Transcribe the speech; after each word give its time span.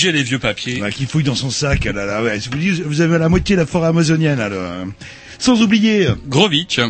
Roger 0.00 0.12
les 0.12 0.22
vieux 0.22 0.38
papiers. 0.38 0.80
Ouais, 0.80 0.90
qui 0.90 1.04
fouille 1.04 1.24
dans 1.24 1.34
son 1.34 1.50
sac. 1.50 1.84
Là, 1.84 2.06
là, 2.06 2.22
ouais. 2.22 2.38
Vous 2.86 3.02
avez 3.02 3.18
la 3.18 3.28
moitié 3.28 3.54
de 3.54 3.60
la 3.60 3.66
forêt 3.66 3.88
amazonienne. 3.88 4.40
Alors, 4.40 4.58
euh, 4.58 4.84
sans 5.38 5.60
oublier. 5.60 6.08
Grovitch. 6.26 6.80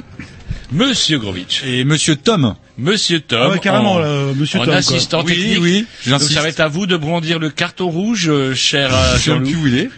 Monsieur 0.71 1.19
Grovitch. 1.19 1.65
Et 1.65 1.83
Monsieur 1.83 2.15
Tom. 2.15 2.55
Monsieur 2.81 3.21
Tom. 3.21 3.41
Ah 3.43 3.49
ouais, 3.51 3.59
carrément, 3.59 3.93
en, 3.95 3.99
là, 3.99 4.09
Monsieur 4.35 4.59
en 4.59 4.63
Tom, 4.65 4.71
quoi. 4.73 4.79
assistant 4.79 5.23
Oui, 5.25 5.35
technique. 5.37 5.59
oui, 5.61 5.79
Donc 5.81 5.87
j'insiste. 6.21 6.33
ça 6.33 6.41
va 6.43 6.49
être 6.49 6.61
à 6.61 6.69
vous 6.69 6.87
de 6.87 6.97
brandir 6.97 7.39
le 7.39 7.51
carton 7.51 7.89
rouge, 7.89 8.29
euh, 8.29 8.55
cher 8.55 8.91
euh, 8.95 9.13
Je 9.15 9.19
sais 9.19 9.25
Jean-Loup. 9.31 9.47
plus 9.47 9.57
où 9.57 9.67
il 9.67 9.77
est. 9.79 9.91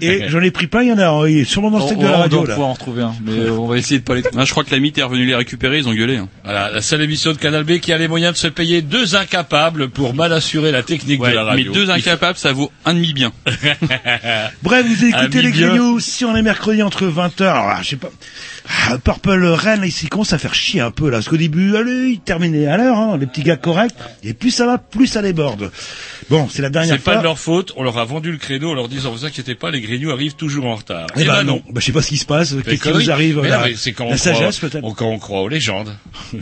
et 0.02 0.28
j'en 0.28 0.40
ai 0.40 0.50
pris 0.50 0.66
plein. 0.66 0.82
Il 0.82 0.88
y 0.88 0.92
en 0.92 0.98
a. 0.98 1.28
Il 1.28 1.38
est 1.38 1.44
sûrement 1.44 1.70
dans 1.70 1.78
le 1.78 1.84
On, 1.84 1.86
steak 1.86 1.98
de 2.00 2.04
la 2.06 2.10
on 2.18 2.20
radio. 2.22 2.38
doit 2.38 2.48
Là. 2.48 2.54
pouvoir 2.54 2.68
en 2.70 2.72
retrouver 2.74 3.02
un, 3.02 3.14
mais 3.24 3.32
euh, 3.32 3.50
on 3.52 3.66
va 3.66 3.78
essayer 3.78 3.98
de 4.00 4.04
pas 4.04 4.14
les 4.14 4.22
trouver. 4.22 4.42
Ah, 4.42 4.44
je 4.44 4.50
crois 4.50 4.64
que 4.64 4.70
la 4.72 4.78
mythe 4.80 4.98
est 4.98 5.02
revenue 5.02 5.24
les 5.26 5.34
récupérer, 5.34 5.78
ils 5.78 5.88
ont 5.88 5.94
gueulé. 5.94 6.16
hein. 6.16 6.28
Voilà, 6.44 6.70
la 6.70 6.82
seule 6.82 7.02
émission 7.02 7.32
de 7.32 7.38
Canal 7.38 7.64
B 7.64 7.78
qui 7.78 7.92
a 7.92 7.98
les 7.98 8.08
moyens 8.08 8.32
de 8.32 8.38
se 8.38 8.48
payer 8.48 8.82
deux 8.82 9.14
incapables 9.16 9.88
pour 9.88 10.14
mal 10.14 10.32
assurer 10.32 10.72
la 10.72 10.82
technique 10.82 11.20
Ouais, 11.22 11.30
de 11.30 11.36
la 11.36 11.42
mais 11.44 11.50
radio. 11.50 11.72
deux 11.72 11.90
incapables, 11.90 12.38
ça 12.38 12.52
vaut 12.52 12.70
un 12.84 12.94
demi 12.94 13.12
bien. 13.12 13.32
Bref, 14.62 14.86
vous 14.86 15.04
écoutez 15.04 15.42
les 15.42 15.50
bien. 15.52 15.68
grignoux 15.68 16.00
si 16.00 16.24
on 16.24 16.34
est 16.36 16.42
mercredi 16.42 16.82
entre 16.82 17.04
20h. 17.06 17.42
Alors, 17.44 17.66
là, 17.68 17.78
je 17.82 17.90
sais 17.90 17.96
pas. 17.96 18.10
Purple 19.02 19.44
Rain, 19.46 19.82
ici, 19.84 20.08
commence 20.08 20.32
à 20.32 20.38
faire 20.38 20.54
chier 20.54 20.80
un 20.80 20.90
peu, 20.90 21.06
là. 21.10 21.18
Parce 21.18 21.28
qu'au 21.28 21.36
début, 21.36 21.76
allez, 21.76 22.10
il 22.10 22.20
terminait 22.20 22.66
à 22.66 22.76
l'heure, 22.76 22.96
hein, 22.96 23.16
les 23.18 23.26
petits 23.26 23.42
gars 23.42 23.56
corrects. 23.56 23.94
Et 24.22 24.32
plus 24.34 24.50
ça 24.50 24.66
va, 24.66 24.78
plus 24.78 25.06
ça 25.06 25.22
déborde. 25.22 25.70
Bon, 26.30 26.48
c'est 26.48 26.62
la 26.62 26.70
dernière 26.70 26.94
C'est 26.96 27.02
fois. 27.02 27.12
pas 27.14 27.18
de 27.18 27.24
leur 27.24 27.38
faute, 27.38 27.72
on 27.76 27.82
leur 27.82 27.98
a 27.98 28.04
vendu 28.04 28.32
le 28.32 28.38
créneau 28.38 28.70
en 28.70 28.74
leur 28.74 28.88
disant 28.88 29.12
vous 29.12 29.24
inquiétez 29.24 29.54
pas, 29.54 29.70
les 29.70 29.80
grignoux 29.80 30.10
arrivent 30.10 30.34
toujours 30.34 30.66
en 30.66 30.74
retard. 30.76 31.06
Eh 31.16 31.24
ben 31.24 31.42
non. 31.44 31.62
Bah, 31.70 31.80
je 31.80 31.86
sais 31.86 31.92
pas 31.92 32.02
ce 32.02 32.08
qui 32.08 32.16
se 32.18 32.26
passe. 32.26 32.54
Qu'est-ce 32.64 32.82
qui 32.82 32.88
nous 32.92 33.10
arrive 33.10 33.40
Mais 33.42 33.48
là 33.48 33.62
mais 33.64 33.74
c'est 33.76 33.92
quand, 33.92 34.08
La 34.08 34.16
croit- 34.16 34.34
sagesse, 34.34 34.58
peut-être. 34.58 34.94
quand 34.94 35.06
on 35.06 35.18
croit 35.18 35.42
aux 35.42 35.48
légendes. 35.48 35.94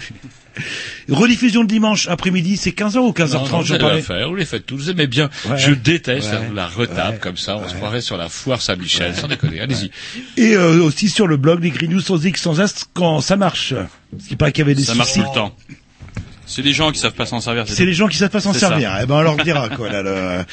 Rediffusion 1.10 1.62
de 1.65 1.69
dimanche 1.69 2.09
après-midi, 2.09 2.56
c'est 2.56 2.70
15h 2.70 2.98
ou 2.98 3.10
15h30, 3.12 3.32
Non, 3.50 3.62
non, 3.62 3.78
parlais. 3.78 3.97
la 3.97 4.03
faire, 4.03 4.28
vous 4.28 4.34
les 4.37 4.44
faites 4.44 4.66
tous, 4.66 4.76
vous 4.76 4.91
aimez 4.91 5.06
bien. 5.06 5.28
Ouais. 5.48 5.59
Je 5.59 5.72
déteste 5.72 6.31
Ouais. 6.32 6.50
la 6.54 6.66
retape 6.66 7.12
Ouais. 7.15 7.19
comme 7.20 7.37
ça, 7.37 7.56
on 7.56 7.69
se 7.69 7.75
croirait 7.75 8.00
sur 8.00 8.16
la 8.16 8.28
foire 8.28 8.62
Saint-Michel, 8.62 9.14
sans 9.14 9.28
déconner, 9.28 9.60
allez-y. 9.60 9.91
Et 10.37 10.54
euh, 10.56 10.82
aussi 10.82 11.09
sur 11.09 11.26
le 11.26 11.37
blog 11.37 11.60
des 11.60 11.70
Grignoux 11.70 12.00
sans 12.00 12.25
X, 12.25 12.41
sans 12.43 12.60
As, 12.60 12.84
quand 12.94 13.20
ça 13.20 13.37
marche. 13.37 13.75
Ce 14.19 14.28
qui 14.28 14.37
paraît 14.37 14.53
qu'il 14.53 14.62
y 14.62 14.66
avait 14.66 14.75
des 14.75 14.84
Ça 14.84 14.94
marche 14.94 15.12
tout 15.14 15.20
le 15.20 15.34
temps. 15.34 15.54
C'est 16.47 16.62
des 16.62 16.72
gens 16.72 16.91
qui 16.93 16.99
savent 17.00 17.12
pas 17.15 17.27
s'en 17.27 17.41
servir. 17.41 17.65
C'est 17.66 17.87
les 17.87 17.94
gens 17.94 18.06
qui 18.09 18.16
savent 18.19 18.28
pas 18.31 18.41
s'en 18.41 18.53
ça. 18.53 18.59
servir. 18.60 18.93
Eh 19.03 19.06
ben, 19.06 19.15
on 19.16 19.22
leur 19.22 19.37
dira, 19.37 19.69
quoi, 19.71 19.91
là, 19.91 20.03
le- 20.03 20.44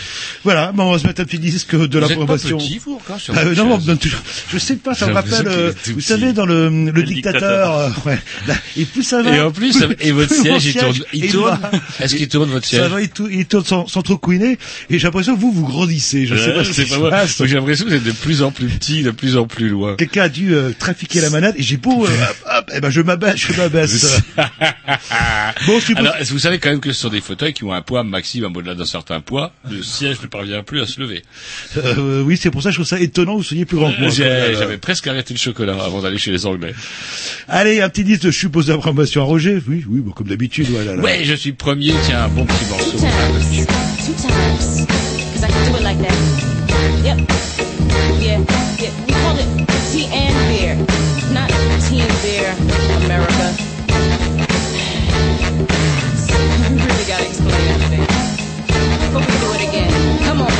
Voilà, 0.43 0.71
bon, 0.71 0.83
on 0.85 0.91
va 0.93 0.99
se 0.99 1.05
mettre 1.07 1.21
un 1.21 1.25
petit 1.25 1.39
disque 1.39 1.75
de 1.75 1.99
Vous 1.99 2.11
êtes 2.11 2.25
pas 2.25 2.37
petit, 2.37 2.77
vous, 2.83 2.95
encore, 2.95 3.19
sur 3.19 3.33
Ah, 3.37 3.41
euh, 3.41 3.55
non, 3.55 3.77
non, 3.77 3.95
toujours- 3.97 4.19
je 4.51 4.57
sais 4.57 4.75
pas, 4.77 4.95
ça 4.95 5.07
me 5.07 5.13
rappelle, 5.13 5.47
euh, 5.47 5.73
vous 5.87 5.93
petit. 5.95 6.01
savez, 6.01 6.33
dans 6.33 6.45
le, 6.45 6.69
le, 6.69 7.03
dictateur. 7.03 7.11
dictateur, 7.13 7.75
euh, 7.77 7.89
ouais, 8.09 8.19
là, 8.47 8.55
et 8.77 8.85
plus 8.85 9.03
ça 9.03 9.21
va. 9.21 9.35
Et 9.35 9.41
en 9.41 9.51
plus, 9.51 9.75
et 9.99 10.11
votre 10.11 10.29
plus 10.33 10.41
siège, 10.41 10.65
il 10.65 10.73
tourne, 10.75 10.95
il 11.13 11.31
tourne. 11.31 11.59
Est-ce 11.99 12.15
qu'il 12.15 12.27
tourne 12.29 12.49
votre 12.49 12.65
Ça 12.65 12.77
siège? 12.77 12.89
va, 12.91 13.01
il, 13.01 13.09
tou- 13.09 13.27
il 13.29 13.45
tourne 13.45 13.65
sans, 13.65 13.87
sans 13.87 14.01
trop 14.01 14.17
couiner, 14.17 14.57
et 14.89 14.97
j'ai 14.97 15.07
l'impression 15.07 15.35
que 15.35 15.41
vous, 15.41 15.51
vous 15.51 15.65
grandissez, 15.67 16.25
je 16.25 16.35
sais 16.35 16.53
pas 16.53 16.63
ce 16.63 16.71
c'est 16.73 16.85
qui 16.85 16.91
pas 16.91 16.97
moi. 16.99 17.11
J'ai 17.25 17.55
l'impression 17.55 17.85
que 17.85 17.89
vous 17.89 17.95
êtes 17.95 18.03
de 18.03 18.11
plus 18.11 18.41
en 18.43 18.51
plus 18.51 18.67
petit, 18.67 19.03
de 19.03 19.11
plus 19.11 19.35
en 19.37 19.45
plus 19.45 19.67
loin. 19.69 19.95
Quelqu'un 19.97 20.23
a 20.23 20.29
dû 20.29 20.53
euh, 20.55 20.71
trafiquer 20.77 21.19
la 21.21 21.29
manette, 21.29 21.55
et 21.57 21.63
j'ai 21.63 21.77
beau, 21.77 22.05
euh, 22.05 22.09
hop, 22.29 22.35
hop, 22.57 22.71
eh 22.75 22.79
ben, 22.79 22.89
je 22.89 23.01
m'abaisse, 23.01 23.35
je 23.37 23.53
m'abaisse. 23.57 24.21
bon, 25.67 25.79
suppose- 25.85 26.05
Alors, 26.05 26.15
est-ce 26.17 26.29
que 26.29 26.33
vous 26.33 26.39
savez 26.39 26.59
quand 26.59 26.69
même 26.69 26.79
que 26.79 26.91
ce 26.91 27.01
sont 27.01 27.09
des 27.09 27.21
fauteuils 27.21 27.53
qui 27.53 27.63
ont 27.63 27.73
un 27.73 27.81
poids 27.81 28.03
maximum 28.03 28.55
au-delà 28.55 28.75
d'un 28.75 28.85
certain 28.85 29.19
poids, 29.21 29.51
le 29.69 29.81
siège 29.83 30.21
ne 30.21 30.27
parvient 30.27 30.63
plus 30.63 30.81
à 30.81 30.85
se 30.87 30.99
lever. 30.99 31.23
euh, 31.77 32.21
oui, 32.23 32.37
c'est 32.41 32.51
pour 32.51 32.61
ça 32.61 32.69
que 32.69 32.73
je 32.73 32.77
trouve 32.77 32.87
ça 32.87 32.99
étonnant 32.99 33.33
que 33.33 33.37
vous 33.37 33.43
soyez 33.43 33.65
plus 33.65 33.77
grand 33.77 33.91
que 33.91 33.99
moi. 33.99 34.09
J'avais 34.09 34.77
presque 34.77 35.07
arrêté 35.07 35.33
le 35.33 35.39
chocolat 35.39 35.73
avant 35.83 36.01
d'aller 36.01 36.17
chez 36.17 36.31
les 36.31 36.45
Anglais. 36.45 36.73
Allez, 37.47 37.81
un 37.81 37.89
petit 37.89 38.03
disque 38.03 38.23
de 38.23 38.31
suppose 38.31 38.67
d'approbation 38.67 39.21
à 39.21 39.25
Roger. 39.25 39.61
Oui, 39.67 39.83
oui, 39.87 39.99
bon, 40.01 40.11
comme 40.11 40.27
d'habitude, 40.27 40.67
voilà. 40.69 40.95
là. 40.95 41.01
Ouais, 41.01 41.21
je 41.23 41.33
suis 41.33 41.53
premier, 41.53 41.93
tiens, 42.05 42.23
un 42.23 42.27
bon 42.29 42.45
petit 42.45 42.65
morceau. 42.69 42.97
Come 60.25 60.41
on. 60.41 60.51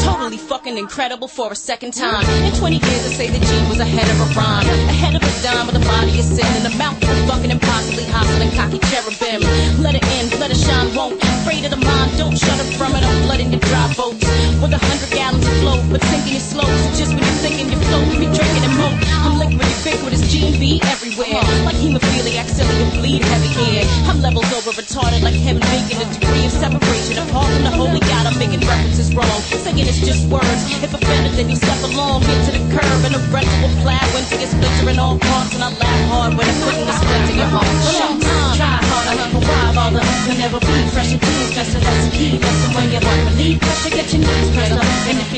Totally 0.00 0.38
fucking 0.38 0.76
incredible 0.78 1.28
for 1.28 1.52
a 1.52 1.54
second 1.56 1.94
time. 1.94 2.24
In 2.44 2.52
20 2.52 2.76
years, 2.76 3.06
I 3.06 3.12
say 3.12 3.28
the 3.28 3.38
G 3.38 3.68
was 3.68 3.78
ahead 3.78 4.08
of 4.10 4.20
a 4.20 4.38
rhyme. 4.38 4.66
Ahead 4.88 5.14
of 5.14 5.22
a 5.22 5.42
dime 5.42 5.66
with 5.66 5.76
a 5.76 5.84
body 5.86 6.18
of 6.18 6.24
sin 6.24 6.46
and 6.46 6.72
a 6.72 6.76
mouth 6.76 7.02
of 7.02 7.28
fucking 7.28 7.50
impossibly 7.50 8.04
hostile 8.04 8.42
and 8.42 8.52
cocky 8.52 8.78
cherubim. 8.90 9.42
Let 9.82 9.94
it 9.94 10.04
in, 10.04 10.40
let 10.40 10.50
it 10.50 10.56
shine, 10.56 10.94
won't. 10.94 11.33
Afraid 11.54 11.70
of 11.70 11.78
the 11.78 11.86
mind, 11.86 12.10
don't 12.18 12.34
shut 12.34 12.58
up 12.58 12.66
from 12.74 12.98
it. 12.98 13.06
I'm 13.06 13.22
flooding 13.22 13.54
your 13.54 13.62
dry 13.62 13.86
boats 13.94 14.26
with 14.58 14.74
a 14.74 14.80
hundred 14.90 15.10
gallons 15.14 15.46
of 15.46 15.54
flow, 15.62 15.78
but 15.86 16.02
sinking 16.10 16.34
it 16.34 16.42
slow. 16.42 16.66
So 16.66 16.88
just 16.98 17.14
when 17.14 17.22
you're 17.22 17.42
thinking 17.46 17.70
you're 17.70 17.84
floating, 17.86 18.18
be 18.18 18.26
drinking 18.26 18.66
and 18.66 18.74
moat. 18.74 18.98
I'm 19.22 19.38
liquid, 19.38 19.62
ubiquitous, 19.62 20.26
Gene 20.26 20.58
B 20.58 20.82
everywhere. 20.90 21.38
Like 21.62 21.78
hemophiliac, 21.78 22.50
silly, 22.50 22.74
and 22.82 22.90
bleed 22.98 23.22
heavy 23.22 23.54
here. 23.54 23.86
I'm 24.10 24.18
levels 24.18 24.50
over 24.50 24.74
retarded 24.74 25.22
like 25.22 25.38
him 25.38 25.62
making 25.70 26.02
a 26.02 26.06
degree 26.10 26.42
of 26.42 26.50
separation. 26.50 27.22
Apart 27.22 27.46
from 27.46 27.62
the 27.62 27.70
holy 27.70 28.02
God, 28.02 28.26
I'm 28.26 28.34
making 28.34 28.66
references 28.66 29.14
wrong. 29.14 29.38
Saying 29.62 29.78
it's 29.78 30.02
just 30.02 30.26
words. 30.26 30.58
If 30.82 30.90
offended, 30.90 31.38
then 31.38 31.54
you 31.54 31.54
step 31.54 31.78
along, 31.86 32.26
get 32.26 32.50
to 32.50 32.52
the 32.58 32.66
curb, 32.74 32.98
and 33.06 33.14
a 33.14 33.22
rental 33.30 33.54
will 33.62 33.74
fly 33.78 34.02
when 34.10 34.26
to 34.26 34.34
get 34.42 34.50
splinter 34.50 34.90
in 34.90 34.98
all 34.98 35.22
parts. 35.22 35.54
And 35.54 35.62
I 35.62 35.70
laugh 35.70 36.02
hard 36.10 36.34
when 36.34 36.50
I'm 36.50 36.58
putting 36.66 36.82
the 36.82 36.96
splinter 36.98 37.30
in 37.30 37.38
your 37.38 37.50
heart. 37.54 37.70
Shut 37.94 38.10
up, 38.10 38.58
try 38.58 38.74
hard, 38.90 39.06
I 39.06 39.14
never 39.22 39.38
why 39.38 39.70
bother. 39.70 40.02
You'll 40.26 40.42
never 40.42 40.58
be 40.58 40.74
fresh 40.90 41.14
and 41.14 41.22
is 41.44 41.54
just 41.54 41.76
a 41.76 41.80
recipe. 41.80 42.38
That's 42.38 42.60
the 42.64 42.70
way 42.76 42.86
you. 42.94 43.58
Pressure, 43.58 43.90
get 43.90 44.12
your 44.12 44.22
knees 44.24 44.50
pressed 44.54 44.72
up. 44.72 44.84
And 45.08 45.18
if 45.20 45.30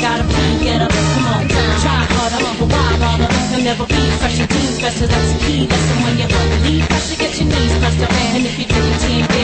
gotta 0.00 0.24
pee, 0.24 0.64
get 0.64 0.80
up. 0.82 0.92
Come 0.92 1.26
on, 1.28 1.48
try 1.48 2.00
harder, 2.12 2.40
but 2.58 2.68
why 2.72 2.96
bother? 2.98 3.28
Never 3.62 3.86
be 3.86 4.00
fresh 4.20 4.40
and 4.40 4.48
clean. 4.48 4.72
Recipe. 4.82 5.66
That's 5.66 5.86
the 5.88 5.96
way 6.02 6.12
you 6.18 6.28
want 6.32 6.48
relief. 6.56 6.88
Pressure, 6.88 7.16
get 7.16 7.38
your 7.38 7.48
knees 7.48 7.74
pressed 7.78 8.02
up. 8.02 8.12
And 8.12 8.46
if 8.46 8.58
you're 8.58 8.68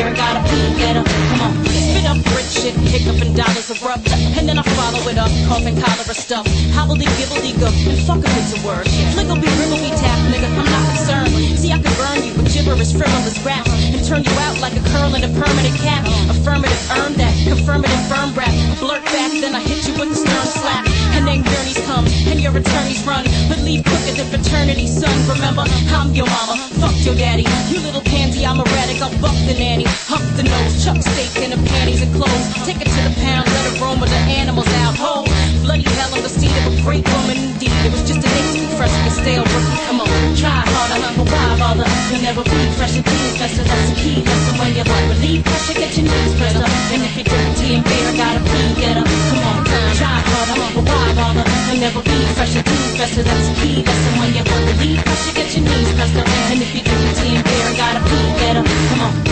and 0.08 0.16
gotta 0.16 0.40
pee, 0.48 0.74
get 0.78 0.96
up. 0.96 1.06
Come 1.06 1.40
on. 1.42 1.87
Bowels 2.14 2.64
erupt. 2.64 3.20
And 3.20 3.36
dollars 3.36 3.70
abrupt. 3.70 4.12
And 4.38 4.48
then 4.48 4.58
I 4.58 4.62
follow 4.62 5.02
it 5.08 5.18
up, 5.18 5.30
coughing 5.48 5.76
cholera 5.80 6.14
stuff. 6.14 6.46
Hobbledy 6.72 7.08
gibbledy 7.18 7.52
go, 7.58 7.68
and 7.68 7.98
fuck 8.06 8.18
if 8.24 8.32
it's 8.38 8.52
a 8.56 8.66
word. 8.66 8.86
Fliggleby 9.14 9.48
ribbleby 9.58 9.90
tap, 10.00 10.18
nigga, 10.32 10.48
I'm 10.48 10.64
not 10.64 10.84
concerned. 10.88 11.58
See, 11.58 11.72
I 11.72 11.78
can 11.78 11.92
burn 11.98 12.24
you 12.24 12.32
with 12.36 12.52
gibberish, 12.52 12.92
frivolous 12.92 13.38
rap, 13.44 13.66
and 13.68 14.00
turn 14.04 14.22
you 14.24 14.34
out 14.46 14.60
like 14.60 14.74
a 14.76 14.84
curl 14.90 15.14
in 15.14 15.24
a 15.24 15.32
permanent 15.40 15.76
cap. 15.80 16.06
Affirmative, 16.30 16.80
earn 16.98 17.14
that, 17.14 17.34
confirmative, 17.46 18.02
firm 18.08 18.32
rap. 18.34 18.52
Blurt 18.78 19.04
back, 19.04 19.32
then 19.32 19.54
I 19.54 19.60
hit 19.60 19.86
you 19.86 19.94
with 19.98 20.12
a 20.12 20.18
stern 20.18 20.46
slap. 20.46 20.86
And 21.16 21.26
then 21.26 21.42
gurneys 21.42 21.80
come, 21.86 22.06
and 22.30 22.40
your 22.40 22.56
attorneys 22.56 23.02
run. 23.04 23.24
But 23.48 23.58
leave 23.60 23.84
quicker 23.84 24.14
than 24.16 24.28
fraternity, 24.30 24.86
son. 24.86 25.14
Remember, 25.28 25.64
I'm 25.90 26.14
your 26.14 26.26
mama, 26.26 26.56
fuck 26.78 26.94
your 27.04 27.14
daddy. 27.14 27.44
You 27.68 27.80
little 27.80 28.02
pansy, 28.02 28.46
I'm 28.46 28.60
erratic, 28.60 29.02
I'll 29.02 29.14
buck 29.20 29.36
the 29.46 29.54
nanny. 29.58 29.84
Huck 30.06 30.22
the 30.36 30.44
nose, 30.44 30.84
chuck 30.84 31.02
steak 31.02 31.42
in 31.42 31.50
the 31.50 31.60
panties 31.68 31.97
and 32.02 32.14
clothes. 32.14 32.46
Take 32.66 32.80
it 32.80 32.88
to 32.88 33.00
the 33.06 33.14
pound, 33.22 33.46
let 33.48 33.64
it 33.70 33.80
roam 33.80 33.98
with 34.00 34.10
the 34.10 34.22
animals 34.38 34.68
out 34.84 34.94
whole. 34.94 35.26
Bloody 35.62 35.82
hell, 35.82 36.14
I'm 36.14 36.22
the 36.22 36.28
seed 36.28 36.52
of 36.66 36.78
a 36.78 36.82
great 36.82 37.04
woman 37.08 37.36
indeed. 37.36 37.74
It 37.86 37.90
was 37.90 38.02
just 38.06 38.22
a 38.22 38.28
day 38.28 38.46
too 38.54 38.66
fresh 38.78 38.92
and 38.92 39.12
stale 39.12 39.44
rookie. 39.44 39.78
Come 39.88 40.00
on, 40.00 40.08
try 40.36 40.62
harder, 40.62 41.00
but 41.18 41.26
why 41.26 41.58
bother? 41.58 41.88
You'll 42.10 42.22
never 42.22 42.42
be 42.44 42.58
fresh 42.78 42.94
and 42.96 43.04
clean, 43.04 43.30
faster, 43.38 43.64
that's 43.64 43.90
the 43.90 43.96
key. 43.98 44.18
Lesson 44.22 44.54
when 44.58 44.70
you 44.78 44.84
want 44.86 45.06
relief, 45.10 45.44
pressure, 45.44 45.74
get 45.74 45.96
your 45.96 46.06
knees 46.06 46.32
pressed 46.38 46.56
up. 46.56 46.70
And 46.94 47.02
if 47.02 47.14
you're 47.18 47.28
dirty 47.28 47.66
and 47.74 47.84
bare, 47.84 48.12
gotta 48.14 48.40
pee, 48.46 48.68
get 48.78 48.96
up. 48.96 49.08
Come 49.08 49.42
on, 49.48 49.58
try 49.98 50.14
harder, 50.22 50.56
but 50.74 50.84
why 50.86 51.06
bother? 51.18 51.44
You'll 51.66 51.82
never 51.82 52.02
be 52.02 52.18
fresh 52.38 52.54
and 52.54 52.64
clean, 52.64 52.90
faster, 52.94 53.22
that's 53.22 53.46
the 53.48 53.54
key. 53.58 53.82
Lesson 53.82 54.14
when 54.22 54.30
you 54.36 54.44
want 54.46 54.64
relief, 54.70 54.98
pressure, 55.02 55.34
get 55.34 55.48
your 55.56 55.64
knees 55.66 55.90
pressed 55.98 56.16
up. 56.16 56.28
And 56.52 56.62
if 56.62 56.70
you're 56.74 56.86
dirty 56.86 57.36
and 57.36 57.44
bare, 57.44 57.72
gotta 57.74 58.00
pee, 58.06 58.28
get 58.38 58.56
up. 58.56 58.66
Come 58.66 59.02
on. 59.02 59.27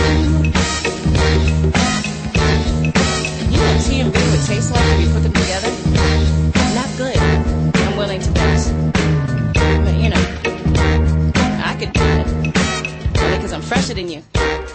Fresher 13.67 13.93
than 13.93 14.09
you. 14.09 14.21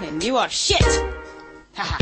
And 0.02 0.22
you 0.22 0.36
are 0.36 0.50
shit! 0.50 0.78
Haha. 1.76 1.98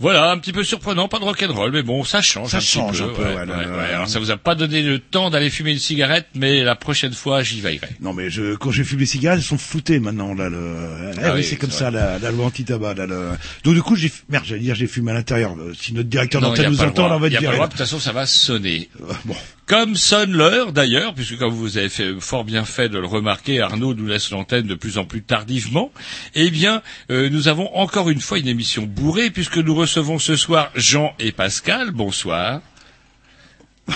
Voilà, 0.00 0.32
un 0.32 0.38
petit 0.38 0.52
peu 0.52 0.64
surprenant, 0.64 1.06
pas 1.06 1.20
de 1.20 1.24
rock'n'roll, 1.24 1.70
mais 1.70 1.84
bon, 1.84 2.02
ça 2.02 2.20
change 2.22 2.50
Ça 2.50 2.56
un 2.56 2.60
petit 2.60 2.66
change 2.66 2.98
peu. 2.98 3.04
un 3.04 3.08
peu, 3.14 3.22
ouais, 3.22 3.28
ouais, 3.28 3.34
ouais, 3.36 3.46
ouais, 3.46 3.66
ouais. 3.66 3.70
ouais. 3.76 3.92
Alors 3.94 4.08
ça 4.08 4.18
vous 4.18 4.32
a 4.32 4.36
pas 4.36 4.56
donné 4.56 4.82
le 4.82 4.98
temps 4.98 5.30
d'aller 5.30 5.48
fumer 5.48 5.70
une 5.70 5.78
cigarette, 5.78 6.26
mais 6.34 6.64
la 6.64 6.74
prochaine 6.74 7.12
fois, 7.12 7.44
j'y 7.44 7.60
veillerai. 7.60 7.86
Non 8.00 8.12
mais 8.12 8.28
je, 8.28 8.56
quand 8.56 8.72
je 8.72 8.82
fume 8.82 8.98
les 8.98 9.06
cigarettes, 9.06 9.38
elles 9.38 9.44
sont 9.44 9.58
floutées 9.58 10.00
maintenant 10.00 10.34
là. 10.34 10.48
Le... 10.48 11.12
Eh 11.14 11.18
Ah 11.22 11.28
oui, 11.34 11.36
oui, 11.36 11.44
c'est 11.44 11.54
comme 11.54 11.70
ça 11.70 11.92
la, 11.92 12.18
la 12.18 12.32
loi 12.32 12.46
anti-tabac. 12.46 12.94
Là, 12.94 13.06
le... 13.06 13.28
Donc 13.62 13.74
du 13.74 13.82
coup, 13.82 13.94
j'ai 13.94 14.10
merde, 14.28 14.44
j'allais 14.44 14.62
dire 14.62 14.74
j'ai 14.74 14.88
fumé 14.88 15.12
à 15.12 15.14
l'intérieur. 15.14 15.54
Euh, 15.56 15.72
Si 15.78 15.92
notre 15.94 16.08
directeur 16.08 16.40
d'antenne 16.40 16.70
nous 16.72 16.82
entend, 16.82 17.14
on 17.14 17.20
va 17.20 17.28
Y 17.28 17.36
a 17.36 17.38
dire. 17.38 17.50
pas 17.50 17.52
le 17.52 17.56
droit, 17.58 17.66
de 17.68 17.72
toute 17.72 17.78
façon, 17.78 18.00
ça 18.00 18.10
va 18.10 18.26
sonner. 18.26 18.88
Euh, 19.02 19.12
Bon, 19.24 19.36
Comme 19.72 19.96
sonne 19.96 20.32
l'heure 20.32 20.74
d'ailleurs, 20.74 21.14
puisque 21.14 21.38
comme 21.38 21.54
vous 21.54 21.78
avez 21.78 21.88
fait, 21.88 22.12
fort 22.20 22.44
bien 22.44 22.66
fait 22.66 22.90
de 22.90 22.98
le 22.98 23.06
remarquer, 23.06 23.62
Arnaud 23.62 23.94
nous 23.94 24.06
laisse 24.06 24.30
l'antenne 24.30 24.66
de 24.66 24.74
plus 24.74 24.98
en 24.98 25.06
plus 25.06 25.22
tardivement. 25.22 25.90
Eh 26.34 26.50
bien, 26.50 26.82
euh, 27.10 27.30
nous 27.30 27.48
avons 27.48 27.74
encore 27.74 28.10
une 28.10 28.20
fois 28.20 28.38
une 28.38 28.48
émission 28.48 28.82
bourrée, 28.82 29.30
puisque 29.30 29.56
nous 29.56 29.74
recevons 29.74 30.18
ce 30.18 30.36
soir 30.36 30.70
Jean 30.74 31.14
et 31.18 31.32
Pascal. 31.32 31.90
Bonsoir. 31.90 32.60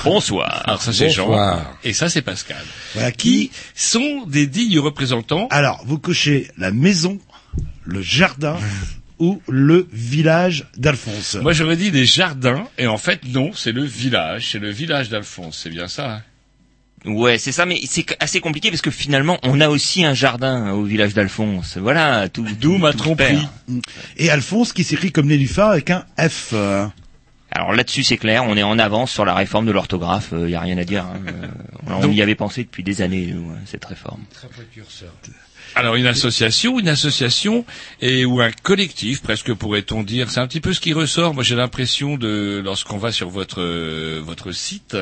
Bonsoir. 0.02 0.62
Alors 0.66 0.80
ça 0.80 0.94
c'est 0.94 1.10
Jean 1.10 1.26
Bonsoir. 1.26 1.76
et 1.84 1.92
ça 1.92 2.08
c'est 2.08 2.22
Pascal. 2.22 2.64
voilà 2.94 3.12
Qui 3.12 3.50
qui. 3.50 3.50
sont 3.74 4.24
des 4.26 4.46
dignes 4.46 4.78
représentants 4.78 5.46
Alors, 5.50 5.82
vous 5.84 5.98
cochez 5.98 6.50
la 6.56 6.70
maison, 6.70 7.20
le 7.84 8.00
jardin 8.00 8.56
ou 9.18 9.40
le 9.48 9.86
village 9.92 10.66
d'Alphonse. 10.76 11.36
Moi 11.36 11.52
j'aurais 11.52 11.76
dit 11.76 11.90
des 11.90 12.04
jardins, 12.04 12.68
et 12.78 12.86
en 12.86 12.98
fait 12.98 13.20
non, 13.26 13.52
c'est 13.54 13.72
le 13.72 13.82
village, 13.84 14.50
c'est 14.52 14.58
le 14.58 14.70
village 14.70 15.08
d'Alphonse, 15.08 15.58
c'est 15.62 15.70
bien 15.70 15.88
ça. 15.88 16.16
hein 16.16 16.22
Ouais, 17.04 17.38
c'est 17.38 17.52
ça, 17.52 17.66
mais 17.66 17.78
c'est 17.88 18.16
assez 18.20 18.40
compliqué 18.40 18.68
parce 18.70 18.82
que 18.82 18.90
finalement, 18.90 19.38
on 19.44 19.60
a 19.60 19.68
aussi 19.68 20.04
un 20.04 20.14
jardin 20.14 20.72
au 20.72 20.82
village 20.82 21.14
d'Alphonse. 21.14 21.76
Voilà, 21.76 22.28
tout. 22.28 22.44
D'où 22.60 22.78
ma 22.78 22.92
tromperie. 22.92 23.46
Et 24.16 24.28
Alphonse 24.28 24.72
qui 24.72 24.82
s'écrit 24.82 25.12
comme 25.12 25.26
nénuphar 25.26 25.70
avec 25.70 25.90
un 25.90 26.04
F. 26.18 26.50
euh. 26.54 26.84
Alors 27.52 27.72
là-dessus, 27.74 28.02
c'est 28.02 28.16
clair, 28.16 28.42
on 28.44 28.56
est 28.56 28.64
en 28.64 28.76
avance 28.80 29.12
sur 29.12 29.24
la 29.24 29.34
réforme 29.34 29.66
de 29.66 29.72
l'orthographe. 29.72 30.32
Il 30.36 30.50
y 30.50 30.56
a 30.56 30.60
rien 30.60 30.76
à 30.78 30.84
dire. 30.84 31.04
hein. 31.04 31.20
Euh, 31.28 31.46
on 31.86 32.00
Donc- 32.00 32.16
y 32.16 32.22
avait 32.22 32.34
pensé 32.34 32.64
depuis 32.64 32.82
des 32.82 33.00
années, 33.02 33.26
nous, 33.32 33.50
hein, 33.52 33.58
cette 33.66 33.84
réforme. 33.84 34.22
Alors 35.74 35.96
une 35.96 36.06
association, 36.06 36.78
une 36.78 36.88
association 36.88 37.64
et 38.00 38.24
ou 38.24 38.40
un 38.40 38.50
collectif 38.50 39.20
presque 39.20 39.52
pourrait-on 39.52 40.02
dire. 40.02 40.30
C'est 40.30 40.40
un 40.40 40.46
petit 40.46 40.60
peu 40.60 40.72
ce 40.72 40.80
qui 40.80 40.92
ressort. 40.92 41.34
Moi 41.34 41.42
j'ai 41.42 41.56
l'impression 41.56 42.16
de 42.16 42.62
lorsqu'on 42.64 42.96
va 42.96 43.12
sur 43.12 43.28
votre 43.28 43.60
euh, 43.60 44.22
votre 44.24 44.52
site, 44.52 44.96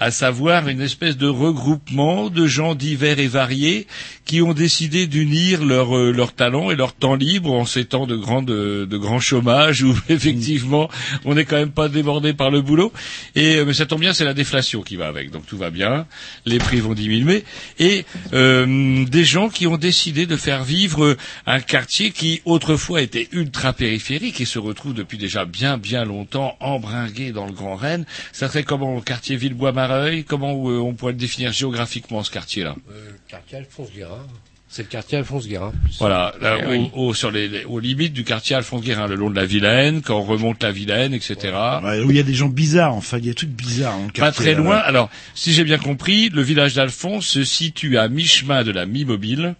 à 0.00 0.10
savoir 0.10 0.68
une 0.68 0.80
espèce 0.80 1.16
de 1.16 1.28
regroupement 1.28 2.30
de 2.30 2.46
gens 2.46 2.74
divers 2.74 3.18
et 3.18 3.28
variés 3.28 3.86
qui 4.24 4.42
ont 4.42 4.54
décidé 4.54 5.06
d'unir 5.06 5.64
leurs 5.64 5.96
euh, 5.96 6.10
leurs 6.10 6.32
talents 6.32 6.70
et 6.70 6.76
leur 6.76 6.94
temps 6.94 7.14
libre 7.14 7.52
en 7.52 7.64
ces 7.64 7.84
temps 7.84 8.06
de 8.06 8.16
grand 8.16 8.42
de, 8.42 8.88
grand 8.90 9.20
chômage 9.20 9.82
où 9.82 9.96
effectivement 10.08 10.88
on 11.24 11.34
n'est 11.34 11.44
quand 11.44 11.56
même 11.56 11.70
pas 11.70 11.88
débordé 11.88 12.32
par 12.32 12.50
le 12.50 12.60
boulot. 12.60 12.92
Et 13.36 13.56
euh, 13.56 13.64
mais 13.64 13.74
ça 13.74 13.86
tombe 13.86 14.00
bien, 14.00 14.14
c'est 14.14 14.24
la 14.24 14.34
déflation 14.34 14.82
qui 14.82 14.96
va 14.96 15.06
avec, 15.06 15.30
donc 15.30 15.46
tout 15.46 15.58
va 15.58 15.70
bien. 15.70 16.06
Les 16.44 16.58
prix 16.58 16.80
vont 16.80 16.94
diminuer 16.94 17.44
et 17.78 18.04
euh, 18.32 19.04
des 19.04 19.24
gens 19.24 19.48
qui 19.48 19.66
ont 19.66 19.76
décidé 19.76 19.97
de 20.06 20.36
faire 20.36 20.62
vivre 20.64 21.04
euh, 21.04 21.16
un 21.46 21.60
quartier 21.60 22.10
qui 22.12 22.40
autrefois 22.44 23.02
était 23.02 23.28
ultra 23.32 23.72
périphérique 23.72 24.40
et 24.40 24.44
se 24.44 24.58
retrouve 24.58 24.94
depuis 24.94 25.18
déjà 25.18 25.44
bien 25.44 25.76
bien 25.78 26.04
longtemps 26.04 26.56
embringué 26.60 27.32
dans 27.32 27.46
le 27.46 27.52
Grand 27.52 27.74
Rennes. 27.76 28.04
Ça 28.32 28.48
serait 28.48 28.62
comment 28.62 28.94
le 28.94 29.00
quartier 29.00 29.36
Villebois-Mareuil? 29.36 30.24
Comment 30.24 30.52
euh, 30.70 30.78
on 30.78 30.94
pourrait 30.94 31.12
le 31.12 31.18
définir 31.18 31.52
géographiquement 31.52 32.22
ce 32.22 32.30
quartier-là? 32.30 32.76
Euh, 32.90 33.10
quartier 33.28 33.58
Alphonse 33.58 33.88
Guérin. 33.94 34.26
C'est 34.70 34.82
le 34.82 34.88
quartier 34.88 35.16
Alphonse 35.16 35.48
Guérin. 35.48 35.72
Voilà, 35.98 36.34
là, 36.42 36.58
Eh 36.60 36.66
au- 36.66 36.70
oui. 36.70 36.90
au- 36.92 37.14
sur 37.14 37.30
les, 37.30 37.48
les- 37.48 37.64
aux 37.64 37.80
limites 37.80 38.12
du 38.12 38.22
quartier 38.22 38.54
Alphonse 38.54 38.82
Guérin, 38.82 39.06
le 39.06 39.14
long 39.14 39.30
de 39.30 39.34
la 39.34 39.46
Vilaine, 39.46 40.02
quand 40.02 40.18
on 40.18 40.24
remonte 40.24 40.62
la 40.62 40.70
Vilaine, 40.72 41.14
etc. 41.14 41.36
Ouais, 41.82 42.00
où 42.02 42.10
il 42.10 42.16
y 42.18 42.20
a 42.20 42.22
des 42.22 42.34
gens 42.34 42.48
bizarres, 42.48 42.94
enfin, 42.94 43.16
il 43.16 43.24
y 43.24 43.28
a 43.28 43.30
des 43.30 43.34
trucs 43.34 43.48
bizarres. 43.48 43.96
dans 43.96 44.02
le 44.04 44.08
Pas 44.08 44.12
quartier, 44.26 44.44
très 44.44 44.52
là. 44.52 44.58
loin. 44.60 44.76
Alors, 44.76 45.08
si 45.34 45.54
j'ai 45.54 45.64
bien 45.64 45.78
compris, 45.78 46.28
le 46.28 46.42
village 46.42 46.74
d'Alphonse 46.74 47.26
se 47.26 47.44
situe 47.44 47.96
à 47.96 48.08
mi-chemin 48.08 48.62
de 48.62 48.70
la 48.70 48.84
Mi-Mobile, 48.84 49.54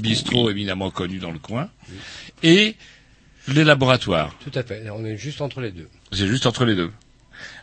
bistrot 0.00 0.50
éminemment 0.50 0.90
connu 0.90 1.18
dans 1.18 1.32
le 1.32 1.38
coin, 1.38 1.68
et 2.42 2.76
les 3.48 3.64
laboratoires. 3.64 4.34
Tout 4.42 4.58
à 4.58 4.62
fait. 4.62 4.82
On 4.90 5.04
est 5.04 5.16
juste 5.16 5.40
entre 5.40 5.60
les 5.60 5.70
deux. 5.70 5.88
C'est 6.12 6.26
juste 6.26 6.46
entre 6.46 6.64
les 6.64 6.74
deux. 6.74 6.90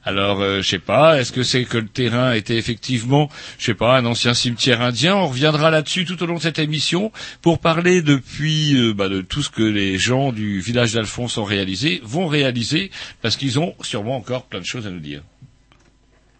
Alors, 0.04 0.42
euh, 0.42 0.62
je 0.62 0.68
sais 0.68 0.80
pas, 0.80 1.20
est-ce 1.20 1.32
que 1.32 1.44
c'est 1.44 1.64
que 1.64 1.78
le 1.78 1.88
terrain 1.88 2.34
était 2.34 2.58
effectivement, 2.58 3.30
je 3.58 3.66
sais 3.66 3.74
pas, 3.74 3.98
un 3.98 4.06
ancien 4.06 4.34
cimetière 4.34 4.82
indien? 4.82 5.16
On 5.16 5.28
reviendra 5.28 5.70
là-dessus 5.70 6.06
tout 6.06 6.22
au 6.22 6.26
long 6.26 6.36
de 6.36 6.42
cette 6.42 6.60
émission 6.60 7.12
pour 7.42 7.60
parler 7.60 8.02
depuis 8.02 8.76
euh, 8.76 8.94
bah, 8.94 9.10
de 9.10 9.22
tout 9.22 9.42
ce 9.42 9.50
que 9.50 9.64
les 9.64 9.98
gens 9.98 10.32
du 10.32 10.60
village 10.60 10.94
d'Alphonse 10.94 11.38
ont 11.38 11.44
réalisé, 11.44 12.02
vont 12.04 12.28
réaliser, 12.28 12.92
parce 13.22 13.38
qu'ils 13.38 13.60
ont 13.60 13.76
sûrement 13.82 14.18
encore 14.18 14.46
plein 14.46 14.60
de 14.60 14.66
choses 14.66 14.88
à 14.88 14.90
nous 14.90 15.00
dire. 15.00 15.22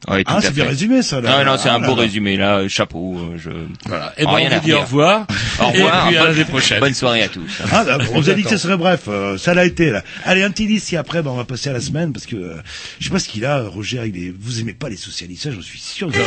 Ouais, 0.08 0.24
Ah, 0.26 0.40
c'est 0.42 0.54
bien 0.54 0.66
résumé, 0.66 1.04
ça. 1.04 1.22
Là. 1.22 1.38
Ah, 1.40 1.44
non, 1.44 1.58
c'est 1.58 1.70
Ah, 1.70 1.76
un 1.76 1.80
là, 1.80 1.88
beau 1.88 1.96
là. 1.96 2.02
résumé 2.02 2.36
là. 2.36 2.68
Chapeau. 2.68 3.18
euh, 3.20 3.38
Je... 3.38 3.50
Voilà. 3.86 4.14
Et 4.18 4.26
ben, 4.26 4.32
Rien 4.32 4.50
on 4.52 4.56
vous 4.56 4.66
dit 4.66 4.74
au 4.74 4.82
revoir. 4.82 5.28
Au 5.60 5.68
revoir. 5.68 6.06
Et 6.06 6.08
puis 6.10 6.18
à 6.18 6.22
bonne- 6.24 6.32
l'année 6.32 6.46
prochaine. 6.46 6.80
Bonne 6.80 6.94
soirée 6.96 7.22
à 7.24 7.28
tous. 7.30 7.62
Ah, 7.72 7.84
bah, 7.84 7.98
on 8.12 8.20
vous 8.22 8.30
a 8.30 8.34
dit 8.34 8.42
que 8.44 8.50
ce 8.50 8.58
serait 8.58 8.78
bref, 8.78 9.02
euh, 9.08 9.38
ça 9.38 9.54
l'a 9.54 9.64
été 9.66 9.92
là. 9.92 10.04
Allez, 10.26 10.42
un 10.44 10.50
petit 10.50 10.66
disque 10.66 10.92
et 10.94 10.98
après, 10.98 11.22
bah, 11.22 11.30
on 11.32 11.38
va 11.38 11.44
passer 11.46 11.70
à 11.70 11.74
la 11.74 11.82
semaine 11.82 12.14
parce 12.14 12.26
que 12.26 12.36
euh, 12.36 12.56
je 13.00 13.06
sais 13.06 13.12
pas 13.12 13.20
ce 13.20 13.30
qu'il 13.30 13.46
a, 13.46 13.62
Roger. 13.62 14.00
Avec 14.00 14.16
les... 14.16 14.34
Vous 14.38 14.60
aimez 14.60 14.74
pas 14.74 14.90
les 14.90 14.98
socialistes, 14.98 15.44
ça, 15.44 15.52
j'en 15.52 15.62
suis 15.62 15.80
sûr. 15.80 16.08
que 16.12 16.18
vous 16.18 16.24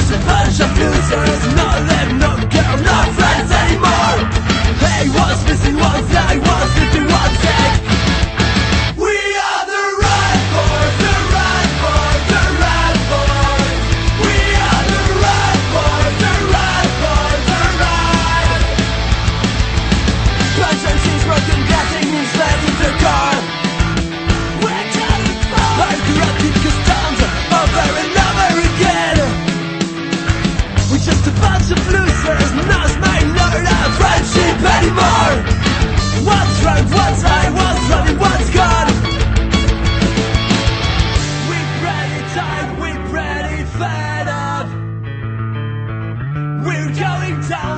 such 0.00 0.20
a 0.20 0.24
bunch 0.24 0.60
of 0.60 0.70
losers 0.78 1.54
No 1.56 1.66
of 1.76 1.88
them, 1.88 2.18
no 2.18 2.30
girl, 2.54 2.76
no 2.86 2.96
friends 3.16 3.50
anymore. 3.50 4.18
Hey, 4.78 5.08
what's 5.08 5.44
missing, 5.44 5.76
what's 5.76 6.14
I 6.14 6.38
was 6.38 6.70
sleeping, 6.72 7.06
what's 7.06 7.42
dead 7.42 7.67
down. 47.48 47.77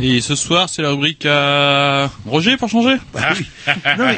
Et 0.00 0.20
ce 0.20 0.36
soir, 0.36 0.68
c'est 0.68 0.80
la 0.82 0.90
rubrique 0.90 1.26
à 1.26 2.08
Roger 2.24 2.56
pour 2.56 2.68
changer 2.68 2.94
Bah 3.12 3.32
Non, 3.98 4.06
mais 4.06 4.16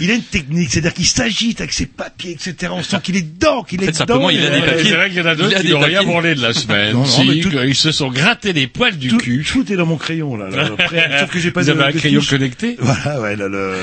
il 0.00 0.10
a 0.10 0.14
une 0.14 0.22
technique, 0.22 0.70
c'est-à-dire 0.70 0.92
qu'il 0.92 1.06
s'agite 1.06 1.60
avec 1.60 1.72
ses 1.72 1.86
papiers, 1.86 2.32
etc. 2.32 2.72
On 2.74 2.82
sent 2.82 2.96
qu'il 3.02 3.16
est 3.16 3.22
dedans, 3.22 3.62
qu'il 3.62 3.78
En 3.78 3.82
est 3.82 3.86
fait, 3.86 3.92
dedans. 3.92 3.98
simplement, 4.06 4.30
il 4.30 4.44
a 4.44 4.50
des 4.50 4.60
papiers. 4.60 4.84
C'est 4.90 4.96
vrai 4.96 5.08
qu'il 5.08 5.18
y 5.18 5.22
en 5.22 5.26
a 5.26 5.32
Il 5.32 5.36
d'autres 5.38 5.56
a 5.56 5.60
qui 5.60 5.70
n'ont 5.70 5.78
rien 5.80 6.02
branlé 6.02 6.34
de 6.34 6.42
la 6.42 6.52
semaine. 6.52 6.94
Non, 6.94 6.98
non, 7.00 7.04
Si, 7.06 7.24
mais 7.28 7.40
tout- 7.40 7.50
Ils 7.64 7.76
se 7.76 7.92
sont 7.92 8.10
grattés 8.10 8.52
les 8.52 8.66
poils 8.66 8.96
du 8.98 9.08
Tout, 9.10 9.18
cul. 9.18 9.46
tout 9.48 9.72
est 9.72 9.76
dans 9.76 9.86
mon 9.86 9.96
crayon 9.98 10.36
là. 10.36 10.48
là. 10.50 10.64
Après, 10.78 11.18
sauf 11.20 11.30
que 11.30 11.38
j'ai 11.38 11.52
pas 11.52 11.60
Vous 11.60 11.66
de, 11.68 11.72
avez 11.72 11.84
un 11.84 11.90
de 11.92 11.98
crayon 11.98 12.22
connecté? 12.28 12.76
Voilà, 12.80 13.20
ouais, 13.20 13.36
là, 13.36 13.46
le. 13.46 13.74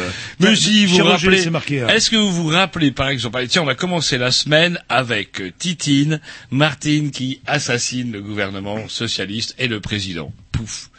Mais 0.41 0.53
si 0.55 0.85
vous 0.85 0.97
Roger, 0.97 1.27
rappelez, 1.29 1.49
marqué. 1.49 1.81
hein. 1.81 1.87
est-ce 1.87 2.09
que 2.09 2.17
vous 2.17 2.31
vous 2.33 2.47
rappelez 2.49 2.91
par 2.91 3.07
exemple, 3.07 3.37
allez, 3.37 3.47
tiens, 3.47 3.61
on 3.61 3.65
va 3.65 3.75
commencer 3.75 4.17
la 4.17 4.31
semaine 4.31 4.79
avec 4.89 5.39
euh, 5.39 5.51
Titine, 5.57 6.19
Martine 6.51 7.11
qui 7.11 7.39
assassine 7.47 8.11
le 8.11 8.21
gouvernement 8.21 8.89
socialiste 8.89 9.55
et 9.59 9.67
le 9.69 9.79
président. 9.79 10.33
Pouf. 10.51 10.89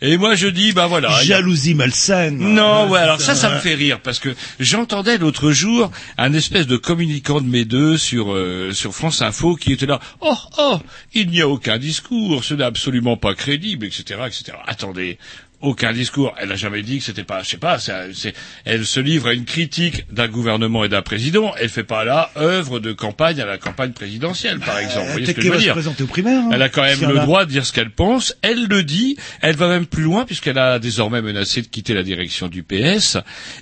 Et 0.00 0.16
moi 0.16 0.34
je 0.36 0.46
dis, 0.46 0.72
bah 0.72 0.86
voilà. 0.86 1.10
a- 1.10 1.22
Jalousie 1.24 1.74
malsaine. 1.74 2.38
Non, 2.38 2.88
Ouais, 2.88 3.00
alors 3.00 3.20
ça, 3.20 3.34
ça 3.34 3.50
me 3.50 3.58
fait 3.58 3.74
rire 3.74 4.00
parce 4.00 4.18
que 4.20 4.34
j'entendais 4.60 5.18
l'autre 5.18 5.50
jour 5.50 5.90
un 6.16 6.32
espèce 6.34 6.66
de 6.66 6.76
communicant 6.76 7.40
de 7.40 7.48
mes 7.48 7.64
deux 7.64 7.96
sur 7.98 8.32
euh, 8.32 8.72
sur 8.72 8.94
France 8.94 9.22
Info 9.22 9.56
qui 9.56 9.72
était 9.72 9.86
là. 9.86 9.98
Oh, 10.20 10.34
oh, 10.58 10.78
il 11.14 11.28
n'y 11.30 11.40
a 11.40 11.48
aucun 11.48 11.78
discours, 11.78 12.44
ce 12.44 12.54
n'est 12.54 12.64
absolument 12.64 13.16
pas 13.16 13.34
crédible, 13.34 13.86
etc., 13.86 14.20
etc. 14.26 14.56
Attendez. 14.66 15.18
Aucun 15.60 15.92
discours. 15.92 16.34
Elle 16.38 16.50
n'a 16.50 16.54
jamais 16.56 16.82
dit 16.82 16.98
que 16.98 17.04
c'était 17.04 17.24
pas, 17.24 17.42
je 17.42 17.48
sais 17.48 17.56
pas, 17.56 17.80
c'est, 17.80 18.12
c'est- 18.14 18.34
elle 18.64 18.86
se 18.86 19.00
livre 19.00 19.26
à 19.28 19.32
une 19.32 19.44
critique 19.44 20.04
d'un 20.12 20.28
gouvernement 20.28 20.84
et 20.84 20.88
d'un 20.88 21.02
président. 21.02 21.52
Elle 21.58 21.68
fait 21.68 21.82
pas 21.82 22.04
là 22.04 22.30
œuvre 22.36 22.78
de 22.78 22.92
campagne 22.92 23.40
à 23.40 23.44
la 23.46 23.58
campagne 23.58 23.90
présidentielle, 23.92 24.60
par 24.60 24.78
exemple. 24.78 25.06
Vous 25.06 25.12
voyez 25.12 25.26
ce 25.26 25.32
que 25.32 25.42
je 25.42 25.48
veux 25.50 25.58
se 25.82 25.88
dire 25.90 26.06
primaire. 26.06 26.42
hein, 26.44 26.50
elle 26.52 26.62
a 26.62 26.68
quand 26.68 26.82
même 26.82 27.00
le 27.00 27.18
a. 27.18 27.24
droit 27.24 27.44
de 27.44 27.50
dire 27.50 27.66
ce 27.66 27.72
qu'elle 27.72 27.90
pense. 27.90 28.36
Elle 28.42 28.66
le 28.66 28.84
dit. 28.84 29.16
Elle 29.40 29.56
va 29.56 29.68
même 29.68 29.86
plus 29.86 30.04
loin 30.04 30.24
puisqu'elle 30.24 30.58
a 30.58 30.78
désormais 30.78 31.22
menacé 31.22 31.60
de 31.62 31.66
quitter 31.66 31.92
la 31.94 32.04
direction 32.04 32.46
du 32.46 32.62
PS. 32.62 33.16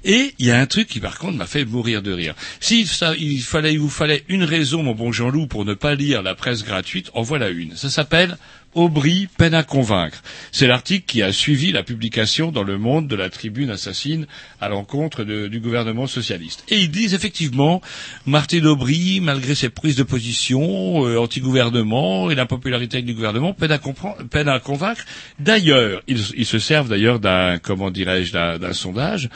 Et 0.05 0.35
il 0.39 0.47
y 0.47 0.51
a 0.51 0.59
un 0.59 0.67
truc 0.67 0.89
qui 0.89 1.01
par 1.01 1.19
contre 1.19 1.39
m'a 1.39 1.47
fait 1.47 1.65
mourir 1.65 2.03
de 2.03 2.13
rire. 2.13 2.35
Si 2.61 2.87
ça, 2.87 3.15
il 3.19 3.41
fallait, 3.41 3.73
il 3.73 3.79
vous 3.81 3.89
fallait 3.89 4.23
une 4.29 4.45
raison, 4.45 4.83
mon 4.83 4.95
bon 4.95 5.13
Jean-Loup, 5.13 5.47
pour 5.47 5.65
ne 5.65 5.73
pas 5.75 5.95
lire 5.95 6.23
la 6.23 6.35
presse 6.35 6.63
gratuite, 6.63 7.11
en 7.15 7.23
voilà 7.23 7.49
une. 7.49 7.75
Ça 7.75 7.89
s'appelle 7.89 8.37
Aubry 8.77 9.27
peine 9.39 9.55
à 9.55 9.63
convaincre. 9.63 10.23
C'est 10.53 10.67
l'article 10.67 11.05
qui 11.07 11.23
a 11.23 11.33
suivi 11.33 11.73
la 11.73 11.83
publication 11.83 12.53
dans 12.53 12.63
Le 12.63 12.79
Monde 12.79 13.09
de 13.09 13.17
la 13.17 13.31
tribune 13.31 13.71
assassine 13.71 14.27
à 14.61 14.69
l'encontre 14.69 15.25
du 15.25 15.61
gouvernement 15.61 16.07
socialiste. 16.07 16.65
Et 16.69 16.79
ils 16.79 16.91
disent 16.91 17.15
effectivement, 17.15 17.81
Martine 18.27 18.67
Aubry, 18.67 19.21
malgré 19.21 19.55
ses 19.55 19.71
prises 19.71 19.97
de 19.97 20.03
position 20.03 21.07
euh, 21.07 21.19
anti-gouvernement 21.19 22.31
et 22.31 22.35
l'impopularité 22.35 23.03
du 23.03 23.15
gouvernement, 23.15 23.55
peine 23.55 23.73
à, 23.73 24.59
convaincre. 24.61 25.05
D'ailleurs, 25.39 26.03
ils, 26.07 26.47
se 26.47 26.59
servent 26.59 26.89
d'ailleurs 26.89 27.19
d'un, 27.19 27.59
comment 27.59 27.91
dirais-je, 27.91 28.33
d'un 28.33 28.73
sondage, 28.73 29.31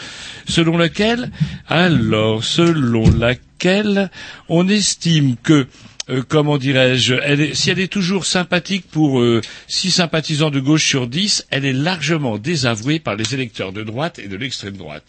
selon 0.47 0.76
lequel, 0.76 1.30
alors, 1.66 2.44
selon 2.44 3.11
laquelle, 3.11 4.11
on 4.49 4.68
estime 4.68 5.37
que 5.42 5.66
euh, 6.11 6.23
comment 6.26 6.59
dirais-je, 6.59 7.14
elle 7.23 7.40
est, 7.40 7.55
si 7.55 7.71
elle 7.71 7.79
est 7.79 7.93
toujours 7.93 8.26
sympathique 8.26 8.85
pour 8.90 9.21
euh, 9.21 9.40
6 9.69 9.90
sympathisants 9.93 10.50
de 10.50 10.61
gauche 10.61 10.87
sur 10.87 11.07
10, 11.07 11.47
elle 11.50 11.64
est 11.64 11.73
largement 11.73 12.38
désavouée 12.38 12.99
par 12.99 13.17
les 13.17 13.35
électeurs 13.35 13.73
de 13.73 13.83
droite 13.83 14.19
et 14.19 14.29
de 14.29 14.37
l'extrême 14.37 14.76
droite. 14.76 15.05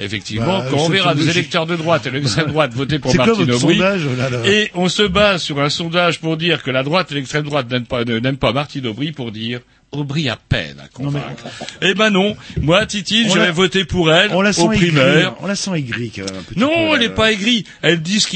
Effectivement, 0.00 0.60
Bah, 0.60 0.66
quand 0.70 0.78
on 0.78 0.88
verra 0.88 1.14
des 1.14 1.28
électeurs 1.28 1.66
de 1.66 1.74
droite 1.74 2.06
et 2.06 2.10
de 2.10 2.14
l'extrême 2.14 2.46
droite 2.46 2.72
voter 2.72 3.00
pour 3.00 3.14
Martine 3.16 3.50
Aubry, 3.50 3.80
et 4.44 4.70
on 4.74 4.88
se 4.88 5.02
base 5.02 5.42
sur 5.42 5.60
un 5.60 5.70
sondage 5.70 6.20
pour 6.20 6.36
dire 6.36 6.62
que 6.62 6.70
la 6.70 6.84
droite 6.84 7.10
et 7.10 7.16
l'extrême 7.16 7.42
droite 7.44 7.68
n'aiment 7.68 7.86
pas, 7.86 8.04
n'aiment 8.04 8.36
pas 8.36 8.52
Martine 8.52 8.86
Aubry 8.86 9.10
pour 9.10 9.32
dire 9.32 9.60
Aubry 9.90 10.28
a 10.28 10.36
peine 10.36 10.78
à 10.84 10.88
convaincre. 10.88 11.44
Eh 11.80 11.94
ben 11.94 12.10
non, 12.10 12.36
moi 12.60 12.84
Titine, 12.84 13.26
On 13.30 13.32
je 13.34 13.38
la- 13.38 13.46
vais 13.46 13.52
voter 13.52 13.86
pour 13.86 14.12
elle 14.12 14.30
On 14.34 14.42
la 14.42 14.52
sent 14.52 14.60
au 14.62 14.72
aigrie. 14.72 14.88
primaire. 14.88 15.34
On 15.40 15.46
la 15.46 15.56
sent 15.56 15.70
aigrie 15.76 16.10
quand 16.14 16.26
même. 16.26 16.40
un 16.40 16.42
petit 16.42 16.58
Non, 16.58 16.68
peu, 16.68 16.94
elle 16.94 17.00
n'est 17.00 17.08
pas 17.08 17.32
aigrie. 17.32 17.64
Elle 17.80 18.02
dit 18.02 18.20
ce 18.20 18.28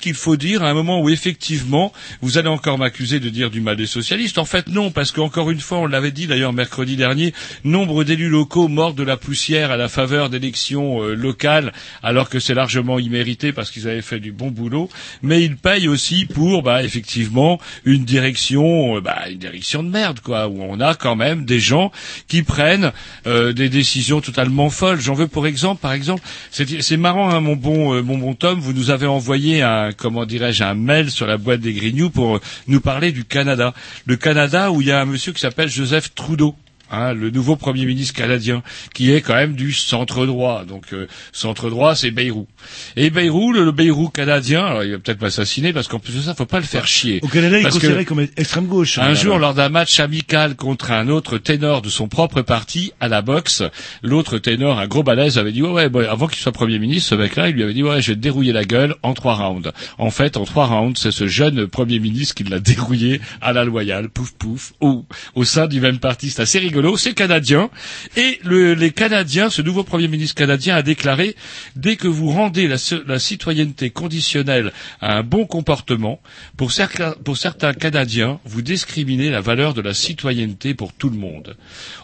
qu'il, 0.00 0.14
faut 0.14 0.36
dire 0.36 0.62
à 0.62 0.68
un 0.68 0.74
moment 0.74 1.00
où 1.00 1.08
effectivement, 1.08 1.90
vous 2.20 2.36
allez 2.36 2.48
encore 2.48 2.76
m'accuser 2.76 3.18
de 3.18 3.30
dire 3.30 3.50
du 3.50 3.62
mal 3.62 3.76
des 3.76 3.86
socialistes. 3.86 4.36
En 4.36 4.44
fait, 4.44 4.68
non, 4.68 4.90
parce 4.90 5.10
qu'encore 5.10 5.50
une 5.50 5.60
fois, 5.60 5.78
on 5.78 5.86
l'avait 5.86 6.10
dit 6.10 6.26
d'ailleurs 6.26 6.52
mercredi 6.52 6.96
dernier, 6.96 7.32
nombre 7.64 8.04
d'élus 8.04 8.28
locaux 8.28 8.68
mordent 8.68 8.96
de 8.98 9.02
la 9.02 9.16
poussière 9.16 9.70
à 9.70 9.78
la 9.78 9.88
faveur 9.88 10.28
d'élections 10.28 11.02
euh, 11.02 11.14
locales, 11.14 11.72
alors 12.02 12.28
que 12.28 12.40
c'est 12.40 12.52
largement 12.54 12.98
immérité 12.98 13.52
parce 13.54 13.70
qu'ils 13.70 13.88
avaient 13.88 14.02
fait 14.02 14.20
du 14.20 14.32
bon 14.32 14.50
boulot. 14.50 14.90
Mais 15.22 15.42
ils 15.42 15.56
payent 15.56 15.88
aussi 15.88 16.26
pour, 16.26 16.62
bah, 16.62 16.82
effectivement, 16.84 17.58
une 17.86 18.04
direction, 18.04 18.96
euh, 18.96 19.00
bah, 19.00 19.30
une 19.30 19.38
direction 19.38 19.82
de 19.82 19.88
merde, 19.88 20.20
quoi, 20.20 20.46
où 20.46 20.62
on 20.62 20.78
a 20.80 20.89
quand 20.94 21.16
même 21.16 21.44
des 21.44 21.60
gens 21.60 21.92
qui 22.28 22.42
prennent 22.42 22.92
euh, 23.26 23.52
des 23.52 23.68
décisions 23.68 24.20
totalement 24.20 24.70
folles. 24.70 25.00
J'en 25.00 25.14
veux 25.14 25.28
pour 25.28 25.46
exemple, 25.46 25.80
par 25.80 25.92
exemple, 25.92 26.22
c'est 26.50 26.96
marrant, 26.96 27.30
hein, 27.30 27.40
mon 27.40 27.56
bon 27.56 27.94
euh, 27.94 28.02
mon 28.02 28.18
bon 28.18 28.34
Tom, 28.34 28.58
vous 28.60 28.72
nous 28.72 28.90
avez 28.90 29.06
envoyé 29.06 29.62
un 29.62 29.92
comment 29.92 30.26
dirais-je 30.26 30.64
un 30.64 30.74
mail 30.74 31.10
sur 31.10 31.26
la 31.26 31.36
boîte 31.36 31.60
des 31.60 31.72
Grignoux 31.72 32.10
pour 32.10 32.40
nous 32.66 32.80
parler 32.80 33.12
du 33.12 33.24
Canada. 33.24 33.74
Le 34.06 34.16
Canada 34.16 34.70
où 34.70 34.80
il 34.80 34.88
y 34.88 34.92
a 34.92 35.00
un 35.00 35.06
monsieur 35.06 35.32
qui 35.32 35.40
s'appelle 35.40 35.68
Joseph 35.68 36.14
Trudeau. 36.14 36.54
Hein, 36.90 37.12
le 37.12 37.30
nouveau 37.30 37.56
Premier 37.56 37.86
ministre 37.86 38.14
canadien, 38.14 38.62
qui 38.94 39.12
est 39.12 39.20
quand 39.20 39.34
même 39.34 39.54
du 39.54 39.72
centre 39.72 40.26
droit. 40.26 40.64
Donc 40.64 40.92
euh, 40.92 41.06
centre 41.32 41.70
droit, 41.70 41.94
c'est 41.94 42.10
Bayrou. 42.10 42.46
Et 42.96 43.10
Bayrou, 43.10 43.52
le, 43.52 43.64
le 43.64 43.72
Bayrou 43.72 44.08
canadien, 44.08 44.64
alors 44.64 44.84
il 44.84 44.92
va 44.92 44.98
peut-être 44.98 45.20
m'assassiner 45.20 45.72
parce 45.72 45.88
qu'en 45.88 45.98
plus 45.98 46.14
de 46.14 46.20
ça, 46.20 46.34
faut 46.34 46.46
pas 46.46 46.60
le 46.60 46.66
faire 46.66 46.86
chier. 46.86 47.20
Au 47.22 47.28
Canada, 47.28 47.58
il 47.58 47.66
est 47.66 47.70
considéré 47.70 48.04
comme 48.04 48.26
extrême 48.36 48.66
gauche. 48.66 48.98
hein, 48.98 49.02
un 49.02 49.14
jour, 49.14 49.38
lors 49.38 49.54
d'un 49.54 49.68
match 49.68 50.00
amical 50.00 50.56
contre 50.56 50.90
un 50.92 51.08
autre 51.08 51.38
ténor 51.38 51.82
de 51.82 51.88
son 51.88 52.08
propre 52.08 52.42
parti 52.42 52.92
à 53.00 53.08
la 53.08 53.22
boxe, 53.22 53.62
l'autre 54.02 54.38
ténor, 54.38 54.78
un 54.78 54.86
gros 54.86 55.02
balèze, 55.02 55.38
avait 55.38 55.52
dit 55.52 55.62
ouais, 55.62 55.70
ouais, 55.70 55.88
bon, 55.88 56.06
avant 56.08 56.26
qu'il 56.26 56.40
soit 56.40 56.52
premier 56.52 56.78
ministre, 56.78 57.10
ce 57.10 57.14
mec-là, 57.14 57.48
il 57.48 57.54
lui 57.56 57.62
avait 57.62 57.74
dit 57.74 57.82
ouais, 57.82 58.00
je 58.02 58.12
vais 58.12 58.16
te 58.16 58.20
dérouiller 58.20 58.52
la 58.52 58.64
gueule 58.64 58.94
en 59.02 59.14
trois 59.14 59.34
rounds. 59.34 59.70
En 59.98 60.10
fait, 60.10 60.36
en 60.36 60.44
trois 60.44 60.66
rounds, 60.66 60.98
c'est 61.00 61.10
ce 61.10 61.26
jeune 61.26 61.66
premier 61.66 61.98
ministre 61.98 62.34
qui 62.34 62.44
l'a 62.44 62.58
dérouillé 62.60 63.20
à 63.40 63.52
la 63.52 63.64
loyale, 63.64 64.08
pouf 64.08 64.32
pouf, 64.32 64.72
au, 64.80 65.04
au 65.34 65.44
sein 65.44 65.66
du 65.66 65.80
même 65.80 65.98
parti. 65.98 66.30
C'est 66.30 66.42
assez 66.42 66.58
rigolo. 66.58 66.79
C'est 66.96 67.14
canadien 67.14 67.70
et 68.16 68.38
le- 68.44 68.74
les 68.74 68.90
Canadiens, 68.90 69.48
ce 69.50 69.62
nouveau 69.62 69.84
premier 69.84 70.08
ministre 70.08 70.34
canadien 70.34 70.76
a 70.76 70.82
déclaré 70.82 71.36
dès 71.76 71.96
que 71.96 72.08
vous 72.08 72.30
rendez 72.30 72.68
la, 72.68 73.18
citoyenneté 73.18 73.90
conditionnelle 73.90 74.72
à 75.00 75.16
un 75.18 75.22
bon 75.22 75.46
comportement, 75.46 76.20
pour 76.56 76.72
certains, 76.72 77.72
Canadiens, 77.74 78.40
vous 78.44 78.62
discriminez 78.62 79.30
la 79.30 79.40
valeur 79.40 79.74
de 79.74 79.80
la 79.80 79.94
citoyenneté 79.94 80.74
pour 80.74 80.92
tout 80.92 81.08
le 81.10 81.16
monde. 81.16 81.56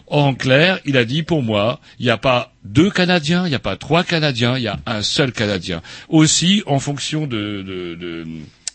En 0.07 0.33
clair, 0.33 0.79
il 0.85 0.97
a 0.97 1.05
dit 1.05 1.23
pour 1.23 1.43
moi, 1.43 1.79
il 1.99 2.05
n'y 2.05 2.11
a 2.11 2.17
pas 2.17 2.53
deux 2.63 2.89
Canadiens, 2.89 3.45
il 3.45 3.49
n'y 3.49 3.55
a 3.55 3.59
pas 3.59 3.75
trois 3.77 4.03
Canadiens, 4.03 4.57
il 4.57 4.63
y 4.63 4.67
a 4.67 4.79
un 4.85 5.01
seul 5.01 5.31
Canadien. 5.31 5.81
Aussi, 6.09 6.63
en 6.65 6.79
fonction 6.79 7.27
de 7.27 8.25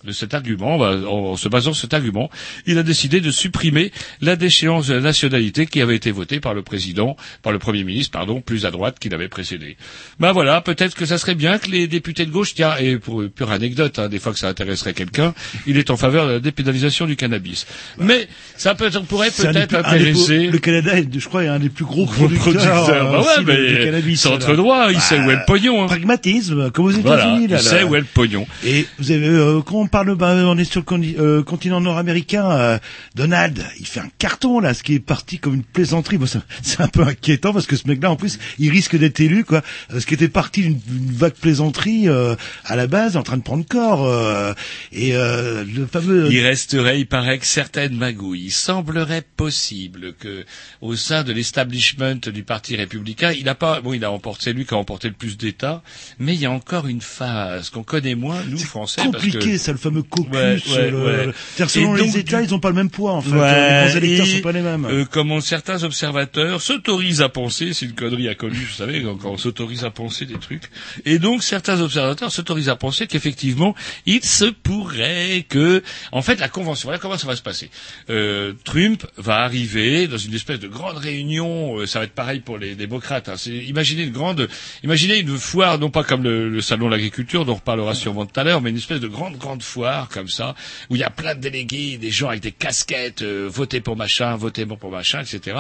de 0.04 0.12
cet 0.12 0.34
argument, 0.34 0.78
bah, 0.78 0.96
en, 1.08 1.36
se 1.36 1.48
basant 1.48 1.72
sur 1.72 1.82
cet 1.82 1.94
argument, 1.94 2.30
il 2.66 2.78
a 2.78 2.82
décidé 2.82 3.20
de 3.20 3.30
supprimer 3.30 3.92
la 4.20 4.36
déchéance 4.36 4.88
de 4.88 4.94
la 4.94 5.00
nationalité 5.00 5.66
qui 5.66 5.80
avait 5.80 5.96
été 5.96 6.10
votée 6.10 6.40
par 6.40 6.54
le 6.54 6.62
président, 6.62 7.16
par 7.42 7.52
le 7.52 7.58
premier 7.58 7.84
ministre, 7.84 8.10
pardon, 8.12 8.40
plus 8.40 8.66
à 8.66 8.70
droite 8.70 8.98
qu'il 8.98 9.14
avait 9.14 9.28
précédé. 9.28 9.76
Ben 10.20 10.32
voilà, 10.32 10.60
peut-être 10.60 10.94
que 10.94 11.06
ça 11.06 11.18
serait 11.18 11.34
bien 11.34 11.58
que 11.58 11.70
les 11.70 11.86
députés 11.86 12.26
de 12.26 12.30
gauche, 12.30 12.54
tiens, 12.54 12.74
et 12.78 12.98
pour 12.98 13.22
pure 13.34 13.50
anecdote, 13.50 13.98
hein, 13.98 14.08
des 14.08 14.18
fois 14.18 14.32
que 14.32 14.38
ça 14.38 14.48
intéresserait 14.48 14.94
quelqu'un, 14.94 15.34
il 15.66 15.78
est 15.78 15.90
en 15.90 15.96
faveur 15.96 16.26
de 16.26 16.32
la 16.32 16.40
dépénalisation 16.40 17.06
du 17.06 17.16
cannabis. 17.16 17.66
Mais 17.98 18.28
ça 18.56 18.74
peut, 18.74 18.90
on 18.96 19.04
pourrait 19.04 19.30
peut-être 19.30 19.74
intéresser. 19.74 20.46
Le 20.48 20.58
Canada, 20.58 20.98
est, 20.98 21.18
je 21.18 21.28
crois, 21.28 21.44
est 21.44 21.48
un 21.48 21.58
des 21.58 21.68
plus 21.68 21.84
gros 21.84 22.06
producteurs. 22.06 22.42
producteur. 22.42 23.12
Bah 23.12 23.20
euh, 23.20 23.42
ouais, 23.44 23.44
de 23.44 23.78
mais 23.78 23.84
cannabis, 23.84 24.20
centre 24.20 24.54
droit, 24.54 24.88
il 24.90 25.00
sait 25.00 25.18
où 25.20 25.30
est 25.30 25.36
le 25.36 25.44
pognon. 25.46 25.82
Hein. 25.82 25.86
Pragmatisme, 25.86 26.70
comme 26.70 26.86
aux 26.86 26.90
Voilà, 26.90 27.22
États-Unis. 27.24 27.48
là, 27.48 27.58
il 27.60 27.64
là. 27.64 27.70
sait 27.70 27.82
où 27.84 27.94
est 27.96 28.00
le 28.00 28.06
pognon. 28.06 28.46
Et 28.64 28.86
vous 28.98 29.10
avez, 29.10 29.26
euh, 29.26 29.60
parle, 29.92 30.14
bah, 30.16 30.34
on 30.46 30.56
est 30.58 30.64
sur 30.64 30.82
le 30.88 31.18
euh, 31.20 31.42
continent 31.42 31.80
nord-américain. 31.80 32.50
euh, 32.50 32.78
Donald, 33.14 33.62
il 33.78 33.86
fait 33.86 34.00
un 34.00 34.08
carton 34.18 34.58
là, 34.58 34.72
ce 34.74 34.82
qui 34.82 34.94
est 34.94 35.00
parti 35.00 35.38
comme 35.38 35.54
une 35.54 35.62
plaisanterie. 35.62 36.16
Bon, 36.18 36.26
c'est 36.62 36.80
un 36.80 36.88
peu 36.88 37.02
inquiétant 37.02 37.52
parce 37.52 37.66
que 37.66 37.76
ce 37.76 37.86
mec-là, 37.86 38.10
en 38.10 38.16
plus, 38.16 38.38
il 38.58 38.70
risque 38.70 38.96
d'être 38.96 39.20
élu, 39.20 39.44
quoi. 39.44 39.62
Euh, 39.92 40.00
Ce 40.00 40.06
qui 40.06 40.14
était 40.14 40.28
parti 40.28 40.62
d'une 40.62 40.80
vague 41.12 41.34
plaisanterie 41.34 42.08
euh, 42.08 42.34
à 42.64 42.74
la 42.74 42.86
base, 42.86 43.16
en 43.16 43.22
train 43.22 43.36
de 43.36 43.42
prendre 43.42 43.64
corps. 43.66 44.04
euh, 44.06 44.54
et 44.92 45.14
euh, 45.14 45.64
le 45.64 45.86
fameux. 45.86 46.32
Il 46.32 46.40
resterait, 46.44 46.98
il 46.98 47.06
paraît 47.06 47.38
que 47.38 47.46
certaines 47.46 47.94
magouilles. 47.96 48.46
Il 48.46 48.50
semblerait 48.50 49.22
possible 49.36 50.14
que, 50.18 50.44
au 50.80 50.96
sein 50.96 51.22
de 51.22 51.32
l'establishment 51.32 52.16
du 52.32 52.42
Parti 52.42 52.76
républicain, 52.76 53.32
il 53.32 53.44
n'a 53.44 53.54
pas, 53.54 53.80
bon, 53.82 53.92
il 53.92 54.04
a 54.04 54.10
emporté, 54.10 54.44
c'est 54.44 54.52
lui 54.54 54.64
qui 54.64 54.72
a 54.74 54.78
emporté 54.78 55.08
le 55.08 55.14
plus 55.14 55.36
d'États, 55.36 55.82
mais 56.18 56.34
il 56.34 56.40
y 56.40 56.46
a 56.46 56.50
encore 56.50 56.86
une 56.86 57.00
phase 57.02 57.68
qu'on 57.70 57.82
connaît 57.82 58.14
moins, 58.14 58.42
nous, 58.48 58.58
Français. 58.58 59.02
parce 59.12 59.24
compliqué, 59.24 59.52
que- 59.52 59.58
ça, 59.58 59.72
le 59.72 59.78
fameux 59.82 60.02
caucus. 60.02 60.32
Ouais, 60.32 60.56
ouais, 60.72 60.90
le- 60.90 61.04
ouais. 61.04 61.26
le- 61.26 61.34
C'est-à-dire, 61.54 61.70
selon 61.70 61.94
les 61.94 62.18
États, 62.18 62.42
ils 62.42 62.54
ont 62.54 62.58
pas 62.60 62.68
le 62.70 62.74
même 62.76 62.90
poids, 62.90 63.12
en 63.12 63.20
fait. 63.20 63.30
Les 63.30 63.36
grands 63.36 63.96
électeurs 63.98 64.26
et, 64.26 64.36
sont 64.36 64.42
pas 64.42 64.52
les 64.52 64.60
mêmes. 64.62 64.84
euh, 64.86 65.04
comment 65.10 65.40
certains 65.40 65.82
observateurs 65.84 66.60
s'autorisent 66.62 67.20
à 67.22 67.28
penser, 67.28 67.72
c'est 67.72 67.86
une 67.86 67.92
connerie 67.94 68.28
inconnue, 68.28 68.56
vous 68.56 68.74
savez, 68.76 69.02
quand 69.02 69.30
on 69.30 69.36
s'autorise 69.36 69.84
à 69.84 69.90
penser 69.90 70.26
des 70.26 70.38
trucs, 70.38 70.64
et 71.04 71.18
donc 71.18 71.42
certains 71.42 71.80
observateurs 71.80 72.30
s'autorisent 72.32 72.68
à 72.68 72.76
penser 72.76 73.06
qu'effectivement, 73.06 73.74
il 74.06 74.22
se 74.24 74.44
pourrait 74.44 75.44
que, 75.48 75.82
en 76.12 76.22
fait, 76.22 76.38
la 76.40 76.48
convention, 76.48 76.86
voilà 76.88 76.98
comment 76.98 77.18
ça 77.18 77.26
va 77.26 77.36
se 77.36 77.42
passer. 77.42 77.70
Euh, 78.10 78.52
Trump 78.64 79.04
va 79.16 79.36
arriver 79.38 80.06
dans 80.06 80.18
une 80.18 80.34
espèce 80.34 80.60
de 80.60 80.68
grande 80.68 80.96
réunion, 80.98 81.78
euh, 81.78 81.86
ça 81.86 81.98
va 81.98 82.04
être 82.04 82.12
pareil 82.14 82.40
pour 82.40 82.58
les 82.58 82.74
démocrates. 82.74 83.28
Hein, 83.28 83.34
imaginez 83.66 84.02
une 84.04 84.12
grande, 84.12 84.48
imaginez 84.84 85.18
une 85.18 85.36
foire, 85.36 85.78
non 85.78 85.90
pas 85.90 86.04
comme 86.04 86.22
le, 86.22 86.48
le 86.48 86.60
salon 86.60 86.86
de 86.86 86.92
l'agriculture, 86.92 87.44
dont 87.44 87.52
on 87.52 87.56
reparlera 87.56 87.94
sûrement 87.94 88.26
tout 88.26 88.38
à 88.38 88.44
l'heure, 88.44 88.60
mais 88.60 88.70
une 88.70 88.76
espèce 88.76 89.00
de 89.00 89.08
grande 89.08 89.36
grande 89.38 89.62
foire 89.72 90.08
comme 90.08 90.28
ça, 90.28 90.54
où 90.90 90.96
il 90.96 91.00
y 91.00 91.04
a 91.04 91.10
plein 91.10 91.34
de 91.34 91.40
délégués, 91.40 91.98
des 91.98 92.10
gens 92.10 92.28
avec 92.28 92.42
des 92.42 92.52
casquettes, 92.52 93.22
euh, 93.22 93.48
votez 93.50 93.80
pour 93.80 93.96
machin, 93.96 94.36
votez 94.36 94.66
pour 94.66 94.90
machin, 94.90 95.22
etc. 95.22 95.56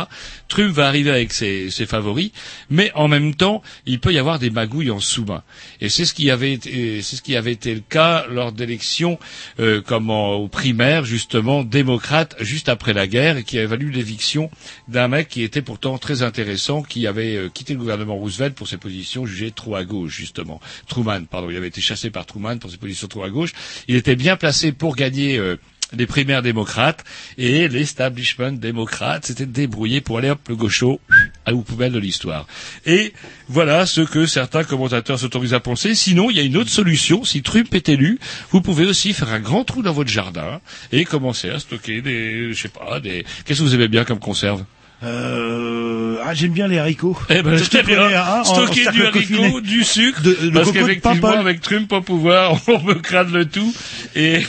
Trump 0.48 0.72
va 0.72 0.86
arriver 0.86 1.10
avec 1.10 1.32
ses, 1.32 1.70
ses 1.70 1.86
favoris, 1.86 2.30
mais 2.70 2.92
en 2.94 3.08
même 3.08 3.34
temps, 3.34 3.62
il 3.86 4.00
peut 4.00 4.12
y 4.12 4.18
avoir 4.18 4.38
des 4.38 4.50
magouilles 4.50 4.90
en 4.90 5.00
sous-main. 5.00 5.42
Et 5.80 5.88
c'est 5.88 6.04
ce 6.04 6.14
qui 6.14 6.30
avait 6.30 6.52
été, 6.52 7.02
c'est 7.02 7.16
ce 7.16 7.22
qui 7.22 7.36
avait 7.36 7.52
été 7.52 7.74
le 7.74 7.80
cas 7.80 8.26
lors 8.28 8.52
d'élections, 8.52 9.18
euh, 9.60 9.80
comme 9.80 10.10
aux 10.10 10.48
primaires, 10.48 11.04
justement, 11.04 11.64
démocrates, 11.64 12.36
juste 12.40 12.68
après 12.68 12.92
la 12.92 13.06
guerre, 13.06 13.38
et 13.38 13.44
qui 13.44 13.58
avait 13.58 13.66
valu 13.66 13.90
l'éviction 13.90 14.50
d'un 14.88 15.08
mec 15.08 15.28
qui 15.28 15.42
était 15.42 15.62
pourtant 15.62 15.98
très 15.98 16.22
intéressant, 16.22 16.82
qui 16.82 17.06
avait 17.06 17.36
euh, 17.36 17.48
quitté 17.48 17.72
le 17.72 17.78
gouvernement 17.78 18.16
Roosevelt 18.16 18.54
pour 18.54 18.68
ses 18.68 18.76
positions 18.76 19.26
jugées 19.26 19.50
trop 19.50 19.76
à 19.76 19.84
gauche, 19.84 20.14
justement. 20.14 20.60
Truman, 20.86 21.24
pardon, 21.24 21.48
il 21.50 21.56
avait 21.56 21.68
été 21.68 21.80
chassé 21.80 22.10
par 22.10 22.26
Truman 22.26 22.58
pour 22.58 22.70
ses 22.70 22.76
positions 22.76 23.08
trop 23.08 23.24
à 23.24 23.30
gauche. 23.30 23.52
Il 23.88 23.96
était 24.02 24.16
bien 24.16 24.36
placé 24.36 24.72
pour 24.72 24.96
gagner 24.96 25.38
euh, 25.38 25.56
les 25.96 26.06
primaires 26.06 26.42
démocrates 26.42 27.04
et 27.38 27.68
l'establishment 27.68 28.50
démocrate 28.50 29.26
s'était 29.26 29.46
débrouillé 29.46 30.00
pour 30.00 30.18
aller 30.18 30.30
hop 30.30 30.40
le 30.48 30.56
gaucho 30.56 31.00
à 31.46 31.52
la 31.52 31.56
poubelle 31.58 31.92
de 31.92 32.00
l'histoire. 32.00 32.48
Et 32.84 33.12
voilà 33.48 33.86
ce 33.86 34.00
que 34.00 34.26
certains 34.26 34.64
commentateurs 34.64 35.20
s'autorisent 35.20 35.54
à 35.54 35.60
penser. 35.60 35.94
Sinon, 35.94 36.30
il 36.30 36.36
y 36.36 36.40
a 36.40 36.42
une 36.42 36.56
autre 36.56 36.70
solution. 36.70 37.24
Si 37.24 37.42
Trump 37.42 37.72
est 37.74 37.88
élu, 37.88 38.18
vous 38.50 38.60
pouvez 38.60 38.86
aussi 38.86 39.12
faire 39.12 39.32
un 39.32 39.38
grand 39.38 39.62
trou 39.62 39.82
dans 39.82 39.92
votre 39.92 40.10
jardin 40.10 40.60
et 40.90 41.04
commencer 41.04 41.48
à 41.48 41.60
stocker 41.60 42.02
des, 42.02 42.52
je 42.52 42.60
sais 42.60 42.68
pas, 42.68 42.98
des. 42.98 43.24
Qu'est-ce 43.44 43.60
que 43.60 43.64
vous 43.64 43.74
aimez 43.76 43.88
bien 43.88 44.04
comme 44.04 44.18
conserve? 44.18 44.64
Euh, 45.04 46.16
ah, 46.24 46.34
j'aime 46.34 46.52
bien 46.52 46.68
les 46.68 46.78
haricots. 46.78 47.16
eh 47.28 47.42
ben, 47.42 47.56
Je 47.56 47.82
bien. 47.82 48.00
hein, 48.02 48.40
en- 48.40 48.44
Stocker 48.44 48.90
du 48.92 49.02
haricot, 49.04 49.36
confiné. 49.36 49.60
du 49.60 49.84
sucre, 49.84 50.22
De- 50.22 50.36
le 50.42 50.50
parce 50.52 50.68
de 50.68 50.72
qu'effectivement, 50.72 51.28
avec 51.30 51.60
Trump 51.60 51.92
au 51.92 52.00
pouvoir, 52.00 52.56
on 52.68 52.82
me 52.82 52.94
crade 52.94 53.30
le 53.30 53.44
tout. 53.46 53.72
Et 54.14 54.40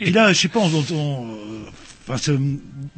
Et 0.00 0.10
là, 0.10 0.32
je 0.32 0.38
sais 0.38 0.48
pas, 0.48 0.60
on, 0.60 0.70
on- 0.72 0.94
on- 0.94 1.26
enfin, 2.08 2.32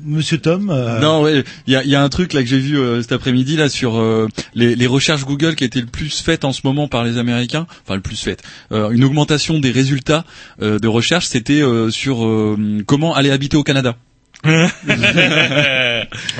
Monsieur 0.04 0.38
Tom. 0.38 0.68
euh, 0.70 0.98
Non, 1.00 1.22
ouais, 1.22 1.44
il 1.68 1.72
y 1.72 1.76
a, 1.76 1.84
il 1.84 1.90
y 1.90 1.94
a 1.94 2.02
un 2.02 2.08
truc 2.08 2.32
là 2.32 2.42
que 2.42 2.48
j'ai 2.48 2.58
vu 2.58 2.76
euh, 2.76 3.00
cet 3.02 3.12
après-midi 3.12 3.56
là 3.56 3.68
sur 3.68 3.96
euh, 3.98 4.26
les, 4.54 4.74
les 4.74 4.86
recherches 4.88 5.24
Google 5.24 5.54
qui 5.54 5.62
étaient 5.64 5.80
le 5.80 5.86
plus 5.86 6.22
faites 6.22 6.44
en 6.44 6.52
ce 6.52 6.62
moment 6.64 6.88
par 6.88 7.04
les 7.04 7.18
Américains, 7.18 7.66
enfin 7.84 7.94
le 7.94 8.00
plus 8.00 8.16
faites. 8.20 8.42
Euh, 8.72 8.90
une 8.90 9.04
augmentation 9.04 9.60
des 9.60 9.70
résultats 9.70 10.24
euh, 10.60 10.78
de 10.80 10.88
recherche, 10.88 11.26
c'était 11.26 11.60
euh, 11.62 11.90
sur 11.90 12.26
euh, 12.26 12.56
comment 12.86 13.14
aller 13.14 13.30
habiter 13.30 13.56
au 13.56 13.62
Canada. 13.62 13.96
Bah 14.44 14.56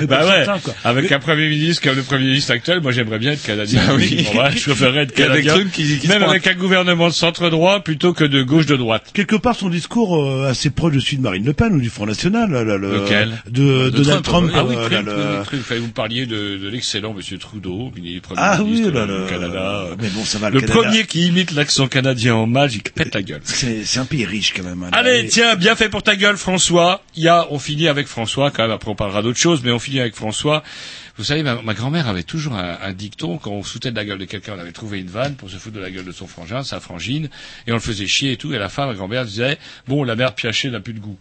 pour 0.07 0.17
ouais, 0.27 0.45
certains, 0.45 0.59
quoi. 0.59 0.73
avec 0.83 1.11
un 1.11 1.19
premier 1.19 1.47
ministre 1.49 1.83
comme 1.83 1.95
le 1.95 2.03
premier 2.03 2.25
ministre 2.25 2.51
actuel, 2.51 2.81
moi 2.81 2.91
j'aimerais 2.91 3.19
bien 3.19 3.31
être 3.31 3.43
canadien. 3.43 3.81
Ah 3.87 3.93
oui. 3.95 4.27
Bon, 4.33 4.39
ouais, 4.41 4.51
je 4.51 4.63
préférerais 4.63 5.03
être 5.03 5.19
avec 5.19 5.45
canadien, 5.45 5.69
qui- 5.71 5.99
qui 5.99 6.07
même 6.07 6.19
prend 6.21 6.29
avec 6.31 6.45
un 6.47 6.53
gouvernement 6.55 7.07
de 7.07 7.13
centre 7.13 7.49
droit 7.49 7.79
plutôt 7.79 8.13
que 8.13 8.23
de 8.25 8.43
gauche 8.43 8.65
de 8.65 8.75
droite. 8.75 9.11
Quelque 9.13 9.35
part, 9.37 9.55
son 9.55 9.69
discours 9.69 10.21
euh, 10.21 10.49
assez 10.49 10.69
proche 10.69 10.93
de 10.93 10.99
celui 10.99 11.17
de 11.17 11.21
Marine 11.21 11.45
Le 11.45 11.53
Pen 11.53 11.73
ou 11.73 11.79
du 11.79 11.89
Front 11.89 12.05
National. 12.05 12.51
Là, 12.51 12.63
là, 12.63 12.77
le- 12.77 12.93
Lequel 13.03 13.31
De, 13.49 13.89
Donald 13.89 14.23
Trump. 14.23 14.51
Ah 14.53 14.65
oui, 14.65 14.75
euh, 14.77 14.89
Trump, 14.89 15.09
oui, 15.53 15.59
oui, 15.71 15.77
vous 15.79 15.87
parliez 15.89 16.25
de, 16.25 16.57
de 16.57 16.69
l'excellent 16.69 17.13
Monsieur 17.13 17.37
Trudeau, 17.37 17.91
ministre 17.95 18.21
premier 18.29 18.41
Ah 18.43 18.57
oui, 18.61 18.65
ministre 18.71 18.91
là, 18.91 19.05
du 19.05 19.29
Canada. 19.29 19.85
mais 20.01 20.09
bon, 20.09 20.25
ça 20.25 20.39
va, 20.39 20.49
le 20.49 20.55
Le 20.55 20.61
Canada. 20.61 20.81
premier 20.89 21.03
qui 21.05 21.27
imite 21.27 21.51
l'accent 21.51 21.87
canadien 21.87 22.35
en 22.35 22.47
mal, 22.47 22.69
il 22.73 22.81
pète 22.83 23.15
la 23.15 23.21
gueule. 23.21 23.41
C'est 23.45 23.99
un 23.99 24.05
pays 24.05 24.25
riche 24.25 24.53
quand 24.55 24.63
même. 24.63 24.83
hein. 24.83 24.89
Allez, 24.91 25.27
tiens, 25.27 25.55
bien 25.55 25.75
fait 25.75 25.89
pour 25.89 26.03
ta 26.03 26.15
gueule, 26.15 26.37
François. 26.37 27.01
Il 27.15 27.23
y 27.23 27.27
a, 27.29 27.47
on 27.51 27.59
finit 27.59 27.87
avec 27.93 28.07
François, 28.07 28.51
quand 28.51 28.63
même, 28.63 28.71
après 28.71 28.89
on 28.89 28.95
parlera 28.95 29.21
d'autres 29.21 29.39
choses, 29.39 29.63
mais 29.63 29.71
on 29.71 29.79
finit 29.79 29.99
avec 29.99 30.15
François. 30.15 30.63
Vous 31.17 31.23
savez, 31.23 31.43
ma, 31.43 31.73
grand-mère 31.73 32.07
avait 32.07 32.23
toujours 32.23 32.55
un, 32.55 32.91
dicton, 32.93 33.37
quand 33.37 33.51
on 33.51 33.63
foutait 33.63 33.91
de 33.91 33.95
la 33.95 34.03
gueule 34.03 34.17
de 34.17 34.25
quelqu'un, 34.25 34.55
on 34.55 34.59
avait 34.59 34.71
trouvé 34.71 34.99
une 34.99 35.07
vanne 35.07 35.35
pour 35.35 35.49
se 35.49 35.57
foutre 35.57 35.75
de 35.75 35.81
la 35.81 35.91
gueule 35.91 36.05
de 36.05 36.11
son 36.11 36.27
frangin, 36.27 36.63
sa 36.63 36.79
frangine, 36.79 37.29
et 37.67 37.71
on 37.71 37.75
le 37.75 37.81
faisait 37.81 38.07
chier 38.07 38.33
et 38.33 38.37
tout, 38.37 38.51
et 38.53 38.57
à 38.57 38.59
la 38.59 38.69
fin, 38.69 38.87
ma 38.87 38.93
grand-mère 38.93 39.25
disait, 39.25 39.57
bon, 39.87 40.03
la 40.03 40.15
mère 40.15 40.33
piachée 40.33 40.69
n'a 40.69 40.79
plus 40.79 40.93
de 40.93 40.99
goût. 40.99 41.17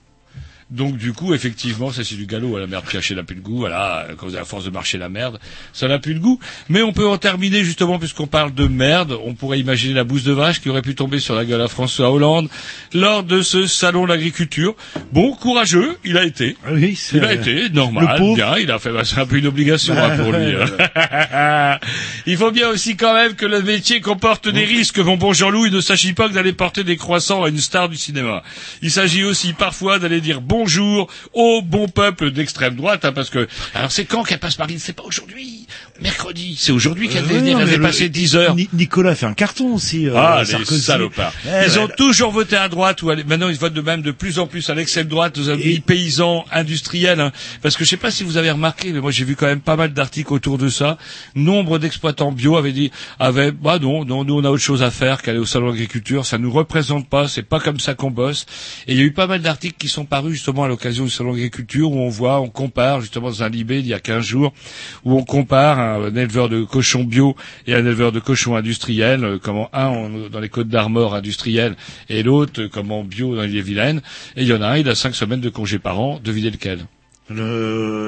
Donc 0.70 0.96
du 0.96 1.12
coup, 1.12 1.34
effectivement, 1.34 1.90
ça 1.92 2.04
c'est 2.04 2.14
du 2.14 2.26
galop. 2.26 2.58
La 2.58 2.66
merde 2.66 2.84
piachée 2.86 3.14
n'a 3.14 3.22
plus 3.22 3.36
de 3.36 3.40
goût. 3.40 3.58
Voilà, 3.58 4.06
quand 4.16 4.34
à 4.34 4.44
force 4.44 4.64
de 4.64 4.70
marcher 4.70 4.98
la 4.98 5.08
merde, 5.08 5.38
ça 5.72 5.88
n'a 5.88 5.98
plus 5.98 6.14
de 6.14 6.18
goût. 6.18 6.38
Mais 6.68 6.82
on 6.82 6.92
peut 6.92 7.06
en 7.06 7.18
terminer 7.18 7.64
justement 7.64 7.98
puisqu'on 7.98 8.26
parle 8.26 8.54
de 8.54 8.66
merde. 8.66 9.16
On 9.24 9.34
pourrait 9.34 9.60
imaginer 9.60 9.94
la 9.94 10.04
bouse 10.04 10.24
de 10.24 10.32
vache 10.32 10.60
qui 10.60 10.68
aurait 10.70 10.82
pu 10.82 10.94
tomber 10.94 11.18
sur 11.18 11.34
la 11.34 11.44
gueule 11.44 11.60
à 11.60 11.68
François 11.68 12.10
Hollande 12.10 12.48
lors 12.94 13.22
de 13.22 13.42
ce 13.42 13.66
salon 13.66 14.04
de 14.04 14.08
l'agriculture. 14.08 14.74
Bon, 15.12 15.34
courageux, 15.34 15.96
il 16.04 16.16
a 16.16 16.24
été. 16.24 16.56
Oui, 16.70 16.94
c'est- 16.96 17.16
Il 17.18 17.24
a 17.24 17.34
été 17.34 17.68
normal, 17.70 18.20
bien. 18.34 18.56
Il 18.58 18.70
a 18.70 18.78
fait, 18.78 18.90
bah, 18.92 19.04
c'est 19.04 19.18
un 19.20 19.26
peu 19.26 19.36
une 19.36 19.46
obligation 19.46 19.94
hein, 19.96 20.16
pour 20.16 20.32
lui. 20.32 20.54
hein. 20.54 21.78
il 22.26 22.36
faut 22.36 22.50
bien 22.50 22.68
aussi 22.68 22.96
quand 22.96 23.14
même 23.14 23.34
que 23.34 23.46
le 23.46 23.62
métier 23.62 24.00
comporte 24.00 24.48
des 24.48 24.64
risques. 24.64 24.98
Mon 24.98 25.16
bon 25.16 25.32
Jean-Loup, 25.32 25.66
il 25.66 25.72
ne 25.72 25.80
s'agit 25.80 26.12
pas 26.12 26.28
que 26.28 26.34
d'aller 26.34 26.52
porter 26.52 26.84
des 26.84 26.96
croissants 26.96 27.44
à 27.44 27.48
une 27.48 27.58
star 27.58 27.88
du 27.88 27.96
cinéma. 27.96 28.42
Il 28.82 28.90
s'agit 28.90 29.24
aussi 29.24 29.52
parfois 29.52 29.98
d'aller 29.98 30.20
dire 30.20 30.40
bonjour 30.62 31.10
au 31.32 31.60
bon 31.60 31.88
peuple 31.88 32.30
d'extrême 32.30 32.76
droite, 32.76 33.04
hein, 33.04 33.12
parce 33.12 33.30
que 33.30 33.48
alors 33.74 33.90
c'est 33.90 34.04
quand 34.04 34.22
qu'elle 34.22 34.38
passe 34.38 34.54
par 34.54 34.68
l'île 34.68 34.78
C'est 34.78 34.92
pas 34.92 35.02
aujourd'hui, 35.02 35.66
mercredi. 36.00 36.56
C'est 36.58 36.72
aujourd'hui 36.72 37.08
qu'elle 37.08 37.24
Euh, 37.24 37.40
mais 37.42 37.54
avait 37.54 37.78
passé 37.78 38.08
10 38.08 38.34
heures. 38.36 38.54
Ni- 38.54 38.68
Nicolas 38.72 39.14
fait 39.14 39.26
un 39.26 39.34
carton 39.34 39.74
aussi. 39.74 40.08
euh, 40.08 40.14
Ah, 40.16 40.42
les 40.42 40.64
salopards. 40.64 41.32
Eh, 41.44 41.48
Ils 41.66 41.72
ouais, 41.72 41.78
ont 41.78 41.88
toujours 41.88 42.30
voté 42.32 42.56
à 42.56 42.68
droite 42.68 43.02
ou 43.02 43.10
à- 43.10 43.16
maintenant 43.16 43.48
ils 43.48 43.56
votent 43.56 43.72
de 43.74 43.80
même 43.80 44.02
de 44.02 44.10
plus 44.10 44.38
en 44.38 44.46
plus 44.46 44.68
à 44.70 44.74
l'extrême 44.74 45.06
droite 45.06 45.38
dans 45.38 45.50
un 45.50 45.56
pays 45.56 45.80
paysan 45.80 46.44
industriel. 46.52 47.20
hein. 47.20 47.32
Parce 47.62 47.76
que 47.76 47.84
je 47.84 47.90
sais 47.90 47.96
pas 47.96 48.10
si 48.10 48.24
vous 48.24 48.36
avez 48.36 48.50
remarqué, 48.50 48.92
mais 48.92 49.00
moi 49.00 49.10
j'ai 49.10 49.24
vu 49.24 49.36
quand 49.36 49.46
même 49.46 49.60
pas 49.60 49.76
mal 49.76 49.92
d'articles 49.92 50.32
autour 50.32 50.58
de 50.58 50.68
ça. 50.68 50.98
Nombre 51.34 51.78
d'exploitants 51.78 52.32
bio 52.32 52.56
avaient 52.56 52.72
dit, 52.72 52.90
avaient, 53.18 53.52
bah 53.52 53.78
non, 53.80 54.04
non, 54.04 54.24
nous 54.24 54.34
on 54.38 54.44
a 54.44 54.50
autre 54.50 54.62
chose 54.62 54.82
à 54.82 54.90
faire 54.90 55.22
qu'aller 55.22 55.38
au 55.38 55.46
salon 55.46 55.70
d'agriculture. 55.70 56.26
Ça 56.26 56.38
nous 56.38 56.50
représente 56.50 57.08
pas. 57.08 57.28
C'est 57.28 57.42
pas 57.42 57.60
comme 57.60 57.78
ça 57.80 57.94
qu'on 57.94 58.10
bosse. 58.10 58.46
Et 58.88 58.92
il 58.92 58.98
y 58.98 59.00
a 59.00 59.04
eu 59.04 59.12
pas 59.12 59.26
mal 59.26 59.40
d'articles 59.42 59.76
qui 59.78 59.88
sont 59.88 60.04
parus 60.04 60.32
justement 60.34 60.64
à 60.64 60.68
l'occasion 60.68 61.04
du 61.04 61.10
salon 61.10 61.32
d'agriculture 61.32 61.90
où 61.92 61.98
on 62.00 62.08
voit, 62.08 62.40
on 62.40 62.48
compare 62.48 63.00
justement 63.00 63.28
dans 63.28 63.42
un 63.42 63.48
Libé 63.48 63.78
il 63.80 63.86
y 63.86 63.94
a 63.94 64.00
15 64.00 64.24
jours 64.24 64.52
où 65.04 65.18
on 65.18 65.24
compare 65.24 65.78
un 65.82 66.14
éleveur 66.16 66.48
de 66.48 66.64
cochons 66.64 67.04
bio 67.04 67.36
et 67.66 67.74
un 67.74 67.78
éleveur 67.84 68.12
de 68.12 68.20
cochons 68.20 68.56
industriels, 68.56 69.24
euh, 69.24 69.38
comment 69.42 69.68
un 69.72 70.28
dans 70.30 70.40
les 70.40 70.48
Côtes 70.48 70.68
d'Armor 70.68 71.14
industriels 71.14 71.76
et 72.08 72.22
l'autre 72.22 72.62
euh, 72.62 72.68
comment 72.70 73.04
bio 73.04 73.36
dans 73.36 73.42
les 73.42 73.62
Vilaine. 73.62 74.00
Et 74.36 74.42
il 74.42 74.48
y 74.48 74.52
en 74.52 74.62
a 74.62 74.68
un, 74.68 74.76
il 74.78 74.88
a 74.88 74.94
cinq 74.94 75.14
semaines 75.14 75.40
de 75.40 75.50
congé 75.50 75.78
par 75.78 76.00
an. 76.00 76.20
Devinez 76.22 76.50
lequel? 76.50 76.78
Le- 76.78 76.84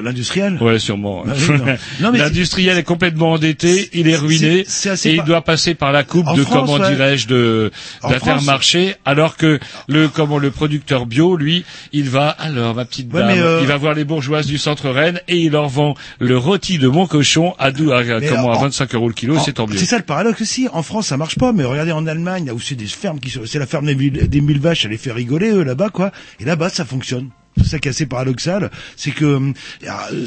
L'industriel 0.03 0.57
Ouais, 0.61 0.79
sûrement. 0.79 1.23
Ah 1.27 1.31
oui, 1.35 1.57
non. 1.57 1.65
Non, 2.01 2.11
mais 2.11 2.19
L'industriel 2.19 2.77
est 2.77 2.83
complètement 2.83 3.31
endetté, 3.33 3.89
il 3.93 4.07
est 4.07 4.15
ruiné, 4.15 4.65
et 5.05 5.13
il 5.15 5.23
doit 5.23 5.41
passer 5.41 5.75
par 5.75 5.91
la 5.91 6.03
coupe 6.03 6.27
En 6.27 6.35
de 6.35 6.43
France, 6.43 6.69
comment 6.69 6.83
ouais. 6.83 6.91
dirais-je 6.91 7.27
de 7.27 7.71
d'Intermarché, 8.03 8.95
alors 9.05 9.37
que 9.37 9.59
le 9.87 10.07
comment 10.07 10.37
le 10.37 10.51
producteur 10.51 11.05
bio, 11.05 11.35
lui, 11.35 11.65
il 11.91 12.09
va 12.09 12.29
alors 12.29 12.75
ma 12.75 12.85
petite 12.85 13.11
Ouais, 13.13 13.21
dame, 13.21 13.37
euh, 13.39 13.59
il 13.61 13.67
va 13.67 13.77
voir 13.77 13.93
les 13.93 14.03
bourgeoises 14.03 14.47
du 14.47 14.57
centre 14.57 14.89
Rennes 14.89 15.19
et 15.27 15.37
il 15.37 15.51
leur 15.51 15.67
vend 15.69 15.95
le 16.19 16.37
rôti 16.37 16.77
de 16.77 16.87
mon 16.87 17.07
cochon 17.07 17.53
à, 17.59 17.71
dou- 17.71 17.91
à, 17.91 17.99
à 17.99 18.19
Mais 18.19 18.27
comment 18.27 18.51
à 18.51 18.55
en- 18.57 18.61
25 18.61 18.95
euros 18.95 19.07
le 19.07 19.13
kilo, 19.13 19.37
En- 19.37 19.43
c'est 19.43 19.53
tant 19.53 19.67
mieux. 19.67 19.77
C'est 19.77 19.85
ça 19.85 19.97
le 19.97 20.03
paradoxe 20.03 20.41
aussi. 20.41 20.67
En 20.73 20.83
France, 20.83 21.07
ça 21.07 21.17
marche 21.17 21.37
pas, 21.37 21.51
mais 21.53 21.63
regardez 21.63 21.91
en 21.91 22.07
Allemagne, 22.07 22.45
là 22.47 22.53
où 22.53 22.59
c'est 22.59 22.75
des 22.75 22.85
fermes 22.85 23.19
qui 23.19 23.29
sont, 23.29 23.41
c'est 23.45 23.59
la 23.59 23.65
ferme 23.67 23.85
des 23.85 23.95
mille, 23.95 24.27
des 24.27 24.41
mille 24.41 24.59
vaches, 24.59 24.85
elle 24.85 24.91
les 24.91 24.97
fait 24.97 25.11
rigoler 25.11 25.49
eux 25.51 25.63
là-bas 25.63 25.89
quoi. 25.89 26.11
Et 26.39 26.45
là-bas, 26.45 26.69
ça 26.69 26.85
fonctionne. 26.85 27.29
Tout 27.57 27.63
ça 27.65 27.79
qui 27.79 27.87
est 27.87 27.91
assez 27.91 28.05
paradoxal, 28.05 28.69
c'est 28.95 29.11
que 29.11 29.25
euh, 29.25 29.51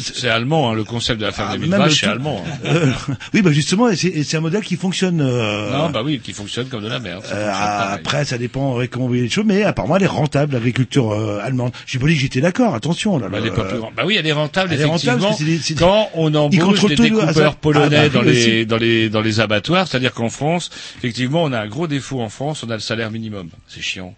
C'est 0.01 0.29
allemand, 0.29 0.71
hein, 0.71 0.75
le 0.75 0.85
concept 0.85 1.21
de 1.21 1.27
la 1.27 1.33
ferme 1.33 1.49
Ah, 1.51 1.55
des 1.55 1.59
mille 1.61 1.71
même 1.71 1.81
vaches, 1.81 2.01
c'est 2.01 2.07
tout- 2.07 2.13
allemand. 2.13 2.43
hein. 2.47 2.59
euh, 2.67 2.93
oui, 3.35 3.43
bah 3.43 3.53
justement, 3.53 3.89
c'est 3.95 4.23
c'est 4.25 4.37
un 4.37 4.41
modèle 4.41 4.63
qui 4.63 4.77
fonctionne. 4.77 5.21
euh, 5.21 5.71
Non, 5.71 5.91
bah 5.91 6.03
oui, 6.05 6.21
qui 6.21 6.33
fonctionne 6.33 6.69
comme 6.69 6.83
de 6.83 6.89
la 6.89 6.99
merde. 7.01 7.23
euh, 7.33 7.53
après, 7.93 8.25
ça 8.25 8.39
dépend 8.39 8.81
euh, 8.81 8.87
comment 8.91 9.05
vous 9.05 9.09
voyez 9.09 9.23
les 9.25 9.29
choses, 9.31 9.45
mais 9.47 9.63
apparemment, 9.63 9.97
elle 9.97 10.03
est 10.05 10.07
rentable, 10.07 10.55
l'agriculture 10.55 11.13
euh, 11.13 11.41
allemande. 11.43 11.73
J'ai 11.87 11.99
pas 11.99 12.07
dit 12.07 12.15
que 12.15 12.21
j'étais 12.21 12.41
d'accord, 12.41 12.75
attention. 12.75 13.19
Là, 13.19 13.29
Bah, 13.29 13.39
là, 13.39 13.45
elle 13.47 13.53
est 13.53 13.55
pas 13.55 13.63
euh, 13.63 13.69
plus 13.69 13.79
rentable. 13.79 13.97
Bah 13.97 14.03
oui, 14.07 14.17
elle 14.19 14.27
est 14.27 14.33
rentable, 14.33 14.73
elle 14.73 14.81
est 14.81 14.85
rentable 14.85 15.19
effectivement. 15.19 15.31
que 15.33 15.39
c'est 15.39 15.45
des- 15.45 15.59
c'est 15.59 15.75
des- 15.75 15.81
Quand 15.81 16.09
on 16.15 16.35
embauche 16.35 16.85
des 16.87 16.97
le- 16.97 17.03
découpeurs 17.11 17.53
ah, 17.55 17.59
polonais 17.61 18.09
bah, 18.09 18.09
dans 18.09 18.23
les, 18.23 18.65
dans 18.67 18.77
les, 18.79 19.09
dans 19.11 19.21
les 19.21 19.41
abattoirs, 19.41 19.87
c'est-à-dire 19.87 20.13
qu'en 20.15 20.29
France, 20.31 20.71
effectivement, 20.99 21.43
on 21.45 21.53
a 21.53 21.61
un 21.61 21.67
gros 21.69 21.87
défaut 21.87 22.21
en 22.21 22.29
France, 22.29 22.63
on 22.67 22.71
a 22.71 22.75
le 22.75 22.81
salaire 22.81 23.11
minimum. 23.11 23.51
C'est 23.67 23.83
chiant. 23.83 24.15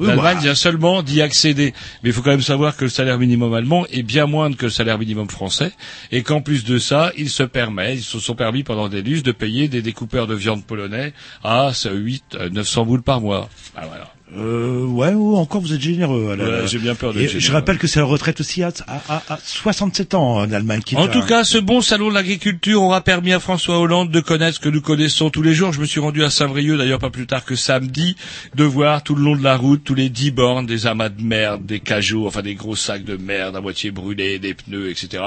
L'Allemagne 0.00 0.36
bah. 0.36 0.42
vient 0.42 0.54
seulement 0.54 1.02
d'y 1.02 1.22
accéder. 1.22 1.74
Mais 2.02 2.10
il 2.10 2.12
faut 2.12 2.22
quand 2.22 2.30
même 2.30 2.40
savoir 2.40 2.76
que 2.76 2.84
le 2.84 2.90
salaire 2.90 3.18
minimum 3.18 3.54
allemand 3.54 3.86
est 3.90 4.02
bien 4.02 4.26
moindre 4.26 4.56
que 4.56 4.66
le 4.66 4.70
salaire 4.70 4.98
minimum 4.98 5.28
français. 5.28 5.72
Et 6.12 6.22
qu'en 6.22 6.40
plus 6.40 6.64
de 6.64 6.78
ça, 6.78 7.12
ils 7.16 7.30
se 7.30 7.42
permettent, 7.42 7.98
ils 7.98 8.02
se 8.02 8.18
sont 8.18 8.34
permis 8.34 8.62
pendant 8.62 8.88
des 8.88 9.02
lustres 9.02 9.26
de 9.26 9.32
payer 9.32 9.68
des 9.68 9.82
découpeurs 9.82 10.26
de 10.26 10.34
viande 10.34 10.64
polonais 10.64 11.12
à 11.42 11.72
8, 11.84 12.24
euh, 12.34 12.50
900 12.50 12.86
boules 12.86 13.02
par 13.02 13.20
mois. 13.20 13.48
Ah, 13.76 13.86
voilà. 13.86 14.12
Euh, 14.36 14.84
ouais, 14.84 15.14
ouais, 15.14 15.38
encore 15.38 15.62
vous 15.62 15.72
êtes 15.72 15.80
généreux. 15.80 16.36
là, 16.36 16.44
Ouais, 16.44 16.66
j'ai 16.66 16.78
bien 16.78 16.94
peur 16.94 17.14
de 17.14 17.20
Et 17.20 17.28
Je 17.28 17.52
rappelle 17.52 17.78
que 17.78 17.86
c'est 17.86 17.98
la 17.98 18.04
retraite 18.04 18.40
aussi 18.40 18.62
à, 18.62 18.70
à, 18.86 19.00
à, 19.08 19.22
à 19.34 19.38
67 19.42 20.12
ans 20.14 20.34
en 20.36 20.52
Allemagne. 20.52 20.82
qui 20.84 20.94
est 20.94 20.98
En 20.98 21.04
un- 21.04 21.08
tout 21.08 21.22
cas, 21.22 21.44
ce 21.44 21.56
bon 21.56 21.80
salon 21.80 22.10
de 22.10 22.14
l'agriculture 22.14 22.82
aura 22.82 23.00
permis 23.00 23.32
à 23.32 23.40
François 23.40 23.78
Hollande 23.78 24.10
de 24.10 24.20
connaître 24.20 24.56
ce 24.56 24.60
que 24.60 24.68
nous 24.68 24.82
connaissons 24.82 25.30
tous 25.30 25.40
les 25.40 25.54
jours. 25.54 25.72
Je 25.72 25.80
me 25.80 25.86
suis 25.86 26.00
rendu 26.00 26.24
à 26.24 26.30
Saint-Brieuc, 26.30 26.76
d'ailleurs 26.76 26.98
pas 26.98 27.08
plus 27.08 27.26
tard 27.26 27.44
que 27.44 27.54
samedi, 27.56 28.16
de 28.54 28.64
voir 28.64 29.02
tout 29.02 29.14
le 29.14 29.22
long 29.22 29.34
de 29.34 29.42
la 29.42 29.56
route 29.56 29.82
tous 29.82 29.94
les 29.94 30.10
dix 30.10 30.30
bornes, 30.30 30.66
des 30.66 30.86
amas 30.86 31.08
de 31.08 31.22
merde, 31.22 31.64
des 31.64 31.80
cajots, 31.80 32.26
enfin 32.26 32.42
des 32.42 32.54
gros 32.54 32.76
sacs 32.76 33.04
de 33.04 33.16
merde 33.16 33.56
à 33.56 33.62
moitié 33.62 33.90
brûlés, 33.90 34.38
des 34.38 34.52
pneus, 34.52 34.90
etc. 34.90 35.22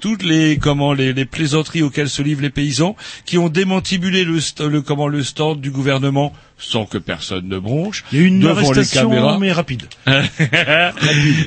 Toutes 0.00 0.22
les 0.22 0.56
comment 0.56 0.94
les, 0.94 1.12
les 1.12 1.24
plaisanteries 1.26 1.82
auxquelles 1.82 2.08
se 2.08 2.22
livrent 2.22 2.42
les 2.42 2.50
paysans, 2.50 2.96
qui 3.26 3.36
ont 3.36 3.50
démantibulé 3.50 4.24
le, 4.24 4.38
le 4.66 4.80
comment 4.80 5.08
le 5.08 5.22
stand 5.22 5.60
du 5.60 5.70
gouvernement 5.70 6.32
sans 6.58 6.86
que 6.86 6.96
personne 6.96 7.48
ne 7.48 7.58
bronche. 7.58 8.02
Il 8.12 8.18
y 8.18 8.22
a 8.22 8.24
eu 8.24 8.30
une 8.46 8.58
arrestation, 8.58 9.10
rapide. 9.52 9.88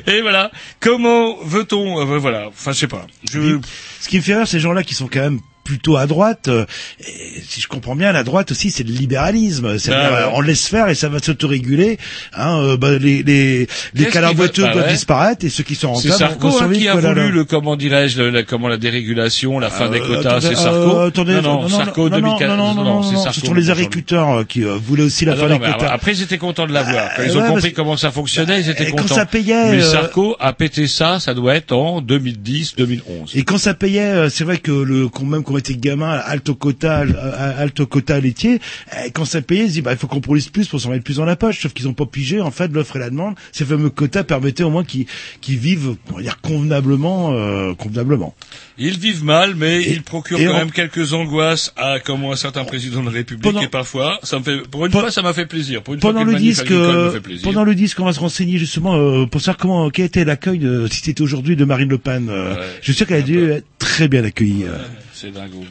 Et 0.06 0.20
voilà. 0.22 0.50
Comment 0.80 1.36
veut-on 1.42 2.00
euh, 2.00 2.18
Voilà. 2.18 2.48
Enfin, 2.48 2.72
je 2.72 2.78
sais 2.78 2.88
pas. 2.88 3.06
Je... 3.30 3.58
Ce 4.00 4.08
qui 4.08 4.16
me 4.16 4.22
fait 4.22 4.34
rire, 4.34 4.48
ces 4.48 4.60
gens-là 4.60 4.82
qui 4.82 4.94
sont 4.94 5.08
quand 5.08 5.20
même 5.20 5.40
plutôt 5.64 5.96
à 5.96 6.06
droite, 6.06 6.48
euh, 6.48 6.64
et 7.00 7.42
si 7.46 7.60
je 7.60 7.68
comprends 7.68 7.94
bien, 7.96 8.12
la 8.12 8.24
droite 8.24 8.50
aussi, 8.50 8.70
c'est 8.70 8.82
le 8.86 8.92
libéralisme. 8.92 9.76
Ah 9.88 9.92
euh, 9.92 10.26
on 10.34 10.40
laisse 10.40 10.66
faire 10.68 10.88
et 10.88 10.94
ça 10.94 11.08
va 11.08 11.18
s'autoréguler. 11.18 11.98
Hein, 12.34 12.58
euh, 12.62 12.76
bah, 12.76 12.92
les 12.98 13.22
les, 13.22 13.66
les 13.94 14.04
va- 14.06 14.32
bah 14.32 14.48
doivent 14.48 14.76
ouais. 14.76 14.88
disparaître 14.92 15.44
et 15.44 15.48
ceux 15.48 15.62
qui 15.62 15.74
sont 15.74 15.94
C'est 15.94 16.10
rentables 16.10 16.30
Sarko 16.32 16.48
vont 16.50 16.62
hein, 16.62 16.70
qui 16.72 16.88
a 16.88 16.94
là, 16.94 17.08
voulu 17.12 17.26
là. 17.26 17.28
le 17.30 17.44
comment 17.44 17.76
dirais-je 17.76 18.20
la, 18.22 18.42
comment 18.42 18.68
la 18.68 18.76
dérégulation, 18.78 19.58
la 19.58 19.70
fin 19.70 19.88
des 19.88 20.00
Euh, 20.00 20.06
quotas, 20.06 20.36
attendez, 20.36 20.46
c'est 20.54 20.62
Sarko. 20.62 20.98
attendez, 21.00 21.34
non, 21.34 21.62
non, 21.62 21.68
Sarko 21.68 22.08
non, 22.08 22.16
2004. 22.16 22.48
non, 22.48 22.56
non, 22.56 22.74
non, 22.74 22.84
non, 22.84 23.02
c'est 23.02 23.14
non, 23.14 23.24
Sarko. 23.24 23.40
ce 23.40 23.46
sont 23.46 23.54
les 23.54 23.70
agriculteurs 23.70 24.46
qui 24.46 24.64
euh, 24.64 24.76
voulaient 24.76 25.04
aussi 25.04 25.24
la 25.24 25.32
Ah, 25.32 25.36
fin 25.36 25.48
non, 25.48 25.58
des 25.58 25.64
quotas. 25.72 25.88
après, 25.88 26.12
ils 26.12 26.22
étaient 26.22 26.38
contents 26.38 26.66
de 26.66 26.72
l'avoir. 26.72 27.10
Quand 27.16 27.22
ils 27.24 27.36
ont 27.38 27.46
compris 27.46 27.72
comment 27.72 27.96
ça 27.96 28.10
fonctionnait, 28.10 28.60
ils 28.60 28.70
étaient 28.70 28.88
Et 28.88 28.90
quand 28.92 29.02
contents. 29.02 29.14
ça 29.14 29.26
payait, 29.26 29.70
Mais 29.72 29.82
Sarko 29.82 30.36
a 30.40 30.52
pété 30.52 30.86
ça, 30.86 31.20
ça 31.20 31.34
doit 31.34 31.54
être 31.54 31.72
en 31.72 32.00
2010, 32.00 32.74
2011. 32.76 33.32
Et 33.34 33.42
quand 33.42 33.58
ça 33.58 33.74
payait, 33.74 34.28
c'est 34.30 34.44
vrai 34.44 34.58
que 34.58 34.70
le 34.72 35.08
quand 35.08 35.24
même 35.24 35.42
qu'on 35.50 35.58
était 35.58 35.74
gamin, 35.74 36.10
alto 36.10 36.54
quota, 36.54 37.00
euh, 37.02 37.62
alto 37.62 37.86
quota 37.86 38.20
laitier, 38.20 38.60
euh, 38.94 39.08
quand 39.12 39.24
ça 39.24 39.42
payait, 39.42 39.64
ils 39.64 39.68
disaient 39.68 39.82
bah 39.82 39.92
il 39.92 39.98
faut 39.98 40.06
qu'on 40.06 40.20
produise 40.20 40.48
plus 40.48 40.68
pour 40.68 40.80
s'en 40.80 40.90
mettre 40.90 41.04
plus 41.04 41.16
dans 41.16 41.24
la 41.24 41.36
poche. 41.36 41.60
Sauf 41.62 41.72
qu'ils 41.72 41.88
ont 41.88 41.94
pas 41.94 42.06
pigé 42.06 42.40
en 42.40 42.50
fait 42.50 42.68
l'offre 42.72 42.96
et 42.96 42.98
la 43.00 43.10
demande. 43.10 43.34
Ces 43.52 43.64
fameux 43.64 43.90
quotas 43.90 44.24
permettaient 44.24 44.62
au 44.62 44.70
moins 44.70 44.84
qu'ils 44.84 45.06
qu'ils 45.40 45.58
vivent, 45.58 45.96
on 46.12 46.16
va 46.16 46.22
dire 46.22 46.40
convenablement, 46.40 47.32
euh, 47.32 47.74
convenablement. 47.74 48.34
Ils 48.78 48.98
vivent 48.98 49.24
mal, 49.24 49.54
mais 49.56 49.82
ils 49.82 50.02
procurent 50.02 50.38
quand 50.38 50.50
on- 50.54 50.56
même 50.58 50.70
quelques 50.70 51.12
angoisses 51.12 51.72
à 51.76 51.98
comment 52.00 52.32
un 52.32 52.36
certain 52.36 52.64
président 52.64 53.00
de 53.00 53.06
la 53.06 53.12
République. 53.12 53.42
Pendant- 53.44 53.60
Et 53.60 53.68
parfois, 53.68 54.18
ça 54.22 54.38
me 54.38 54.44
fait, 54.44 54.58
pour 54.68 54.86
une 54.86 54.92
fois, 54.92 55.10
ça 55.10 55.22
m'a 55.22 55.32
fait 55.34 55.46
plaisir. 55.46 55.82
Pour 55.82 55.94
une 55.94 56.00
Pendant 56.00 56.22
fois 56.24 56.32
le 56.32 56.38
disque, 56.38 56.70
euh, 56.70 57.10
fait 57.12 57.20
plaisir. 57.20 57.44
pendant 57.44 57.64
le 57.64 57.74
disque, 57.74 57.98
on 58.00 58.04
va 58.04 58.12
se 58.12 58.20
renseigner 58.20 58.58
justement 58.58 58.94
euh, 58.96 59.26
pour 59.26 59.40
savoir 59.40 59.56
comment 59.58 59.90
quel 59.90 60.06
était 60.06 60.24
l'accueil 60.24 60.58
de 60.58 60.86
si 60.90 61.00
c'était 61.02 61.22
aujourd'hui 61.22 61.56
de 61.56 61.64
Marine 61.64 61.88
Le 61.88 61.98
Pen. 61.98 62.28
euh, 62.30 62.54
Ouais, 62.54 62.60
je 62.80 62.84
suis 62.84 62.94
sûr 62.94 63.06
qu'elle 63.06 63.18
a 63.18 63.22
dû 63.22 63.50
être 63.50 63.66
très 63.78 64.08
bien 64.08 64.24
accueillie. 64.24 64.64
euh. 64.64 64.78
C'est 65.20 65.30
dingo. 65.32 65.62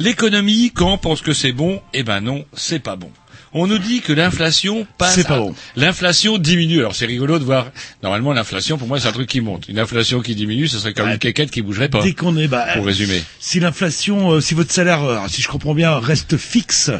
L'économie, 0.00 0.72
quand 0.74 0.94
on 0.94 0.98
pense 0.98 1.20
que 1.20 1.34
c'est 1.34 1.52
bon, 1.52 1.80
eh 1.92 2.02
ben 2.02 2.20
non, 2.22 2.44
c'est 2.54 2.78
pas 2.78 2.96
bon. 2.96 3.10
On 3.52 3.66
nous 3.66 3.78
dit 3.78 4.00
que 4.00 4.12
l'inflation 4.12 4.86
passe. 4.96 5.14
C'est 5.16 5.26
pas 5.26 5.34
à- 5.34 5.38
bon. 5.40 5.54
L'inflation 5.76 6.38
diminue. 6.38 6.78
Alors 6.78 6.94
c'est 6.94 7.04
rigolo 7.04 7.38
de 7.38 7.44
voir. 7.44 7.66
Normalement, 8.02 8.32
l'inflation, 8.32 8.78
pour 8.78 8.86
moi, 8.88 8.98
c'est 8.98 9.08
un 9.08 9.12
truc 9.12 9.28
qui 9.28 9.40
monte. 9.40 9.68
Une 9.68 9.78
inflation 9.78 10.20
qui 10.22 10.34
diminue, 10.34 10.68
ce 10.68 10.78
serait 10.78 10.94
comme 10.94 11.08
une 11.10 11.18
quéquette 11.18 11.50
qui 11.50 11.60
bougerait 11.60 11.88
pas. 11.88 12.00
Dès 12.02 12.14
qu'on 12.14 12.36
est, 12.38 12.48
bah, 12.48 12.64
Pour 12.76 12.86
résumer. 12.86 13.22
Si 13.50 13.58
l'inflation, 13.58 14.30
euh, 14.34 14.40
si 14.40 14.54
votre 14.54 14.70
salaire, 14.70 15.02
euh, 15.02 15.18
si 15.28 15.42
je 15.42 15.48
comprends 15.48 15.74
bien, 15.74 15.98
reste 15.98 16.36
fixe 16.36 16.92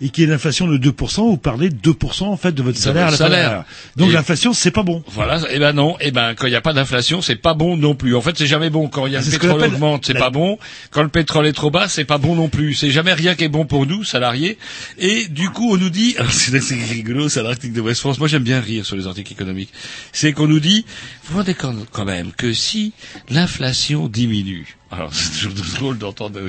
et 0.00 0.10
qu'il 0.10 0.22
y 0.22 0.24
ait 0.24 0.28
une 0.28 0.34
inflation 0.34 0.68
de 0.68 0.78
2%, 0.78 1.22
vous 1.30 1.36
parlez 1.36 1.68
de 1.68 1.74
2% 1.92 2.24
en 2.24 2.36
fait 2.36 2.52
de 2.52 2.62
votre 2.62 2.76
De 2.78 2.82
salaire. 2.82 3.08
à 3.08 3.10
la 3.10 3.16
fin 3.16 3.24
de 3.24 3.30
salaire. 3.32 3.64
Donc 3.96 4.10
Et- 4.10 4.12
l'inflation, 4.12 4.52
c'est 4.52 4.70
pas 4.70 4.84
bon. 4.84 5.02
Voilà, 5.08 5.40
eh 5.50 5.58
ben 5.58 5.72
non, 5.72 5.96
eh 6.00 6.12
ben 6.12 6.34
quand 6.36 6.46
il 6.46 6.50
n'y 6.50 6.56
a 6.56 6.60
pas 6.60 6.72
d'inflation, 6.74 7.22
c'est 7.22 7.34
pas 7.34 7.54
bon 7.54 7.76
non 7.76 7.96
plus. 7.96 8.14
En 8.14 8.20
fait, 8.20 8.38
c'est 8.38 8.46
jamais 8.46 8.70
bon. 8.70 8.86
Quand 8.88 9.06
il 9.06 9.14
y 9.14 9.16
a 9.16 9.18
Ah, 9.18 9.22
le 9.22 9.26
ce 9.26 9.36
pétrole 9.36 9.60
appelle 9.62 9.74
augmente, 9.74 10.06
c'est 10.06 10.12
la- 10.12 10.20
pas 10.20 10.30
bon. 10.30 10.58
Quand 10.92 11.02
le 11.02 11.08
pétrole 11.08 11.46
est 11.48 11.52
trop 11.52 11.70
bas, 11.72 11.88
c'est 11.88 12.04
pas 12.04 12.18
bon 12.18 12.36
non 12.36 12.48
plus. 12.48 12.74
C'est 12.74 12.90
jamais 12.92 13.12
rien 13.14 13.34
qui 13.34 13.42
est 13.42 13.48
bon 13.48 13.64
pour 13.66 13.84
nous, 13.86 14.04
salariés. 14.04 14.58
Et 14.98 15.26
du 15.26 15.50
coup, 15.50 15.72
on 15.72 15.76
nous 15.76 15.90
dit, 15.90 16.14
alors, 16.18 16.30
c'est 16.30 16.60
c'est 16.60 16.74
rigolo, 16.84 17.28
c'est 17.28 17.42
l'article 17.42 17.72
de 17.74 17.80
West 17.80 18.00
France. 18.02 18.20
Moi, 18.20 18.28
j'aime 18.28 18.44
bien 18.44 18.60
rire 18.60 18.86
sur 18.86 18.94
les 18.96 19.08
articles 19.08 19.32
économiques. 19.32 19.72
C'est 20.12 20.32
qu'on 20.32 20.46
nous 20.46 20.60
dit, 20.60 20.84
vous 21.24 21.32
vous 21.32 21.38
rendez 21.38 21.54
compte 21.54 21.84
quand 21.90 22.04
même 22.04 22.30
que 22.36 22.52
si 22.52 22.92
l'inflation 23.30 24.06
diminue, 24.08 24.76
alors 24.90 25.10
c'est 25.14 25.32
toujours 25.40 25.52
drôle 25.78 25.98
d'entendre 25.98 26.40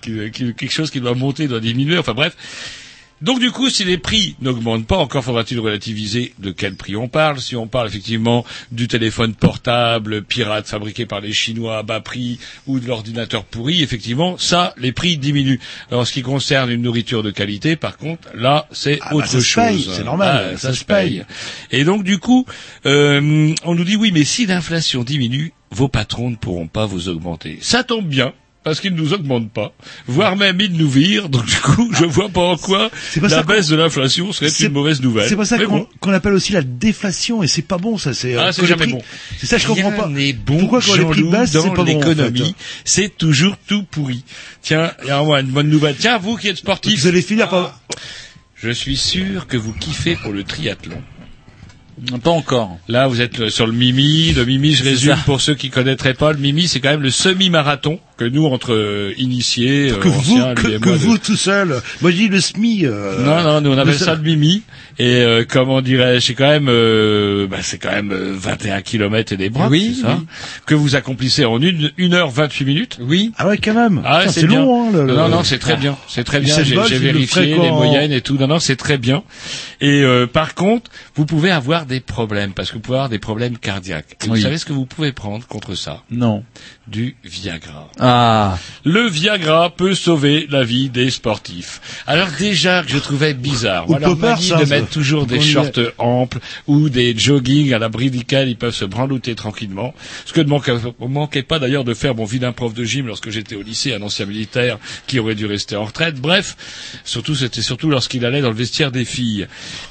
quelque 0.00 0.70
chose 0.70 0.90
qui 0.90 1.00
doit 1.00 1.14
monter 1.14 1.48
doit 1.48 1.60
diminuer. 1.60 1.98
Enfin 1.98 2.14
bref. 2.14 2.36
Donc 3.20 3.38
du 3.38 3.52
coup, 3.52 3.70
si 3.70 3.84
les 3.84 3.98
prix 3.98 4.34
n'augmentent 4.42 4.84
pas, 4.88 4.96
encore 4.96 5.22
faudra-t-il 5.22 5.60
relativiser 5.60 6.34
de 6.40 6.50
quel 6.50 6.74
prix 6.74 6.96
on 6.96 7.06
parle. 7.06 7.40
Si 7.40 7.54
on 7.54 7.68
parle 7.68 7.86
effectivement 7.86 8.44
du 8.72 8.88
téléphone 8.88 9.32
portable 9.36 10.24
pirate 10.24 10.66
fabriqué 10.66 11.06
par 11.06 11.20
les 11.20 11.32
Chinois 11.32 11.78
à 11.78 11.82
bas 11.84 12.00
prix 12.00 12.40
ou 12.66 12.80
de 12.80 12.88
l'ordinateur 12.88 13.44
pourri, 13.44 13.80
effectivement, 13.80 14.38
ça, 14.38 14.74
les 14.76 14.90
prix 14.90 15.18
diminuent. 15.18 15.60
Alors, 15.88 16.00
en 16.00 16.04
ce 16.04 16.12
qui 16.12 16.22
concerne 16.22 16.68
une 16.72 16.82
nourriture 16.82 17.22
de 17.22 17.30
qualité, 17.30 17.76
par 17.76 17.96
contre, 17.96 18.26
là, 18.34 18.66
c'est 18.72 18.98
Ah, 19.02 19.10
bah, 19.10 19.16
autre 19.18 19.28
ça 19.28 19.38
se 19.40 19.44
chose. 19.46 19.64
paye, 19.66 19.88
c'est 19.88 20.02
normal, 20.04 20.48
Ah, 20.54 20.56
ça 20.56 20.58
ça, 20.58 20.72
se 20.72 20.80
se 20.80 20.84
paye. 20.84 21.24
Et 21.70 21.84
donc 21.84 22.02
du 22.02 22.18
coup, 22.18 22.44
euh, 22.86 23.54
on 23.62 23.74
nous 23.76 23.84
dit 23.84 23.94
oui, 23.94 24.10
mais 24.12 24.24
si 24.24 24.46
l'inflation 24.46 25.04
diminue, 25.04 25.52
vos 25.72 25.88
patrons 25.88 26.30
ne 26.30 26.36
pourront 26.36 26.68
pas 26.68 26.86
vous 26.86 27.08
augmenter. 27.08 27.58
Ça 27.60 27.82
tombe 27.82 28.06
bien. 28.06 28.32
Parce 28.64 28.78
qu'ils 28.78 28.94
ne 28.94 28.96
nous 29.00 29.12
augmentent 29.12 29.50
pas, 29.50 29.72
voire 30.06 30.36
même 30.36 30.60
ils 30.60 30.70
nous 30.72 30.88
virent. 30.88 31.28
Donc 31.28 31.44
du 31.46 31.56
coup, 31.56 31.90
je 31.98 32.04
vois 32.04 32.28
pas 32.28 32.42
en 32.42 32.56
quoi 32.56 32.90
pas 33.20 33.26
la 33.26 33.42
baisse 33.42 33.66
de 33.66 33.74
l'inflation 33.74 34.32
serait 34.32 34.50
une 34.50 34.72
mauvaise 34.72 35.02
nouvelle. 35.02 35.28
C'est 35.28 35.34
pour 35.34 35.44
ça 35.46 35.58
qu'on 35.58 35.84
bon. 36.00 36.12
appelle 36.12 36.32
aussi 36.34 36.52
la 36.52 36.62
déflation 36.62 37.42
et 37.42 37.48
c'est 37.48 37.62
pas 37.62 37.78
bon 37.78 37.98
ça. 37.98 38.14
C'est 38.14 38.36
euh, 38.36 38.40
Ah, 38.40 38.52
c'est 38.52 38.64
jamais 38.64 38.84
prix- 38.84 38.92
bon. 38.92 39.02
C'est 39.36 39.46
ça 39.46 39.58
je 39.58 39.66
comprends 39.66 39.88
Rien 39.90 39.98
pas. 39.98 40.06
n'est 40.06 40.32
bon, 40.32 40.58
Pourquoi 40.60 40.80
quand 40.80 40.94
les 40.94 41.04
prix 41.06 41.24
baissent 41.24 41.50
dans 41.50 41.62
c'est 41.62 41.68
pas 41.70 41.74
bon 41.74 41.82
en 41.82 41.86
fait 41.86 41.92
l'économie, 42.14 42.54
c'est 42.84 43.08
toujours 43.18 43.56
tout 43.66 43.82
pourri. 43.82 44.22
Tiens, 44.62 44.92
il 45.02 45.08
y 45.08 45.10
a 45.10 45.18
une 45.40 45.50
bonne 45.50 45.68
nouvelle. 45.68 45.96
Tiens, 45.98 46.18
vous 46.18 46.36
qui 46.36 46.46
êtes 46.46 46.58
sportif, 46.58 47.00
Vous 47.00 47.06
allez 47.08 47.22
finir 47.22 47.48
par. 47.48 47.80
je 48.54 48.70
suis 48.70 48.96
sûr 48.96 49.48
que 49.48 49.56
vous 49.56 49.72
kiffez 49.72 50.14
pour 50.14 50.30
le 50.30 50.44
triathlon. 50.44 51.02
Pas 52.22 52.30
encore. 52.30 52.78
Là, 52.88 53.06
vous 53.06 53.20
êtes 53.20 53.48
sur 53.48 53.66
le 53.66 53.72
Mimi. 53.72 54.32
Le 54.32 54.44
Mimi, 54.44 54.72
je 54.72 54.84
résume 54.84 55.16
pour 55.24 55.40
ceux 55.40 55.54
qui 55.54 55.70
connaîtraient 55.70 56.14
pas. 56.14 56.32
Le 56.32 56.38
Mimi, 56.38 56.66
c'est 56.68 56.80
quand 56.80 56.90
même 56.90 57.02
le 57.02 57.10
semi-marathon 57.10 58.00
que 58.16 58.24
nous, 58.24 58.44
entre 58.46 58.72
euh, 58.74 59.12
initiés, 59.18 59.90
euh, 59.90 59.96
Que 59.96 60.08
vous, 60.08 60.18
anciens, 60.34 60.54
que, 60.54 60.78
que 60.78 60.90
de- 60.90 60.94
vous 60.94 61.18
tout 61.18 61.36
seul. 61.36 61.80
Moi 62.00 62.10
je 62.10 62.16
dis 62.16 62.28
le 62.28 62.40
SMI. 62.40 62.84
euh, 62.84 63.22
Non, 63.24 63.42
non, 63.42 63.60
nous 63.60 63.70
on 63.70 63.78
appelle 63.78 63.92
le- 63.94 63.98
ça 63.98 64.14
le 64.14 64.22
Mimi. 64.22 64.62
Et 64.98 65.22
euh, 65.22 65.44
comment 65.48 65.80
dirais-je, 65.80 66.26
c'est 66.26 66.34
quand 66.34 66.48
même, 66.48 66.68
euh, 66.68 67.46
bah, 67.46 67.56
c'est 67.62 67.78
quand 67.78 67.90
même 67.90 68.12
euh, 68.12 68.34
21 68.36 68.82
kilomètres 68.82 69.32
et 69.32 69.36
des 69.38 69.48
bras, 69.48 69.68
Oui, 69.68 69.94
c'est 69.96 70.02
ça, 70.02 70.16
oui. 70.20 70.26
que 70.66 70.74
vous 70.74 70.94
accomplissez 70.96 71.44
en 71.46 71.60
une, 71.62 71.90
une 71.96 72.12
heure 72.12 72.30
28 72.30 72.64
minutes. 72.66 72.98
Oui. 73.00 73.32
Ah 73.38 73.48
ouais 73.48 73.56
quand 73.58 73.72
même. 73.74 74.02
Ah, 74.04 74.20
Putain, 74.20 74.32
c'est 74.32 74.46
long. 74.46 74.88
Hein, 74.88 74.92
le- 74.92 75.06
Non, 75.14 75.24
le- 75.24 75.30
non, 75.30 75.44
c'est 75.44 75.58
très 75.58 75.76
bien, 75.76 75.96
c'est 76.08 76.24
très 76.24 76.40
bien. 76.40 76.54
J'ai 76.62 76.74
le 76.74 76.82
vérifié 76.98 77.26
ferait 77.54 77.62
les 77.64 77.70
moyennes 77.70 78.12
et 78.12 78.20
tout. 78.20 78.36
Non, 78.36 78.46
non, 78.46 78.58
c'est 78.58 78.76
très 78.76 78.98
bien. 78.98 79.22
Et 79.80 80.02
euh, 80.02 80.26
par 80.26 80.54
contre, 80.54 80.90
vous 81.16 81.24
pouvez 81.26 81.50
avoir 81.50 81.86
des 81.86 82.00
problèmes 82.00 82.52
parce 82.52 82.68
que 82.68 82.74
vous 82.74 82.80
pouvez 82.80 82.98
avoir 82.98 83.08
des 83.08 83.18
problèmes 83.18 83.56
cardiaques. 83.58 84.16
Et 84.24 84.28
vous 84.28 84.36
savez 84.36 84.58
ce 84.58 84.66
que 84.66 84.72
vous 84.74 84.86
pouvez 84.86 85.12
prendre 85.12 85.46
contre 85.46 85.74
ça? 85.74 86.02
Non. 86.10 86.44
Du 86.86 87.16
Viagra. 87.24 87.88
Ah. 88.04 88.58
Le 88.84 89.06
Viagra 89.08 89.70
peut 89.70 89.94
sauver 89.94 90.48
la 90.50 90.64
vie 90.64 90.88
des 90.88 91.08
sportifs. 91.10 91.80
Alors 92.08 92.26
déjà 92.36 92.82
que 92.82 92.90
je 92.90 92.98
trouvais 92.98 93.32
bizarre, 93.32 93.88
Ou 93.88 93.94
Poppers, 93.94 94.30
manie 94.36 94.52
hein, 94.52 94.58
de 94.58 94.64
mettre 94.64 94.88
toujours 94.88 95.24
des 95.24 95.36
est. 95.36 95.40
shorts 95.40 95.70
amples 95.98 96.40
ou 96.66 96.88
des 96.88 97.16
jogging 97.16 97.72
à 97.72 97.78
l'abri 97.78 98.10
desquels 98.10 98.48
ils 98.48 98.56
peuvent 98.56 98.74
se 98.74 98.84
branlouter 98.84 99.36
tranquillement. 99.36 99.94
Ce 100.24 100.32
que 100.32 100.40
ne 100.40 100.48
manquait, 100.48 100.74
manquait 100.98 101.44
pas 101.44 101.60
d'ailleurs 101.60 101.84
de 101.84 101.94
faire 101.94 102.16
mon 102.16 102.24
vilain 102.24 102.50
prof 102.50 102.74
de 102.74 102.82
gym 102.82 103.06
lorsque 103.06 103.30
j'étais 103.30 103.54
au 103.54 103.62
lycée, 103.62 103.94
un 103.94 104.02
ancien 104.02 104.26
militaire 104.26 104.78
qui 105.06 105.20
aurait 105.20 105.36
dû 105.36 105.46
rester 105.46 105.76
en 105.76 105.84
retraite. 105.84 106.16
Bref, 106.16 106.56
surtout 107.04 107.36
c'était 107.36 107.62
surtout 107.62 107.88
lorsqu'il 107.88 108.26
allait 108.26 108.40
dans 108.40 108.50
le 108.50 108.56
vestiaire 108.56 108.90
des 108.90 109.04
filles. 109.04 109.46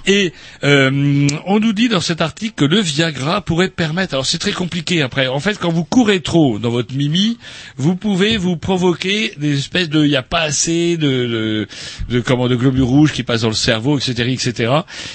Et 0.06 0.34
euh, 0.66 1.28
on 1.46 1.62
nous 1.62 1.72
dit 1.72 1.88
dans 1.88 2.02
cet 2.02 2.20
article 2.20 2.56
que 2.56 2.66
le 2.66 2.82
Viagra 2.82 3.40
pourrait 3.40 3.70
permettre. 3.70 4.16
Alors 4.16 4.26
c'est 4.26 4.38
très 4.38 4.52
compliqué 4.52 5.02
après. 5.02 5.28
En 5.28 5.40
fait, 5.40 5.58
quand 5.58 5.72
vous 5.72 5.86
courez 5.86 6.20
trop 6.20 6.60
dans 6.60 6.72
votre 6.72 6.94
mimi, 6.94 7.38
vous 7.78 7.96
pouvez 8.02 8.36
vous 8.36 8.58
provoquer 8.58 9.34
des 9.38 9.60
espèces 9.60 9.88
de, 9.88 10.04
il 10.04 10.10
n'y 10.10 10.16
a 10.16 10.24
pas 10.24 10.42
assez 10.42 10.98
de, 10.98 11.08
de, 11.08 11.68
de 12.10 12.20
comment 12.20 12.48
de 12.48 12.56
globules 12.56 12.82
rouges 12.82 13.14
qui 13.14 13.22
passent 13.22 13.42
dans 13.42 13.48
le 13.48 13.54
cerveau, 13.54 13.98
etc., 14.00 14.28
etc. 14.30 14.74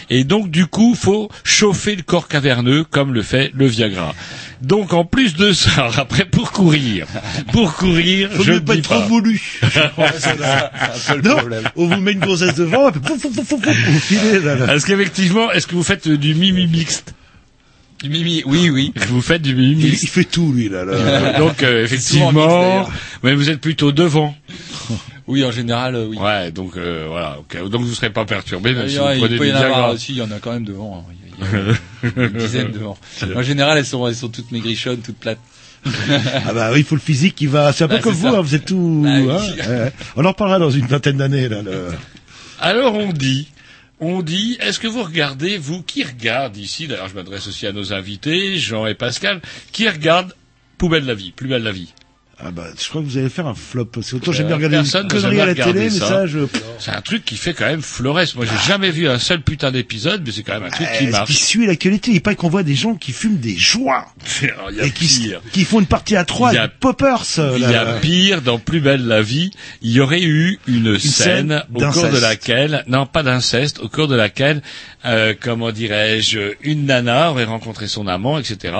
Et 0.08 0.22
donc 0.24 0.50
du 0.50 0.66
coup, 0.66 0.94
faut 0.94 1.28
chauffer 1.44 1.96
le 1.96 2.02
corps 2.02 2.28
caverneux 2.28 2.84
comme 2.84 3.12
le 3.12 3.22
fait 3.22 3.50
le 3.54 3.66
Viagra. 3.66 4.14
Donc 4.62 4.92
en 4.92 5.04
plus 5.04 5.34
de 5.34 5.52
ça, 5.52 5.90
après 5.96 6.24
pour 6.24 6.52
courir, 6.52 7.06
pour 7.52 7.74
courir, 7.74 8.30
Faut 8.32 8.44
je 8.44 8.52
ne 8.52 8.58
pas 8.60 8.76
être 8.76 8.84
trop 8.84 9.02
voulu. 9.02 9.42
non, 11.24 11.36
on 11.74 11.88
vous 11.88 12.00
met 12.00 12.12
une 12.12 12.20
grossesse 12.20 12.54
devant, 12.54 12.88
et 12.88 12.92
puis 12.92 13.00
pouf, 13.00 13.20
pouf, 13.20 13.34
pouf, 13.34 13.48
pouf, 13.48 13.60
pouf, 13.62 13.76
vous 13.76 14.00
filez 14.00 14.40
là. 14.40 14.54
là. 14.54 14.74
Est-ce 14.74 14.86
qu'effectivement, 14.86 15.50
est-ce 15.50 15.66
que 15.66 15.74
vous 15.74 15.82
faites 15.82 16.08
du 16.08 16.34
mimi 16.34 16.68
mixte 16.68 17.14
Du 18.02 18.08
mimi. 18.10 18.42
Oui, 18.46 18.68
oui. 18.70 18.92
Vous 19.08 19.22
faites 19.22 19.42
du 19.42 19.54
mimi 19.54 19.84
Il, 19.84 19.96
fait 20.08 20.24
tout 20.24 20.52
lui 20.52 20.68
là. 20.68 20.84
là. 20.84 20.92
Euh, 20.92 21.38
Donc 21.38 21.62
euh, 21.62 21.82
effectivement, 21.84 22.86
mais 23.22 23.34
vous 23.34 23.50
êtes 23.50 23.60
plutôt 23.60 23.92
devant. 23.92 24.34
Oui, 25.28 25.44
en 25.44 25.50
général, 25.50 25.96
euh, 25.96 26.06
oui. 26.06 26.16
Ouais, 26.18 26.52
donc 26.52 26.76
euh, 26.76 27.06
voilà. 27.08 27.38
ok. 27.40 27.68
Donc 27.68 27.80
vous 27.82 27.92
serez 27.94 28.10
pas 28.10 28.24
perturbé 28.24 28.72
même 28.74 28.84
Il, 28.86 28.90
si 28.92 28.96
il 29.20 29.36
peut 29.36 29.48
y 29.48 29.52
en 29.52 29.56
avoir 29.56 29.90
aussi, 29.92 30.12
il 30.12 30.18
y 30.18 30.22
en 30.22 30.30
a 30.30 30.38
quand 30.38 30.52
même 30.52 30.62
devant. 30.64 31.04
hein. 31.10 31.12
Il 31.42 31.42
y 31.42 31.58
a- 31.58 31.74
il 32.04 32.08
y 32.16 32.20
a 32.20 32.26
une 32.28 32.32
dizaine 32.38 32.70
devant. 32.70 32.96
En 33.34 33.42
général, 33.42 33.76
elles 33.76 33.84
sont, 33.86 34.06
elles 34.06 34.14
sont 34.14 34.28
toutes 34.28 34.52
maigrichonnes, 34.52 35.00
toutes 35.00 35.16
plates. 35.18 35.40
Ah 35.84 36.52
bah 36.54 36.70
oui, 36.72 36.78
il 36.78 36.84
faut 36.84 36.94
le 36.94 37.00
physique 37.00 37.34
qui 37.34 37.46
va. 37.48 37.72
C'est 37.72 37.82
un 37.82 37.88
peu 37.88 37.96
Ah, 37.98 38.02
comme 38.02 38.14
vous, 38.14 38.28
hein, 38.28 38.40
vous 38.40 38.54
êtes 38.54 38.66
tout. 38.66 39.00
Bah 39.02 39.10
oui. 39.20 39.28
hein, 39.32 39.68
ouais. 39.68 39.92
On 40.14 40.24
en 40.24 40.28
reparlera 40.28 40.60
dans 40.60 40.70
une 40.70 40.86
vingtaine 40.86 41.16
d'années 41.16 41.48
là. 41.48 41.60
le- 41.62 41.88
Alors 42.60 42.94
on 42.94 43.12
dit, 43.12 43.48
on 44.00 44.22
dit, 44.22 44.56
est-ce 44.60 44.78
que 44.78 44.86
vous 44.86 45.02
regardez, 45.02 45.58
vous 45.58 45.82
qui 45.82 46.04
regarde 46.04 46.56
ici, 46.56 46.86
d'ailleurs 46.86 47.08
je 47.08 47.14
m'adresse 47.14 47.46
aussi 47.46 47.66
à 47.66 47.72
nos 47.72 47.92
invités, 47.92 48.58
Jean 48.58 48.86
et 48.86 48.94
Pascal, 48.94 49.40
qui 49.72 49.88
regarde 49.88 50.34
Poubelle 50.78 51.06
la 51.06 51.14
vie, 51.14 51.32
plus 51.32 51.48
belle 51.48 51.62
la 51.62 51.72
vie. 51.72 51.94
Ah 52.38 52.50
bah, 52.50 52.64
je 52.78 52.86
crois 52.88 53.00
que 53.00 53.06
vous 53.06 53.16
allez 53.16 53.30
faire 53.30 53.46
un 53.46 53.54
flop. 53.54 53.86
Que 53.86 54.14
autant 54.16 54.30
j'aime 54.30 54.44
Euh, 54.44 54.48
bien 54.48 54.56
regarder 54.68 54.76
une 54.76 55.08
connerie 55.08 55.40
à 55.40 55.46
la 55.46 55.54
télé, 55.54 55.84
mais 55.84 55.90
ça. 55.90 56.06
ça, 56.08 56.26
je. 56.26 56.40
C'est 56.78 56.90
un 56.90 57.00
truc 57.00 57.24
qui 57.24 57.36
fait 57.38 57.54
quand 57.54 57.64
même 57.64 57.80
florès. 57.80 58.34
Moi 58.34 58.44
j'ai 58.44 58.68
jamais 58.68 58.90
vu 58.90 59.08
un 59.08 59.18
seul 59.18 59.40
putain 59.40 59.70
d'épisode, 59.72 60.22
mais 60.26 60.32
c'est 60.32 60.42
quand 60.42 60.52
même 60.52 60.64
un 60.64 60.68
truc 60.68 60.86
qui 60.86 60.94
ce 60.98 61.04
qui 61.04 61.06
marche. 61.10 61.32
suit 61.32 61.66
l'actualité, 61.66 62.10
il 62.10 62.20
paraît 62.20 62.36
qu'on 62.36 62.50
voit 62.50 62.62
des 62.62 62.74
gens 62.74 62.94
qui 62.94 63.12
fument 63.12 63.38
des 63.38 63.56
joints 63.56 64.04
et 64.82 64.90
qui, 64.90 65.32
qui 65.52 65.64
font 65.64 65.80
une 65.80 65.86
partie 65.86 66.14
à 66.14 66.26
trois, 66.26 66.52
Il 66.52 66.56
y 66.56 66.58
a- 66.58 66.68
poppers. 66.68 67.22
euh, 67.38 67.54
Il 67.56 67.62
y 67.62 67.74
a 67.74 67.84
là. 67.84 67.92
pire, 68.00 68.42
dans 68.42 68.58
Plus 68.58 68.80
belle 68.80 69.06
la 69.06 69.22
vie, 69.22 69.50
il 69.80 69.92
y 69.92 70.00
aurait 70.00 70.22
eu 70.22 70.58
une, 70.66 70.98
scène, 70.98 71.48
scène 71.48 71.62
au 71.74 71.90
cours 71.90 72.10
de 72.10 72.18
laquelle, 72.18 72.84
non 72.86 73.06
pas 73.06 73.22
d'inceste, 73.22 73.80
au 73.80 73.88
cours 73.88 74.08
de 74.08 74.14
laquelle, 74.16 74.60
euh, 75.06 75.32
comment 75.40 75.72
dirais-je, 75.72 76.52
une 76.62 76.84
nana 76.84 77.30
aurait 77.30 77.44
rencontré 77.44 77.86
son 77.86 78.06
amant, 78.08 78.38
etc. 78.38 78.74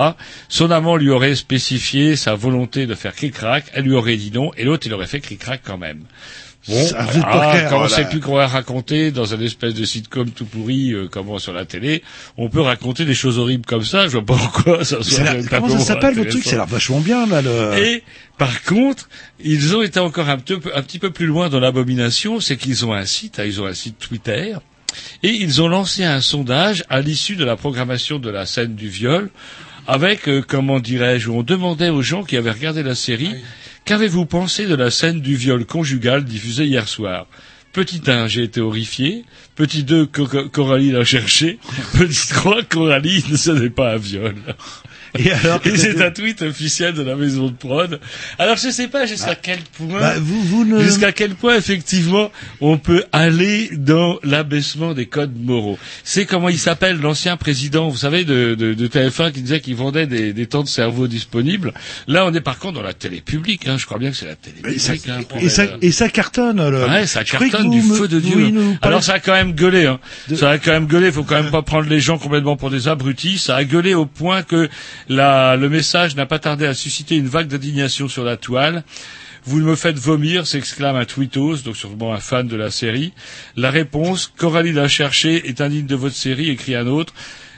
Son 0.50 0.70
amant 0.70 0.96
lui 0.96 1.08
aurait 1.08 1.34
spécifié 1.36 2.16
sa 2.16 2.34
volonté 2.34 2.86
de 2.86 2.94
faire 2.94 3.14
cric-crac, 3.54 3.72
elle 3.74 3.84
lui 3.84 3.94
aurait 3.94 4.16
dit 4.16 4.30
non, 4.32 4.52
et 4.56 4.64
l'autre 4.64 4.86
il 4.86 4.94
aurait 4.94 5.06
fait 5.06 5.20
cric-crac 5.20 5.60
quand 5.64 5.78
même. 5.78 6.00
Bon, 6.68 6.84
Ça, 6.84 6.96
ah, 6.98 7.50
clair, 7.52 7.70
quand 7.70 7.84
on 7.84 7.88
sait 7.88 8.06
plus 8.06 8.18
qu'on 8.18 8.34
va 8.34 8.48
raconter 8.48 9.12
dans 9.12 9.24
une 9.32 9.42
espèce 9.42 9.72
de 9.74 9.84
sitcom 9.84 10.30
tout 10.30 10.44
pourri, 10.46 10.90
euh, 10.92 11.06
comment 11.08 11.38
sur 11.38 11.52
la 11.52 11.64
télé, 11.64 12.02
on 12.36 12.48
peut 12.48 12.60
raconter 12.60 13.04
des 13.04 13.14
choses 13.14 13.38
horribles 13.38 13.64
comme 13.64 13.84
ça, 13.84 14.08
je 14.08 14.18
vois 14.18 14.24
pas 14.26 14.34
pourquoi 14.36 14.84
ça 14.84 15.00
soit 15.00 15.24
a 15.28 15.34
l'air- 15.34 15.44
Comment 15.48 15.68
ça 15.68 15.78
s'appelle 15.78 16.16
votre 16.16 16.30
truc? 16.30 16.42
Ça 16.42 16.50
a 16.50 16.54
l'air 16.56 16.66
vachement 16.66 16.98
bien 16.98 17.24
là. 17.28 17.40
Le... 17.40 17.78
Et 17.78 18.02
par 18.36 18.64
contre, 18.64 19.08
ils 19.38 19.76
ont 19.76 19.82
été 19.82 20.00
encore 20.00 20.28
un, 20.28 20.38
petit 20.38 20.56
peu- 20.56 20.72
un 20.74 20.82
petit 20.82 20.98
peu 20.98 21.10
plus 21.10 21.26
loin 21.26 21.48
dans 21.48 21.60
l'abomination, 21.60 22.40
c'est 22.40 22.56
qu'ils 22.56 22.84
ont 22.84 22.92
un 22.92 23.04
site, 23.06 23.38
hein, 23.38 23.44
ils 23.46 23.60
ont 23.60 23.66
un 23.66 23.74
site 23.74 24.00
Twitter, 24.00 24.56
et 25.22 25.28
ils 25.28 25.62
ont 25.62 25.68
lancé 25.68 26.02
un 26.02 26.20
sondage 26.20 26.82
à 26.88 27.00
l'issue 27.00 27.36
de 27.36 27.44
la 27.44 27.54
programmation 27.54 28.18
de 28.18 28.28
la 28.28 28.44
scène 28.44 28.74
du 28.74 28.88
viol, 28.88 29.30
avec, 29.86 30.28
euh, 30.28 30.42
comment 30.46 30.80
dirais-je, 30.80 31.28
où 31.30 31.34
on 31.38 31.42
demandait 31.42 31.90
aux 31.90 32.02
gens 32.02 32.24
qui 32.24 32.36
avaient 32.36 32.50
regardé 32.50 32.82
la 32.82 32.94
série, 32.94 33.34
qu'avez-vous 33.84 34.26
pensé 34.26 34.66
de 34.66 34.74
la 34.74 34.90
scène 34.90 35.20
du 35.20 35.36
viol 35.36 35.64
conjugal 35.64 36.24
diffusée 36.24 36.64
hier 36.66 36.88
soir? 36.88 37.26
Petit 37.72 38.00
1, 38.06 38.26
j'ai 38.26 38.42
été 38.44 38.60
horrifié. 38.60 39.24
Petit 39.54 39.84
2, 39.84 40.06
Co- 40.06 40.26
Co- 40.26 40.48
Coralie 40.48 40.92
l'a 40.92 41.04
cherché. 41.04 41.58
Petit 41.98 42.28
3, 42.30 42.62
Coralie, 42.62 43.20
ce 43.36 43.50
n'est 43.50 43.70
pas 43.70 43.92
un 43.94 43.98
viol. 43.98 44.34
Et 45.18 45.32
alors 45.32 45.60
Et 45.64 45.76
c'est 45.76 46.02
un 46.04 46.10
tweet 46.10 46.42
officiel 46.42 46.94
de 46.94 47.02
la 47.02 47.16
maison 47.16 47.46
de 47.46 47.52
prod. 47.54 48.00
Alors 48.38 48.56
je 48.56 48.68
sais 48.70 48.88
pas 48.88 49.06
jusqu'à 49.06 49.34
quel 49.34 49.58
point, 49.76 50.00
Bah, 50.00 50.14
vous, 50.18 50.42
vous 50.42 50.64
ne... 50.64 50.82
jusqu'à 50.82 51.12
quel 51.12 51.34
point 51.34 51.56
effectivement 51.56 52.30
on 52.60 52.78
peut 52.78 53.04
aller 53.12 53.70
dans 53.72 54.18
l'abaissement 54.22 54.94
des 54.94 55.06
codes 55.06 55.36
moraux. 55.38 55.78
C'est 56.04 56.24
comment 56.26 56.48
il 56.48 56.58
s'appelle 56.58 56.98
l'ancien 57.00 57.36
président, 57.36 57.88
vous 57.88 57.96
savez, 57.96 58.24
de, 58.24 58.54
de, 58.54 58.74
de 58.74 58.86
TF1 58.86 59.32
qui 59.32 59.42
disait 59.42 59.60
qu'il 59.60 59.76
vendait 59.76 60.06
des, 60.06 60.32
des 60.32 60.46
temps 60.46 60.62
de 60.62 60.68
cerveau 60.68 61.06
disponibles. 61.06 61.72
Là, 62.06 62.26
on 62.26 62.34
est 62.34 62.40
par 62.40 62.58
contre 62.58 62.74
dans 62.74 62.82
la 62.82 62.94
télé 62.94 63.20
publique. 63.20 63.66
Hein. 63.68 63.76
Je 63.78 63.86
crois 63.86 63.98
bien 63.98 64.10
que 64.10 64.16
c'est 64.16 64.26
la 64.26 64.36
télé 64.36 64.56
Et 64.74 64.78
ça, 64.78 64.92
publique. 64.94 65.10
hein, 65.10 65.38
et, 65.40 65.48
ça, 65.48 65.64
et 65.80 65.90
ça 65.92 66.08
cartonne. 66.08 66.60
alors. 66.60 66.88
Ouais, 66.88 67.06
ça 67.06 67.24
cartonne 67.24 67.70
du 67.70 67.82
me- 67.82 67.94
feu 67.94 68.08
de 68.08 68.20
Dieu. 68.20 68.36
oui, 68.36 68.52
nous 68.52 68.60
parlez- 68.74 68.78
Alors 68.82 69.02
ça 69.02 69.14
a 69.14 69.18
quand 69.20 69.32
même 69.32 69.52
gueulé. 69.52 69.86
Hein. 69.86 69.98
Ça 70.34 70.50
a 70.50 70.58
quand 70.58 70.72
même 70.72 70.86
gueulé. 70.86 71.06
Il 71.08 71.12
faut 71.12 71.24
quand 71.24 71.40
même 71.42 71.50
pas 71.50 71.62
prendre 71.62 71.88
les 71.88 72.00
gens 72.00 72.18
complètement 72.18 72.56
pour 72.56 72.70
des 72.70 72.88
abrutis. 72.88 73.38
Ça 73.38 73.56
a 73.56 73.64
gueulé 73.64 73.94
au 73.94 74.06
point 74.06 74.42
que 74.42 74.68
la, 75.08 75.56
le 75.56 75.68
message 75.68 76.16
n'a 76.16 76.26
pas 76.26 76.38
tardé 76.38 76.66
à 76.66 76.74
susciter 76.74 77.16
une 77.16 77.28
vague 77.28 77.48
d'indignation 77.48 78.08
sur 78.08 78.24
la 78.24 78.36
toile. 78.36 78.84
Vous 79.44 79.58
me 79.58 79.76
faites 79.76 79.98
vomir, 79.98 80.46
s'exclame 80.46 80.96
un 80.96 81.04
tweetos, 81.04 81.58
donc 81.58 81.76
sûrement 81.76 82.12
un 82.12 82.18
fan 82.18 82.48
de 82.48 82.56
la 82.56 82.72
série. 82.72 83.12
La 83.56 83.70
réponse, 83.70 84.32
Coralie 84.36 84.72
l'a 84.72 84.88
cherché, 84.88 85.48
est 85.48 85.60
indigne 85.60 85.86
de 85.86 85.94
votre 85.94 86.16
série, 86.16 86.50
écrit 86.50 86.74
un 86.74 86.88
autre, 86.88 87.14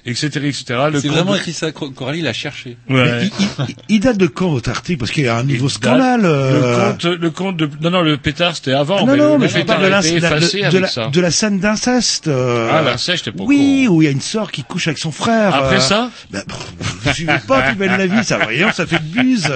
etc., 0.08 0.26
etc. 0.44 0.64
Le 0.92 1.00
C'est 1.00 1.08
vraiment 1.08 1.32
de- 1.32 1.38
écrit 1.38 1.52
ça. 1.52 1.72
Cor- 1.72 1.92
Coralie 1.94 2.22
l'a 2.22 2.32
cherché. 2.32 2.76
Ouais. 2.88 3.30
Il, 3.38 3.46
il- 3.68 3.74
il 3.88 4.00
date 4.00 4.18
de 4.18 4.26
quand 4.26 4.48
votre 4.50 4.70
article 4.70 4.98
Parce 4.98 5.10
qu'il 5.10 5.24
y 5.24 5.28
a 5.28 5.36
un 5.36 5.44
niveau 5.44 5.68
scandale. 5.68 6.22
euh, 6.24 6.58
Le 6.58 6.92
compte, 6.92 7.04
le 7.20 7.30
compte 7.30 7.56
de, 7.56 7.70
non, 7.80 7.90
non, 7.90 8.02
le 8.02 8.16
pétard, 8.16 8.56
c'était 8.56 8.72
avant, 8.72 8.98
Ah, 9.00 9.04
mais 9.06 9.16
non, 9.16 9.24
non, 9.24 9.32
le, 9.34 9.38
mais 9.38 9.46
le 9.46 9.60
je 9.60 9.64
parle 9.64 9.80
de 9.82 9.86
de 9.88 10.70
de 10.70 10.78
la- 10.78 10.88
ça. 10.88 11.08
de 11.08 11.20
la 11.20 11.30
scène 11.30 11.60
d'inceste. 11.60 12.28
euh, 12.28 12.68
Ah, 12.72 12.82
l'inceste, 12.82 13.24
j'étais 13.24 13.36
pas 13.36 13.44
Oui, 13.44 13.86
où 13.88 14.02
il 14.02 14.06
y 14.06 14.08
a 14.08 14.10
une 14.10 14.20
sœur 14.20 14.50
qui 14.52 14.62
couche 14.64 14.88
avec 14.88 14.98
son 14.98 15.12
frère. 15.12 15.54
Après 15.54 15.76
euh, 15.76 15.80
ça 15.80 16.10
bah, 16.30 16.42
pff, 16.46 16.56
Vous 17.04 17.12
suivez 17.14 17.32
pas 17.46 17.62
plus 17.62 17.76
belle 17.76 17.96
la 17.96 18.06
vie, 18.06 18.24
ça 18.24 18.38
rien, 18.38 18.72
ça 18.72 18.86
fait 18.86 18.98
de 18.98 19.04
buse. 19.22 19.48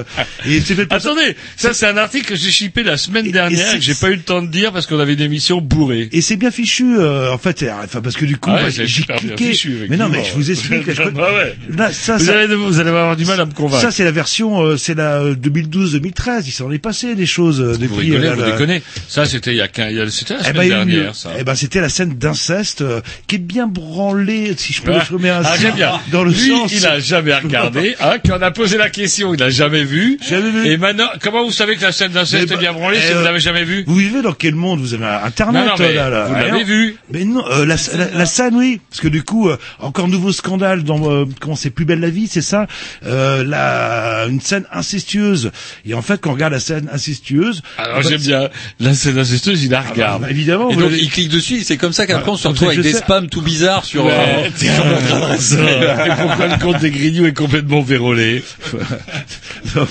Et 0.46 0.60
c'est 0.60 0.74
fait 0.74 0.86
pas 0.86 0.96
Attendez, 0.96 1.36
ça 1.56 1.72
c'est 1.74 1.86
un 1.86 1.96
article 1.96 2.26
que 2.26 2.36
j'ai 2.36 2.50
chippé 2.50 2.82
la 2.82 2.96
semaine 2.96 3.30
dernière 3.30 3.74
et 3.74 3.78
que 3.78 3.82
j'ai 3.84 3.94
pas 3.94 4.10
eu 4.10 4.16
le 4.16 4.22
temps 4.22 4.42
de 4.42 4.48
dire 4.48 4.72
parce 4.72 4.86
qu'on 4.86 4.98
avait 5.00 5.14
une 5.14 5.20
émission 5.20 5.60
bourrée. 5.60 6.08
Et 6.12 6.20
c'est 6.20 6.36
bien 6.36 6.50
fichu, 6.50 6.96
euh, 6.98 7.32
en 7.32 7.38
fait, 7.38 7.64
enfin, 7.84 8.00
parce 8.00 8.16
que 8.16 8.24
du 8.24 8.36
coup, 8.36 8.50
Ah 8.52 8.68
j'ai 8.70 8.84
cliqué. 8.86 9.36
fichu, 9.52 9.86
mais 9.88 9.96
non, 9.96 10.08
mais 10.08 10.22
je. 10.24 10.41
Vous 10.42 10.50
explique. 10.50 10.90
je- 10.92 11.02
Ah 11.02 11.34
ouais. 11.34 11.56
Là, 11.76 11.90
ça, 11.92 12.16
vous, 12.16 12.24
ça- 12.26 12.38
allez, 12.38 12.54
vous 12.54 12.78
allez 12.80 12.88
avoir 12.90 13.16
du 13.16 13.24
mal 13.24 13.40
à 13.40 13.46
me 13.46 13.52
convaincre. 13.52 13.80
Ça, 13.82 13.90
c'est 13.90 14.04
la 14.04 14.10
version, 14.12 14.60
euh, 14.62 14.76
c'est 14.76 14.94
la 14.94 15.20
euh, 15.22 15.34
2012-2013. 15.34 16.42
Il 16.46 16.52
s'en 16.52 16.70
est 16.70 16.78
passé 16.78 17.14
des 17.14 17.26
choses 17.26 17.60
euh, 17.60 17.72
vous 17.72 17.78
depuis. 17.78 17.96
rigolez, 18.00 18.26
euh, 18.28 18.34
vous 18.34 18.40
la- 18.40 18.50
déconnez. 18.52 18.82
Ça 19.08 19.24
c'était 19.24 19.52
il 19.52 19.56
y 19.56 19.60
a 19.60 19.64
a- 19.64 20.10
c'était 20.10 20.34
la 20.34 20.40
Eh 20.40 20.44
semaine 20.44 20.54
ben, 20.56 20.68
dernière, 20.68 21.14
ça. 21.14 21.30
Eh 21.38 21.44
ben, 21.44 21.54
c'était 21.54 21.80
la 21.80 21.88
scène 21.88 22.14
d'inceste 22.16 22.82
euh, 22.82 23.00
qui 23.26 23.36
est 23.36 23.38
bien 23.38 23.66
branlée, 23.66 24.54
si 24.56 24.72
je 24.72 24.82
peux 24.82 24.90
Ah, 24.92 24.96
l'exprimer 24.96 25.30
ainsi. 25.30 25.64
ah, 25.66 25.70
bien. 25.70 25.92
Dans 26.10 26.24
le 26.24 26.30
Lui, 26.30 26.48
sens. 26.50 26.72
il 26.72 26.86
a 26.86 26.98
jamais 27.00 27.34
regardé. 27.34 27.94
Hein, 28.00 28.16
quand 28.24 28.38
on 28.38 28.42
a 28.42 28.50
posé 28.50 28.76
la 28.76 28.90
question, 28.90 29.34
il 29.34 29.42
a 29.42 29.50
jamais 29.50 29.84
vu. 29.84 30.18
Jamais 30.28 30.50
vu. 30.50 30.66
Et 30.68 30.76
maintenant, 30.76 31.08
comment 31.20 31.44
vous 31.44 31.52
savez 31.52 31.76
que 31.76 31.82
la 31.82 31.92
scène 31.92 32.12
d'inceste 32.12 32.48
Mais 32.50 32.54
est 32.56 32.58
bien 32.58 32.72
bah, 32.72 32.78
branlée 32.78 32.98
si 32.98 33.04
eh, 33.10 33.14
vous 33.14 33.20
euh, 33.20 33.24
l'avez 33.24 33.40
jamais 33.40 33.64
vu? 33.64 33.84
Vous 33.86 33.96
vivez 33.96 34.22
dans 34.22 34.32
quel 34.32 34.54
monde? 34.54 34.80
Vous 34.80 34.94
avez 34.94 35.04
Internet 35.06 35.62
Non, 35.64 35.68
non, 35.70 35.74
mais 35.78 35.94
là, 35.94 36.08
là. 36.08 36.24
vous 36.26 36.34
Ah, 36.36 36.42
l'avez 36.42 36.64
vu 36.64 36.96
Mais 37.12 37.24
non, 37.24 37.44
euh, 37.50 37.64
la, 37.66 37.76
la, 37.96 38.10
la 38.18 38.26
scène, 38.26 38.54
oui, 38.56 38.80
parce 38.90 39.00
que 39.00 39.08
du 39.08 39.22
coup, 39.22 39.48
euh, 39.48 39.56
encore 39.78 40.08
nouveau 40.22 40.32
scandale 40.32 40.84
dans 40.84 41.10
euh, 41.10 41.24
comment 41.40 41.56
c'est 41.56 41.70
plus 41.70 41.84
belle 41.84 41.98
la 42.00 42.08
vie, 42.10 42.28
c'est 42.28 42.42
ça, 42.42 42.68
euh, 43.04 43.42
la 43.44 44.26
une 44.28 44.40
scène 44.40 44.64
incestueuse. 44.72 45.50
Et 45.84 45.94
en 45.94 46.02
fait, 46.02 46.20
quand 46.20 46.30
on 46.30 46.34
regarde 46.34 46.52
la 46.52 46.60
scène 46.60 46.88
incestueuse, 46.92 47.60
Alors 47.76 47.96
bah, 48.02 48.08
j'aime 48.08 48.20
bien. 48.20 48.48
La 48.78 48.94
scène 48.94 49.18
incestueuse, 49.18 49.64
il 49.64 49.70
la 49.72 49.80
regarde. 49.80 50.22
bah, 50.22 50.30
évidemment, 50.30 50.70
Et 50.70 50.74
donc 50.74 50.84
l'avez- 50.84 51.00
il 51.00 51.10
clique 51.10 51.28
dessus. 51.28 51.56
et 51.56 51.64
C'est 51.64 51.76
comme 51.76 51.92
ça 51.92 52.06
qu'après 52.06 52.30
on 52.30 52.36
se 52.36 52.46
retrouve 52.46 52.68
avec 52.68 52.80
des 52.82 52.92
sais. 52.92 52.98
spams 52.98 53.28
tout 53.28 53.42
bizarres 53.42 53.84
sur. 53.84 54.04
Ouais, 54.04 54.12
euh, 54.12 54.48
tiens, 54.56 54.74
sur 54.74 54.84
notre 54.84 55.12
adresse 55.14 55.40
ça. 55.40 55.56
mail. 55.56 55.82
Et 56.06 56.22
pourquoi 56.22 56.46
le 56.46 56.58
compte 56.62 56.78
des 56.80 56.90
grignoux 56.92 57.26
est 57.26 57.32
complètement 57.36 57.82
vérolé 57.82 58.44
Non. 59.74 59.86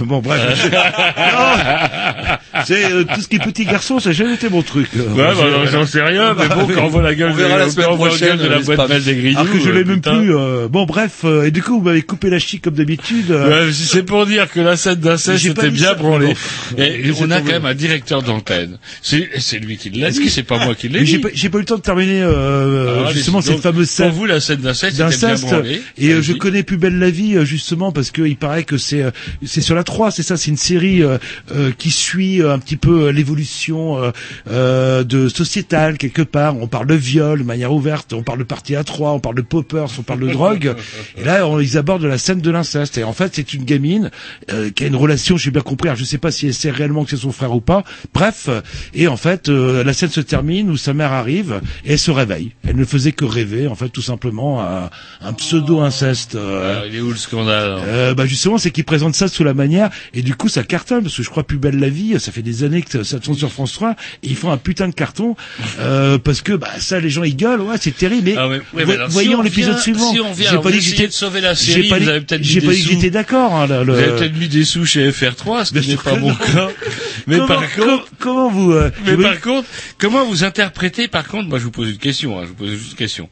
Bon, 0.00 0.18
bref. 0.20 0.68
Non. 0.72 2.62
c'est 2.66 2.84
euh, 2.90 3.04
tout 3.04 3.20
ce 3.20 3.28
qui 3.28 3.36
est 3.36 3.38
petit 3.40 3.64
garçon, 3.64 4.00
ça 4.00 4.08
n'a 4.10 4.14
jamais 4.14 4.34
été 4.34 4.48
mon 4.48 4.62
truc. 4.62 4.88
euh, 4.96 5.08
Ouais, 5.14 5.34
bah, 5.34 5.70
j'en 5.70 5.86
sais 5.86 6.02
rien, 6.02 6.34
mais 6.34 6.48
bon, 6.48 6.66
quand 6.74 6.84
on 6.84 6.88
voit 6.88 7.02
la 7.02 7.14
gueule, 7.14 7.30
On 7.32 7.34
verra 7.34 7.54
de, 7.54 7.60
la 7.60 7.70
semaine 7.70 7.94
prochaine, 7.96 8.36
de 8.38 8.64
boîte 8.64 8.88
mail 8.88 9.02
des 9.04 9.14
grignoux. 9.14 9.59
Je 9.62 9.70
euh, 9.70 9.72
l'ai 9.72 9.84
même 9.84 10.00
plus. 10.00 10.34
euh, 10.34 10.68
bon, 10.68 10.84
bref. 10.86 11.20
euh, 11.24 11.44
et 11.46 11.50
du 11.50 11.62
coup, 11.62 11.78
vous 11.78 11.84
m'avez 11.84 12.02
coupé 12.02 12.30
la 12.30 12.38
chic 12.38 12.62
comme 12.62 12.74
d'habitude. 12.74 13.30
euh, 13.30 13.70
c'est 13.72 14.02
pour 14.02 14.26
dire 14.26 14.50
que 14.50 14.60
la 14.60 14.76
scène 14.76 14.96
d'inceste 14.96 15.44
était 15.46 15.70
bien 15.70 15.94
branlée. 15.94 16.34
Et 16.78 17.10
on 17.20 17.30
a 17.30 17.40
quand 17.40 17.52
même 17.52 17.66
un 17.66 17.74
directeur 17.74 18.22
d'antenne. 18.22 18.78
C'est, 19.02 19.58
lui 19.58 19.76
qui 19.76 19.90
l'a 19.90 20.10
dit, 20.10 20.28
c'est 20.30 20.42
pas 20.42 20.64
moi 20.64 20.74
qui 20.74 20.88
l'ai 20.88 21.02
dit. 21.04 21.18
pas, 21.18 21.28
j'ai 21.32 21.48
pas 21.48 21.58
eu 21.58 21.62
le 21.62 21.66
temps 21.66 21.76
de 21.76 21.82
terminer 21.82 22.22
euh, 22.22 23.04
Ah, 23.06 23.12
justement 23.12 23.40
cette 23.40 23.54
donc, 23.54 23.62
fameuse 23.62 23.88
scène 23.90 24.08
Pour 24.10 24.18
vous, 24.18 24.26
la 24.26 24.40
scène 24.40 24.60
d'inceste 24.60 24.98
était 25.00 25.16
bien 25.26 25.34
branlée. 25.36 25.82
Et 25.98 26.10
euh, 26.12 26.22
je 26.22 26.32
connais 26.32 26.62
plus 26.62 26.76
belle 26.76 26.98
la 26.98 27.10
vie 27.10 27.36
euh, 27.36 27.44
justement 27.44 27.92
parce 27.92 28.10
que 28.10 28.22
il 28.22 28.36
paraît 28.36 28.64
que 28.64 28.78
c'est 28.78 29.02
euh, 29.02 29.10
c'est 29.44 29.60
sur 29.60 29.74
la 29.74 29.84
3, 29.84 30.10
c'est 30.10 30.22
ça, 30.22 30.36
c'est 30.36 30.50
une 30.50 30.56
série 30.56 31.02
euh, 31.02 31.18
euh, 31.54 31.70
qui 31.76 31.90
suit 31.90 32.40
euh, 32.42 32.52
un 32.52 32.58
petit 32.58 32.76
peu 32.76 33.04
euh, 33.08 33.12
l'évolution 33.12 34.02
euh, 34.02 34.10
euh, 34.50 35.04
de 35.04 35.28
sociétale 35.28 35.98
quelque 35.98 36.22
part. 36.22 36.56
On 36.56 36.66
parle 36.66 36.86
de 36.86 36.94
viol 36.94 37.38
de 37.40 37.44
manière 37.44 37.72
ouverte, 37.72 38.12
on 38.12 38.22
parle 38.22 38.38
de 38.38 38.44
partie 38.44 38.76
à 38.76 38.84
3, 38.84 39.12
on 39.12 39.20
parle 39.20 39.36
de 39.36 39.42
poppers, 39.50 39.88
on 39.98 40.02
parle 40.02 40.20
de 40.20 40.28
drogue. 40.30 40.74
Et 41.18 41.24
là, 41.24 41.46
on, 41.46 41.60
ils 41.60 41.76
abordent 41.76 42.04
la 42.04 42.16
scène 42.16 42.40
de 42.40 42.50
l'inceste. 42.50 42.96
Et 42.96 43.04
en 43.04 43.12
fait, 43.12 43.32
c'est 43.34 43.52
une 43.52 43.64
gamine 43.64 44.10
euh, 44.50 44.70
qui 44.70 44.84
a 44.84 44.86
une 44.86 44.96
relation, 44.96 45.36
j'ai 45.36 45.50
bien 45.50 45.60
compris. 45.60 45.88
Alors, 45.90 45.98
je 45.98 46.04
sais 46.04 46.16
pas 46.18 46.30
si 46.30 46.46
elle 46.46 46.54
sait 46.54 46.70
réellement 46.70 47.04
que 47.04 47.10
c'est 47.10 47.16
son 47.18 47.32
frère 47.32 47.52
ou 47.54 47.60
pas. 47.60 47.84
Bref, 48.14 48.48
et 48.94 49.08
en 49.08 49.16
fait, 49.18 49.48
euh, 49.48 49.84
la 49.84 49.92
scène 49.92 50.08
se 50.10 50.20
termine 50.22 50.70
où 50.70 50.76
sa 50.78 50.94
mère 50.94 51.12
arrive 51.12 51.60
et 51.84 51.92
elle 51.92 51.98
se 51.98 52.10
réveille. 52.10 52.52
Elle 52.66 52.76
ne 52.76 52.84
faisait 52.84 53.12
que 53.12 53.24
rêver, 53.26 53.66
en 53.66 53.74
fait, 53.74 53.88
tout 53.90 54.02
simplement 54.02 54.60
à 54.60 54.90
un 55.20 55.32
pseudo 55.34 55.80
inceste. 55.80 56.36
euh, 56.36 56.72
Alors, 56.76 56.86
il 56.86 56.94
est 56.96 57.00
où 57.00 57.10
le 57.10 57.16
scandale? 57.16 57.80
Euh, 57.84 58.14
bah 58.14 58.24
justement, 58.26 58.56
c'est 58.56 58.70
qu'ils 58.70 58.84
présentent 58.84 59.16
ça 59.16 59.28
sous 59.28 59.44
la 59.44 59.52
manière 59.54 59.90
et 60.14 60.22
du 60.22 60.34
coup 60.36 60.48
ça 60.48 60.62
cartonne 60.62 61.02
parce 61.02 61.16
que 61.16 61.22
je 61.22 61.28
crois 61.30 61.42
plus 61.44 61.58
belle 61.58 61.78
la 61.78 61.88
vie, 61.88 62.18
ça 62.20 62.30
fait 62.32 62.42
des 62.42 62.62
années 62.64 62.82
que 62.82 63.02
ça 63.02 63.18
tourne 63.18 63.36
sur 63.36 63.50
France 63.52 63.72
3 63.72 63.92
et 64.22 64.28
ils 64.28 64.36
font 64.36 64.50
un 64.52 64.56
putain 64.56 64.88
de 64.88 64.94
carton 64.94 65.34
euh, 65.80 66.18
parce 66.18 66.40
que 66.42 66.52
bah 66.52 66.68
ça 66.78 67.00
les 67.00 67.10
gens 67.10 67.22
ils 67.24 67.36
gueulent, 67.36 67.60
ouais 67.62 67.76
c'est 67.80 67.96
terrible. 67.96 68.22
Mais, 68.26 68.34
Ah, 68.36 68.46
mais- 68.48 68.56
ouais, 68.56 68.62
mais 68.74 68.84
vo- 68.84 68.92
alors, 68.92 69.08
si 69.08 69.12
voyons 69.14 69.39
on 69.40 69.42
l'épisode 69.42 69.78
suivant. 69.78 70.12
si 70.12 70.20
on 70.20 70.32
vient, 70.32 70.50
J'ai 70.52 70.58
pas 70.58 70.70
dit 70.70 70.78
que 70.78 70.84
j'étais 70.84 71.06
de 71.08 71.12
sauver 71.12 71.40
la 71.40 71.54
j'ai 71.54 71.72
série, 71.72 71.88
pas 71.88 71.98
dit- 71.98 72.04
vous 72.04 72.10
avez 72.10 72.20
peut-être 72.20 72.40
mis 72.40 72.46
j'ai 72.46 72.60
pas 72.60 72.72
dit 72.72 72.82
que 72.84 72.90
j'étais 72.90 73.10
d'accord. 73.10 73.54
Hein, 73.54 73.66
le- 73.66 73.82
Vous 73.92 73.98
avez 73.98 74.12
peut-être 74.16 74.36
mis 74.36 74.48
des 74.48 74.64
sous 74.64 74.84
chez 74.86 75.10
FR3, 75.10 75.64
ce 75.64 75.72
qui 75.78 75.88
n'est 75.88 75.96
pas 75.96 76.16
mon 76.16 76.34
cas. 76.34 76.68
Mais 77.26 77.36
comment, 77.36 77.46
par 77.48 77.74
contre, 77.74 77.86
com- 77.86 78.00
comment 78.18 78.50
vous 78.50 78.72
euh, 78.72 78.90
Mais 79.04 79.16
par 79.16 79.40
contre, 79.40 79.68
comment 79.98 80.24
vous 80.24 80.44
interprétez, 80.44 81.08
par 81.08 81.26
contre, 81.26 81.48
moi 81.48 81.58
je 81.58 81.64
vous 81.64 81.70
pose 81.70 81.90
une 81.90 81.98
question, 81.98 82.38
hein, 82.38 82.42
je 82.44 82.48
vous 82.48 82.54
pose 82.54 82.70
juste 82.70 82.90
une 82.92 82.96
question. 82.96 83.28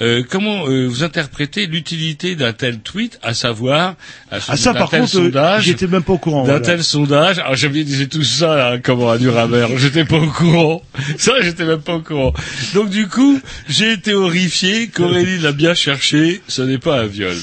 Euh, 0.00 0.22
comment 0.30 0.68
euh, 0.68 0.86
vous 0.86 1.02
interprétez 1.02 1.66
l'utilité 1.66 2.36
d'un 2.36 2.52
tel 2.52 2.78
tweet, 2.78 3.18
à 3.20 3.34
savoir 3.34 3.96
à 4.30 4.38
Ah 4.46 4.56
ça 4.56 4.72
par 4.72 4.90
tel 4.90 5.00
contre, 5.00 5.16
euh, 5.16 5.22
sondage, 5.24 5.64
j'étais 5.64 5.88
même 5.88 6.04
pas 6.04 6.12
au 6.12 6.18
courant. 6.18 6.42
d'un 6.44 6.58
voilà. 6.58 6.64
tel 6.64 6.84
sondage. 6.84 7.38
Alors 7.40 7.56
j'avais 7.56 7.82
disais 7.82 8.06
tout 8.06 8.22
ça, 8.22 8.54
là, 8.54 8.78
comment 8.78 9.10
à 9.10 9.18
Nuremberg, 9.18 9.72
j'étais 9.76 10.04
pas 10.04 10.18
au 10.18 10.30
courant. 10.30 10.82
Ça, 11.18 11.32
j'étais 11.40 11.64
même 11.64 11.80
pas 11.80 11.94
au 11.96 12.00
courant. 12.02 12.32
Donc 12.74 12.90
du 12.90 13.08
coup, 13.08 13.40
j'ai 13.68 13.92
été 13.92 14.14
horrifié. 14.14 14.86
qu'Aurélie 14.88 15.38
l'a 15.40 15.50
bien 15.52 15.74
cherché. 15.74 16.42
Ce 16.46 16.62
n'est 16.62 16.78
pas 16.78 17.00
un 17.00 17.06
viol. 17.06 17.34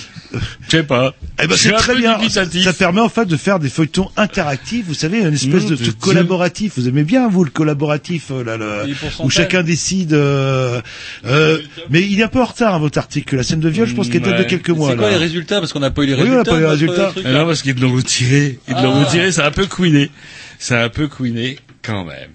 Je 0.67 0.77
sais 0.77 0.83
pas. 0.83 1.13
Eh 1.41 1.47
ben, 1.47 1.55
c'est 1.57 1.71
très 1.73 1.95
bien. 1.95 2.17
dubitatif. 2.17 2.63
Ça 2.63 2.73
permet 2.73 3.01
en 3.01 3.09
fait 3.09 3.25
de 3.25 3.37
faire 3.37 3.59
des 3.59 3.69
feuilletons 3.69 4.09
interactifs. 4.17 4.85
Vous 4.87 4.93
savez, 4.93 5.19
une 5.19 5.33
espèce 5.33 5.63
Mmh, 5.65 5.69
de 5.69 5.75
de 5.75 5.83
truc 5.83 5.99
collaboratif. 5.99 6.73
Vous 6.77 6.87
aimez 6.87 7.03
bien 7.03 7.27
vous 7.29 7.43
le 7.43 7.49
collaboratif, 7.49 8.31
euh, 8.31 8.43
là, 8.43 8.57
le- 8.57 8.93
où 9.23 9.29
chacun 9.29 9.63
décide. 9.63 10.13
euh, 10.13 10.81
euh, 11.25 11.59
mais 11.89 12.01
il 12.01 12.19
est 12.19 12.23
un 12.23 12.27
peu 12.27 12.41
en 12.41 12.45
retard 12.45 12.75
hein, 12.75 12.79
votre 12.79 12.97
article. 12.97 13.35
La 13.37 13.43
scène 13.43 13.59
de 13.59 13.69
viol, 13.69 13.87
je 13.87 13.93
pense 13.95 14.09
qu'elle 14.09 14.21
date 14.21 14.37
de 14.39 14.43
quelques 14.43 14.69
mois. 14.69 14.91
C'est 14.91 14.97
quoi 14.97 15.05
là. 15.07 15.11
les 15.11 15.17
résultats? 15.23 15.59
Parce 15.59 15.73
qu'on 15.73 15.79
n'a 15.79 15.91
pas 15.91 16.03
eu 16.03 16.07
les 16.07 16.13
Oui, 16.13 16.21
on 16.21 16.23
n'a 16.25 16.29
résultats. 16.43 16.51
pas 16.51 16.57
eu 16.57 16.61
les 16.61 16.67
résultats. 16.67 17.11
non, 17.31 17.45
parce 17.45 17.61
qu'ils 17.61 17.79
l'ont 17.79 17.93
retiré. 17.93 18.59
Ils 18.67 18.73
l'ont 18.75 18.95
Ah. 18.95 19.03
retiré, 19.05 19.31
ça 19.31 19.45
a 19.45 19.47
un 19.47 19.51
peu 19.51 19.65
couiné. 19.65 20.09
Ça 20.59 20.81
a 20.81 20.85
un 20.85 20.89
peu 20.89 21.07
couiné, 21.07 21.57
quand 21.81 22.05
même. 22.05 22.29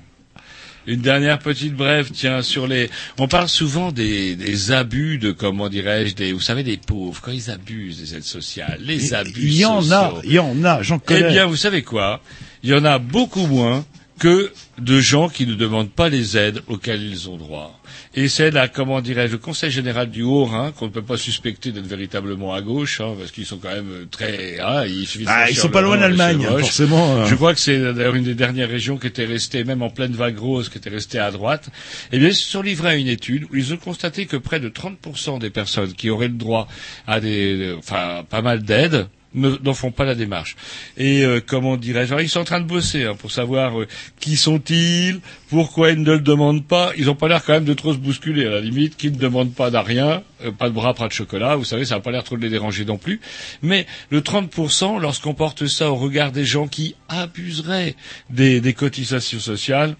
Une 0.90 1.00
dernière 1.02 1.38
petite 1.38 1.74
brève, 1.74 2.10
tiens, 2.12 2.42
sur 2.42 2.66
les. 2.66 2.90
On 3.18 3.28
parle 3.28 3.48
souvent 3.48 3.92
des, 3.92 4.34
des 4.34 4.72
abus 4.72 5.18
de, 5.18 5.30
comment 5.30 5.68
dirais-je, 5.68 6.16
des, 6.16 6.32
vous 6.32 6.40
savez, 6.40 6.64
des 6.64 6.76
pauvres, 6.78 7.20
quand 7.22 7.30
ils 7.30 7.48
abusent 7.48 8.00
des 8.00 8.16
aides 8.16 8.24
sociales, 8.24 8.80
les 8.82 9.14
abus 9.14 9.30
Il 9.36 9.54
y 9.54 9.64
en 9.64 9.90
a, 9.92 10.14
il 10.24 10.32
y 10.32 10.38
en 10.40 10.64
a, 10.64 10.82
j'en 10.82 10.96
Eh 10.96 11.06
connais. 11.06 11.28
bien, 11.30 11.46
vous 11.46 11.54
savez 11.54 11.82
quoi? 11.82 12.20
Il 12.64 12.70
y 12.70 12.74
en 12.74 12.84
a 12.84 12.98
beaucoup 12.98 13.46
moins 13.46 13.84
que 14.20 14.52
de 14.78 15.00
gens 15.00 15.28
qui 15.30 15.46
ne 15.46 15.54
demandent 15.54 15.90
pas 15.90 16.08
les 16.10 16.36
aides 16.36 16.60
auxquelles 16.68 17.02
ils 17.02 17.28
ont 17.30 17.36
droit. 17.38 17.80
Et 18.14 18.28
c'est 18.28 18.50
là, 18.50 18.68
comment 18.68 19.00
dirais-je, 19.00 19.32
le 19.32 19.38
Conseil 19.38 19.70
général 19.70 20.10
du 20.10 20.22
Haut-Rhin, 20.22 20.72
qu'on 20.72 20.86
ne 20.86 20.90
peut 20.90 21.02
pas 21.02 21.16
suspecter 21.16 21.72
d'être 21.72 21.86
véritablement 21.86 22.52
à 22.52 22.60
gauche, 22.60 23.00
hein, 23.00 23.14
parce 23.18 23.30
qu'ils 23.32 23.46
sont 23.46 23.56
quand 23.56 23.70
même 23.70 24.06
très... 24.10 24.60
hein, 24.60 24.84
il 24.86 25.06
suffit 25.06 25.24
de 25.24 25.30
Ah, 25.30 25.36
franchir 25.46 25.56
ils 25.56 25.56
sont 25.60 25.68
pas 25.70 25.80
loin 25.80 25.96
d'Allemagne, 25.96 26.44
hein, 26.46 26.58
forcément. 26.58 27.16
euh. 27.16 27.24
Je 27.26 27.34
crois 27.34 27.54
que 27.54 27.60
c'est 27.60 27.80
d'ailleurs 27.94 28.14
une 28.14 28.24
des 28.24 28.34
dernières 28.34 28.68
régions 28.68 28.98
qui 28.98 29.06
était 29.06 29.24
restée, 29.24 29.64
même 29.64 29.80
en 29.82 29.90
pleine 29.90 30.12
vague 30.12 30.38
rose, 30.38 30.68
qui 30.68 30.76
était 30.78 30.90
restée 30.90 31.18
à 31.18 31.30
droite. 31.30 31.70
Eh 32.12 32.18
bien, 32.18 32.28
ils 32.28 32.34
se 32.34 32.46
sont 32.48 32.62
livrés 32.62 32.90
à 32.90 32.94
une 32.96 33.08
étude 33.08 33.44
où 33.50 33.56
ils 33.56 33.72
ont 33.72 33.78
constaté 33.78 34.26
que 34.26 34.36
près 34.36 34.60
de 34.60 34.68
30% 34.68 35.38
des 35.38 35.50
personnes 35.50 35.94
qui 35.94 36.10
auraient 36.10 36.28
le 36.28 36.34
droit 36.34 36.68
à 37.06 37.20
des, 37.20 37.74
enfin, 37.78 38.22
pas 38.28 38.42
mal 38.42 38.62
d'aides, 38.62 39.06
n'en 39.34 39.74
font 39.74 39.90
pas 39.90 40.04
la 40.04 40.14
démarche. 40.14 40.56
Et 40.96 41.24
euh, 41.24 41.40
comment 41.44 41.76
dirais-je 41.76 42.14
Ils 42.20 42.28
sont 42.28 42.40
en 42.40 42.44
train 42.44 42.60
de 42.60 42.66
bosser 42.66 43.04
hein, 43.04 43.14
pour 43.16 43.30
savoir 43.30 43.80
euh, 43.80 43.86
qui 44.18 44.36
sont-ils, 44.36 45.20
pourquoi 45.48 45.90
ils 45.90 46.02
ne 46.02 46.12
le 46.12 46.20
demandent 46.20 46.66
pas. 46.66 46.92
Ils 46.96 47.08
ont 47.10 47.14
pas 47.14 47.28
l'air 47.28 47.44
quand 47.44 47.52
même 47.52 47.64
de 47.64 47.74
trop 47.74 47.92
se 47.92 47.98
bousculer 47.98 48.46
à 48.46 48.50
la 48.50 48.60
limite, 48.60 48.96
qui 48.96 49.10
ne 49.10 49.16
demandent 49.16 49.54
pas 49.54 49.70
d'arien, 49.70 50.22
euh, 50.44 50.50
pas 50.50 50.68
de 50.68 50.74
bras, 50.74 50.94
pas 50.94 51.06
de 51.06 51.12
chocolat. 51.12 51.56
Vous 51.56 51.64
savez, 51.64 51.84
ça 51.84 51.96
n'a 51.96 52.00
pas 52.00 52.10
l'air 52.10 52.24
trop 52.24 52.36
de 52.36 52.42
les 52.42 52.50
déranger 52.50 52.84
non 52.84 52.98
plus. 52.98 53.20
Mais 53.62 53.86
le 54.10 54.20
30%, 54.20 55.00
lorsqu'on 55.00 55.34
porte 55.34 55.66
ça 55.66 55.90
au 55.90 55.96
regard 55.96 56.32
des 56.32 56.44
gens 56.44 56.66
qui 56.66 56.96
abuseraient 57.08 57.94
des 58.30 58.74
cotisations 58.74 59.40
sociales, 59.40 59.96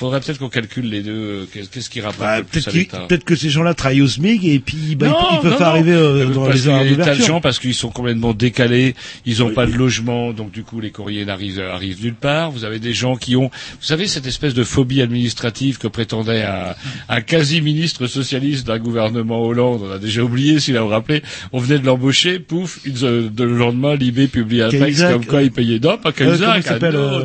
faudrait 0.00 0.20
peut-être 0.20 0.38
qu'on 0.38 0.48
calcule 0.48 0.88
les 0.90 1.02
deux. 1.02 1.12
euh, 1.12 1.44
Qu'est-ce 1.72 1.88
qui 1.90 2.00
rapporte 2.00 2.20
Bah, 2.20 2.38
le 2.38 2.44
plus 2.44 2.60
peut-être 2.64 2.68
à 2.68 2.70
qu'il- 2.72 2.80
l'État 2.80 2.98
peut-être 3.08 3.24
que 3.24 3.36
ces 3.36 3.50
gens-là 3.50 3.74
travaillent 3.74 4.02
au 4.02 4.08
SMIC 4.08 4.44
et 4.44 4.58
puis 4.58 4.96
bah, 4.96 5.06
ils, 5.06 5.10
Non, 5.10 5.16
ils 5.32 5.40
peuvent 5.42 5.52
non, 5.52 5.58
pas 5.58 5.64
non. 5.64 5.70
arriver 5.70 5.92
euh, 5.92 6.26
Euh, 6.26 6.26
dans 6.34 6.48
les 6.48 6.66
heures 6.68 6.82
des 6.82 6.96
tas 6.96 7.14
de 7.14 7.22
gens 7.22 7.40
parce 7.40 7.58
qu'ils 7.58 7.74
sont 7.74 7.90
complètement 7.90 8.32
décalés, 8.34 8.94
ils 9.26 9.38
n'ont 9.40 9.50
pas 9.50 9.66
de 9.66 9.72
logement, 9.72 10.32
donc 10.32 10.50
du 10.50 10.62
coup 10.64 10.80
les 10.80 10.90
courriers 10.90 11.24
n'arrivent 11.24 11.60
arrivent 11.60 12.02
nulle 12.02 12.14
part. 12.14 12.50
Vous 12.50 12.64
avez 12.64 12.78
des 12.78 12.92
gens 12.94 13.16
qui 13.16 13.36
ont, 13.36 13.50
vous 13.50 13.84
savez, 13.86 14.06
cette 14.06 14.26
espèce 14.26 14.54
de 14.54 14.64
phobie 14.64 15.02
administrative 15.02 15.78
que 15.78 15.86
prétendait 15.88 16.42
un, 16.42 16.74
un 17.08 17.20
quasi-ministre 17.20 18.06
socialiste 18.06 18.66
d'un 18.66 18.78
gouvernement 18.78 19.42
Hollande. 19.42 19.82
On 19.84 19.90
a 19.92 19.98
déjà 19.98 20.22
oublié, 20.22 20.60
s'il 20.60 20.76
a 20.76 20.82
vous 20.82 20.88
rappelé, 20.88 21.22
on 21.52 21.58
venait 21.58 21.78
de 21.78 21.86
l'embaucher, 21.86 22.38
pouf, 22.38 22.80
une, 22.84 22.96
euh, 23.02 23.28
de 23.30 23.44
le 23.44 23.56
lendemain, 23.56 23.94
Libé 23.96 24.28
publie 24.28 24.62
un 24.62 24.70
texte 24.70 25.02
comme 25.10 25.26
quoi 25.26 25.42
il 25.42 25.50
payait 25.52 25.78
non, 25.78 25.98
pas 25.98 26.08
Euh, 26.10 26.12
Cahuzac, 26.12 26.66
euh, 26.82 27.22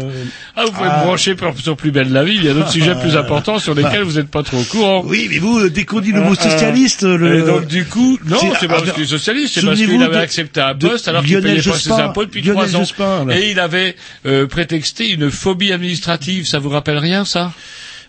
Ah, 0.56 0.66
vous 0.66 0.72
pouvez 0.72 0.90
ah. 0.90 1.00
me 1.00 1.04
brancher 1.06 1.36
pour, 1.36 1.58
sur 1.60 1.76
plus 1.78 1.92
belle 1.92 2.12
la 2.12 2.24
vie, 2.24 2.36
il 2.36 2.44
y 2.44 2.50
a 2.50 2.54
d'autres 2.66 2.72
sujets 2.72 2.96
plus 3.02 3.16
importants 3.18 3.60
sur 3.60 3.74
lesquels 3.74 4.04
vous 4.04 4.14
n'êtes 4.14 4.30
pas 4.30 4.44
trop 4.44 4.60
au 4.60 4.64
courant. 4.64 5.04
Oui, 5.06 5.28
mais 5.30 5.40
vous, 5.40 5.60
euh, 5.60 5.70
dès 5.70 5.86
qu'on 5.86 6.00
dit 6.02 6.12
le 6.12 6.22
Ah, 6.22 6.30
mot 6.30 6.36
ah. 6.38 6.50
socialiste, 6.50 7.04
le... 7.04 7.40
Et 7.40 7.42
donc 7.44 7.68
du 7.68 7.86
coup, 7.86 8.18
non, 8.26 8.38
C'est- 8.40 8.68
pas 8.68 8.76
ah, 8.78 8.82
parce 8.82 8.92
qu'il 8.94 9.04
est 9.04 9.08
socialiste, 9.08 9.54
c'est 9.56 9.66
parce 9.66 9.78
qu'il 9.80 10.04
avait 10.04 10.18
accepté 10.18 10.62
un 10.62 10.76
poste 10.76 11.08
alors 11.08 11.24
qu'il 11.24 11.42
payait 11.42 11.62
pas 11.62 11.78
ses 11.78 11.92
impôts 11.92 12.26
depuis 12.26 12.42
trois 12.42 12.76
ans. 12.76 12.84
Et 13.30 13.52
il 13.52 13.60
avait 13.60 13.96
euh, 14.26 14.48
prétexté 14.48 15.12
une 15.12 15.32
phobie 15.32 15.72
administrative. 15.72 16.46
Ça 16.48 16.60
vous 16.60 16.70
rappelle 16.70 16.98
rien, 16.98 17.26
ça? 17.26 17.52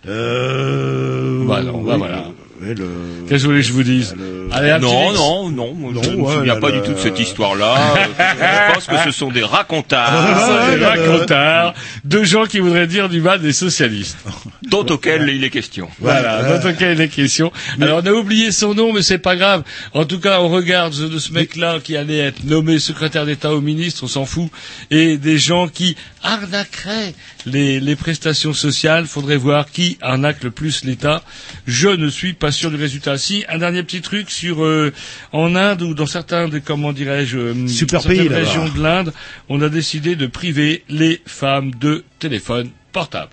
Euh... 0.07 1.45
Bah 1.45 1.61
non, 1.61 1.81
bah 1.81 1.97
voilà. 1.97 2.25
Ouais, 2.61 2.73
le- 2.73 2.89
Qu'est-ce 3.27 3.43
que 3.43 3.47
vous 3.47 3.51
voulez 3.51 3.61
que 3.61 3.67
je 3.67 3.73
vous 3.73 3.83
dise 3.83 4.15
Allez, 4.51 4.71
un 4.71 4.79
petit 4.79 4.85
Non, 4.91 5.09
mix. 5.09 5.19
non, 5.19 5.49
non, 5.49 5.73
moi, 5.73 5.91
je 6.03 6.09
ne 6.09 6.15
me 6.15 6.21
ouais, 6.21 6.33
souviens 6.35 6.53
là, 6.53 6.59
pas 6.59 6.71
du 6.71 6.81
tout 6.81 6.93
de 6.93 6.97
cette 6.99 7.19
histoire-là. 7.19 7.75
Je 8.17 8.73
pense 8.73 8.85
que 8.85 9.03
ce 9.03 9.11
sont 9.11 9.29
des 9.29 9.43
racontards, 9.43 10.09
Ah, 10.09 10.75
des 10.75 10.85
racontards 10.85 11.73
de 12.05 12.23
gens 12.23 12.45
qui 12.45 12.59
voudraient 12.59 12.87
dire 12.87 13.09
du 13.09 13.19
mal 13.21 13.41
des 13.41 13.51
socialistes. 13.53 14.17
dont 14.63 14.85
auxquels 14.85 15.27
il 15.29 15.43
est 15.43 15.49
question. 15.49 15.89
Voilà, 15.99 16.43
dans 16.59 16.69
auquel 16.69 16.93
il 16.97 17.01
est 17.01 17.07
question. 17.09 17.51
Alors, 17.81 18.01
on 18.03 18.07
a 18.07 18.11
oublié 18.11 18.51
son 18.51 18.73
nom, 18.73 18.93
mais 18.93 19.01
c'est 19.01 19.17
pas 19.17 19.35
grave. 19.35 19.63
En 19.93 20.05
tout 20.05 20.19
cas, 20.19 20.39
on 20.41 20.47
regarde 20.49 20.93
ce, 20.93 21.03
de 21.03 21.19
ce 21.19 21.31
mec-là 21.33 21.79
qui 21.83 21.97
allait 21.97 22.19
être 22.19 22.43
nommé 22.45 22.79
secrétaire 22.79 23.25
d'État 23.25 23.51
au 23.51 23.61
ministre, 23.61 24.03
on 24.03 24.07
s'en 24.07 24.25
fout, 24.25 24.49
et 24.91 25.17
des 25.17 25.37
gens 25.37 25.67
qui 25.67 25.95
arnaqueraient 26.23 27.13
les, 27.47 27.79
les 27.79 27.95
prestations 27.95 28.53
sociales. 28.53 29.05
Faudrait 29.05 29.37
voir 29.37 29.71
qui 29.71 29.97
arnaque 30.01 30.43
le 30.43 30.51
plus 30.51 30.83
l'État. 30.83 31.23
Je 31.65 31.89
ne 31.89 32.09
suis 32.09 32.33
pas 32.33 32.51
sûr 32.51 32.69
du 32.69 32.75
résultat. 32.75 33.17
Si, 33.17 33.45
un 33.49 33.57
dernier 33.57 33.83
petit 33.83 34.01
truc 34.01 34.29
sur 34.29 34.63
euh, 34.63 34.93
en 35.31 35.55
Inde 35.55 35.81
ou 35.81 35.93
dans 35.93 36.05
certains, 36.05 36.47
des, 36.47 36.61
comment 36.61 36.93
dirais-je, 36.93 37.37
euh, 37.37 37.67
Super 37.67 38.01
certaines 38.01 38.27
pays, 38.27 38.27
régions 38.27 38.67
de 38.67 38.81
l'Inde, 38.81 39.13
on 39.49 39.61
a 39.61 39.69
décidé 39.69 40.15
de 40.15 40.27
priver 40.27 40.83
les 40.89 41.21
femmes 41.25 41.71
de 41.75 42.03
téléphones 42.19 42.69
portables. 42.91 43.31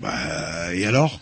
Bah, 0.00 0.74
et 0.74 0.84
alors? 0.84 1.20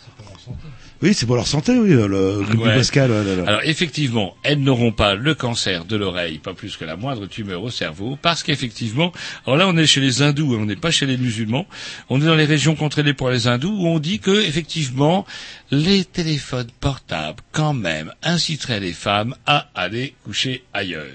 Oui, 1.03 1.15
c'est 1.15 1.25
pour 1.25 1.37
leur 1.37 1.47
santé, 1.47 1.73
oui, 1.79 1.89
le 1.91 2.41
Ouais. 2.41 2.45
du 2.51 2.57
Pascal. 2.59 3.11
ouais, 3.11 3.25
là, 3.25 3.35
là. 3.37 3.45
Alors 3.47 3.61
effectivement, 3.65 4.37
elles 4.43 4.61
n'auront 4.61 4.93
pas 4.93 5.15
le 5.15 5.35
cancer 5.35 5.87
de 5.87 5.97
l'oreille, 5.97 6.39
pas 6.39 6.53
plus 6.53 6.77
que 6.77 6.85
la 6.85 6.97
moindre 6.97 7.27
tumeur 7.27 7.63
au 7.63 7.71
cerveau, 7.71 8.19
parce 8.21 8.43
qu'effectivement, 8.43 9.11
alors 9.47 9.57
là 9.57 9.67
on 9.67 9.77
est 9.79 9.87
chez 9.87 10.01
les 10.01 10.21
hindous, 10.21 10.55
hein, 10.55 10.59
on 10.61 10.67
n'est 10.67 10.77
pas 10.77 10.91
chez 10.91 11.07
les 11.07 11.17
musulmans, 11.17 11.67
on 12.11 12.21
est 12.21 12.27
dans 12.27 12.35
les 12.35 12.45
régions 12.45 12.75
contrôlées 12.75 13.15
pour 13.15 13.31
les 13.31 13.47
hindous, 13.47 13.71
où 13.79 13.87
on 13.87 13.99
dit 13.99 14.19
que 14.19 14.43
effectivement, 14.47 15.25
les 15.71 16.05
téléphones 16.05 16.69
portables, 16.81 17.41
quand 17.53 17.73
même, 17.73 18.13
inciteraient 18.23 18.81
les 18.81 18.93
femmes 18.93 19.35
à 19.47 19.71
aller 19.75 20.15
coucher 20.25 20.65
ailleurs. 20.75 21.07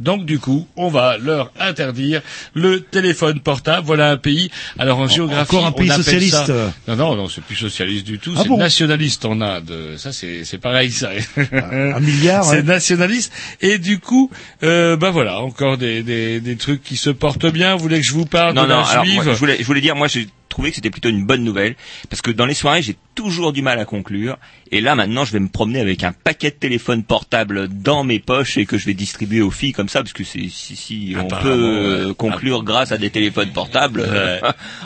Donc 0.00 0.24
du 0.24 0.38
coup, 0.38 0.66
on 0.76 0.88
va 0.88 1.16
leur 1.18 1.52
interdire 1.60 2.22
le 2.54 2.80
téléphone 2.80 3.40
portable. 3.40 3.86
Voilà 3.86 4.10
un 4.10 4.16
pays. 4.16 4.50
Alors 4.78 4.98
en 4.98 5.06
géographie, 5.06 5.54
encore 5.54 5.66
un 5.66 5.68
on 5.68 5.72
pays 5.72 5.90
appelle 5.90 6.04
socialiste. 6.04 6.46
ça- 6.46 6.72
Non, 6.88 6.96
non, 6.96 7.14
non, 7.16 7.28
c'est 7.28 7.42
plus 7.44 7.56
socialiste 7.56 8.06
du 8.06 8.18
tout. 8.18 8.32
Ah 8.36 8.40
c'est 8.42 8.48
bon 8.48 8.56
nationaliste 8.58 9.24
en 9.24 9.40
Inde. 9.40 9.72
Ça, 9.98 10.12
c'est 10.12 10.44
c'est 10.44 10.58
pareil, 10.58 10.90
ça. 10.90 11.10
Un 11.52 12.00
milliard, 12.00 12.44
C'est 12.50 12.62
nationaliste. 12.64 13.32
Et 13.60 13.78
du 13.78 13.98
coup, 14.00 14.30
euh, 14.62 14.96
bah 14.96 15.10
voilà, 15.10 15.40
encore 15.40 15.76
des, 15.78 16.02
des, 16.02 16.40
des 16.40 16.56
trucs 16.56 16.82
qui 16.82 16.96
se 16.96 17.10
portent 17.10 17.46
bien. 17.46 17.76
Vous 17.76 17.82
voulez 17.82 18.00
que 18.00 18.06
je 18.06 18.12
vous 18.12 18.26
parle 18.26 18.54
Non, 18.54 18.62
de 18.64 18.68
non, 18.68 18.80
la 18.80 18.86
alors, 18.86 19.04
juive 19.04 19.22
moi, 19.22 19.24
je 19.34 19.38
voulais, 19.38 19.56
je 19.60 19.64
voulais 19.64 19.80
dire, 19.82 19.94
moi, 19.94 20.08
j'ai 20.08 20.26
trouvé 20.52 20.70
que 20.70 20.76
c'était 20.76 20.90
plutôt 20.90 21.08
une 21.08 21.24
bonne 21.24 21.42
nouvelle, 21.42 21.74
parce 22.10 22.22
que 22.22 22.30
dans 22.30 22.46
les 22.46 22.54
soirées, 22.54 22.82
j'ai 22.82 22.96
toujours 23.14 23.52
du 23.52 23.62
mal 23.62 23.78
à 23.78 23.84
conclure, 23.84 24.38
et 24.70 24.80
là, 24.80 24.94
maintenant, 24.94 25.24
je 25.24 25.32
vais 25.32 25.40
me 25.40 25.48
promener 25.48 25.80
avec 25.80 26.04
un 26.04 26.12
paquet 26.12 26.50
de 26.50 26.56
téléphones 26.56 27.02
portables 27.02 27.68
dans 27.68 28.04
mes 28.04 28.18
poches 28.18 28.56
et 28.56 28.66
que 28.66 28.78
je 28.78 28.86
vais 28.86 28.94
distribuer 28.94 29.40
aux 29.42 29.50
filles 29.50 29.72
comme 29.72 29.88
ça, 29.88 30.00
parce 30.02 30.12
que 30.12 30.24
c'est, 30.24 30.48
si, 30.48 30.76
si, 30.76 31.14
on 31.18 31.26
peut 31.26 31.36
euh, 31.44 32.08
ouais. 32.08 32.14
conclure 32.14 32.62
grâce 32.62 32.92
à 32.92 32.98
des 32.98 33.10
téléphones 33.10 33.50
portables. 33.50 34.00
Ouais. 34.00 34.40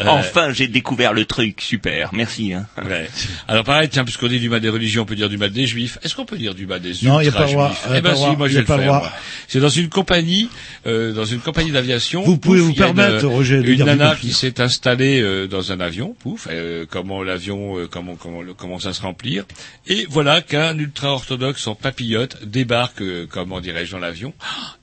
enfin, 0.06 0.52
j'ai 0.52 0.68
découvert 0.68 1.12
le 1.12 1.24
truc, 1.24 1.60
super, 1.60 2.10
merci. 2.12 2.52
Hein. 2.52 2.66
Ouais. 2.84 3.08
Alors 3.48 3.64
pareil, 3.64 3.88
tiens, 3.88 4.04
puisqu'on 4.04 4.28
dit 4.28 4.40
du 4.40 4.48
mal 4.48 4.60
des 4.60 4.68
religions, 4.68 5.02
on 5.02 5.06
peut 5.06 5.16
dire 5.16 5.28
du 5.28 5.36
mal 5.38 5.50
des 5.50 5.66
juifs. 5.66 5.98
Est-ce 6.02 6.14
qu'on 6.14 6.24
peut 6.24 6.38
dire 6.38 6.54
du 6.54 6.66
mal 6.66 6.80
des 6.80 6.92
Non, 7.02 7.20
y 7.20 7.28
a 7.28 7.32
pas 7.32 7.46
droit, 7.46 7.70
ultra-juifs 7.70 7.90
y 7.90 7.94
a 7.94 7.98
Eh 7.98 8.02
pas 8.02 8.08
ben 8.08 8.10
le 8.10 8.16
si, 8.16 8.22
droit, 8.22 8.36
moi 8.36 8.48
je 8.48 8.54
vais 8.54 8.60
le 8.60 8.66
pas 8.66 8.76
le 8.76 8.82
faire. 8.84 8.92
moi. 8.94 9.12
C'est 9.48 9.60
dans 9.60 9.68
une 9.68 9.88
compagnie, 9.88 10.48
euh, 10.86 11.12
dans 11.12 11.24
une 11.24 11.40
compagnie 11.40 11.70
d'aviation. 11.70 12.22
Vous 12.22 12.38
pouvez 12.38 12.58
pouf, 12.58 12.66
vous 12.66 12.72
il 12.72 12.78
permettre, 12.78 13.24
euh, 13.24 13.28
Roger, 13.28 13.62
de 13.62 13.68
une 13.68 13.76
dire 13.76 13.86
nana 13.86 14.16
qui 14.20 14.32
s'est 14.32 14.60
installée 14.60 15.20
euh, 15.20 15.46
dans 15.56 15.72
un 15.72 15.80
avion, 15.80 16.14
pouf, 16.14 16.48
euh, 16.50 16.84
comment 16.88 17.22
l'avion, 17.22 17.78
euh, 17.78 17.86
comment 17.88 18.14
comment 18.16 18.42
commence 18.54 18.84
à 18.86 18.92
se 18.92 19.00
remplir, 19.00 19.46
et 19.86 20.06
voilà 20.10 20.42
qu'un 20.42 20.76
ultra 20.78 21.12
orthodoxe 21.12 21.66
en 21.66 21.74
papillote 21.74 22.44
débarque, 22.44 23.00
euh, 23.00 23.26
comment 23.28 23.60
dirais-je, 23.60 23.92
dans 23.92 23.98
l'avion, 23.98 24.34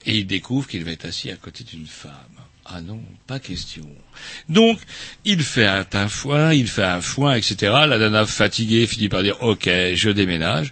et 0.06 0.18
il 0.18 0.26
découvre 0.26 0.68
qu'il 0.68 0.84
va 0.84 0.92
être 0.92 1.06
assis 1.06 1.30
à 1.30 1.36
côté 1.36 1.64
d'une 1.64 1.86
femme. 1.86 2.12
Ah 2.66 2.82
non, 2.82 3.02
pas 3.28 3.40
question. 3.40 3.88
Donc, 4.48 4.80
il 5.26 5.44
fait 5.44 5.68
un, 5.68 5.86
un 5.94 6.08
foin, 6.08 6.54
il 6.54 6.68
fait 6.68 6.84
un 6.84 7.02
foin, 7.02 7.36
etc. 7.36 7.56
La 7.88 7.98
nana 7.98 8.26
fatiguée 8.26 8.88
finit 8.88 9.10
par 9.10 9.22
dire, 9.22 9.44
ok, 9.44 9.70
je 9.94 10.10
déménage. 10.10 10.72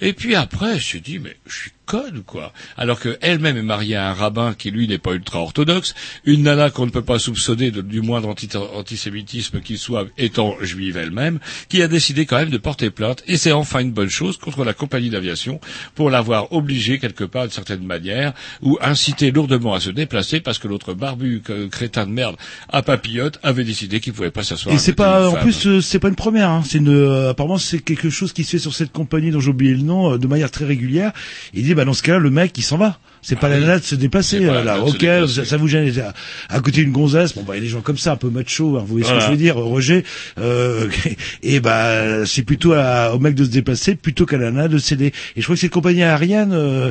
Et 0.00 0.12
puis 0.12 0.34
après, 0.36 0.74
elle 0.74 0.80
se 0.80 0.98
dit, 0.98 1.18
mais 1.18 1.36
je 1.46 1.58
suis 1.58 1.72
ou 1.92 2.22
quoi 2.24 2.52
Alors 2.76 2.98
que 2.98 3.18
elle-même 3.20 3.56
est 3.56 3.62
mariée 3.62 3.96
à 3.96 4.08
un 4.08 4.14
rabbin 4.14 4.54
qui, 4.54 4.70
lui, 4.70 4.88
n'est 4.88 4.98
pas 4.98 5.12
ultra-orthodoxe, 5.12 5.94
une 6.24 6.42
nana 6.44 6.70
qu'on 6.70 6.86
ne 6.86 6.90
peut 6.90 7.02
pas 7.02 7.18
soupçonner 7.18 7.70
de- 7.70 7.82
du 7.82 8.00
moindre 8.00 8.28
anti- 8.28 8.48
antisémitisme 8.56 9.60
qu'il 9.60 9.78
soit, 9.78 10.06
étant 10.18 10.56
juive 10.62 10.96
elle-même, 10.96 11.38
qui 11.68 11.82
a 11.82 11.88
décidé 11.88 12.24
quand 12.26 12.36
même 12.38 12.50
de 12.50 12.58
porter 12.58 12.90
plainte, 12.90 13.22
et 13.26 13.36
c'est 13.36 13.52
enfin 13.52 13.80
une 13.80 13.92
bonne 13.92 14.08
chose, 14.10 14.36
contre 14.38 14.64
la 14.64 14.72
compagnie 14.72 15.10
d'aviation, 15.10 15.60
pour 15.94 16.08
l'avoir 16.10 16.52
obligée 16.52 16.98
quelque 16.98 17.24
part, 17.24 17.42
d'une 17.44 17.52
certaine 17.52 17.84
manière, 17.84 18.32
ou 18.62 18.78
incité 18.80 19.30
lourdement 19.30 19.74
à 19.74 19.80
se 19.80 19.90
déplacer, 19.90 20.40
parce 20.40 20.58
que 20.58 20.68
l'autre 20.68 20.94
barbu 20.94 21.42
crétin 21.70 22.06
de 22.06 22.12
merde 22.12 22.36
à 22.70 22.82
papillote 22.82 23.38
avait 23.42 23.64
décidé 23.64 24.00
qu'il 24.00 24.12
pouvait 24.12 24.30
pas 24.30 24.42
s'asseoir 24.44 24.74
Et 24.74 24.78
c'est 24.78 24.94
pas, 24.94 25.28
en 25.28 25.34
plus, 25.34 25.66
euh, 25.66 25.80
c'est 25.80 25.98
pas 25.98 26.08
une 26.08 26.14
première. 26.16 26.48
Hein. 26.48 26.62
C'est 26.66 26.78
une, 26.78 26.88
euh, 26.88 27.30
apparemment, 27.30 27.58
c'est 27.58 27.80
quelque 27.80 28.08
chose 28.10 28.32
qui 28.32 28.44
se 28.44 28.52
fait 28.52 28.58
sur 28.58 28.74
cette 28.74 28.92
compagnie 28.92 29.30
dont 29.30 29.40
j'ai 29.40 29.50
oublié 29.50 29.74
le 29.74 29.82
nom, 29.82 30.14
euh, 30.14 30.18
de 30.18 30.26
manière 30.26 30.50
très 30.50 30.64
régulière. 30.64 31.12
Il 31.52 31.66
bah 31.74 31.84
dans 31.84 31.94
ce 31.94 32.02
cas-là, 32.02 32.18
le 32.18 32.30
mec, 32.30 32.56
il 32.56 32.62
s'en 32.62 32.76
va. 32.76 32.98
C'est 33.24 33.38
pas 33.38 33.48
la 33.48 33.60
nana 33.60 33.78
de 33.78 33.84
se 33.84 33.94
pas 33.94 34.20
euh, 34.34 34.64
là, 34.64 34.80
ok, 34.80 35.06
ça, 35.28 35.44
ça 35.44 35.56
vous 35.56 35.68
gêne. 35.68 35.92
À, 36.00 36.12
à 36.56 36.60
côté 36.60 36.82
d'une 36.82 36.90
gonzesse, 36.90 37.34
bon 37.34 37.42
bah 37.42 37.54
il 37.54 37.58
y 37.58 37.60
a 37.60 37.64
des 37.64 37.68
gens 37.70 37.80
comme 37.80 37.96
ça, 37.96 38.12
un 38.12 38.16
peu 38.16 38.28
macho. 38.30 38.76
Hein, 38.76 38.80
vous 38.80 38.98
voyez 38.98 39.06
ce 39.06 39.12
que 39.12 39.20
je 39.20 39.30
veux 39.30 39.36
dire, 39.36 39.56
Roger. 39.56 40.04
Euh, 40.40 40.88
et 41.44 41.60
bah 41.60 42.26
c'est 42.26 42.42
plutôt 42.42 42.72
à- 42.72 43.14
au 43.14 43.20
mec 43.20 43.36
de 43.36 43.44
se 43.44 43.50
déplacer 43.50 43.94
plutôt 43.94 44.26
qu'à 44.26 44.38
la 44.38 44.50
nana 44.50 44.66
de 44.66 44.78
céder. 44.78 45.12
Et 45.36 45.40
je 45.40 45.42
crois 45.44 45.54
que 45.54 45.60
cette 45.60 45.70
compagnie 45.70 46.02
aérienne, 46.02 46.52
euh, 46.52 46.90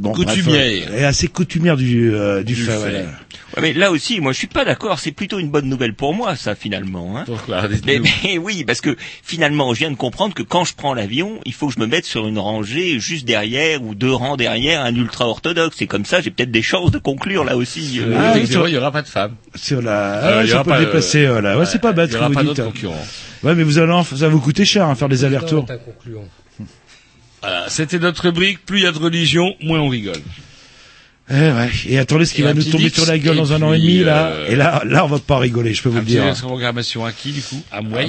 bon, 0.00 0.12
Coutumière. 0.12 0.94
est 0.94 1.04
assez 1.04 1.28
coutumière 1.28 1.78
du 1.78 2.14
euh, 2.14 2.42
du, 2.42 2.54
Du 2.54 2.64
fait. 2.64 3.06
Ouais, 3.56 3.62
mais 3.62 3.72
là 3.72 3.90
aussi, 3.90 4.20
moi, 4.20 4.32
je 4.32 4.38
suis 4.38 4.46
pas 4.46 4.66
d'accord. 4.66 4.98
C'est 4.98 5.12
plutôt 5.12 5.38
une 5.38 5.48
bonne 5.48 5.68
nouvelle 5.68 5.94
pour 5.94 6.12
moi, 6.12 6.36
ça, 6.36 6.54
finalement. 6.54 7.16
Hein. 7.16 7.24
Pourquoi 7.26 7.62
Mais, 7.86 8.00
mais 8.24 8.36
oui, 8.36 8.64
parce 8.64 8.82
que 8.82 8.94
finalement, 9.22 9.72
je 9.72 9.78
viens 9.80 9.90
de 9.90 9.96
comprendre 9.96 10.34
que 10.34 10.42
quand 10.42 10.64
je 10.66 10.74
prends 10.74 10.92
l'avion, 10.92 11.40
il 11.46 11.54
faut 11.54 11.68
que 11.68 11.74
je 11.74 11.80
me 11.80 11.86
mette 11.86 12.04
sur 12.04 12.28
une 12.28 12.38
rangée 12.38 13.00
juste 13.00 13.24
derrière 13.26 13.82
ou 13.82 13.94
deux 13.94 14.12
rangs 14.12 14.36
derrière 14.36 14.82
un 14.82 14.94
ultra 14.94 15.26
orthodoxe. 15.38 15.80
Et 15.82 15.86
comme 15.86 16.04
ça, 16.04 16.20
j'ai 16.20 16.30
peut-être 16.30 16.50
des 16.50 16.62
chances 16.62 16.90
de 16.90 16.98
conclure 16.98 17.44
là 17.44 17.56
aussi. 17.56 18.00
euh, 18.00 18.14
Ah, 18.18 18.32
oui, 18.34 18.46
sur- 18.46 18.68
il 18.68 18.72
n'y 18.72 18.76
aura 18.78 18.92
pas 18.92 19.02
de 19.02 19.08
femme. 19.08 19.34
Sur 19.54 19.80
la, 19.82 19.90
Euh, 19.92 20.38
ah, 20.40 20.42
il 20.44 20.48
y 20.48 20.50
ça 20.50 20.62
peut 20.64 20.70
pas, 20.70 20.78
le 20.78 20.84
déplacer. 20.86 21.26
euh, 21.26 21.32
voilà. 21.32 21.58
Ouais, 21.58 21.66
c'est 21.66 21.80
pas 21.80 21.92
bête. 21.92 22.10
Il 22.10 22.14
que 22.14 22.18
aura 22.18 22.30
pas 22.30 22.42
d'autres 22.42 22.64
concurrents. 22.64 23.06
Ouais, 23.42 23.54
mais 23.54 23.62
vous 23.62 23.78
allez, 23.78 23.92
en- 23.92 24.04
ça 24.04 24.14
va 24.16 24.28
vous 24.28 24.40
coûter 24.40 24.64
cher, 24.64 24.86
hein, 24.86 24.94
faire 24.94 25.08
des 25.08 25.24
allers-retours. 25.24 25.66
Voilà, 27.40 27.64
c'était 27.68 27.98
notre 28.00 28.22
rubrique. 28.22 28.64
Plus 28.66 28.78
il 28.78 28.84
y 28.84 28.86
a 28.86 28.92
de 28.92 28.98
religion, 28.98 29.54
moins 29.62 29.78
on 29.80 29.88
rigole. 29.88 30.16
Eh 31.30 31.34
ouais. 31.34 31.68
Et 31.86 31.98
attendez 31.98 32.24
ce 32.24 32.32
qui 32.34 32.42
va 32.42 32.54
nous 32.54 32.64
tomber 32.64 32.88
sur 32.88 33.06
la 33.06 33.18
gueule 33.18 33.34
et 33.36 33.38
dans 33.38 33.52
un 33.52 33.60
an 33.62 33.72
et 33.74 33.78
demi, 33.78 33.98
là. 33.98 34.26
euh, 34.28 34.48
Et 34.48 34.56
là, 34.56 34.82
là, 34.86 35.04
on 35.04 35.08
va 35.08 35.18
pas 35.18 35.38
rigoler, 35.38 35.74
je 35.74 35.82
peux 35.82 35.88
vous 35.90 35.98
le 35.98 36.04
dire. 36.04 36.24
programmation 36.40 37.04
à 37.04 37.12
qui, 37.12 37.32
du 37.32 37.42
coup? 37.42 37.62
À 37.70 37.80
moi. 37.82 38.00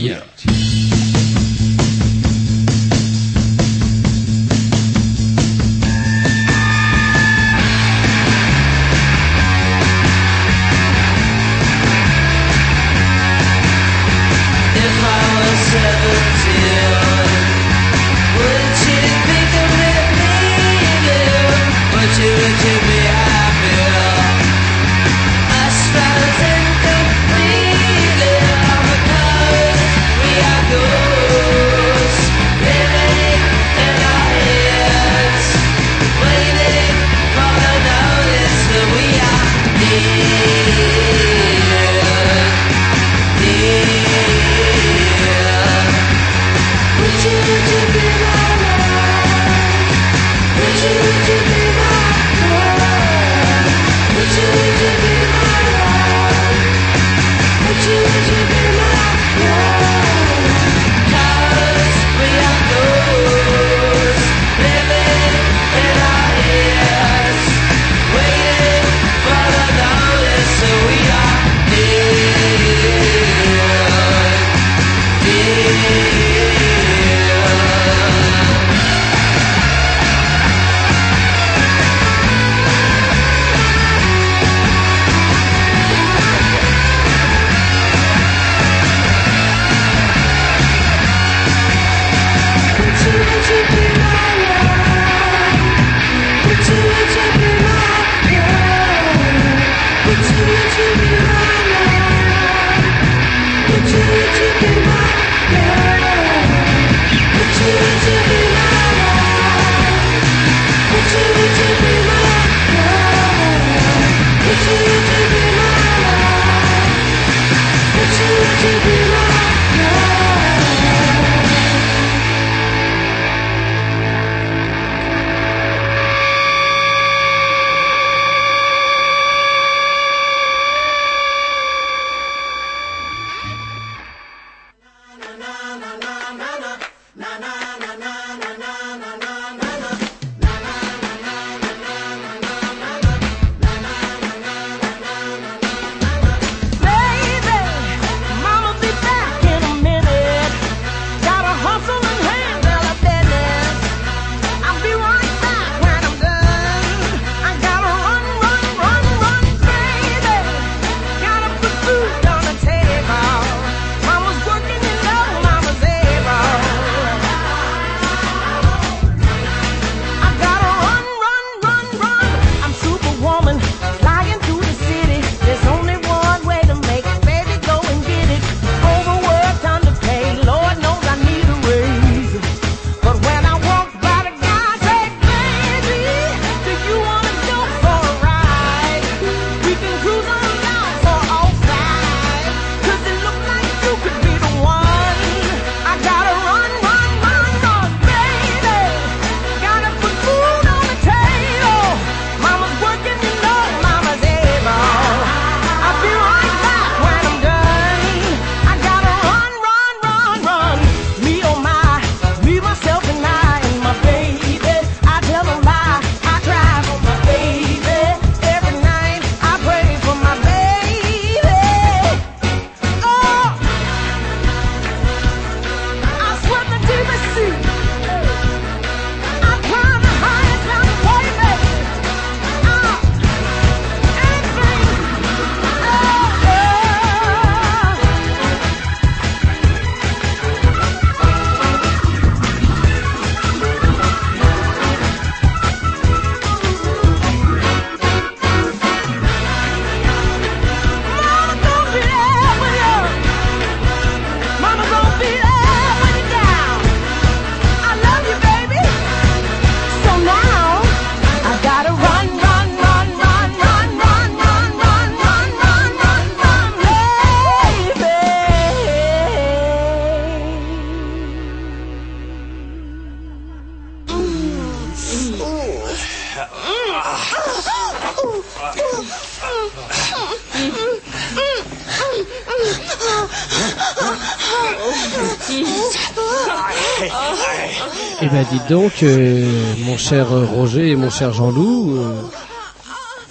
Eh 288.22 288.28
ben 288.28 288.46
dites 288.52 288.68
donc, 288.70 289.04
euh, 289.04 289.46
mon 289.86 289.98
cher 289.98 290.28
Roger 290.30 290.90
et 290.92 290.96
mon 290.96 291.10
cher 291.10 291.32
Jean-Loup, 291.34 291.96
euh, 291.98 292.22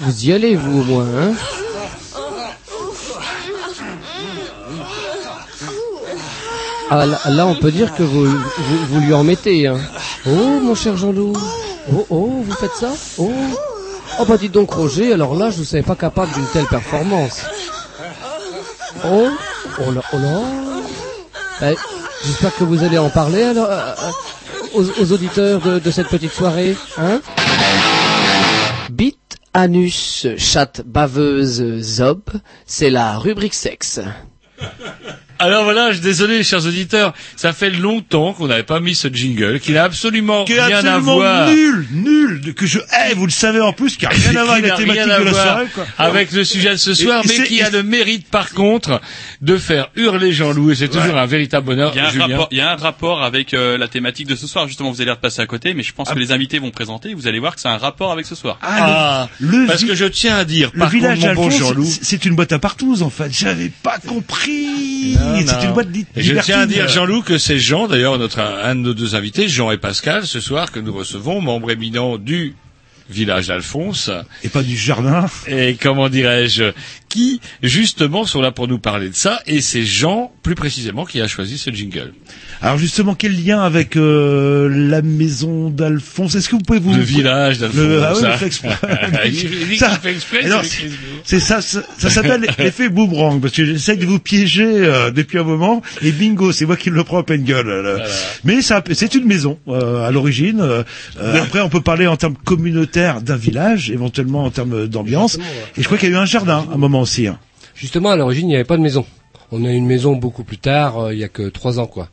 vous 0.01 0.25
y 0.25 0.33
allez 0.33 0.57
vous 0.57 0.81
au 0.81 0.85
moins, 0.85 1.07
hein 1.21 1.33
Ah 6.91 7.05
là, 7.05 7.19
là, 7.29 7.47
on 7.47 7.55
peut 7.55 7.71
dire 7.71 7.95
que 7.95 8.03
vous, 8.03 8.25
vous, 8.25 8.87
vous 8.91 9.01
lui 9.01 9.13
en 9.13 9.23
mettez, 9.23 9.67
hein. 9.67 9.79
Oh 10.27 10.59
mon 10.63 10.75
cher 10.75 10.97
Jean-Loup, 10.97 11.35
oh 11.95 12.07
oh, 12.09 12.43
vous 12.45 12.55
faites 12.55 12.75
ça? 12.81 12.93
Oh. 13.19 13.31
Oh 14.21 14.25
bah 14.25 14.37
dites 14.39 14.53
donc 14.53 14.73
Roger, 14.73 15.13
alors 15.13 15.35
là 15.37 15.51
je 15.51 15.61
ne 15.61 15.65
savais 15.65 15.83
pas 15.83 15.95
capable 15.95 16.33
d'une 16.33 16.47
telle 16.47 16.65
performance. 16.67 17.43
Oh 19.05 19.29
Oh 19.81 19.93
là, 19.93 20.01
oh 20.13 20.17
là. 20.19 20.41
Eh, 21.71 21.75
J'espère 22.25 22.55
que 22.57 22.65
vous 22.65 22.83
allez 22.83 22.99
en 22.99 23.11
parler 23.11 23.43
alors 23.43 23.67
euh, 23.71 23.93
euh, 24.03 24.11
aux, 24.75 24.85
aux 25.03 25.13
auditeurs 25.13 25.61
de, 25.61 25.79
de 25.79 25.91
cette 25.91 26.09
petite 26.09 26.33
soirée, 26.33 26.77
hein 26.99 27.21
Bite, 28.91 29.37
anus, 29.55 30.27
chatte, 30.37 30.83
baveuse, 30.85 31.81
zob, 31.81 32.23
c'est 32.67 32.91
la 32.91 33.19
rubrique 33.19 33.55
sexe. 33.55 34.01
Alors 35.41 35.65
voilà, 35.65 35.93
je 35.93 36.01
désolé, 36.01 36.43
chers 36.43 36.67
auditeurs, 36.67 37.15
ça 37.37 37.53
fait 37.53 37.71
longtemps 37.71 38.33
qu'on 38.33 38.49
n'avait 38.49 38.63
pas 38.65 38.81
mis 38.81 38.95
ce 38.95 39.09
jingle, 39.09 39.61
qui 39.61 39.73
n'a 39.73 39.85
absolument 39.85 40.45
Qui 40.45 40.55
rien 40.55 40.77
à 40.77 40.77
absolument 40.79 41.15
voir. 41.15 41.49
nul, 41.49 41.87
nul, 41.93 42.55
que 42.55 42.67
je 42.67 42.79
hais, 42.81 43.15
vous 43.15 43.25
le 43.27 43.31
savez 43.31 43.61
en 43.61 43.73
plus, 43.73 43.97
qui 43.97 44.07
a 44.07 44.09
rien 44.09 44.35
à 44.37 44.43
voir 44.45 44.57
avec 44.57 44.67
la 44.71 44.77
thématique 44.77 45.05
de 45.05 45.25
la 45.25 45.33
soirée, 45.33 45.67
quoi. 45.75 45.87
Avec 45.99 46.33
le 46.33 46.45
sujet 46.45 46.71
de 46.71 46.77
ce 46.77 46.93
soir, 46.95 47.23
et 47.25 47.29
mais 47.39 47.45
qui 47.47 47.63
a 47.63 47.71
le 47.71 47.83
mérite, 47.83 48.29
par 48.29 48.51
contre, 48.51 49.01
de 49.41 49.57
faire 49.59 49.91
hurler 49.97 50.33
Jean-Loup, 50.33 50.73
et 50.73 50.75
c'est 50.75 50.89
toujours 50.89 51.17
un 51.17 51.27
véritable 51.27 51.67
bonheur. 51.67 51.93
Il 51.95 51.99
y, 51.99 52.01
a 52.01 52.09
un 52.09 52.11
Julien. 52.11 52.27
rapport, 52.29 52.49
il 52.51 52.59
y 52.59 52.61
a 52.61 52.73
un 52.73 52.77
rapport 52.77 53.23
avec 53.23 53.55
euh, 53.55 53.79
la 53.79 53.87
thématique 53.89 54.27
de 54.27 54.35
ce 54.37 54.47
soir. 54.47 54.67
Justement, 54.67 54.91
vous 54.91 55.01
allez 55.01 55.11
repasser 55.13 55.41
à 55.41 55.47
côté, 55.47 55.73
mais 55.75 55.83
je 55.85 55.93
pense 55.93 56.11
que 56.11 56.19
les 56.19 56.33
invités 56.33 56.59
vont 56.59 56.71
présenter. 56.73 57.15
Vous 57.15 57.27
allez 57.29 57.39
voir 57.39 57.55
que 57.55 57.61
c'est 57.61 57.69
un 57.69 57.79
rapport 57.79 58.11
avec 58.13 58.27
ce 58.27 58.35
soir. 58.35 58.59
Ah, 58.63 59.29
le 59.41 59.67
parce 59.67 59.85
que 59.85 59.95
je 59.95 60.05
tiens 60.05 60.37
à 60.37 60.45
dire, 60.45 60.71
Le 60.73 60.81
par 60.81 60.89
village 60.91 61.21
contre, 61.21 61.35
mon 61.35 61.43
bon 61.45 61.51
Jean-Loup, 61.51 61.87
c'est- 62.03 62.25
une 62.25 62.35
boîte 62.35 62.51
à 62.53 62.59
partous, 62.59 63.03
en 63.03 63.11
fait. 63.11 63.31
J'avais 63.33 63.71
pas 63.83 63.99
compris. 64.05 65.17
Non, 65.21 65.28
C'est 65.47 65.65
une 65.65 65.73
boîte 65.73 65.89
je 66.17 66.35
tiens 66.41 66.61
à 66.61 66.67
dire, 66.67 66.89
Jean-Loup, 66.89 67.23
que 67.23 67.39
c'est 67.39 67.59
Jean, 67.59 67.89
d'ailleurs, 67.89 68.19
notre, 68.19 68.41
un 68.41 68.75
de 68.75 68.81
nos 68.81 68.95
deux 68.95 69.15
invités, 69.15 69.49
Jean 69.49 69.71
et 69.71 69.79
Pascal, 69.79 70.27
ce 70.27 70.41
soir, 70.41 70.73
que 70.73 70.81
nous 70.81 70.93
recevons, 70.93 71.41
membres 71.41 71.71
éminents 71.71 72.19
du 72.19 72.55
village 73.11 73.49
d'Alphonse. 73.49 74.11
Et 74.45 74.49
pas 74.49 74.63
du 74.63 74.77
jardin. 74.77 75.27
Et 75.47 75.77
comment 75.81 76.09
dirais-je, 76.09 76.73
qui, 77.09 77.41
justement, 77.63 78.25
sont 78.25 78.41
là 78.41 78.53
pour 78.53 78.69
nous 78.69 78.79
parler 78.79 79.09
de 79.09 79.15
ça, 79.15 79.41
et 79.47 79.61
c'est 79.61 79.85
Jean, 79.85 80.33
plus 80.43 80.55
précisément, 80.55 81.05
qui 81.05 81.21
a 81.21 81.29
choisi 81.29 81.59
ce 81.59 81.71
jingle. 81.71 82.13
Alors 82.61 82.77
justement, 82.77 83.15
quel 83.15 83.45
lien 83.45 83.61
avec 83.61 83.97
euh, 83.97 84.69
la 84.69 85.01
maison 85.01 85.71
d'Alphonse? 85.71 86.35
Est-ce 86.35 86.49
que 86.49 86.57
vous 86.57 86.63
pouvez 86.63 86.81
vous... 86.81 86.93
Le 86.93 87.01
village 87.01 87.59
d'Alphonse. 87.59 87.81
Le- 87.81 88.03
Ah 88.03 88.13
oui, 88.15 88.21
ça. 88.21 88.33
fait 88.39 88.47
exprès. 88.47 88.71
Il 89.27 89.31
dit 89.33 89.39
qu'il 89.47 89.79
Ça- 89.79 89.91
fait 89.91 90.13
exprès, 90.13 90.45
Alors, 90.45 90.63
c'est 91.25 91.39
ça, 91.41 91.61
ça, 91.61 91.83
ça 91.99 92.11
s'appelle 92.11 92.47
l'effet 92.59 92.89
boomerang, 92.89 93.41
parce 93.41 93.55
que 93.55 93.65
j'essaie 93.65 93.97
de 93.97 94.05
vous 94.07 94.19
piéger 94.19 94.65
euh, 94.67 95.11
depuis 95.13 95.39
un 95.39 95.45
moment, 95.45 95.83
et 96.03 96.11
bingo, 96.11 96.51
c'est 96.51 96.67
moi 96.67 96.77
qui 96.77 96.91
le 96.91 97.05
prends 97.05 97.19
à 97.19 97.23
peine 97.23 97.45
gueule. 97.45 98.03
Mais 98.45 98.61
ça, 98.61 98.83
c'est 98.93 99.15
une 99.15 99.27
maison 99.27 99.59
euh, 99.69 100.07
à 100.07 100.11
l'origine. 100.11 100.61
euh, 100.61 100.83
euh, 101.21 101.43
après, 101.43 101.61
on 101.61 101.69
peut 101.69 101.81
parler 101.81 102.07
en 102.09 102.17
termes 102.17 102.37
communautaires 102.45 103.21
d'un 103.23 103.37
village, 103.37 103.91
éventuellement 103.91 104.43
en 104.45 104.51
termes 104.51 104.87
d'ambiance. 104.89 105.37
Et 105.77 105.83
je 105.83 105.85
crois 105.85 105.97
qu'il 105.97 106.09
y 106.11 106.13
a 106.13 106.17
eu 106.17 106.19
un 106.19 106.25
jardin 106.27 106.67
à 106.71 106.75
un 106.75 106.79
moment 106.79 107.03
aussi. 107.03 107.29
hein. 107.29 107.39
Justement, 107.77 108.11
à 108.11 108.17
l'origine, 108.17 108.47
il 108.47 108.51
n'y 108.51 108.55
avait 108.57 108.65
pas 108.65 108.77
de 108.77 108.83
maison. 108.83 109.07
On 109.53 109.65
a 109.65 109.71
une 109.71 109.87
maison 109.87 110.17
beaucoup 110.17 110.43
plus 110.45 110.59
tard, 110.59 110.99
euh, 110.99 111.15
il 111.15 111.21
y 111.21 111.25
a 111.25 111.29
que 111.29 111.49
trois 111.49 111.79
ans, 111.79 111.87
quoi. 111.87 112.09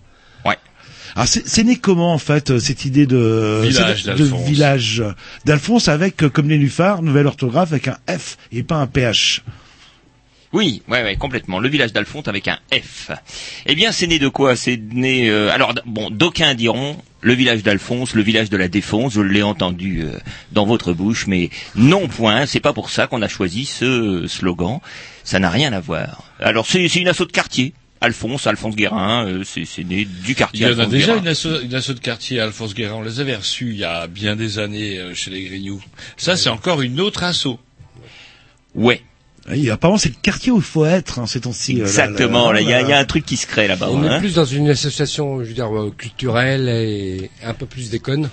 Alors 1.15 1.27
c'est 1.27 1.47
c'est 1.47 1.63
né 1.63 1.77
comment 1.77 2.13
en 2.13 2.17
fait 2.17 2.51
euh, 2.51 2.59
cette 2.59 2.83
idée 2.83 3.05
de 3.05 3.61
Village 3.63 4.03
de 4.03 4.07
d'Alphonse. 4.09 4.47
village 4.47 5.03
d'Alphonse 5.45 5.87
avec 5.87 6.23
euh, 6.23 6.29
comme 6.29 6.47
nénuphar 6.47 7.01
nouvelle 7.01 7.27
orthographe 7.27 7.71
avec 7.71 7.87
un 7.87 7.97
F 8.09 8.37
et 8.51 8.63
pas 8.63 8.75
un 8.75 8.87
PH. 8.87 9.41
Oui, 10.55 10.83
ouais, 10.87 11.03
ouais, 11.03 11.17
complètement. 11.17 11.59
Le 11.59 11.67
village 11.67 11.91
d'Alphonse 11.91 12.29
avec 12.29 12.47
un 12.47 12.57
F. 12.71 13.11
Eh 13.65 13.75
bien, 13.75 13.91
c'est 13.91 14.07
né 14.07 14.19
de 14.19 14.29
quoi? 14.29 14.55
C'est 14.55 14.77
né. 14.77 15.29
euh, 15.29 15.51
alors, 15.51 15.73
bon, 15.85 16.09
d'aucuns 16.09 16.53
diront 16.53 16.95
le 17.19 17.33
village 17.33 17.61
d'Alphonse, 17.61 18.13
le 18.15 18.21
village 18.21 18.49
de 18.49 18.55
la 18.55 18.69
Défense. 18.69 19.15
Je 19.15 19.21
l'ai 19.21 19.43
entendu 19.43 20.03
euh, 20.03 20.17
dans 20.53 20.65
votre 20.65 20.93
bouche, 20.93 21.27
mais 21.27 21.49
non 21.75 22.07
point. 22.07 22.45
C'est 22.45 22.61
pas 22.61 22.71
pour 22.71 22.89
ça 22.89 23.07
qu'on 23.07 23.21
a 23.21 23.27
choisi 23.27 23.65
ce 23.65 24.27
slogan. 24.27 24.79
Ça 25.25 25.39
n'a 25.39 25.49
rien 25.49 25.73
à 25.73 25.81
voir. 25.81 26.23
Alors, 26.39 26.65
c'est 26.65 26.87
c'est 26.87 27.01
une 27.01 27.09
assaut 27.09 27.25
de 27.25 27.33
quartier. 27.33 27.73
Alphonse, 28.01 28.45
Alphonse 28.45 28.75
Guérin, 28.75 29.25
euh, 29.27 29.43
c'est 29.45 29.65
c'est 29.65 29.83
né 29.83 30.05
du 30.05 30.31
Il 30.31 30.35
quartier. 30.35 30.61
y 30.61 30.65
en 30.65 30.67
a 30.67 30.71
Alphonse 30.71 30.89
déjà 30.89 31.05
Guérin. 31.13 31.21
une 31.21 31.27
asso, 31.27 31.47
une 31.63 31.73
asso 31.75 31.89
de 31.93 31.99
quartier 31.99 32.39
à 32.39 32.43
Alphonse 32.43 32.73
Guérin. 32.75 32.95
On 32.95 33.01
les 33.01 33.19
avait 33.19 33.35
reçus 33.35 33.71
il 33.71 33.77
y 33.77 33.83
a 33.83 34.07
bien 34.07 34.35
des 34.35 34.59
années 34.59 34.99
euh, 34.99 35.13
chez 35.15 35.31
les 35.31 35.43
Grignoux. 35.43 35.81
Ça, 36.17 36.35
c'est 36.35 36.49
encore 36.49 36.81
une 36.81 36.99
autre 36.99 37.23
asso. 37.23 37.57
Ouais. 38.75 39.01
Et 39.51 39.69
apparemment 39.69 39.99
c'est 39.99 40.09
le 40.09 40.15
quartier 40.21 40.51
où 40.51 40.57
il 40.57 40.63
faut 40.63 40.85
être 40.85 41.19
hein, 41.19 41.27
ces 41.27 41.41
temps-ci. 41.41 41.75
euh, 41.75 41.83
là, 41.83 41.85
Exactement. 41.85 42.51
Là, 42.51 42.61
il 42.61 42.67
y, 42.67 42.73
a- 42.73 42.81
là. 42.81 42.87
il 42.87 42.89
y 42.89 42.93
a 42.93 42.97
un 42.97 43.05
truc 43.05 43.25
qui 43.25 43.37
se 43.37 43.45
crée 43.45 43.67
là-bas. 43.67 43.89
On 43.91 44.03
est 44.03 44.07
hein. 44.09 44.19
plus 44.19 44.33
dans 44.35 44.45
une 44.45 44.69
association, 44.69 45.43
je 45.43 45.49
veux 45.49 45.53
dire, 45.53 45.71
euh, 45.75 45.91
culturelle 45.95 46.67
et 46.67 47.29
un 47.43 47.53
peu 47.53 47.65
plus 47.67 47.91
déconne 47.91 48.29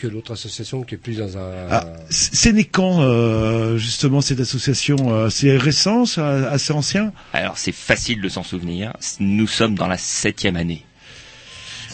que 0.00 0.06
l'autre 0.06 0.32
association 0.32 0.82
qui 0.82 0.94
est 0.94 0.98
plus 0.98 1.18
dans 1.18 1.36
un... 1.36 1.52
Ah, 1.70 1.86
c'est 2.08 2.52
né 2.52 2.64
quand 2.64 3.02
euh, 3.02 3.76
justement 3.76 4.22
cette 4.22 4.40
association 4.40 4.96
euh, 5.12 5.28
C'est 5.28 5.56
récent, 5.58 6.06
c'est 6.06 6.22
assez 6.22 6.72
ancien? 6.72 7.12
Alors 7.34 7.58
c'est 7.58 7.72
facile 7.72 8.22
de 8.22 8.28
s'en 8.28 8.42
souvenir. 8.42 8.94
Nous 9.20 9.46
sommes 9.46 9.74
dans 9.74 9.86
la 9.86 9.98
septième 9.98 10.56
année 10.56 10.84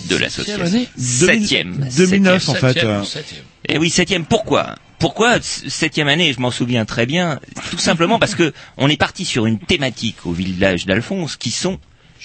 de 0.09 0.17
l'association. 0.17 0.65
année? 0.65 0.89
Septième. 0.97 1.89
2009 1.97 2.49
en 2.49 2.55
fait. 2.55 2.67
Septième, 2.75 3.05
septième. 3.05 3.43
Et 3.69 3.79
oui, 3.79 3.91
septième. 3.91 4.25
Pourquoi? 4.25 4.77
Pourquoi 5.01 5.39
septième 5.43 6.07
année? 6.09 6.33
Je 6.33 6.39
m'en 6.41 6.53
souviens 6.53 6.85
très 6.85 7.07
bien. 7.07 7.41
Tout 7.71 7.79
simplement 7.79 8.19
parce 8.21 8.35
que 8.37 8.53
on 8.77 8.89
est 8.89 8.97
parti 8.97 9.25
sur 9.25 9.47
une 9.47 9.59
thématique 9.59 10.27
au 10.27 10.33
village 10.33 10.87
d'Alphonse 10.87 11.37
qui 11.37 11.51
sont 11.51 11.79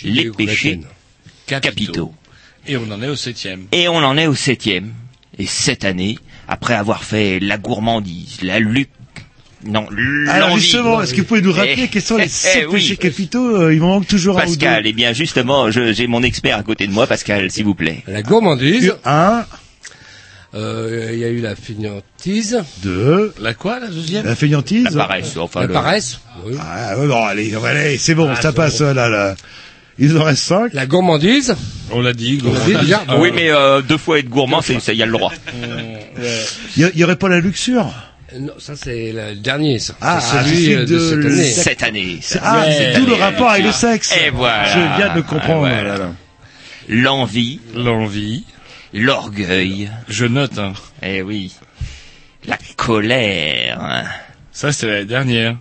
les 0.04 0.30
péchés 0.30 0.80
Capitaux. 1.48 1.70
capitaux. 1.70 2.14
Et 2.68 2.78
on 2.78 2.92
en 2.92 3.02
est 3.02 3.10
au 3.10 3.16
septième. 3.16 3.66
Et 3.72 3.88
on 3.88 3.96
en 3.98 4.16
est 4.18 4.28
au 4.28 4.36
septième. 4.36 4.94
Et 5.40 5.46
cette 5.46 5.86
année, 5.86 6.18
après 6.48 6.74
avoir 6.76 7.04
fait 7.04 7.40
la 7.40 7.58
gourmandise, 7.58 8.40
la 8.42 8.60
lutte, 8.60 8.90
non, 9.64 9.86
Alors 10.28 10.58
justement, 10.58 11.02
est-ce 11.04 11.14
que 11.14 11.22
vous 11.22 11.28
pouvez 11.28 11.42
nous 11.42 11.54
rappeler 11.54 11.76
Eh, 11.84 11.88
quels 11.88 12.02
sont 12.02 12.18
les 12.18 12.26
eh, 12.26 12.30
sept 12.30 12.66
oui. 12.68 12.74
péchés 12.80 12.98
capitaux 12.98 13.56
euh, 13.62 13.74
Il 13.74 13.80
m'en 13.80 13.90
manque 13.90 14.08
toujours 14.08 14.40
un 14.40 14.44
ou 14.44 14.46
deux. 14.48 14.52
Pascal, 14.58 14.88
eh 14.88 14.94
bien 14.94 15.14
justement, 15.14 15.70
je- 15.70 15.94
j'ai 15.94 16.08
mon 16.08 16.24
expert 16.24 16.58
à 16.58 16.64
côté 16.64 16.88
de 16.88 16.92
moi, 16.92 17.06
Pascal, 17.06 17.52
s'il 17.52 17.66
vous 17.66 17.76
plaît. 17.76 18.04
La 18.08 18.24
gourmandise, 18.24 18.96
Un, 19.06 19.46
euh, 20.56 21.12
il 21.14 21.20
y 21.20 21.24
a 21.24 21.30
eu 21.30 21.42
la 21.42 21.56
fainéantise, 21.56 22.64
deux, 22.84 23.34
La 23.40 23.54
quoi, 23.54 23.80
la 23.80 23.88
deuxième? 23.88 24.26
La 24.26 24.36
fainéantise. 24.36 24.84
La 24.86 24.92
paresse, 25.08 25.38
enfin 25.38 25.62
la 25.62 25.68
le- 25.68 25.74
paresse, 25.74 26.20
oui. 26.44 26.56
Ah, 26.60 26.96
bon, 26.98 27.24
allez, 27.24 27.54
allez, 27.56 27.98
c'est 28.00 28.16
bon, 28.16 28.30
Ah, 28.32 28.36
ça 28.36 28.50
c'est 28.50 28.56
passe 28.56 28.80
bon. 28.82 28.94
là, 28.96 29.08
là. 29.10 29.36
Il 30.00 30.18
en 30.18 30.24
reste 30.24 30.44
cinq. 30.44 30.74
la 30.74 30.86
gourmandise, 30.86 31.56
On 31.92 32.02
l'a 32.02 32.14
dit, 32.14 32.42
l'a 32.74 32.82
déjà. 32.82 33.04
Ah, 33.08 33.18
Oui, 33.20 33.32
mais 33.36 33.50
euh, 33.52 33.82
deux 33.82 33.98
fois 33.98 34.20
être 34.20 34.30
gourmand, 34.30 34.62
c'est 34.62 34.80
ça, 34.80 34.94
y 34.94 35.04
a 35.04 35.06
le 35.06 35.12
droit. 35.12 35.32
Il 36.78 36.82
y, 36.82 36.86
a- 36.86 36.90
il 36.94 37.00
y 37.00 37.04
aurait 37.04 37.16
pas 37.18 37.30
la 37.30 37.40
luxure 37.40 37.92
non, 38.40 38.54
ça 38.60 38.78
c'est 38.78 39.12
le 39.12 39.36
dernier, 39.36 39.78
ça. 39.78 39.94
Ah, 40.00 40.22
c'est 40.22 40.38
ah, 40.38 40.44
celui 40.46 40.66
c'est 40.68 40.76
euh, 40.76 40.86
de, 40.86 41.22
de 41.22 41.30
cette 41.32 41.34
année. 41.36 41.52
Cette 41.52 41.84
année. 41.84 42.20
C'est- 42.22 42.38
ça. 42.40 42.42
Ah, 42.46 42.62
Ouais. 42.62 42.94
c'est 42.94 43.00
d'où 43.02 43.06
le 43.06 43.16
rapport 43.16 43.50
avec 43.50 43.66
le 43.66 43.74
sexe. 43.74 44.16
Et 44.26 44.30
voilà. 44.30 44.64
Je 44.72 44.80
viens 44.98 45.10
de 45.10 45.16
le 45.18 45.24
comprendre. 45.24 45.68
Ah, 45.70 45.82
voilà. 45.84 46.12
L'envie, 46.88 47.60
L'envie. 47.76 48.46
l'orgueil. 48.94 49.92
Je 50.08 50.26
note, 50.26 50.58
hein. 50.60 50.72
Eh 51.04 51.22
oui. 51.22 51.52
La 52.48 52.58
colère. 52.78 54.06
Ça, 54.54 54.72
c'était 54.72 54.88
l'année 54.94 55.06
dernière. 55.06 55.58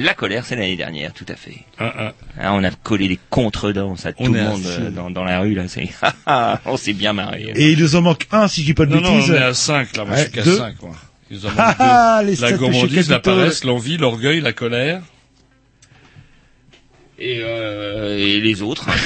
La 0.00 0.14
colère, 0.14 0.44
c'est 0.46 0.54
l'année 0.54 0.76
dernière, 0.76 1.12
tout 1.12 1.26
à 1.28 1.34
fait. 1.34 1.56
Un, 1.80 1.86
un. 1.86 2.12
Hein, 2.40 2.52
on 2.52 2.62
a 2.62 2.70
collé 2.70 3.08
des 3.08 3.18
contredanses 3.30 4.06
à 4.06 4.10
On 4.18 4.26
tout 4.26 4.32
le 4.32 4.40
monde 4.42 4.62
euh, 4.64 4.90
dans, 4.90 5.10
dans 5.10 5.24
la 5.24 5.40
rue, 5.40 5.54
là. 5.54 5.64
C'est, 5.66 5.88
on 6.66 6.76
s'est 6.76 6.92
bien 6.92 7.12
marré. 7.12 7.52
Et 7.56 7.72
il 7.72 7.80
nous 7.80 7.96
en 7.96 8.02
manque 8.02 8.26
un, 8.30 8.46
si 8.46 8.60
je 8.60 8.66
dis 8.66 8.74
pas 8.74 8.86
de 8.86 8.94
Non, 8.94 9.00
non, 9.00 9.16
bêtises. 9.16 9.30
on 9.30 9.34
est 9.34 9.38
à 9.42 9.54
5, 9.54 9.96
là. 9.96 10.04
Moi, 10.04 10.16
je 10.16 10.22
suis 10.22 10.30
qu'à 10.30 10.42
deux. 10.42 10.56
5, 10.56 10.82
moi. 10.82 10.94
Ils 11.30 11.46
en 11.46 11.50
Ah, 11.58 11.66
manquent 11.66 11.76
ah, 11.80 12.20
deux. 12.22 12.30
les 12.30 12.36
La 12.36 12.52
gourmandise, 12.52 13.10
la 13.10 13.18
paresse, 13.18 13.64
l'envie, 13.64 13.96
l'orgueil, 13.96 14.40
la 14.40 14.52
colère. 14.52 15.02
Et, 17.20 17.40
euh, 17.42 18.16
et 18.16 18.40
les 18.40 18.62
autres. 18.62 18.86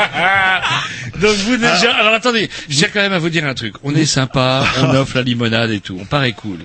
Donc 1.20 1.34
vous 1.36 1.56
déjà, 1.56 1.92
alors 1.98 2.14
attendez, 2.14 2.48
je 2.68 2.76
tiens 2.76 2.88
quand 2.92 3.00
même 3.00 3.12
à 3.12 3.18
vous 3.18 3.28
dire 3.30 3.44
un 3.44 3.54
truc. 3.54 3.74
On 3.82 3.94
est 3.94 4.06
sympa, 4.06 4.64
on 4.80 4.94
offre 4.94 5.16
la 5.16 5.22
limonade 5.22 5.70
et 5.70 5.80
tout, 5.80 5.98
on 6.00 6.04
paraît 6.04 6.32
cool. 6.32 6.58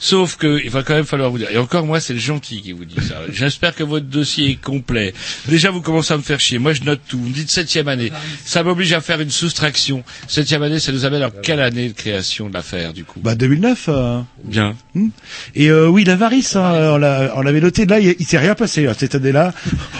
Sauf 0.00 0.36
que 0.36 0.60
il 0.64 0.70
va 0.70 0.82
quand 0.82 0.94
même 0.94 1.04
falloir 1.04 1.30
vous 1.30 1.38
dire. 1.38 1.50
Et 1.50 1.58
encore 1.58 1.84
moi, 1.84 2.00
c'est 2.00 2.14
le 2.14 2.18
gentil 2.18 2.62
qui 2.62 2.72
vous 2.72 2.86
dit 2.86 2.96
ça. 3.06 3.16
J'espère 3.30 3.74
que 3.74 3.84
votre 3.84 4.06
dossier 4.06 4.50
est 4.52 4.60
complet. 4.60 5.12
Déjà, 5.46 5.70
vous 5.70 5.82
commencez 5.82 6.14
à 6.14 6.16
me 6.16 6.22
faire 6.22 6.40
chier. 6.40 6.58
Moi, 6.58 6.72
je 6.72 6.82
note 6.82 7.00
tout. 7.06 7.18
Vous 7.18 7.28
me 7.28 7.34
dites 7.34 7.50
septième 7.50 7.86
année. 7.86 8.10
Ça 8.44 8.62
m'oblige 8.62 8.92
à 8.94 9.02
faire 9.02 9.20
une 9.20 9.30
soustraction. 9.30 10.02
Septième 10.26 10.62
année, 10.62 10.80
ça 10.80 10.90
nous 10.92 11.04
amène 11.04 11.22
en 11.24 11.30
quelle 11.30 11.60
année 11.60 11.88
de 11.88 11.92
création 11.94 12.48
de 12.48 12.54
l'affaire 12.54 12.94
du 12.94 13.04
coup? 13.04 13.20
Bah 13.22 13.34
2009. 13.34 13.84
euh. 13.88 14.20
Bien. 14.42 14.74
Hmm. 14.94 15.08
Et 15.54 15.68
euh, 15.70 15.86
oui, 15.88 16.04
l'avarice, 16.04 16.56
hein, 16.56 16.92
on 16.94 16.96
l'a- 16.96 17.32
on 17.36 17.42
l'avait 17.42 17.60
noté. 17.60 17.84
Là, 17.84 18.00
il, 18.00 18.16
il 18.18 18.26
s'est 18.26 18.38
rien 18.38 18.54
passé 18.54 18.86
hein, 18.86 18.94
cette 18.98 19.14
année-là. 19.14 19.52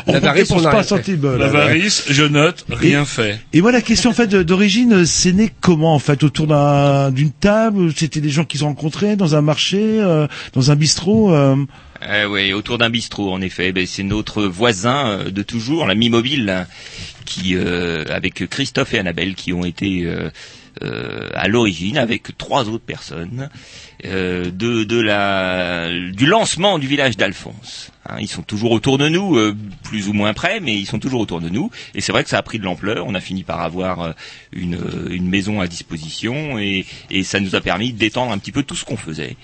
On 0.06 0.12
L'avarice, 0.12 0.50
on 0.50 0.64
a 0.64 0.70
pas 0.70 0.82
centime. 0.82 1.36
L'avarice, 1.36 2.04
je 2.08 2.22
note, 2.24 2.64
rien 2.70 3.02
Et- 3.02 3.06
fait. 3.06 3.40
Et 3.52 3.60
moi, 3.60 3.72
la 3.72 3.82
question 3.82 4.10
en 4.10 4.14
fait 4.14 4.28
d'origine, 4.34 5.04
c'est 5.06 5.32
né 5.32 5.50
comment 5.60 5.94
en 5.94 5.98
fait 5.98 6.22
autour 6.22 6.46
d'un- 6.46 7.10
d'une 7.10 7.32
table? 7.32 7.92
C'était 7.94 8.20
des 8.20 8.30
gens 8.30 8.44
qui 8.44 8.58
se 8.58 8.64
rencontraient 8.64 9.16
dans 9.16 9.34
un 9.36 9.40
marché, 9.42 9.78
euh, 9.82 10.26
dans 10.52 10.70
un 10.70 10.76
bistrot. 10.76 11.34
euh? 11.34 11.56
Euh, 12.02 12.26
oui, 12.28 12.52
autour 12.54 12.78
d'un 12.78 12.88
bistrot, 12.88 13.30
en 13.32 13.40
effet. 13.42 13.72
Ben, 13.72 13.86
c'est 13.86 14.02
notre 14.02 14.44
voisin 14.44 15.06
euh, 15.26 15.30
de 15.30 15.42
toujours, 15.42 15.86
l'ami 15.86 16.08
mobile, 16.08 16.48
hein, 16.48 16.66
qui, 17.26 17.54
euh, 17.56 18.04
avec 18.08 18.48
Christophe 18.48 18.94
et 18.94 18.98
Annabelle, 18.98 19.34
qui 19.34 19.52
ont 19.52 19.64
été 19.66 20.04
euh, 20.06 20.30
euh, 20.82 21.28
à 21.34 21.46
l'origine, 21.48 21.98
avec 21.98 22.38
trois 22.38 22.68
autres 22.70 22.84
personnes, 22.84 23.50
euh, 24.06 24.44
de, 24.50 24.84
de 24.84 24.98
la, 25.00 25.88
du 26.12 26.24
lancement 26.24 26.78
du 26.78 26.86
village 26.86 27.18
d'Alphonse. 27.18 27.90
Hein, 28.10 28.16
ils 28.20 28.28
sont 28.28 28.42
toujours 28.42 28.72
autour 28.72 28.98
de 28.98 29.08
nous, 29.08 29.36
euh, 29.36 29.56
plus 29.84 30.08
ou 30.08 30.12
moins 30.12 30.32
près, 30.34 30.60
mais 30.60 30.74
ils 30.76 30.86
sont 30.86 30.98
toujours 30.98 31.20
autour 31.20 31.40
de 31.40 31.48
nous. 31.48 31.70
Et 31.94 32.00
c'est 32.00 32.12
vrai 32.12 32.24
que 32.24 32.30
ça 32.30 32.38
a 32.38 32.42
pris 32.42 32.58
de 32.58 32.64
l'ampleur. 32.64 33.06
On 33.06 33.14
a 33.14 33.20
fini 33.20 33.42
par 33.44 33.60
avoir 33.60 34.00
euh, 34.00 34.12
une, 34.52 34.74
euh, 34.74 35.08
une 35.10 35.28
maison 35.28 35.60
à 35.60 35.66
disposition, 35.68 36.58
et, 36.58 36.84
et 37.10 37.22
ça 37.24 37.40
nous 37.40 37.54
a 37.54 37.60
permis 37.60 37.92
d'étendre 37.92 38.32
un 38.32 38.38
petit 38.38 38.52
peu 38.52 38.62
tout 38.62 38.74
ce 38.76 38.84
qu'on 38.84 38.96
faisait 38.96 39.36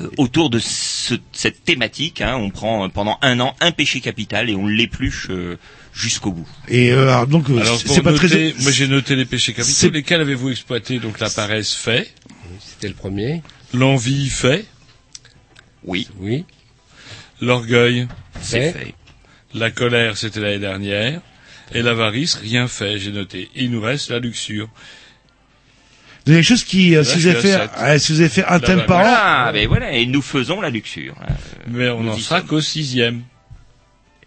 euh, 0.00 0.08
autour 0.18 0.50
de 0.50 0.58
ce- 0.60 1.14
cette 1.32 1.64
thématique. 1.64 2.20
hein, 2.20 2.36
on 2.36 2.50
prend 2.50 2.84
euh, 2.84 2.88
pendant 2.88 3.18
un 3.22 3.40
an 3.40 3.54
un 3.60 3.72
péché 3.72 4.00
capital 4.00 4.48
et 4.50 4.54
on 4.54 4.66
l'épluche 4.66 5.26
euh, 5.30 5.56
jusqu'au 5.92 6.30
bout. 6.30 6.46
Et 6.68 6.92
euh, 6.92 7.08
alors, 7.10 7.26
donc, 7.26 7.50
Alors 7.50 7.76
c'est 7.84 8.00
pas 8.02 8.12
noter, 8.12 8.28
très. 8.52 8.54
moi 8.62 8.70
j'ai 8.70 8.86
noté 8.86 9.16
les 9.16 9.24
péchés 9.24 9.52
capitaux. 9.52 9.72
c'est- 9.74 9.90
Lesquels 9.90 10.20
avez-vous 10.20 10.50
exploité 10.50 10.98
Donc 11.00 11.18
la 11.18 11.28
paresse 11.28 11.74
fait, 11.74 12.12
C'était 12.60 12.88
le 12.88 12.94
premier. 12.94 13.42
l'envie 13.74 14.28
fait, 14.30 14.64
Oui, 15.84 16.06
Oui. 16.20 16.44
L'orgueil, 17.40 18.06
c'est 18.40 18.72
Fait. 18.72 18.94
la 19.54 19.70
colère 19.70 20.16
c'était 20.16 20.40
l'année 20.40 20.58
dernière, 20.58 21.20
et 21.74 21.82
l'avarice 21.82 22.34
rien 22.36 22.68
fait. 22.68 22.98
J'ai 22.98 23.12
noté. 23.12 23.48
Il 23.54 23.70
nous 23.70 23.80
reste 23.80 24.10
la 24.10 24.18
luxure. 24.18 24.68
Il 26.26 26.32
y 26.34 26.36
a 26.36 26.38
quelque 26.40 26.48
chose 26.48 26.64
qui, 26.64 26.94
euh, 26.96 27.02
si 27.02 27.18
vous 27.18 27.26
avez 27.28 27.40
fait, 27.40 27.52
sept. 27.52 27.70
ah, 27.76 27.98
si 27.98 28.12
vous 28.12 28.20
avez 28.20 28.28
fait 28.28 28.44
un 28.44 28.60
thème 28.60 28.84
par 28.86 28.98
an, 28.98 29.02
Voilà, 29.02 29.52
ben 29.52 29.68
voilà, 29.68 29.92
et 29.92 30.04
nous 30.06 30.20
faisons 30.22 30.60
la 30.60 30.68
luxure. 30.70 31.14
hein. 31.22 31.32
Mais 31.66 31.88
on 31.88 32.02
n'en 32.02 32.16
sera 32.16 32.42
qu'au 32.42 32.60
sixième. 32.60 33.22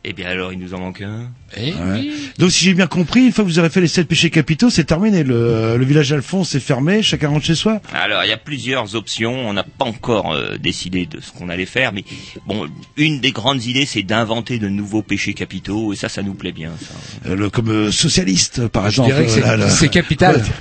Eh 0.06 0.12
bien 0.12 0.28
alors, 0.28 0.51
il 0.51 0.60
nous 0.60 0.74
en 0.74 0.80
manque 0.80 1.01
un. 1.01 1.30
Eh 1.56 1.72
Ouais. 1.72 1.74
oui. 1.93 2.14
Donc 2.38 2.51
si 2.51 2.66
j'ai 2.66 2.74
bien 2.74 2.88
compris, 2.88 3.22
une 3.26 3.32
fois 3.32 3.45
que 3.45 3.49
vous 3.49 3.58
aurez 3.60 3.70
fait 3.70 3.80
les 3.80 3.88
sept 3.88 4.06
péchés 4.06 4.30
capitaux, 4.30 4.70
c'est 4.70 4.84
terminé. 4.84 5.24
Le, 5.24 5.78
le 5.78 5.86
village 5.86 6.12
Alphonse 6.12 6.54
est 6.56 6.60
fermé, 6.60 7.01
chacun 7.01 7.30
rentre 7.30 7.45
chez 7.45 7.56
soi. 7.56 7.80
Alors, 7.93 8.22
il 8.26 8.30
y 8.30 8.34
a 8.34 8.38
plusieurs 8.38 8.95
options. 8.95 9.34
On 9.47 9.54
n'a 9.54 9.64
pas 9.64 9.86
encore 9.86 10.34
euh, 10.34 10.58
décidé 10.58 11.06
de 11.06 11.22
ce 11.22 11.32
qu'on 11.32 11.47
allait 11.47 11.66
faire, 11.66 11.93
mais 11.93 12.04
bon, 12.45 12.68
une 12.97 13.22
des 13.22 13.32
grandes 13.32 13.64
idées, 13.64 13.86
c'est 13.86 14.04
d'inventer 14.04 14.60
de 14.60 14.68
nouveaux 14.68 15.04
péchés 15.04 15.34
capitaux, 15.34 15.93
et 15.93 15.95
ça, 15.95 16.10
ça 16.10 16.22
nous 16.22 16.34
plaît 16.34 16.51
bien. 16.51 16.72
Ça. 16.82 17.30
Euh, 17.30 17.36
le, 17.38 17.49
comme 17.49 17.70
euh, 17.70 17.91
socialiste, 17.91 18.68
par 18.68 18.84
Je 18.84 18.89
exemple. 18.89 19.10
dirais 19.10 19.26
que 19.26 19.32
c'est- 19.32 19.39
Là, 19.39 19.56
là. 19.56 19.70
c'est 19.70 19.88
capital. 19.89 20.43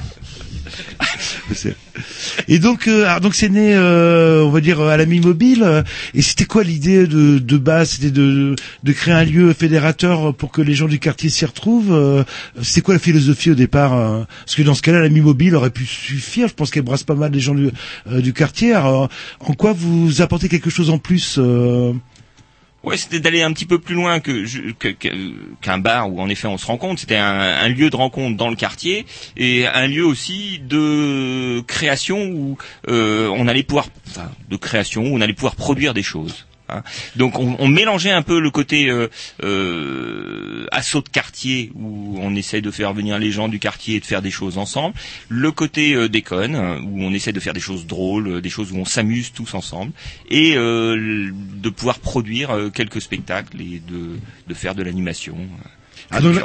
Et 2.49 2.59
donc, 2.59 2.88
euh, 2.88 3.05
alors, 3.05 3.20
donc 3.20 3.34
c'est 3.34 3.49
né, 3.49 3.74
euh, 3.74 4.43
on 4.45 4.51
va 4.51 4.61
dire, 4.61 4.80
à 4.80 4.97
l'ami 4.97 5.20
mobile. 5.20 5.84
Et 6.14 6.22
c'était 6.22 6.45
quoi 6.45 6.62
l'idée 6.62 7.07
de, 7.07 7.38
de 7.38 7.57
base? 7.59 7.90
C'était 7.90 8.11
de, 8.11 8.55
de 8.82 8.93
créer 8.93 9.14
un 9.14 9.24
lieu 9.24 9.53
fédérateur 9.53 10.34
pour 10.34 10.51
que 10.51 10.62
les 10.62 10.74
gens 10.74 10.88
du 10.88 10.99
quartier 10.99 11.30
s'y 11.30 11.45
retrouvent. 11.45 11.93
euh, 11.93 12.24
C'était 12.62 12.80
quoi 12.80 12.95
la 12.95 13.01
philosophie 13.01 13.51
au 13.51 13.55
départ 13.55 13.95
euh, 13.95 14.22
Parce 14.45 14.55
que 14.55 14.62
dans 14.62 14.74
ce 14.74 14.82
cas-là, 14.82 15.01
l'ami 15.01 15.20
mobile 15.20 15.55
aurait 15.55 15.70
pu 15.70 15.84
suffire. 15.84 16.49
Je 16.49 16.55
pense 16.55 16.70
qu'elle 16.70 16.82
brasse 16.84 17.03
pas 17.05 17.14
mal 17.14 17.32
les 17.32 17.40
gens 17.40 17.55
du, 17.55 17.70
euh, 18.11 18.20
du 18.20 18.32
quartier. 18.32 18.72
Alors, 18.72 19.09
en 19.40 19.53
quoi 19.55 19.72
vous 19.72 20.22
apportez 20.22 20.49
quelque 20.49 20.70
chose 20.70 20.90
en 20.90 20.99
plus 20.99 21.38
Ouais, 22.85 22.97
c'était 22.97 23.20
d'aller 23.20 23.43
un 23.43 23.53
petit 23.53 23.64
peu 23.64 23.78
plus 23.78 23.95
loin 23.95 24.18
que 24.18 24.45
qu'un 25.61 25.78
bar 25.78 26.12
où 26.12 26.20
en 26.20 26.28
effet 26.28 26.49
on 26.49 26.59
se 26.59 26.66
rencontre. 26.66 27.01
C'était 27.01 27.16
un, 27.16 27.68
lieu 27.68 27.91
de 27.91 27.97
rencontre 27.97 28.37
dans 28.37 28.49
le 28.49 28.57
quartier 28.57 29.07
et 29.37 29.66
un 29.66 29.87
lieu 29.87 30.05
aussi 30.05 30.59
de 30.59 31.61
création 31.66 32.24
où 32.24 32.59
euh, 32.89 33.28
on 33.28 33.47
allait 33.47 33.62
pouvoir, 33.62 33.87
de 34.51 34.57
création 34.57 35.03
où 35.03 35.16
on 35.16 35.20
allait 35.20 35.33
pouvoir 35.33 35.55
produire 35.55 35.95
des 35.95 36.03
choses. 36.03 36.47
Hein. 36.77 36.83
Donc 37.16 37.39
on, 37.39 37.57
on 37.59 37.68
mélangeait 37.68 38.11
un 38.11 38.23
peu 38.23 38.41
le 38.41 38.51
côté 38.51 38.89
euh, 38.89 39.09
euh, 39.43 40.66
assaut 40.70 41.03
de 41.03 41.09
quartier 41.09 41.70
où 41.75 42.18
on 42.20 42.35
essaie 42.35 42.61
de 42.61 42.70
faire 42.70 42.93
venir 42.93 43.18
les 43.18 43.31
gens 43.31 43.49
du 43.49 43.59
quartier 43.59 43.97
et 43.97 44.01
de 44.01 44.07
faire 44.07 44.23
des 44.23 44.31
choses 44.31 44.59
ensemble, 44.59 44.95
le 45.29 45.51
côté 45.53 45.95
euh, 45.95 46.09
déconne 46.09 46.55
euh, 46.55 46.79
où 46.81 47.03
on 47.03 47.12
essaie 47.12 47.33
de 47.33 47.41
faire 47.41 47.55
des 47.55 47.61
choses 47.61 47.87
drôles, 47.87 48.29
euh, 48.29 48.41
des 48.41 48.51
choses 48.51 48.73
où 48.73 48.77
on 48.77 48.85
s'amuse 48.85 49.33
tous 49.33 49.55
ensemble 49.55 49.93
et 50.31 50.55
de 50.55 51.68
pouvoir 51.70 51.99
produire 51.99 52.70
quelques 52.75 53.01
spectacles 53.01 53.61
et 53.61 53.81
de, 53.87 54.18
de 54.47 54.55
faire 54.55 54.75
de 54.75 54.83
l'animation. 54.83 55.37
Ah, 56.11 56.20
donc, 56.20 56.36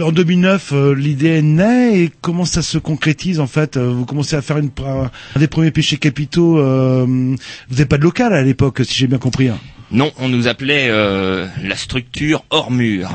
en 0.00 0.12
2009, 0.12 0.72
euh, 0.72 0.94
l'idée 0.94 1.42
naît 1.42 2.04
et 2.04 2.10
comment 2.22 2.44
ça 2.46 2.62
se 2.62 2.78
concrétise 2.78 3.38
en 3.40 3.46
fait 3.46 3.76
Euh, 3.76 3.90
Vous 3.90 4.06
commencez 4.06 4.34
à 4.36 4.40
faire 4.42 4.56
une, 4.58 4.70
un 4.86 5.38
des 5.38 5.46
premiers 5.46 5.70
péchés 5.70 5.98
capitaux. 5.98 6.58
euh, 6.58 7.04
vous 7.06 7.36
n'avez 7.70 7.84
pas 7.86 7.98
de 7.98 8.02
local 8.02 8.32
à 8.32 8.42
l'époque, 8.42 8.80
si 8.84 8.94
j'ai 8.94 9.06
bien 9.06 9.18
compris. 9.18 9.48
hein. 9.48 9.58
Non, 9.90 10.10
on 10.18 10.28
nous 10.28 10.46
appelait 10.48 10.88
euh, 10.88 11.46
la 11.62 11.76
structure 11.76 12.44
hors 12.50 12.70
mur. 12.70 13.10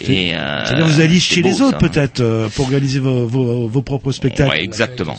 Et, 0.00 0.34
euh, 0.34 0.38
Ah, 0.40 0.64
C'est-à-dire 0.64 0.86
vous 0.86 1.00
alliez 1.00 1.20
chez 1.20 1.42
beau, 1.42 1.48
les 1.48 1.60
autres 1.62 1.78
peut-être 1.78 2.20
euh, 2.20 2.48
pour 2.48 2.64
organiser 2.66 2.98
vos, 3.00 3.26
vos, 3.26 3.68
vos 3.68 3.82
propres 3.82 4.12
spectacles. 4.12 4.50
Ouais, 4.50 4.62
exactement. 4.64 5.16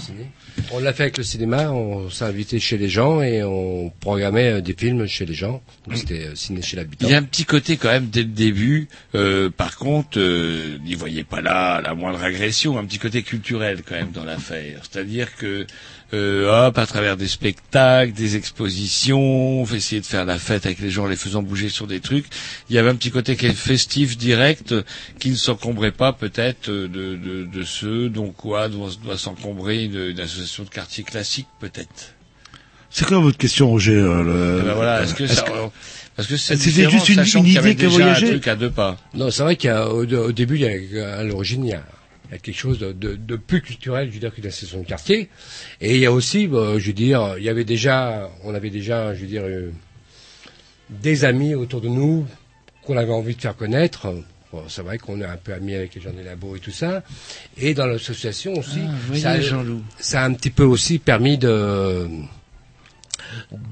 On 0.72 0.80
l'a 0.80 0.94
fait 0.94 1.04
avec 1.04 1.18
le 1.18 1.24
cinéma, 1.24 1.72
on 1.72 2.10
s'est 2.10 2.26
invité 2.26 2.60
chez 2.60 2.78
les 2.78 2.90
gens 2.90 3.22
et 3.22 3.44
on 3.44 3.92
programmait 4.00 4.52
euh, 4.54 4.62
des 4.62 4.74
films 4.74 5.08
chez 5.08 5.26
les 5.26 5.34
gens. 5.34 5.62
Donc 5.88 5.98
c'était 5.98 6.26
euh, 6.28 6.36
ciné 6.36 6.62
chez 6.62 6.78
l'habitant. 6.78 7.08
Il 7.08 7.12
y 7.12 7.16
a 7.16 7.18
un 7.18 7.24
petit 7.24 7.46
côté 7.46 7.78
quand 7.78 7.90
même 7.90 8.08
dès 8.08 8.22
le 8.22 8.30
début. 8.30 8.88
euh, 9.16 9.50
par 9.50 9.78
contre, 9.78 10.20
euh, 10.20 10.78
n'y 10.84 10.96
voyez 10.96 11.24
pas 11.24 11.42
là 11.42 11.82
la 11.82 11.96
moindre 11.96 12.22
agression, 12.24 12.78
un 12.78 12.86
petit 12.86 13.00
côté 13.00 13.24
culturel 13.24 13.82
quand 13.88 13.96
même 13.96 14.12
dans 14.12 14.26
l'affaire. 14.26 14.82
C'est-à-dire 14.90 15.36
que 15.36 15.66
euh, 16.14 16.68
hop, 16.68 16.78
à 16.78 16.86
travers 16.88 17.18
des 17.18 17.28
spectacles, 17.28 18.14
des 18.14 18.36
expositions, 18.36 19.62
on 19.62 19.66
fait 19.66 19.78
essayer 19.78 20.02
de 20.02 20.06
faire 20.06 20.26
la 20.26 20.40
fête 20.40 20.66
avec 20.66 20.80
les 20.80 20.90
gens, 20.90 21.04
en 21.06 21.08
les 21.08 21.16
faisant 21.16 21.44
bouger 21.44 21.70
sur 21.70 21.86
des 21.88 22.00
trucs. 22.00 22.26
Il 22.70 22.76
y 22.76 22.80
avait 22.80 22.90
un 22.90 22.96
petit 22.96 23.12
côté 23.12 23.36
qui 23.36 23.46
est 23.46 23.54
festif, 23.54 24.18
direct, 24.18 24.72
euh, 24.72 24.84
qui 25.20 25.30
ne 25.30 25.36
s'encombrait 25.36 25.92
pas 25.92 26.12
peut-être 26.14 26.70
euh, 26.70 26.88
de, 26.88 27.16
de, 27.16 27.46
de 27.46 27.64
ceux 27.64 28.10
dont 28.10 28.32
quoi 28.32 28.70
doit, 28.70 28.90
doit 29.04 29.18
s'encombrer 29.18 29.84
une, 29.84 30.10
une 30.10 30.20
association 30.20 30.64
de 30.64 30.70
quartier 30.70 31.04
classique 31.04 31.48
peut-être. 31.60 32.14
C'est 32.92 33.06
quoi 33.06 33.20
votre 33.20 33.38
question, 33.38 33.70
Roger 33.70 33.94
euh, 33.94 34.24
le- 34.24 34.60
Eh 34.64 34.66
ben 34.66 34.74
voilà, 34.74 35.04
est-ce 35.04 35.14
que 35.14 35.24
est-ce 35.26 35.36
ça, 35.36 35.42
que- 35.44 35.52
parce 36.16 36.28
que 36.28 36.38
c'est 36.38 36.58
C'était 36.58 36.90
juste 36.90 37.08
une- 37.10 37.20
une 37.20 37.26
qu'il 37.26 37.54
y 37.54 37.58
avait 37.60 37.72
idée 37.74 37.80
qui 37.82 37.86
a 37.86 37.90
déjà 37.90 38.00
voyagé 38.04 38.26
un 38.26 38.30
truc 38.32 38.48
à 38.48 38.56
deux 38.56 38.72
pas. 38.72 38.98
Non, 39.14 39.30
c'est 39.30 39.44
vrai 39.44 39.56
qu'au 39.58 40.06
au 40.06 40.32
début, 40.32 40.56
il 40.56 40.62
y 40.96 41.00
a, 41.00 41.18
à 41.18 41.24
l'origine, 41.24 41.66
il 41.66 41.70
y 41.70 41.74
a, 41.74 41.84
il 42.30 42.34
y 42.34 42.36
a 42.36 42.38
quelque 42.40 42.56
chose 42.58 42.78
de, 42.80 42.92
de, 42.92 43.16
de 43.16 43.36
plus 43.36 43.62
culturel, 43.62 44.08
je 44.10 44.14
veux 44.14 44.20
dire, 44.20 44.34
qu'une 44.34 44.46
association 44.46 44.82
de 44.82 44.86
quartier. 44.86 45.30
Et 45.82 45.96
il 45.96 46.02
y 46.02 46.06
a 46.06 46.12
aussi, 46.12 46.48
bah, 46.48 46.74
je 46.78 46.86
veux 46.88 46.94
dire, 46.94 47.36
il 47.38 47.44
y 47.44 47.50
avait 47.50 47.64
déjà, 47.64 48.30
on 48.44 48.54
avait 48.54 48.70
déjà, 48.70 49.14
je 49.16 49.22
veux 49.22 49.28
dire, 49.28 49.44
euh, 49.46 49.72
des 50.90 51.26
amis 51.26 51.56
autour 51.56 51.82
de 51.82 51.88
nous 51.88 52.26
qu'on 52.84 52.98
avait 52.98 53.12
envie 53.14 53.36
de 53.36 53.42
faire 53.42 53.56
connaître. 53.56 54.08
Bon, 54.52 54.64
c'est 54.68 54.82
vrai 54.82 54.98
qu'on 54.98 55.22
est 55.22 55.26
un 55.26 55.38
peu 55.38 55.54
amis 55.54 55.76
avec 55.76 55.94
les 55.94 56.02
gens 56.02 56.12
des 56.12 56.24
labos 56.24 56.56
et 56.56 56.60
tout 56.60 56.72
ça. 56.72 57.04
Et 57.58 57.74
dans 57.76 57.86
l'association 57.86 58.54
aussi, 58.54 58.80
voyez, 59.08 59.22
ça, 59.22 59.32
a- 59.32 59.42
ça 60.00 60.22
a 60.24 60.26
un 60.26 60.34
petit 60.34 60.50
peu 60.50 60.64
aussi 60.64 60.98
permis 60.98 61.38
de 61.38 62.08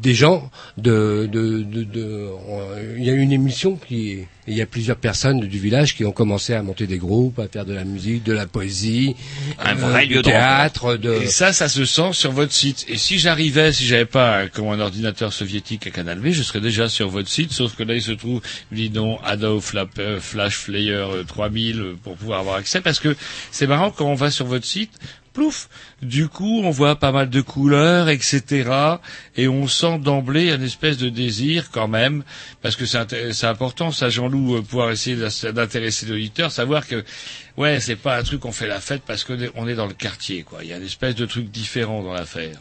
des 0.02 0.14
gens 0.14 0.50
de, 0.78 1.28
de, 1.32 1.64
de, 1.64 1.84
de- 1.84 2.30
on- 2.48 2.96
il 2.98 3.04
y 3.04 3.10
a 3.10 3.14
eu 3.14 3.20
une 3.20 3.32
émission 3.32 3.76
qui 3.76 4.20
il 4.50 4.56
y 4.56 4.62
a 4.62 4.66
plusieurs 4.66 4.96
personnes 4.96 5.42
du 5.42 5.60
village 5.60 5.94
qui 5.94 6.06
ont 6.06 6.14
commencé 6.14 6.54
à 6.54 6.64
monter 6.64 6.88
des 6.88 6.98
groupes 6.98 7.38
à 7.38 7.48
faire 7.50 7.66
de 7.66 7.74
la 7.74 7.84
musique 7.84 8.24
de 8.24 8.32
la 8.32 8.46
poésie 8.48 9.14
Un 9.60 9.72
euh, 9.72 9.76
vrai 9.76 10.06
lieu 10.06 10.18
de 10.18 10.22
théâtre 10.22 10.96
de 10.96 11.12
Et 11.16 11.28
ça, 11.28 11.52
ça 11.52 11.68
se 11.68 11.84
sent 11.84 12.14
sur 12.14 12.32
votre 12.32 12.54
site. 12.54 12.86
Et 12.88 12.98
si 12.98 13.20
j'arrivais, 13.20 13.74
si 13.74 13.86
j'avais 13.86 14.06
pas 14.06 14.38
un, 14.44 14.48
comme 14.48 14.70
un 14.70 14.80
ordinateur 14.80 15.34
soviétique 15.34 15.86
à 15.88 15.90
Canal 15.90 16.20
B, 16.20 16.28
je 16.30 16.44
serais 16.44 16.62
déjà 16.62 16.88
sur 16.88 17.10
votre 17.10 17.28
site, 17.28 17.52
sauf 17.52 17.76
que 17.76 17.84
là, 17.84 17.94
il 17.96 18.02
se 18.02 18.14
trouve, 18.14 18.42
dis 18.72 18.90
donc, 18.90 19.20
Adobe 19.26 19.62
euh, 20.00 20.20
Flash 20.22 20.64
Player 20.64 20.94
euh, 20.94 21.24
3000 21.28 21.80
euh, 21.82 21.96
pour 22.02 22.16
pouvoir 22.16 22.40
avoir 22.40 22.56
accès, 22.56 22.80
parce 22.80 23.02
que 23.02 23.18
c'est 23.52 23.68
marrant 23.68 23.92
quand 23.92 24.06
on 24.06 24.16
va 24.16 24.32
sur 24.32 24.46
votre 24.46 24.66
site, 24.66 24.92
plouf, 25.38 25.70
du 26.02 26.28
coup, 26.28 26.62
on 26.64 26.72
voit 26.72 26.96
pas 26.96 27.12
mal 27.12 27.30
de 27.30 27.42
couleurs, 27.42 28.10
etc. 28.10 28.72
Et 29.36 29.48
on 29.48 29.68
sent 29.68 30.00
d'emblée 30.00 30.52
une 30.52 30.64
espèce 30.64 30.98
de 30.98 31.10
désir 31.10 31.70
quand 31.72 31.88
même, 31.88 32.24
parce 32.64 32.76
que 32.76 32.86
c'est 32.88 33.46
important, 33.46 33.92
ça, 33.92 34.10
Jean-Loup, 34.10 34.56
euh, 34.56 34.62
pouvoir 34.64 34.90
essayer 34.90 35.16
d'intéresser 35.54 36.08
l'auditeur, 36.08 36.52
savoir 36.52 36.88
que, 36.88 37.04
ouais, 37.56 37.80
c'est 37.80 37.96
pas 37.98 38.18
un 38.18 38.24
truc 38.24 38.40
qu'on 38.40 38.52
fait 38.52 38.66
la 38.66 38.80
fête 38.80 39.04
parce 39.06 39.24
qu'on 39.24 39.68
est, 39.68 39.76
dans 39.76 39.86
le 39.86 39.94
quartier, 39.94 40.42
quoi. 40.42 40.64
Il 40.64 40.70
y 40.70 40.74
a 40.74 40.78
une 40.78 40.86
espèce 40.86 41.14
de 41.14 41.28
truc 41.28 41.52
différent 41.52 42.02
dans 42.02 42.14
l'affaire. 42.14 42.58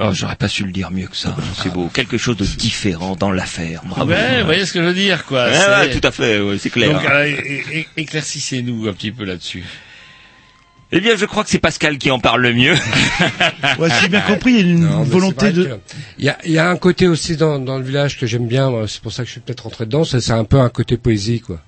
Oh, 0.00 0.10
j'aurais 0.12 0.36
pas 0.36 0.46
su 0.46 0.62
le 0.64 0.70
dire 0.70 0.92
mieux 0.92 1.08
que 1.08 1.16
ça. 1.16 1.30
hein, 1.36 1.42
C'est 1.60 1.72
beau. 1.72 1.88
Quelque 1.92 2.18
chose 2.18 2.36
de 2.36 2.44
différent 2.44 3.16
dans 3.16 3.32
l'affaire. 3.32 3.82
Bravo. 3.84 4.08
Ouais, 4.12 4.38
vous 4.40 4.46
voyez 4.46 4.64
ce 4.64 4.72
que 4.72 4.80
je 4.80 4.84
veux 4.84 4.94
dire, 4.94 5.24
quoi. 5.24 5.48
Ouais, 5.48 5.90
tout 5.90 6.06
à 6.06 6.12
fait, 6.12 6.38
ouais, 6.40 6.56
c'est 6.56 6.70
clair. 6.70 6.92
Donc, 6.92 7.04
euh, 7.04 7.82
éclaircissez-nous 7.96 8.86
un 8.86 8.92
petit 8.92 9.10
peu 9.10 9.24
là-dessus. 9.24 9.64
Eh 10.90 11.00
bien, 11.00 11.16
je 11.16 11.26
crois 11.26 11.44
que 11.44 11.50
c'est 11.50 11.58
Pascal 11.58 11.98
qui 11.98 12.10
en 12.10 12.18
parle 12.18 12.42
le 12.42 12.54
mieux. 12.54 12.74
Ouais, 13.78 13.90
si 13.90 14.02
j'ai 14.02 14.08
bien 14.08 14.22
compris, 14.22 14.52
il 14.52 14.56
y 14.56 14.60
a 14.60 14.62
une 14.72 14.80
Non, 14.88 15.02
volonté 15.02 15.52
de... 15.52 15.78
Il 16.18 16.24
y 16.24 16.28
a, 16.30 16.38
il 16.44 16.52
y 16.52 16.58
a 16.58 16.68
un 16.70 16.76
côté 16.76 17.06
aussi 17.06 17.36
dans, 17.36 17.58
dans 17.58 17.76
le 17.78 17.84
village 17.84 18.18
que 18.18 18.26
j'aime 18.26 18.46
bien, 18.46 18.72
c'est 18.86 19.00
pour 19.02 19.12
ça 19.12 19.22
que 19.22 19.26
je 19.26 19.32
suis 19.32 19.40
peut-être 19.40 19.64
rentré 19.64 19.84
dedans, 19.84 20.04
c'est 20.04 20.20
c'est 20.20 20.32
un 20.32 20.44
peu 20.44 20.58
un 20.58 20.68
côté 20.70 20.96
poésie, 20.96 21.40
quoi. 21.40 21.60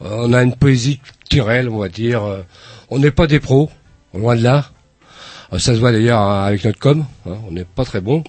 On 0.00 0.32
a 0.34 0.42
une 0.42 0.54
poésie 0.54 1.00
culturelle, 1.20 1.68
on 1.70 1.78
va 1.78 1.88
dire. 1.88 2.22
euh, 2.22 2.42
On 2.90 2.98
n'est 2.98 3.10
pas 3.10 3.26
des 3.26 3.40
pros, 3.40 3.70
loin 4.14 4.36
de 4.36 4.42
là. 4.42 4.70
Euh, 5.52 5.58
Ça 5.58 5.74
se 5.74 5.80
voit 5.80 5.90
d'ailleurs 5.92 6.20
avec 6.20 6.62
notre 6.64 6.78
com, 6.78 7.04
hein, 7.26 7.36
on 7.48 7.52
n'est 7.52 7.64
pas 7.64 7.84
très 7.86 8.00
bon. 8.02 8.22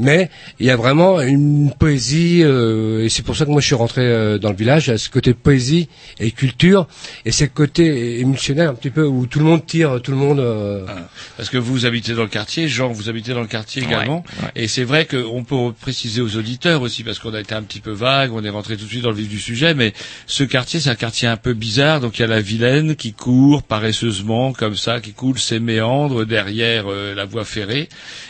Mais 0.00 0.30
il 0.58 0.66
y 0.66 0.70
a 0.70 0.76
vraiment 0.76 1.20
une 1.20 1.72
poésie, 1.78 2.40
euh, 2.42 3.04
et 3.04 3.10
c'est 3.10 3.22
pour 3.22 3.36
ça 3.36 3.44
que 3.44 3.50
moi 3.50 3.60
je 3.60 3.66
suis 3.66 3.74
rentré 3.74 4.00
euh, 4.02 4.38
dans 4.38 4.48
le 4.50 4.56
village, 4.56 4.88
a 4.88 4.96
ce 4.96 5.10
côté 5.10 5.34
poésie 5.34 5.88
et 6.18 6.30
culture, 6.30 6.86
et 7.26 7.32
c'est 7.32 7.44
le 7.44 7.50
côté 7.50 8.18
émotionnel 8.20 8.66
un 8.68 8.74
petit 8.74 8.88
peu 8.90 9.04
où 9.04 9.26
tout 9.26 9.38
le 9.40 9.44
monde 9.44 9.64
tire, 9.66 10.00
tout 10.02 10.10
le 10.10 10.16
monde... 10.16 10.40
euh, 10.40 10.86
Parce 11.36 11.50
que 11.50 11.58
vous 11.58 11.84
habitez 11.84 12.14
dans 12.14 12.22
le 12.22 12.28
quartier, 12.28 12.66
Jean, 12.66 12.88
vous 12.88 13.10
habitez 13.10 13.34
dans 13.34 13.42
le 13.42 13.46
quartier 13.46 13.82
également. 13.82 14.24
Et 14.56 14.68
c'est 14.68 14.84
vrai 14.84 15.06
qu'on 15.06 15.44
peut 15.44 15.72
préciser 15.78 16.22
aux 16.22 16.36
auditeurs 16.36 16.80
aussi, 16.82 17.04
parce 17.04 17.18
qu'on 17.18 17.34
a 17.34 17.40
été 17.40 17.54
un 17.54 17.62
petit 17.62 17.80
peu 17.80 17.92
vague, 17.92 18.32
on 18.32 18.42
est 18.42 18.48
rentré 18.50 18.76
tout 18.78 18.84
de 18.84 18.90
suite 18.90 19.02
dans 19.02 19.10
le 19.10 19.16
vif 19.16 19.28
du 19.28 19.38
sujet, 19.38 19.74
mais 19.74 19.92
ce 20.26 20.44
quartier, 20.44 20.80
c'est 20.80 20.90
un 20.90 20.94
quartier 20.94 21.28
un 21.28 21.36
peu 21.36 21.52
bizarre. 21.52 22.00
Donc 22.00 22.18
il 22.18 22.22
y 22.22 22.24
a 22.24 22.28
la 22.28 22.40
Vilaine 22.40 22.96
qui 22.96 23.12
court 23.12 23.62
paresseusement, 23.62 24.54
comme 24.54 24.76
ça, 24.76 25.00
qui 25.00 25.12
coule 25.12 25.38
ses 25.38 25.60
méandres 25.60 26.24
derrière 26.24 26.84
euh, 26.88 27.14
la 27.14 27.26
voie 27.26 27.44
ferrée. 27.44 27.88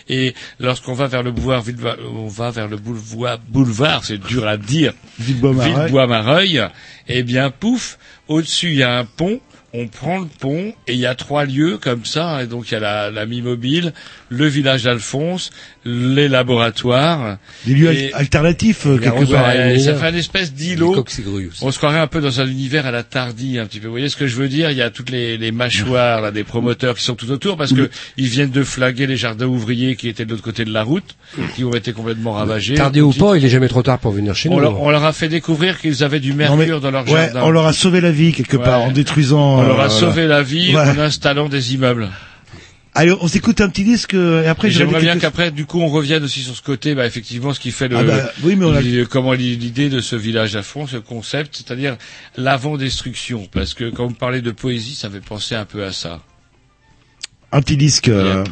Et 0.08 0.34
lorsqu'on 0.58 0.94
va 0.94 1.06
vers 1.06 1.22
le 1.22 1.30
boulevard, 1.30 1.59
Villeva- 1.60 1.96
on 2.14 2.28
va 2.28 2.50
vers 2.50 2.68
le 2.68 2.76
boulevard, 2.76 3.38
boulevard, 3.48 4.04
c'est 4.04 4.18
dur 4.18 4.46
à 4.46 4.56
dire, 4.56 4.92
Villebois-Mareuil. 5.18 5.74
Villebois-Mareuil, 5.84 6.68
eh 7.08 7.22
bien, 7.22 7.50
pouf, 7.50 7.98
au-dessus, 8.28 8.68
il 8.68 8.76
y 8.76 8.82
a 8.82 8.98
un 8.98 9.04
pont, 9.04 9.40
on 9.72 9.86
prend 9.86 10.18
le 10.18 10.26
pont, 10.40 10.72
et 10.88 10.94
il 10.94 10.98
y 10.98 11.06
a 11.06 11.14
trois 11.14 11.44
lieux 11.44 11.78
comme 11.80 12.04
ça, 12.04 12.42
et 12.42 12.46
donc 12.46 12.70
il 12.70 12.74
y 12.74 12.76
a 12.76 12.80
la, 12.80 13.10
la 13.10 13.24
mi-mobile, 13.26 13.92
le 14.28 14.46
village 14.46 14.82
d'Alphonse, 14.82 15.50
les 15.84 16.28
laboratoires. 16.28 17.36
Des 17.66 17.74
lieux 17.74 17.92
et- 17.92 18.12
alternatifs, 18.14 18.86
euh, 18.86 18.96
et 18.96 19.00
quelque 19.00 19.20
ouais, 19.20 19.26
part. 19.26 19.52
ça 19.80 19.94
fait 19.94 20.10
une 20.10 20.16
espèce 20.16 20.52
d'îlot. 20.52 21.04
On 21.62 21.70
se 21.70 21.78
croirait 21.78 21.98
un 22.00 22.06
peu 22.06 22.20
dans 22.20 22.40
un 22.40 22.46
univers 22.46 22.86
à 22.86 22.90
la 22.90 23.02
tardie, 23.02 23.58
un 23.58 23.66
petit 23.66 23.80
peu. 23.80 23.86
Vous 23.86 23.92
voyez 23.92 24.08
ce 24.08 24.16
que 24.16 24.26
je 24.26 24.36
veux 24.36 24.48
dire? 24.48 24.70
Il 24.70 24.76
y 24.76 24.82
a 24.82 24.90
toutes 24.90 25.10
les, 25.10 25.36
les 25.38 25.52
mâchoires 25.52 26.20
là, 26.20 26.30
des 26.30 26.44
promoteurs 26.44 26.96
qui 26.96 27.04
sont 27.04 27.14
tout 27.14 27.30
autour 27.30 27.56
parce 27.56 27.72
que 27.72 27.88
ils 28.16 28.26
viennent 28.26 28.50
de 28.50 28.62
flaguer 28.64 29.06
les 29.06 29.16
jardins 29.16 29.46
ouvriers 29.46 29.96
qui 29.96 30.08
étaient 30.08 30.24
de 30.24 30.30
l'autre 30.30 30.42
côté 30.42 30.64
de 30.64 30.72
la 30.72 30.82
route, 30.82 31.16
qui 31.54 31.64
ont 31.64 31.74
été 31.74 31.92
complètement 31.92 32.32
ravagés. 32.32 32.74
Tardé 32.74 33.00
ou 33.00 33.12
pas, 33.12 33.36
il 33.36 33.44
est 33.44 33.48
jamais 33.48 33.68
trop 33.68 33.82
tard 33.82 33.98
pour 33.98 34.12
venir 34.12 34.34
chez 34.34 34.48
on 34.48 34.54
nous. 34.54 34.60
leur, 34.60 34.80
on 34.80 34.90
leur 34.90 35.04
a 35.04 35.12
fait 35.12 35.28
découvrir 35.28 35.78
qu'ils 35.80 36.02
avaient 36.04 36.20
du 36.20 36.30
Non, 36.32 36.36
mais- 36.38 36.56
mercure 36.56 36.80
dans 36.80 36.90
leur 36.90 37.04
ouais, 37.08 37.26
jardin. 37.26 37.40
on 37.44 37.50
leur 37.50 37.66
a 37.66 37.72
sauvé 37.72 38.00
la 38.00 38.10
vie 38.10 38.32
quelque 38.32 38.56
part 38.56 38.82
en 38.82 38.90
détruisant. 38.90 39.59
On 39.60 39.66
leur 39.68 39.80
a 39.80 39.90
sauvé 39.90 40.26
la 40.26 40.42
vie 40.42 40.76
en 40.76 40.98
installant 40.98 41.48
des 41.48 41.74
immeubles. 41.74 42.08
Allez, 42.92 43.14
on 43.20 43.28
s'écoute 43.28 43.60
un 43.60 43.68
petit 43.68 43.84
disque 43.84 44.14
euh, 44.14 44.42
et 44.42 44.48
après 44.48 44.66
Et 44.66 44.70
J'aimerais 44.72 45.00
bien 45.00 45.16
qu'après, 45.16 45.52
du 45.52 45.64
coup, 45.64 45.80
on 45.80 45.86
revienne 45.86 46.24
aussi 46.24 46.40
sur 46.40 46.56
ce 46.56 46.62
côté, 46.62 46.96
bah, 46.96 47.06
effectivement, 47.06 47.54
ce 47.54 47.60
qui 47.60 47.70
fait 47.70 47.86
le, 47.86 47.96
Ah 47.96 48.02
bah, 48.02 48.32
oui, 48.42 48.56
mais 48.56 48.64
on 48.64 48.74
a- 48.74 49.04
comment 49.08 49.32
l'idée 49.32 49.88
de 49.88 50.00
ce 50.00 50.16
village 50.16 50.56
à 50.56 50.62
fond, 50.64 50.88
ce 50.88 50.96
concept, 50.96 51.54
c'est-à-dire 51.56 51.96
l'avant-destruction. 52.36 53.46
Parce 53.52 53.74
que 53.74 53.90
quand 53.90 54.08
vous 54.08 54.14
parlez 54.14 54.40
de 54.40 54.50
poésie, 54.50 54.96
ça 54.96 55.08
fait 55.08 55.20
penser 55.20 55.54
un 55.54 55.66
peu 55.66 55.84
à 55.84 55.92
ça. 55.92 56.20
un 57.52 57.62
petit 57.62 57.76
disque. 57.76 58.08
euh, 58.08 58.42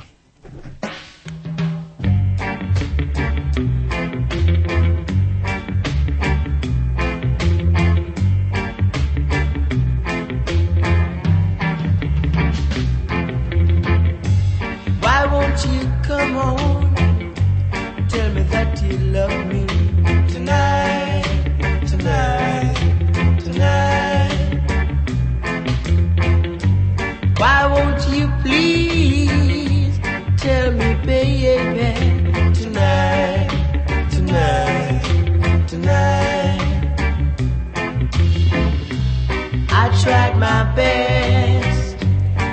my 40.38 40.62
best 40.74 41.98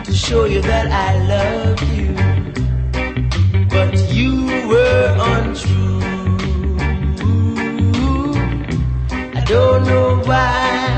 to 0.06 0.14
show 0.14 0.46
you 0.46 0.62
that 0.62 0.88
I 0.92 1.10
love 1.34 1.82
you, 1.94 2.14
but 3.70 3.94
you 4.12 4.46
were 4.68 5.16
untrue. 5.20 6.02
I 9.36 9.42
don't 9.46 9.86
know 9.86 10.22
why 10.26 10.95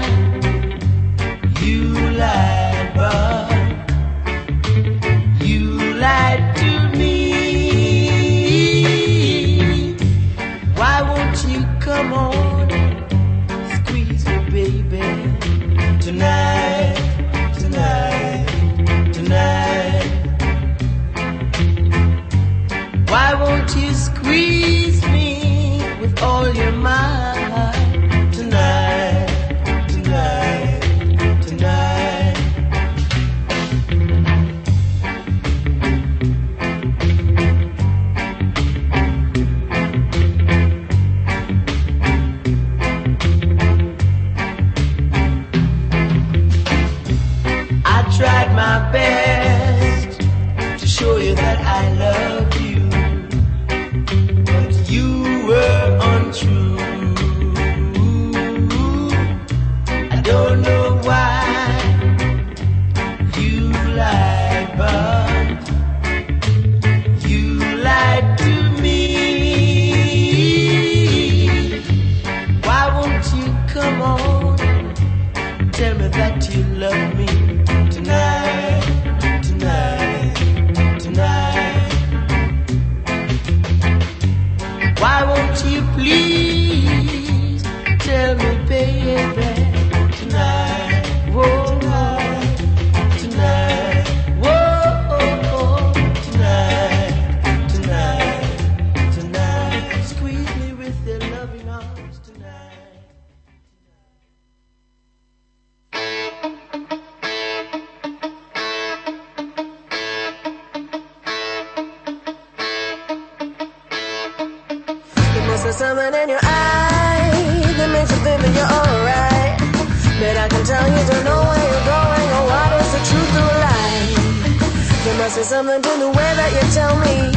Something 125.48 125.82
to 125.82 125.90
the 126.00 126.10
way 126.10 126.32
that 126.36 126.52
you 126.52 126.64
tell 126.76 126.92
me 127.00 127.32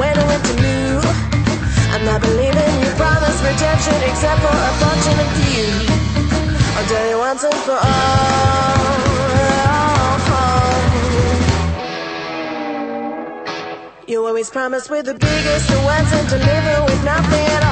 when 0.00 0.16
and 0.16 0.24
what 0.24 0.40
to 0.40 0.54
do. 0.56 1.04
I'm 1.92 2.02
not 2.06 2.22
believing 2.22 2.72
you 2.80 2.88
promise 2.96 3.36
redemption 3.44 3.92
except 4.08 4.40
for 4.40 4.56
a 4.56 4.72
fortunate 4.80 5.28
few. 5.36 5.68
I'll 6.80 6.88
tell 6.88 7.06
you 7.10 7.18
once 7.18 7.44
and 7.44 7.54
for 7.68 7.76
all. 7.76 9.02
You 14.08 14.24
always 14.24 14.48
promise 14.48 14.88
with 14.88 15.04
the 15.04 15.14
biggest 15.14 15.70
of 15.70 15.84
words 15.84 16.10
and 16.10 16.28
deliver 16.30 16.84
with 16.86 17.04
nothing 17.04 17.46
at 17.52 17.64
all. 17.64 17.71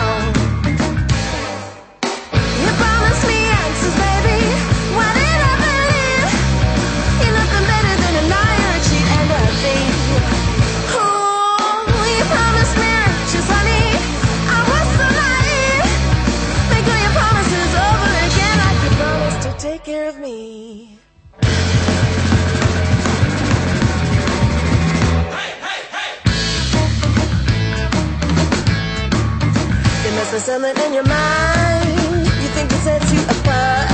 Must 30.33 30.47
something 30.47 30.77
in 30.87 30.95
your 30.95 31.03
mind 31.11 31.91
you 32.39 32.49
think 32.55 32.71
it 32.71 32.79
sets 32.87 33.11
you 33.11 33.19
apart. 33.35 33.91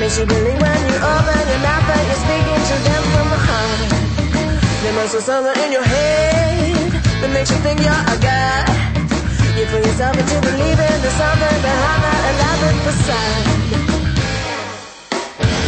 Makes 0.00 0.16
you 0.16 0.24
believe 0.24 0.56
when 0.56 0.80
you 0.88 0.96
open 0.96 1.44
your 1.52 1.60
mouth 1.60 1.84
that 1.92 2.02
you're 2.08 2.22
speaking 2.24 2.62
to 2.72 2.76
them 2.88 3.02
from 3.12 3.26
the 3.28 3.36
heart. 3.36 3.90
There 4.80 4.94
must 4.96 5.12
be 5.12 5.20
something 5.20 5.52
in 5.60 5.72
your 5.76 5.84
head 5.84 6.88
that 7.20 7.30
makes 7.36 7.50
you 7.52 7.60
think 7.60 7.84
you're 7.84 7.92
a 7.92 8.16
god. 8.24 8.64
You 9.52 9.68
fool 9.68 9.84
yourself 9.84 10.16
into 10.16 10.40
believing 10.40 10.96
there's 11.04 11.18
something 11.20 11.58
behind 11.60 12.00
that 12.00 12.20
elaborate 12.32 12.80
facade. 12.88 13.44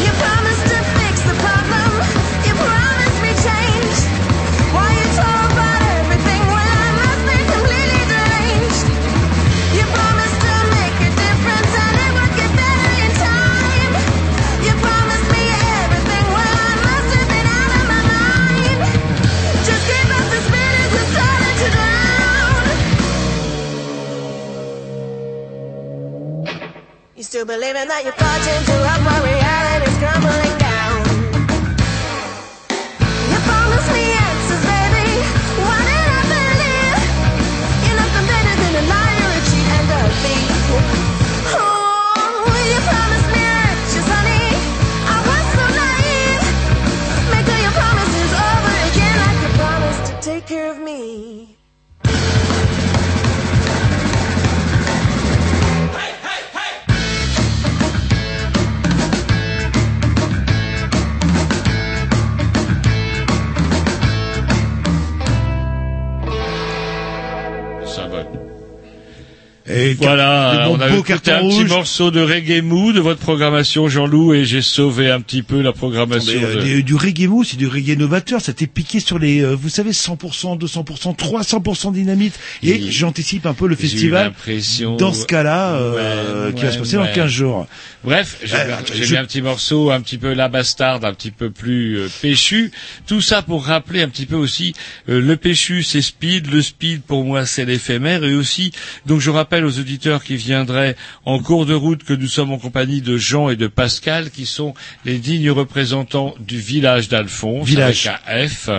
You 0.00 0.10
promised 0.16 0.53
Still 27.34 27.44
believing 27.44 27.88
that 27.88 28.04
you 28.04 28.10
are 28.10 28.12
fall 28.12 28.38
into 28.46 28.74
reality's 29.26 29.98
crumbling. 29.98 30.43
Et 69.76 69.94
Voilà, 69.94 70.66
des 70.68 70.70
on 70.72 70.80
a 70.80 70.88
écouté 70.96 71.32
un 71.32 71.40
petit 71.40 71.64
morceau 71.64 72.10
de 72.10 72.20
reggae 72.20 72.62
mou 72.62 72.92
de 72.92 73.00
votre 73.00 73.18
programmation, 73.20 73.88
Jean-Loup, 73.88 74.32
et 74.34 74.44
j'ai 74.44 74.62
sauvé 74.62 75.10
un 75.10 75.20
petit 75.20 75.42
peu 75.42 75.60
la 75.62 75.72
programmation. 75.72 76.32
Mais, 76.40 76.44
euh, 76.44 76.54
de- 76.56 76.60
du, 76.62 76.82
du 76.84 76.94
reggae 76.94 77.26
mou, 77.26 77.42
c'est 77.44 77.56
du 77.56 77.66
reggae 77.66 77.96
novateur. 77.98 78.40
C'était 78.40 78.66
piqué 78.66 79.00
sur 79.00 79.18
les, 79.18 79.40
euh, 79.42 79.54
vous 79.56 79.68
savez, 79.68 79.92
100%, 79.92 80.56
200%, 80.56 81.14
300% 81.14 81.90
dynamite. 81.92 82.38
Et 82.62 82.70
Et- 82.70 82.90
j'anticipe 82.92 83.46
un 83.46 83.54
peu 83.54 83.66
le 83.66 83.74
festival 83.76 84.26
l'impression- 84.26 84.96
dans 84.96 85.12
ce 85.12 85.26
cas-là, 85.26 85.74
euh, 85.74 86.46
Ouais, 86.48 86.54
qui 86.54 86.62
va 86.62 86.70
se 86.70 86.74
ouais, 86.76 86.80
passer 86.82 86.96
dans 86.96 87.02
ouais. 87.02 87.12
15 87.12 87.30
jours. 87.30 87.66
Bref, 88.04 88.38
j'ai 88.44 88.54
Euh, 88.54 88.76
je- 88.94 89.12
mis 89.12 89.16
un 89.18 89.24
petit 89.24 89.42
morceau, 89.42 89.90
un 89.90 90.00
petit 90.02 90.18
peu 90.18 90.34
la 90.34 90.48
bastarde, 90.48 91.04
un 91.04 91.14
petit 91.14 91.30
peu 91.30 91.50
plus 91.50 91.98
euh, 91.98 92.08
péchu. 92.22 92.70
Tout 93.06 93.20
ça 93.22 93.42
pour 93.42 93.64
rappeler 93.64 94.02
un 94.02 94.08
petit 94.08 94.26
peu 94.26 94.36
aussi 94.36 94.74
euh, 95.08 95.20
le 95.20 95.36
péchu, 95.36 95.82
c'est 95.82 96.02
speed. 96.02 96.50
Le 96.52 96.60
speed 96.62 97.02
pour 97.02 97.24
moi 97.24 97.46
c'est 97.46 97.64
l'éphémère 97.64 98.22
et 98.24 98.34
aussi. 98.34 98.72
Donc 99.06 99.20
je 99.20 99.30
rappelle 99.30 99.63
aux 99.64 99.78
auditeurs 99.78 100.22
qui 100.22 100.36
viendraient 100.36 100.96
en 101.24 101.38
cours 101.38 101.66
de 101.66 101.74
route 101.74 102.04
que 102.04 102.12
nous 102.12 102.28
sommes 102.28 102.52
en 102.52 102.58
compagnie 102.58 103.00
de 103.00 103.16
Jean 103.16 103.48
et 103.48 103.56
de 103.56 103.66
Pascal, 103.66 104.30
qui 104.30 104.46
sont 104.46 104.74
les 105.04 105.18
dignes 105.18 105.50
représentants 105.50 106.34
du 106.40 106.58
village 106.58 107.08
d'Alphonse, 107.08 107.66
Village. 107.66 108.06
avec 108.06 108.44
un 108.44 108.48
F, 108.48 108.70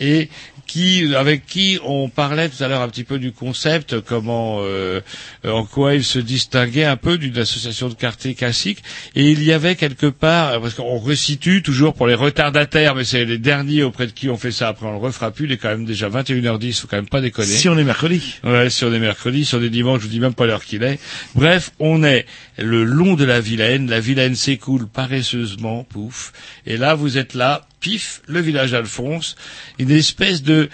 et 0.00 0.28
qui, 0.66 1.14
avec 1.14 1.46
qui 1.46 1.78
on 1.84 2.08
parlait 2.08 2.48
tout 2.48 2.62
à 2.62 2.68
l'heure 2.68 2.80
un 2.80 2.88
petit 2.88 3.04
peu 3.04 3.18
du 3.18 3.32
concept, 3.32 4.00
comment, 4.00 4.58
euh, 4.62 5.00
en 5.46 5.64
quoi 5.64 5.94
il 5.94 6.04
se 6.04 6.18
distinguait 6.18 6.84
un 6.84 6.96
peu 6.96 7.18
d'une 7.18 7.36
association 7.38 7.88
de 7.88 7.94
quartier 7.94 8.34
classique. 8.34 8.82
Et 9.14 9.30
il 9.30 9.42
y 9.42 9.52
avait 9.52 9.76
quelque 9.76 10.06
part, 10.06 10.60
parce 10.60 10.74
qu'on 10.74 10.98
resitue 10.98 11.62
toujours 11.62 11.94
pour 11.94 12.06
les 12.06 12.14
retardataires, 12.14 12.94
mais 12.94 13.04
c'est 13.04 13.24
les 13.24 13.38
derniers 13.38 13.82
auprès 13.82 14.06
de 14.06 14.12
qui 14.12 14.28
on 14.28 14.36
fait 14.36 14.52
ça. 14.52 14.68
Après, 14.68 14.86
on 14.86 14.92
le 14.92 14.98
refera 14.98 15.30
plus. 15.30 15.46
Il 15.46 15.52
est 15.52 15.56
quand 15.56 15.68
même 15.68 15.84
déjà 15.84 16.08
21h10, 16.08 16.80
faut 16.80 16.88
quand 16.88 16.96
même 16.96 17.08
pas 17.08 17.20
déconner. 17.20 17.48
Si 17.48 17.68
on 17.68 17.76
est 17.76 17.84
mercredi. 17.84 18.40
Ouais, 18.44 18.70
si 18.70 18.84
on 18.84 18.92
est 18.92 18.98
mercredi, 18.98 19.44
si 19.44 19.54
on 19.54 19.62
est 19.62 19.70
dimanche, 19.70 20.00
je 20.00 20.06
vous 20.06 20.12
dis 20.12 20.20
même 20.20 20.34
pas 20.34 20.46
l'heure 20.46 20.64
qu'il 20.64 20.82
est. 20.82 20.98
Bref, 21.34 21.72
on 21.78 22.04
est 22.04 22.26
le 22.58 22.84
long 22.84 23.14
de 23.14 23.24
la 23.24 23.40
Vilaine. 23.40 23.88
La 23.88 24.00
Vilaine 24.00 24.34
s'écoule 24.34 24.86
paresseusement, 24.86 25.84
pouf. 25.84 26.32
Et 26.66 26.76
là, 26.76 26.94
vous 26.94 27.18
êtes 27.18 27.34
là, 27.34 27.66
pif, 27.82 28.22
le 28.26 28.40
village 28.40 28.70
d'Alphonse. 28.70 29.36
Une 29.78 29.90
espèce 29.90 30.42
de... 30.42 30.70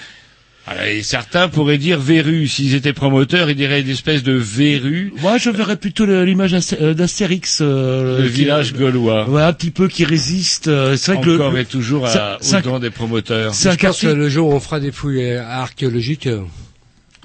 Alors, 0.66 0.82
et 0.84 1.02
certains 1.02 1.48
pourraient 1.48 1.78
dire 1.78 1.98
verrue. 1.98 2.46
S'ils 2.46 2.74
étaient 2.74 2.92
promoteurs, 2.92 3.48
ils 3.48 3.56
diraient 3.56 3.80
une 3.80 3.88
espèce 3.88 4.22
de 4.22 4.34
verrue. 4.34 5.14
Moi, 5.22 5.38
je 5.38 5.48
verrais 5.48 5.76
plutôt 5.76 6.04
l'image 6.04 6.54
euh, 6.80 6.92
d'Astérix. 6.92 7.60
euh, 7.62 8.20
Le 8.20 8.28
qui- 8.28 8.34
village 8.34 8.74
gaulois. 8.74 9.26
Ouais, 9.30 9.40
un 9.42 9.52
petit 9.54 9.70
peu 9.70 9.88
qui 9.88 10.04
résiste. 10.04 10.68
euh, 10.68 10.94
C'est 10.98 11.14
vrai 11.14 11.22
que 11.22 11.26
le- 11.26 11.34
Encore 11.36 11.52
le- 11.52 11.60
et 11.60 11.64
toujours 11.64 12.04
à, 12.04 12.10
ça- 12.12 12.38
ça- 12.42 12.60
des 12.80 12.90
promoteurs. 12.90 13.54
C'est 13.54 13.70
un 13.70 13.72
Je 13.72 13.78
pense 13.78 14.00
que 14.02 14.06
le 14.08 14.28
jour 14.28 14.50
où 14.50 14.52
on 14.52 14.60
fera 14.60 14.78
des 14.78 14.92
fouilles 14.92 15.36
archéologiques, 15.36 16.28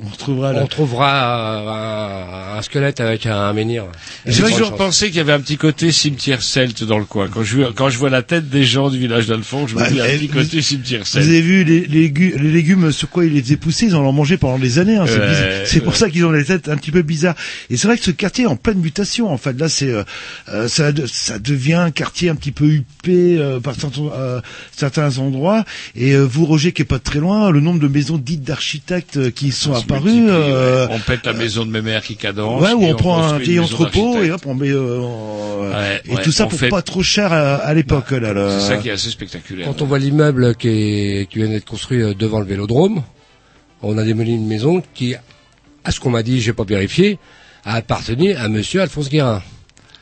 on 0.01 0.07
retrouvera 0.09 0.53
là. 0.53 0.61
on 0.63 0.67
trouvera 0.67 1.11
euh, 1.67 2.53
un, 2.55 2.57
un 2.57 2.61
squelette 2.61 2.99
avec 2.99 3.25
un 3.25 3.53
menhir. 3.53 3.85
J'ai 4.25 4.43
toujours 4.43 4.75
pensé 4.75 5.07
qu'il 5.07 5.17
y 5.17 5.19
avait 5.19 5.33
un 5.33 5.39
petit 5.39 5.57
côté 5.57 5.91
cimetière 5.91 6.41
celte 6.41 6.83
dans 6.83 6.97
le 6.97 7.05
coin. 7.05 7.27
Quand 7.27 7.43
je, 7.43 7.71
quand 7.71 7.89
je 7.89 7.97
vois 7.97 8.09
la 8.09 8.21
tête 8.23 8.49
des 8.49 8.63
gens 8.63 8.89
du 8.89 8.97
village 8.97 9.27
d'Alphonse, 9.27 9.69
je 9.69 9.75
me 9.75 9.79
Bah, 9.81 9.89
dis 9.89 10.01
un 10.01 10.05
eh, 10.05 10.17
petit 10.17 10.27
vous- 10.27 10.33
côté 10.39 10.61
cimetière 10.61 11.01
Vous 11.01 11.05
celte. 11.05 11.25
avez 11.27 11.41
vu 11.41 11.63
les, 11.63 11.81
les 11.85 12.07
les 12.09 12.51
légumes 12.51 12.91
sur 12.91 13.09
quoi 13.09 13.25
ils 13.25 13.33
les 13.33 13.41
faisaient 13.43 13.57
pousser, 13.57 13.85
ils 13.85 13.95
en 13.95 14.01
ont 14.03 14.11
mangé 14.11 14.37
pendant 14.37 14.57
des 14.59 14.79
années. 14.79 14.97
hein, 14.97 15.05
c'est 15.65 15.79
pour 15.81 15.93
ouais. 15.93 15.99
ça 15.99 16.09
qu'ils 16.09 16.25
ont 16.25 16.31
des 16.31 16.45
têtes 16.45 16.69
un 16.69 16.77
petit 16.77 16.91
peu 16.91 17.01
bizarres. 17.03 17.35
Et 17.69 17.77
c'est 17.77 17.87
vrai 17.87 17.97
que 17.97 18.03
ce 18.03 18.11
quartier 18.11 18.45
est 18.45 18.47
en 18.47 18.55
pleine 18.55 18.79
mutation. 18.79 19.29
En 19.31 19.37
fait, 19.37 19.59
là, 19.59 19.69
c'est 19.69 19.89
euh, 19.89 20.03
euh, 20.49 20.67
ça, 20.67 20.91
ça 21.05 21.37
devient 21.39 21.73
un 21.75 21.91
quartier 21.91 22.29
un 22.29 22.35
petit 22.35 22.51
peu 22.51 22.65
huppé 22.65 23.37
euh, 23.37 23.59
par 23.59 23.75
certains, 23.75 24.01
euh, 24.15 24.41
certains 24.75 25.17
endroits. 25.19 25.65
Et 25.95 26.13
euh, 26.13 26.23
vous, 26.23 26.45
Roger, 26.45 26.71
qui 26.71 26.81
est 26.81 26.85
pas 26.85 26.99
très 26.99 27.19
loin, 27.19 27.51
le 27.51 27.59
nombre 27.59 27.79
de 27.79 27.87
maisons 27.87 28.17
dites 28.17 28.43
d'architectes 28.43 29.17
euh, 29.17 29.29
qui 29.31 29.51
sont 29.51 29.73
Ça 29.75 29.82
multiplie, 29.89 30.25
euh, 30.29 30.87
ouais. 30.87 30.93
On 30.95 30.99
pète 30.99 31.25
la 31.25 31.33
maison 31.33 31.65
de 31.65 31.71
mes 31.71 31.81
mères 31.81 32.03
qui 32.03 32.15
cadence. 32.15 32.61
Ouais, 32.61 32.71
et 32.71 32.73
on 32.93 32.95
prend 32.95 33.23
un 33.23 33.37
vieil 33.37 33.59
entrepôt 33.59 34.21
et 34.23 34.31
hop, 34.31 34.41
on 34.45 34.53
met. 34.55 34.69
euh, 34.69 34.99
on- 34.99 35.69
Ouais, 35.73 36.01
et 36.05 36.15
ouais, 36.15 36.21
tout 36.21 36.31
ça 36.31 36.45
pour 36.45 36.59
fait- 36.59 36.69
pas 36.69 36.81
trop 36.81 37.01
cher 37.01 37.33
à, 37.33 37.55
à 37.55 37.73
l'époque. 37.73 38.11
là. 38.11 38.33
là. 38.33 38.59
C'est 38.59 38.67
ça 38.67 38.77
qui 38.77 38.89
est 38.89 38.91
assez 38.91 39.09
spectaculaire. 39.09 39.65
Quand 39.67 39.81
on 39.81 39.85
voit 39.85 39.97
l'immeuble 39.99 40.55
qui, 40.55 40.67
est- 40.69 41.29
qui 41.29 41.39
vient 41.39 41.47
d'être 41.49 41.65
construit 41.65 42.01
euh, 42.01 42.13
devant 42.13 42.39
le 42.39 42.45
vélodrome, 42.45 43.01
on 43.81 43.97
a 43.97 44.03
démoli 44.03 44.33
une 44.33 44.47
maison 44.47 44.83
qui, 44.93 45.15
à 45.83 45.91
ce 45.91 45.99
qu'on 45.99 46.09
m'a 46.11 46.21
dit, 46.23 46.41
j'ai 46.41 46.53
pas 46.53 46.63
vérifié, 46.63 47.17
a 47.65 47.75
appartenu 47.75 48.33
à 48.33 48.47
monsieur 48.49 48.81
Alphonse 48.81 49.09
Guérin. 49.09 49.41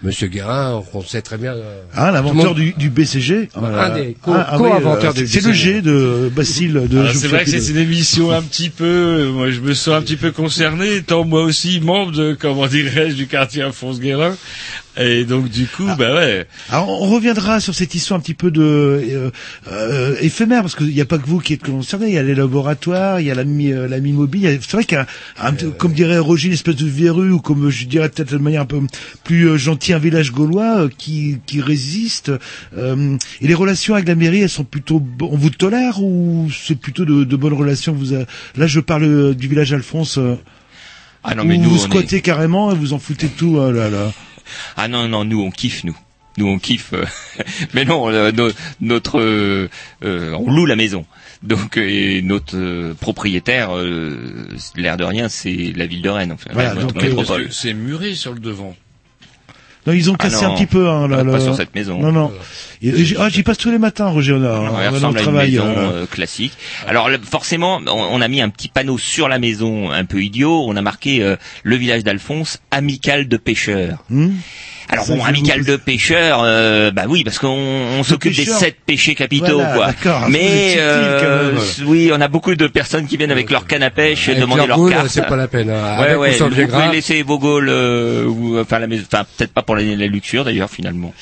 Monsieur 0.04 0.28
Guérin, 0.30 0.82
on 0.96 1.02
sait 1.04 1.22
très 1.22 1.38
bien. 1.38 1.54
euh, 1.54 1.82
Ah, 1.94 2.10
l'inventeur 2.12 2.46
monde- 2.48 2.56
du, 2.56 2.74
du 2.74 2.90
BCG. 2.90 3.50
Un 3.56 3.90
des 3.96 4.18
co- 4.20 4.32
Ah, 4.34 4.48
ah 4.52 4.58
co-inventeurs 4.58 5.14
oui, 5.16 5.20
euh, 5.22 5.26
du 5.26 5.28
C'est 5.28 5.42
le 5.46 5.52
BCG. 5.52 5.74
G 5.74 5.82
de 5.84 6.32
Basile 6.36 6.74
de 6.90 7.06
Je 7.06 7.14
c'est 7.18 7.28
vrai 7.28 7.44
que 7.46 7.52
c'est 7.52 7.70
une 7.72 7.78
émission 7.78 8.32
un 8.32 8.42
petit 8.42 8.72
peu, 8.72 9.28
moi 9.28 9.52
je 9.52 9.60
me 9.60 9.76
sens 9.76 9.94
un 9.96 10.02
petit 10.02 10.16
peu 10.16 10.32
concerné, 10.32 10.96
étant 10.96 11.24
moi 11.24 11.44
aussi 11.44 11.80
membre 11.82 12.14
de, 12.14 12.34
comment 12.40 12.66
dirais-je, 12.66 13.14
du 13.16 13.28
quartier 13.28 13.62
Alphonse 13.62 14.00
Guérin. 14.00 14.36
Et 14.98 15.24
donc 15.24 15.48
du 15.48 15.68
coup, 15.68 15.86
bah 15.98 16.16
ouais. 16.16 16.46
Alors 16.70 16.90
on 16.90 17.08
reviendra 17.08 17.62
sur 17.62 17.74
cette 17.74 17.96
histoire 17.96 18.20
un 18.20 18.22
petit 18.22 18.34
peu 18.34 18.52
de 18.52 18.62
euh, 18.62 19.30
euh, 19.72 20.16
éphémère 20.20 20.64
parce 20.64 20.76
qu'il 20.76 20.88
n'y 20.88 21.00
a 21.00 21.06
pas 21.06 21.18
que 21.18 21.26
vous 21.26 21.40
qui 21.40 21.54
êtes 21.54 21.64
concerné, 21.64 22.08
il 22.08 22.14
y 22.14 22.18
a 22.18 22.24
les 22.24 22.36
laboratoires, 22.36 23.22
il 23.22 23.28
y 23.28 23.32
a 23.32 23.36
la 23.36 23.46
mi 23.46 23.72
euh, 23.72 23.88
la 23.88 24.02
mobile. 24.02 24.60
C'est 24.62 24.74
vrai 24.74 24.84
qu'il 24.84 24.98
y 24.98 25.00
a 25.00 25.08
un, 25.42 25.54
un- 25.54 25.72
comme 25.78 25.94
dirait 25.94 26.18
Roger 26.18 26.48
une 26.48 26.54
espèce 26.56 26.76
de 26.76 26.86
verrue 26.86 27.32
ou 27.32 27.40
comme 27.40 27.70
je 27.70 27.86
dirais 27.86 28.10
peut-être 28.10 28.34
de 28.34 28.38
manière 28.38 28.64
un 28.64 28.66
peu 28.66 28.82
plus 29.24 29.48
euh, 29.48 29.58
gentille 29.58 29.94
un 29.94 30.00
village 30.00 30.34
gaulois 30.34 30.82
euh, 30.82 30.90
qui 30.98 31.38
qui 31.46 31.62
résiste. 31.62 32.30
Euh, 32.78 33.16
et 33.40 33.48
les 33.48 33.54
relations 33.54 33.94
avec 33.94 34.10
la 34.10 34.16
mairie, 34.16 34.42
elles 34.42 34.50
sont 34.50 34.66
plutôt 34.66 35.02
on 35.22 35.38
vous 35.38 35.52
tolère 35.52 36.04
ou 36.04 36.50
c'est 36.52 36.76
plutôt 36.76 37.06
de, 37.06 37.24
de 37.24 37.36
bonnes 37.38 37.54
relations 37.54 37.94
vous 37.94 38.12
avez? 38.12 38.26
Là 38.58 38.68
je 38.68 38.82
parle 38.82 39.04
euh, 39.06 39.34
du 39.34 39.48
village 39.48 39.72
Alphonse. 39.72 40.18
euh, 40.18 40.36
Ah 41.24 41.34
non, 41.36 41.46
mais 41.46 41.58
nous, 41.58 41.70
vous 41.70 41.78
est- 41.78 41.80
squattez 41.88 42.20
carrément 42.20 42.74
et 42.74 42.76
vous 42.76 42.92
en 42.92 43.00
foutez 43.00 43.28
tout. 43.30 43.56
oh 43.58 43.72
là 43.72 43.90
là. 43.90 44.12
Ah 44.78 44.88
non, 44.88 45.08
non, 45.08 45.24
nous 45.26 45.42
on 45.42 45.52
kiffe, 45.52 45.84
nous. 45.84 45.98
Nous 46.38 46.48
on 46.48 46.60
kiffe. 46.60 46.94
euh, 46.94 47.06
mais 47.74 47.84
non, 47.86 48.10
euh, 48.10 48.32
no- 48.32 48.52
notre, 48.80 49.20
euh, 49.20 49.68
on 50.02 50.52
loue 50.52 50.66
la 50.66 50.76
maison. 50.76 51.06
Donc 51.44 51.78
et 51.78 52.22
notre 52.22 52.56
euh, 52.56 52.94
propriétaire, 52.94 53.76
euh, 53.76 54.48
l'air 54.76 54.96
de 54.98 55.04
rien, 55.04 55.28
c'est 55.28 55.74
la 55.76 55.86
ville 55.88 56.02
de 56.02 56.10
Rennes. 56.10 56.36
Voilà, 56.54 56.76
donc, 56.76 56.96
euh, 56.98 57.02
métropole. 57.10 57.48
C'est 57.52 57.74
muré 57.74 58.14
sur 58.16 58.34
le 58.34 58.40
devant. 58.40 58.76
Non, 59.88 59.94
ils 59.94 60.12
ont 60.12 60.16
Ah 60.20 60.24
cassé 60.24 60.46
non, 60.46 60.52
un 60.52 60.56
petit 60.56 60.68
peu. 60.68 60.88
Hein, 60.90 61.08
là, 61.08 61.18
pas 61.18 61.24
là. 61.24 61.40
sur 61.40 61.56
cette 61.56 61.74
maison. 61.74 62.00
Non, 62.00 62.12
non. 62.12 62.32
Et- 62.84 63.04
j'y- 63.04 63.16
ah, 63.18 63.30
j'y 63.30 63.42
passe 63.44 63.58
tous 63.58 63.72
les 63.72 63.80
matins, 63.80 64.08
Roger 64.10 64.34
Honor. 64.34 64.64
Ouais, 64.64 64.70
hein, 64.70 64.82
elle 64.84 64.90
ressemble 64.90 65.14
le 65.16 65.20
à 65.20 65.24
une 65.24 65.28
travail. 65.30 65.52
maison 65.52 65.66
euh. 65.68 65.92
euh, 65.94 66.06
classique. 66.06 66.54
Alors 66.88 67.10
le- 67.10 67.18
forcément, 67.20 67.80
on, 67.88 67.90
on 67.92 68.22
a 68.22 68.28
mis 68.28 68.42
un 68.42 68.50
petit 68.50 68.68
panneau 68.68 68.98
sur 68.98 69.28
la 69.28 69.40
maison, 69.40 69.90
un 69.92 70.06
peu 70.06 70.22
idiot. 70.22 70.66
On 70.68 70.76
a 70.76 70.82
marqué 70.82 71.24
euh, 71.24 71.36
le 71.64 71.76
village 71.78 72.04
d'Alphonse, 72.04 72.60
amical 72.72 73.28
de 73.28 73.38
pêcheurs. 73.38 74.04
Hmm 74.10 74.30
Alors 74.92 75.08
bon, 75.08 75.24
amical 75.24 75.64
de 75.64 75.78
pêcheurs, 75.78 76.42
euh, 76.44 76.92
bah 76.92 77.04
oui, 77.08 77.24
parce 77.24 77.40
qu'on 77.40 77.48
on 77.48 78.04
s'occupe 78.04 78.36
des 78.36 78.44
sept 78.46 78.76
péchés 78.86 79.16
capitaux, 79.16 79.56
Voilà, 79.62 79.74
quoi. 79.74 79.88
d'accord. 79.88 80.26
Mais 80.30 80.76
euh, 80.78 81.54
oui, 81.86 82.12
on 82.14 82.20
a 82.20 82.28
beaucoup 82.28 82.54
de 82.56 82.68
personnes 82.68 83.08
qui 83.08 83.16
viennent 83.16 83.32
avec 83.32 83.50
leur 83.50 83.68
canne 83.68 83.84
à 83.84 83.90
pêche 83.90 84.28
et 84.28 84.32
Avec 84.32 84.42
demander 84.44 84.68
leur 84.68 84.78
leur 84.78 84.90
carte. 84.90 85.08
c'est 85.08 85.26
pas 85.26 85.38
la 85.38 85.48
peine, 85.48 85.70
hein. 85.70 85.98
Ouais, 86.00 86.08
Avec 86.10 86.20
ouais. 86.20 86.32
Vous 86.38 86.68
pouvez 86.68 86.90
laisser 86.92 87.24
vos 87.24 87.40
gaules, 87.40 87.70
euh, 87.70 88.26
ou 88.26 88.60
enfin 88.60 88.80
la 88.80 88.88
maison, 88.88 89.04
enfin 89.12 89.26
peut-être 89.38 89.54
pas 89.54 89.62
pour 89.62 89.76
la, 89.78 89.84
la 89.84 90.08
luxure 90.08 90.44
d'ailleurs 90.44 90.70
finalement. 90.70 91.14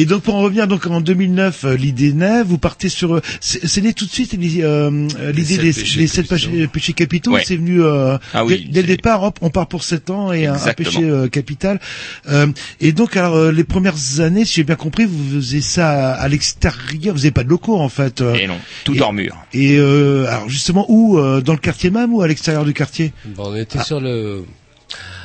Et 0.00 0.04
donc 0.06 0.22
pour 0.22 0.36
en 0.36 0.40
revenir 0.42 0.68
donc 0.68 0.86
en 0.86 1.00
2009, 1.00 1.64
euh, 1.64 1.76
l'idée 1.76 2.12
naît, 2.12 2.44
vous 2.44 2.56
partez 2.56 2.88
sur, 2.88 3.16
euh, 3.16 3.20
c'est 3.40 3.80
né 3.82 3.92
tout 3.92 4.06
de 4.06 4.10
suite 4.10 4.32
l'idée 4.32 4.62
euh, 4.62 5.08
des, 5.32 5.72
sept 6.06 6.28
péchés, 6.72 6.92
capitaux, 6.92 7.32
Ouais. 7.32 7.42
c'est 7.44 7.56
venu 7.56 7.82
euh, 7.82 8.16
Ah 8.32 8.44
oui, 8.44 8.64
dès, 8.66 8.72
dès 8.74 8.82
le 8.82 8.86
départ, 8.96 9.24
hop, 9.24 9.38
on 9.42 9.50
part 9.50 9.66
pour 9.66 9.82
sept 9.82 10.08
ans 10.10 10.32
et 10.32 10.46
un, 10.46 10.56
péché 10.74 11.02
euh, 11.02 11.26
capital. 11.28 11.80
Euh, 12.28 12.46
et 12.80 12.92
donc 12.92 13.16
alors 13.16 13.50
les 13.50 13.64
premières 13.64 14.20
années, 14.20 14.44
si 14.44 14.54
j'ai 14.54 14.64
bien 14.64 14.76
compris, 14.76 15.04
vous 15.04 15.34
faisiez 15.40 15.60
ça 15.60 15.90
à, 15.90 16.12
à 16.12 16.28
l'extérieur, 16.28 17.14
vous 17.14 17.20
n'avez 17.20 17.32
pas 17.32 17.42
de 17.42 17.48
locaux 17.48 17.76
en 17.76 17.88
fait. 17.88 18.20
Et 18.20 18.46
non, 18.46 18.58
tout 18.84 18.94
Et- 18.94 19.00
hors 19.00 19.12
mur. 19.12 19.36
Et 19.52 19.78
euh, 19.78 20.26
alors 20.28 20.48
justement 20.48 20.86
où 20.88 21.18
dans 21.40 21.52
le 21.52 21.58
quartier 21.58 21.90
même 21.90 22.14
ou 22.14 22.22
à 22.22 22.28
l'extérieur 22.28 22.64
du 22.64 22.72
quartier? 22.72 23.12
Bon, 23.36 23.48
on 23.50 23.56
était 23.56 23.82
sur 23.82 24.00
le, 24.00 24.44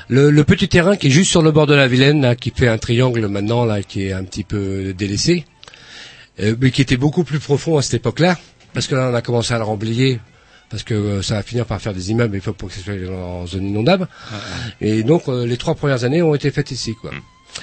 le 0.09 0.31
le 0.31 0.43
petit 0.43 0.67
terrain 0.67 0.95
qui 0.95 1.07
est 1.07 1.11
juste 1.11 1.31
sur 1.31 1.41
le 1.41 1.51
bord 1.51 1.67
de 1.67 1.75
la 1.75 1.87
Vilaine, 1.87 2.21
là, 2.21 2.35
qui 2.35 2.51
fait 2.55 2.67
un 2.67 2.77
triangle 2.77 3.27
maintenant, 3.27 3.65
là, 3.65 3.81
qui 3.83 4.07
est 4.07 4.13
un 4.13 4.23
petit 4.23 4.43
peu 4.43 4.93
délaissé, 4.93 5.45
euh, 6.39 6.55
mais 6.59 6.71
qui 6.71 6.81
était 6.81 6.97
beaucoup 6.97 7.23
plus 7.23 7.39
profond 7.39 7.77
à 7.77 7.81
cette 7.81 7.95
époque-là, 7.95 8.37
parce 8.73 8.87
que 8.87 8.95
là, 8.95 9.09
on 9.11 9.15
a 9.15 9.21
commencé 9.21 9.53
à 9.53 9.57
le 9.57 9.63
remblayer, 9.63 10.19
parce 10.69 10.83
que 10.83 10.93
euh, 10.93 11.21
ça 11.21 11.35
va 11.35 11.43
finir 11.43 11.65
par 11.65 11.79
faire 11.81 11.93
des 11.93 12.11
immeubles, 12.11 12.35
il 12.35 12.41
faut 12.41 12.53
pour 12.53 12.69
que 12.69 12.75
ce 12.75 12.81
soit 12.81 12.93
en 13.15 13.45
zone 13.45 13.67
inondable. 13.67 14.07
Et 14.81 15.03
donc, 15.03 15.27
euh, 15.27 15.45
les 15.45 15.57
trois 15.57 15.75
premières 15.75 16.03
années 16.03 16.21
ont 16.21 16.33
été 16.33 16.49
faites 16.51 16.71
ici, 16.71 16.95
quoi. 16.99 17.11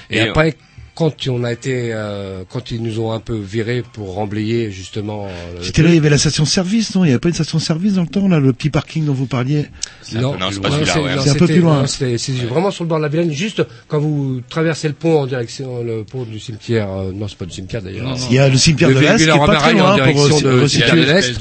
Et, 0.09 0.17
Et, 0.17 0.21
après, 0.21 0.55
quand 0.95 1.27
on 1.27 1.43
a 1.43 1.51
été, 1.53 1.91
euh, 1.93 2.43
quand 2.49 2.71
ils 2.71 2.81
nous 2.81 2.99
ont 2.99 3.11
un 3.11 3.19
peu 3.19 3.35
virés 3.37 3.83
pour 3.93 4.13
remblayer 4.13 4.71
justement. 4.71 5.27
euh, 5.27 5.59
C'était 5.61 5.83
là, 5.83 5.89
il 5.89 5.95
y 5.95 5.97
avait 5.97 6.09
la 6.09 6.17
station-service, 6.17 6.95
non? 6.95 7.03
Il 7.03 7.07
n'y 7.07 7.13
avait 7.13 7.19
pas 7.19 7.29
une 7.29 7.33
station-service 7.35 7.93
dans 7.93 8.01
le 8.01 8.07
temps, 8.07 8.27
là, 8.27 8.39
le 8.39 8.51
petit 8.53 8.69
parking 8.69 9.05
dont 9.05 9.13
vous 9.13 9.25
parliez? 9.25 9.67
Non, 10.13 10.37
Non, 10.37 10.47
c'est 10.49 10.55
non, 10.57 10.61
pas 10.61 10.71
celui-là, 10.71 10.93
c'est- 10.93 10.99
ouais. 10.99 11.15
non, 11.15 11.21
C'est 11.23 11.29
un 11.29 11.35
peu 11.35 11.45
plus 11.47 11.59
loin. 11.61 11.87
C'est 11.87 12.17
vraiment 12.47 12.71
sur 12.71 12.83
le 12.83 12.89
bord 12.89 12.97
de 12.97 13.03
la 13.03 13.09
Vilaine, 13.09 13.31
juste 13.31 13.63
quand 13.87 13.99
vous 13.99 14.41
traversez 14.49 14.87
le 14.89 14.93
pont 14.93 15.21
en 15.21 15.27
direction, 15.27 15.83
le 15.83 16.03
pont 16.03 16.23
du 16.23 16.39
cimetière. 16.39 16.89
euh, 16.91 17.11
non, 17.13 17.27
c'est 17.27 17.37
pas 17.37 17.45
du 17.45 17.53
cimetière 17.53 17.81
d'ailleurs. 17.81 18.15
Il 18.29 18.35
y 18.35 18.39
a 18.39 18.49
le 18.49 18.57
cimetière 18.57 18.89
Le 18.89 18.95
de 18.95 18.99
l'Est 18.99 19.17
qui 19.17 19.23
est 19.23 19.31
en 19.31 19.45
pas 19.45 19.55
très 19.55 19.73
en 19.73 19.95
loin 19.95 19.97
pour 20.11 20.25
euh, 20.25 20.29
de- 20.29 21.05
l'est. 21.05 21.31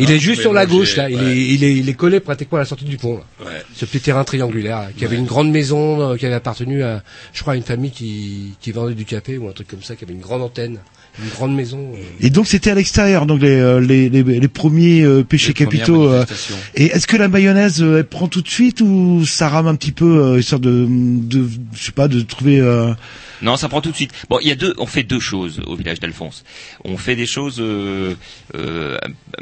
Il 0.00 0.10
est 0.10 0.18
juste 0.18 0.40
sur 0.40 0.52
la 0.52 0.66
gauche 0.66 0.96
là. 0.96 1.10
Il 1.10 1.62
est, 1.64 1.74
il 1.76 1.88
est, 1.88 1.94
collé 1.94 2.20
pratiquement 2.20 2.56
à 2.58 2.60
la 2.62 2.66
sortie 2.66 2.84
du 2.84 2.96
pont. 2.96 3.20
Ce 3.74 3.84
petit 3.84 4.00
terrain 4.00 4.24
triangulaire 4.24 4.88
qui 4.96 5.04
avait 5.04 5.16
une 5.16 5.26
grande 5.26 5.50
maison 5.50 6.00
euh, 6.12 6.16
qui 6.16 6.26
avait 6.26 6.34
appartenu 6.36 6.82
à, 6.82 7.02
je 7.32 7.40
crois, 7.42 7.52
à 7.54 7.56
une 7.56 7.62
famille 7.62 7.90
qui, 7.90 8.54
qui 8.60 8.72
du 8.86 9.04
café 9.04 9.38
ou 9.38 9.48
un 9.48 9.52
truc 9.52 9.68
comme 9.68 9.82
ça, 9.82 9.96
qui 9.96 10.04
avait 10.04 10.14
une 10.14 10.20
grande 10.20 10.42
antenne, 10.42 10.78
une 11.22 11.30
grande 11.30 11.54
maison. 11.54 11.92
euh. 11.94 11.98
Et 12.20 12.30
donc 12.30 12.46
c'était 12.46 12.70
à 12.70 12.74
l'extérieur, 12.74 13.26
donc 13.26 13.40
les, 13.42 13.50
euh, 13.58 13.80
les, 13.80 14.08
les, 14.08 14.22
les 14.22 14.48
premiers 14.48 15.02
euh, 15.02 15.22
péchés 15.24 15.52
capitaux. 15.54 16.10
et 16.74 16.86
est-ce 16.86 17.06
que 17.06 17.16
la 17.16 17.28
mayonnaise 17.28 17.82
elle 17.82 18.04
prend 18.04 18.28
tout 18.28 18.42
de 18.42 18.48
suite 18.48 18.80
ou 18.80 19.24
ça 19.26 19.48
rame 19.48 19.66
un 19.66 19.74
petit 19.74 19.92
peu, 19.92 20.22
euh, 20.24 20.38
histoire 20.40 20.60
de, 20.60 20.86
de, 20.88 21.48
je 21.74 21.82
sais 21.84 21.92
pas, 21.92 22.08
de 22.08 22.20
trouver. 22.20 22.60
euh, 22.60 22.92
Non, 23.42 23.56
ça 23.56 23.68
prend 23.68 23.80
tout 23.80 23.90
de 23.90 23.96
suite. 23.96 24.12
Bon, 24.28 24.38
il 24.40 24.48
y 24.48 24.52
a 24.52 24.56
deux, 24.56 24.74
on 24.78 24.86
fait 24.86 25.02
deux 25.04 25.20
choses 25.20 25.60
au 25.66 25.76
village 25.76 26.00
d'Alphonse. 26.00 26.44
On 26.84 26.96
fait 26.96 27.14
des 27.16 27.26
choses 27.26 27.58
euh, 27.60 28.14
euh, 28.56 28.98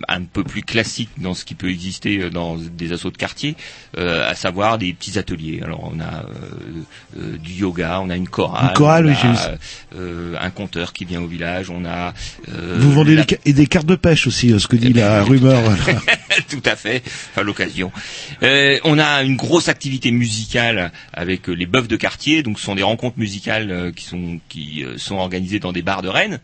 un 0.09 0.23
peu 0.23 0.45
plus 0.45 0.63
classiques 0.63 1.11
dans 1.19 1.33
ce 1.35 1.45
qui 1.45 1.55
peut 1.55 1.71
exister 1.71 2.29
dans 2.31 2.57
des 2.57 2.93
assauts 2.93 3.11
de 3.11 3.17
quartier, 3.17 3.55
euh, 3.99 4.29
à 4.31 4.35
savoir 4.35 4.77
des 4.79 4.93
petits 4.93 5.19
ateliers. 5.19 5.61
Alors 5.65 5.91
on 5.95 5.99
a 6.01 6.25
euh, 6.25 7.19
euh, 7.19 7.37
du 7.39 7.53
yoga, 7.53 8.01
on 8.03 8.11
a 8.11 8.17
une 8.17 8.29
chorale, 8.29 8.69
Une 8.71 8.77
chorale, 8.77 9.07
on 9.07 9.09
oui, 9.09 9.15
a, 9.15 9.21
j'ai 9.23 9.29
vu 9.29 9.59
euh, 9.99 10.35
un 10.41 10.51
conteur 10.51 10.93
qui 10.93 11.05
vient 11.07 11.23
au 11.23 11.27
village, 11.27 11.66
on 11.71 11.85
a 11.85 12.15
euh, 12.49 12.77
vous 12.79 12.93
vendez 12.93 13.15
la- 13.15 13.23
des, 13.25 13.35
ca- 13.37 13.41
et 13.45 13.53
des 13.53 13.67
cartes 13.67 13.87
de 13.87 13.97
pêche 13.97 14.27
aussi, 14.27 14.53
euh, 14.53 14.59
ce 14.59 14.67
que 14.69 14.77
dit 14.77 14.89
Eh 14.91 14.93
ben, 14.95 15.01
la 15.09 15.23
oui, 15.25 15.39
rumeur. 15.39 15.63
tout 15.63 15.71
à 15.71 15.75
voilà. 15.95 16.11
tout 16.49 16.63
à 16.65 16.77
fait, 16.77 17.03
à 17.37 17.43
l'occasion. 17.43 17.93
Euh, 18.43 18.79
on 18.85 18.99
a 18.99 19.23
une 19.23 19.37
grosse 19.37 19.69
activité 19.69 20.11
musicale 20.11 20.93
avec 21.13 21.49
les 21.49 21.67
bœufs 21.67 21.89
de 21.89 21.97
quartier, 21.97 22.43
donc 22.43 22.59
ce 22.59 22.65
sont 22.67 22.75
des 22.75 22.83
rencontres 22.83 23.19
musicales 23.19 23.93
qui 23.95 24.05
sont 24.05 24.39
qui 24.49 24.85
sont 24.97 25.17
organisées 25.17 25.59
dans 25.61 25.73
des 25.73 25.83
bars 25.83 26.03
de 26.03 26.09
Rennes. 26.09 26.41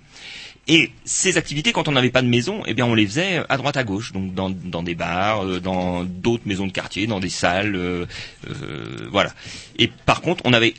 Et 0.69 0.93
ces 1.05 1.39
activités, 1.39 1.73
quand 1.73 1.89
on 1.89 1.93
n'avait 1.93 2.11
pas 2.11 2.23
de 2.23 2.29
maison, 2.29 2.63
eh 2.67 2.75
bien 2.75 2.87
on 2.87 2.95
les 2.95 3.05
faisait 3.05 3.43
à 3.49 3.57
droite 3.57 3.77
à 3.77 3.83
gauche, 3.83 4.13
donc 4.13 4.33
dans, 4.33 4.49
dans 4.49 4.85
des 4.85 4.95
bars, 4.95 5.45
dans 5.61 6.05
d'autres 6.05 6.45
maisons 6.47 6.69
de 6.69 6.73
quartier, 6.73 7.09
dans 7.09 7.19
des 7.19 7.31
salles, 7.31 7.75
euh, 7.75 8.07
euh, 8.49 9.09
voilà. 9.11 9.33
Et 9.81 9.89
par 10.07 10.21
contre, 10.21 10.41
on 10.47 10.53
avait 10.53 10.75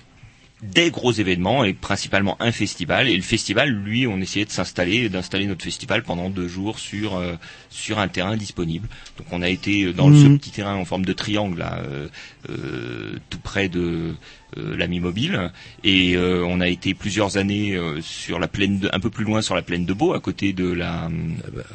des 0.73 0.91
gros 0.91 1.11
événements 1.11 1.63
et 1.63 1.73
principalement 1.73 2.37
un 2.39 2.51
festival. 2.51 3.07
Et 3.09 3.15
le 3.15 3.21
festival, 3.21 3.69
lui, 3.69 4.07
on 4.07 4.19
essayait 4.19 4.45
de 4.45 4.51
s'installer, 4.51 5.09
d'installer 5.09 5.45
notre 5.45 5.63
festival 5.63 6.03
pendant 6.03 6.29
deux 6.29 6.47
jours 6.47 6.79
sur 6.79 7.17
euh, 7.17 7.33
sur 7.69 7.99
un 7.99 8.07
terrain 8.07 8.37
disponible. 8.37 8.87
Donc 9.17 9.27
on 9.31 9.41
a 9.41 9.49
été 9.49 9.91
dans 9.93 10.09
Mhm. 10.09 10.23
ce 10.23 10.37
petit 10.37 10.51
terrain 10.51 10.75
en 10.75 10.85
forme 10.85 11.05
de 11.05 11.13
triangle 11.13 11.59
là, 11.59 11.79
euh, 11.85 12.07
euh, 12.49 13.13
tout 13.29 13.39
près 13.39 13.69
de 13.69 14.13
euh, 14.57 14.77
l'ami 14.77 14.99
mobile 14.99 15.51
et 15.83 16.15
euh, 16.15 16.45
on 16.47 16.61
a 16.61 16.67
été 16.67 16.93
plusieurs 16.93 17.37
années 17.37 17.75
euh, 17.75 17.99
sur 18.01 18.39
la 18.39 18.47
plaine 18.47 18.79
de, 18.79 18.89
un 18.93 18.99
peu 18.99 19.09
plus 19.09 19.25
loin 19.25 19.41
sur 19.41 19.55
la 19.55 19.63
plaine 19.63 19.85
de 19.85 19.93
Beau 19.93 20.13
à 20.13 20.19
côté 20.19 20.53
de 20.53 20.71
la 20.71 21.09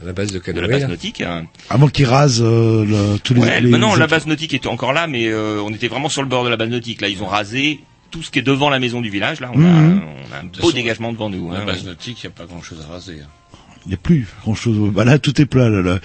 la 0.04 0.12
base 0.12 0.28
de 0.32 0.38
de 0.38 0.38
la 0.38 0.52
Canoë, 0.52 0.68
base 0.68 0.82
là. 0.82 0.88
nautique 0.88 1.20
hein. 1.20 1.46
Avant 1.70 1.88
qu'ils 1.88 2.06
rasent 2.06 2.40
euh, 2.42 2.84
le- 2.84 3.18
tous 3.18 3.34
les. 3.34 3.40
Ouais, 3.40 3.60
les- 3.60 3.70
la 3.70 4.06
base 4.06 4.26
nautique 4.26 4.54
était 4.54 4.68
encore 4.68 4.92
là, 4.92 5.06
mais 5.08 5.26
euh, 5.26 5.60
on 5.62 5.70
était 5.70 5.88
vraiment 5.88 6.08
sur 6.08 6.22
le 6.22 6.28
bord 6.28 6.44
de 6.44 6.48
la 6.48 6.56
base 6.56 6.68
nautique. 6.70 7.00
Là, 7.00 7.08
ils 7.08 7.22
ont 7.22 7.26
rasé 7.26 7.80
tout 8.10 8.22
ce 8.22 8.30
qui 8.30 8.38
est 8.38 8.42
devant 8.42 8.70
la 8.70 8.78
maison 8.78 9.00
du 9.00 9.10
village. 9.10 9.40
Là, 9.40 9.50
on, 9.54 9.58
a, 9.58 9.68
Mhm. 9.68 10.02
on 10.30 10.34
a 10.34 10.38
un 10.40 10.44
beau 10.44 10.54
façon, 10.54 10.70
dégagement 10.70 11.12
devant 11.12 11.30
nous. 11.30 11.52
La 11.52 11.60
hein, 11.60 11.64
base 11.66 11.82
ouais. 11.82 11.88
nautique, 11.90 12.22
il 12.22 12.26
n'y 12.26 12.32
a 12.32 12.36
pas 12.36 12.46
grand 12.46 12.62
chose 12.62 12.84
à 12.88 12.92
raser. 12.92 13.20
hein. 13.22 13.28
Il 13.86 13.88
n'y 13.88 13.94
a 13.94 13.98
plus 13.98 14.26
grand 14.42 14.54
chose. 14.54 14.90
Bah 14.92 15.04
là, 15.04 15.18
tout 15.18 15.40
est 15.40 15.46
plat 15.46 15.68
là. 15.68 15.82
là. 15.82 15.98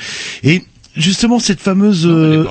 Et 0.44 0.64
justement 0.96 1.40
cette 1.40 1.60
fameuse. 1.60 2.06
Elle 2.06 2.12
euh. 2.12 2.44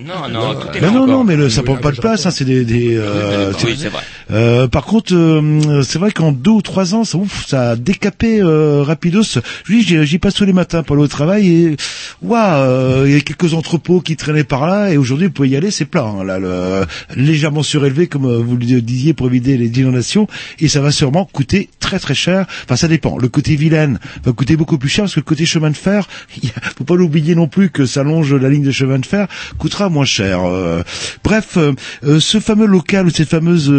Non, 0.00 0.28
non, 0.30 0.54
tout 0.54 0.68
est 0.76 0.80
là 0.80 0.90
non, 0.90 1.06
non, 1.06 1.24
mais 1.24 1.36
le, 1.36 1.48
ça 1.50 1.62
prend 1.62 1.76
pas 1.76 1.92
de 1.92 2.00
place, 2.00 2.26
hein, 2.26 2.30
c'est 2.30 2.44
des, 2.44 2.64
des 2.64 2.96
euh, 2.96 3.52
Oui, 3.64 3.76
c'est 3.78 3.88
vrai. 3.88 4.02
Euh, 4.30 4.68
par 4.68 4.84
contre, 4.84 5.12
euh, 5.14 5.82
c'est 5.82 5.98
vrai 5.98 6.12
qu'en 6.12 6.32
deux 6.32 6.50
ou 6.52 6.62
trois 6.62 6.94
ans, 6.94 7.04
ça, 7.04 7.18
ouf, 7.18 7.46
ça 7.46 7.70
a 7.70 7.76
décapé 7.76 8.40
euh, 8.40 8.82
rapidos. 8.82 9.22
Je 9.64 9.72
dis, 9.72 10.06
j'y 10.06 10.18
passe 10.18 10.34
tous 10.34 10.44
les 10.44 10.52
matins 10.52 10.82
pour 10.82 10.94
aller 10.96 11.04
au 11.04 11.08
travail 11.08 11.48
et 11.48 11.76
waouh, 12.22 12.40
euh, 12.40 13.04
il 13.06 13.12
y 13.12 13.16
a 13.16 13.20
quelques 13.20 13.54
entrepôts 13.54 14.00
qui 14.00 14.16
traînaient 14.16 14.44
par 14.44 14.66
là 14.66 14.92
et 14.92 14.96
aujourd'hui 14.96 15.26
vous 15.26 15.32
pouvez 15.32 15.48
y 15.48 15.56
aller, 15.56 15.70
c'est 15.70 15.84
plat, 15.84 16.04
hein, 16.04 16.24
là, 16.24 16.38
le- 16.38 16.86
légèrement 17.16 17.62
surélevé 17.62 18.06
comme 18.06 18.32
vous 18.36 18.56
le 18.56 18.80
disiez 18.80 19.14
pour 19.14 19.26
éviter 19.26 19.56
les 19.56 19.66
inondations 19.80 20.26
et 20.60 20.68
ça 20.68 20.80
va 20.80 20.92
sûrement 20.92 21.24
coûter 21.24 21.68
très 21.80 21.98
très 21.98 22.14
cher. 22.14 22.46
Enfin, 22.64 22.76
ça 22.76 22.88
dépend. 22.88 23.18
Le 23.18 23.28
côté 23.28 23.56
vilaine 23.56 23.98
va 24.24 24.32
coûter 24.32 24.56
beaucoup 24.56 24.78
plus 24.78 24.88
cher 24.88 25.04
parce 25.04 25.14
que 25.14 25.20
le 25.20 25.24
côté 25.24 25.44
chemin 25.44 25.70
de 25.70 25.76
fer, 25.76 26.06
il 26.42 26.50
faut 26.78 26.84
pas 26.84 26.94
l'oublier 26.94 27.34
non 27.34 27.48
plus 27.48 27.70
que 27.70 27.84
s'allonge 27.90 28.32
la 28.34 28.48
ligne 28.48 28.62
de 28.64 28.70
chemin 28.70 28.98
de 28.98 29.06
fer 29.06 29.26
coûtera 29.58 29.88
moins 29.90 30.04
cher. 30.04 30.44
Euh, 30.44 30.82
bref, 31.24 31.56
euh, 31.56 31.72
euh, 32.04 32.20
ce 32.20 32.40
fameux 32.40 32.66
local 32.66 33.06
ou 33.06 33.10
cette 33.10 33.28
fameuse 33.28 33.70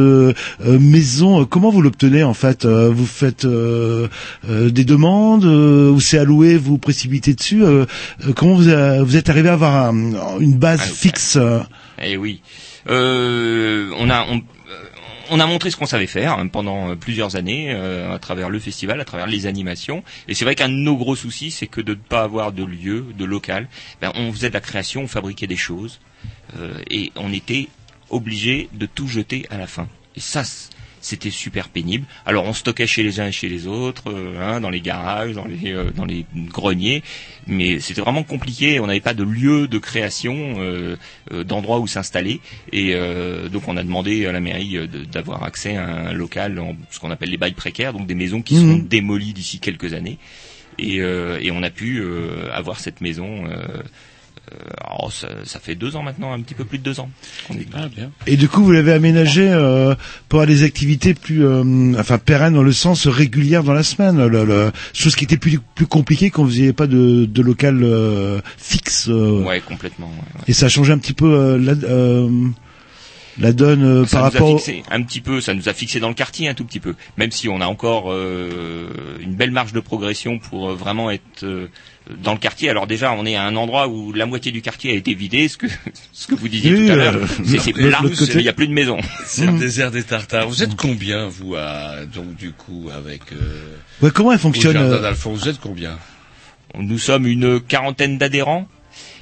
maison, 0.80 1.42
euh, 1.42 1.46
comment 1.46 1.70
vous 1.72 1.82
l'obtenez 1.82 2.24
en 2.24 2.34
fait 2.34 2.66
Euh, 2.66 2.90
Vous 2.94 3.06
faites 3.06 3.46
euh, 3.46 4.08
euh, 4.50 4.70
des 4.70 4.84
demandes 4.84 5.46
euh, 5.46 5.90
ou 5.90 6.00
c'est 6.00 6.18
alloué, 6.20 6.58
vous 6.58 6.78
précipitez 6.78 7.34
dessus 7.34 7.64
Comment 8.36 8.56
vous, 8.56 8.64
vous 9.06 9.16
êtes 9.18 9.30
arrivé 9.30 9.50
à 9.50 9.54
avoir 9.54 9.88
un- 9.90 10.40
une 10.40 10.58
base 10.58 10.82
fixe 10.82 11.38
euh 11.38 11.60
Eh 12.04 12.18
oui. 12.18 12.42
Euh, 12.90 13.90
on 14.00 14.10
a 14.10 14.26
on, 14.30 14.42
on 15.32 15.40
a 15.40 15.45
montré 15.48 15.72
ce 15.72 15.78
qu'on 15.78 15.86
savait 15.86 16.08
faire 16.08 16.38
hein, 16.38 16.48
pendant 16.48 16.91
euh, 16.91 16.95
plusieurs 16.95 17.38
années 17.38 17.74
euh, 17.74 18.14
à 18.14 18.20
travers 18.20 18.49
le 18.49 18.60
festival, 18.60 18.99
à 18.99 19.06
travers 19.06 19.28
les 19.28 19.48
animations. 19.48 20.03
Et 20.28 20.36
c'est 20.36 20.44
vrai 20.44 20.56
qu'un 20.56 20.68
de 20.68 20.74
nos 20.74 20.98
gros 20.98 21.16
soucis, 21.16 21.52
c'est 21.52 21.68
que 21.68 21.80
de 21.80 21.94
ne 21.94 21.98
pas 21.98 22.22
avoir 22.22 22.52
de 22.52 22.66
lieu, 22.66 23.08
de 23.18 23.26
local. 23.26 23.70
Ben, 24.02 24.12
on 24.16 24.32
faisait 24.34 24.49
de 24.49 24.53
la 24.53 24.60
création, 24.60 25.03
on 25.03 25.08
fabriquait 25.08 25.48
des 25.48 25.56
choses, 25.56 26.02
euh, 26.58 26.78
et 26.90 27.14
on 27.16 27.32
était 27.32 27.70
obligé 28.10 28.70
de 28.74 28.86
tout 28.86 29.08
jeter 29.08 29.48
à 29.49 29.58
la 29.58 29.68
fin. 29.68 29.88
Et 30.18 30.20
ça, 30.20 30.44
c'était 31.02 31.32
super 31.32 31.68
pénible. 31.69 32.06
Alors 32.26 32.45
on 32.45 32.53
stockait 32.53 32.88
chez 32.88 33.03
les 33.03 33.19
uns 33.19 33.28
et 33.28 33.32
chez 33.32 33.49
les 33.49 33.68
autres, 33.68 34.10
euh, 34.11 34.36
hein, 34.40 34.61
dans 34.61 34.69
les 34.69 34.82
garages, 34.82 35.34
dans 35.34 35.45
les, 35.45 35.72
euh, 35.73 35.91
dans 35.95 36.06
les 36.06 36.26
greniers, 36.36 37.03
mais 37.48 37.80
c'était 37.80 38.02
vraiment 38.02 38.23
compliqué. 38.23 38.80
On 38.80 38.88
n'avait 38.88 38.99
pas 39.02 39.14
de 39.14 39.23
lieu 39.23 39.68
de 39.68 39.78
création, 39.80 40.56
euh, 40.60 40.95
d'endroit 41.44 41.80
où 41.80 41.88
s'installer, 41.88 42.40
et 42.72 42.94
euh, 42.95 43.49
donc 43.49 43.68
on 43.68 43.78
a 43.78 43.84
demandé 43.84 44.26
à 44.26 44.32
la 44.32 44.40
mairie 44.40 44.78
d'avoir 45.11 45.44
accès 45.44 45.76
à 45.76 45.86
un 46.10 46.14
local, 46.14 46.60
en, 46.60 46.76
ce 46.91 46.99
qu'on 46.99 47.11
appelle 47.11 47.30
les 47.30 47.38
bails 47.38 47.53
précaires, 47.53 47.94
donc 47.94 48.07
des 48.07 48.15
maisons 48.15 48.41
qui 48.41 48.56
Mhm. 48.56 48.61
seront 48.61 48.78
démolies 48.84 49.34
d'ici 49.34 49.60
quelques 49.60 49.94
années, 49.94 50.18
et, 50.80 51.02
euh, 51.02 51.40
et 51.41 51.52
on 51.52 51.64
a 51.64 51.69
pu 51.69 51.99
euh, 51.99 52.49
avoir 52.53 52.80
cette 52.80 53.02
maison. 53.02 53.45
Euh, 53.48 53.82
euh, 54.51 54.55
alors, 54.85 55.11
ça, 55.13 55.27
ça 55.45 55.59
fait 55.59 55.76
deux 55.76 55.95
ans 55.95 56.03
maintenant, 56.03 56.34
un 56.34 56.41
petit 56.41 56.53
peu 56.55 56.65
plus 56.65 56.77
de 56.77 56.84
deux 56.84 56.99
ans. 56.99 57.09
qu'on 57.47 57.53
est- 57.55 57.68
Et 58.27 58.38
du 58.38 58.47
coup, 58.49 58.63
vous 58.63 58.72
l'avez 58.72 58.91
aménagé 58.93 59.47
euh, 59.49 59.95
pour 60.30 60.45
des 60.45 60.63
activités 60.63 61.13
plus, 61.13 61.45
euh, 61.45 61.93
enfin 61.99 62.18
pérennes 62.18 62.53
dans 62.55 62.63
le 62.63 62.72
sens 62.73 63.07
régulière 63.07 63.63
dans 63.63 63.73
la 63.73 63.84
semaine. 63.84 64.26
Le, 64.26 64.43
le- 64.45 64.72
chose 64.93 65.15
qui 65.15 65.23
était 65.26 65.38
plus 65.38 65.59
plus 65.76 65.85
compliquée 65.88 66.30
quand 66.31 66.43
vous 66.43 66.49
n'aviez 66.51 66.73
pas 66.73 66.88
de, 66.88 67.26
de 67.26 67.41
local 67.41 67.80
euh, 67.84 68.41
fixe. 68.57 69.07
euh. 69.09 69.43
Ouais, 69.43 69.61
complètement. 69.61 70.07
ouais, 70.07 70.39
ouais. 70.39 70.43
Et 70.47 70.53
ça 70.53 70.65
a 70.65 70.69
changé 70.69 70.91
un 70.91 70.97
petit 70.97 71.13
peu 71.13 71.31
euh, 71.34 71.57
la, 71.57 71.73
euh, 71.88 72.30
la 73.41 73.53
donne 73.53 73.84
euh, 73.84 74.05
ça 74.05 74.19
par 74.19 74.26
nous 74.27 74.31
rapport. 74.34 74.47
a 74.47 74.51
au- 74.53 74.57
fixé 74.57 74.84
un 74.89 75.01
petit 75.03 75.22
peu, 75.22 75.41
ça 75.41 75.53
nous 75.53 75.68
a 75.68 75.73
fixé 75.73 75.99
dans 75.99 76.07
le 76.09 76.13
quartier 76.13 76.47
un 76.47 76.53
tout 76.53 76.63
petit 76.65 76.80
peu. 76.80 76.95
Même 77.18 77.31
si 77.31 77.49
on 77.49 77.59
a 77.61 77.65
encore 77.65 78.11
euh, 78.11 78.88
une 79.19 79.34
belle 79.35 79.51
marge 79.51 79.73
de 79.73 79.80
progression 79.80 80.39
pour 80.39 80.69
euh, 80.69 80.76
vraiment 80.76 81.11
être 81.11 81.43
euh, 81.43 81.68
dans 82.23 82.34
le 82.34 82.39
quartier. 82.39 82.69
Alors 82.69 82.88
déjà, 82.88 83.11
on 83.13 83.26
est 83.26 83.35
à 83.35 83.43
un 83.43 83.55
endroit 83.55 83.88
où 83.88 84.13
la 84.13 84.26
moitié 84.26 84.51
du 84.51 84.61
quartier 84.61 84.91
a 84.91 84.95
été 84.95 85.13
vidé, 85.13 85.47
ce 85.47 85.57
que 85.57 85.68
ce 86.13 86.27
que 86.27 86.35
vous 86.35 86.47
disiez 86.47 86.73
Oui, 86.73 86.85
tout 86.88 86.91
à 86.91 86.95
euh, 86.95 87.11
l'heure. 87.11 87.27
C'est 87.45 87.73
plat, 87.73 88.01
il 88.35 88.38
n'y 88.41 88.47
a 88.49 88.53
plus 88.53 88.68
de 88.68 88.73
maison. 88.73 88.97
C'est 89.26 89.45
le 89.45 89.57
désert 89.59 89.91
des 89.91 90.03
Tartares. 90.03 90.47
Vous 90.47 90.63
êtes 90.63 90.76
combien, 90.76 91.27
vous, 91.27 91.55
à, 91.55 92.05
donc, 92.05 92.35
du 92.35 92.51
coup, 92.51 92.89
avec, 92.95 93.22
euh, 93.34 93.76
Ouais, 94.01 94.11
comment 94.11 94.31
elle 94.31 94.39
fonctionne 94.39 94.77
Vous 95.23 95.47
êtes 95.49 95.59
combien? 95.59 95.97
Nous 96.77 96.99
sommes 96.99 97.27
une 97.27 97.59
quarantaine 97.59 98.18
d'adhérents, 98.18 98.68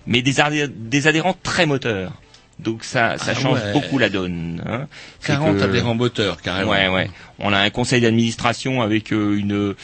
mais 0.06 0.22
des 0.22 1.08
adhérents 1.08 1.36
très 1.42 1.66
moteurs. 1.66 2.14
Donc 2.60 2.84
ça, 2.84 3.18
ça 3.18 3.32
Ah 3.32 3.34
change 3.40 3.60
ouais. 3.64 3.72
beaucoup 3.74 3.98
la 3.98 4.10
donne. 4.10 4.62
Hein. 4.68 4.88
C'est 5.22 5.32
40 5.32 5.58
que- 5.58 5.64
adhérents 5.64 5.96
moteurs, 5.96 6.42
carrément. 6.42 6.72
Ouais, 6.72 6.90
ouais. 6.90 7.10
On 7.40 7.54
a 7.54 7.58
un 7.60 7.70
conseil 7.70 8.02
d'administration 8.02 8.82
avec 8.82 9.14
euh, 9.14 9.38
une 9.38 9.76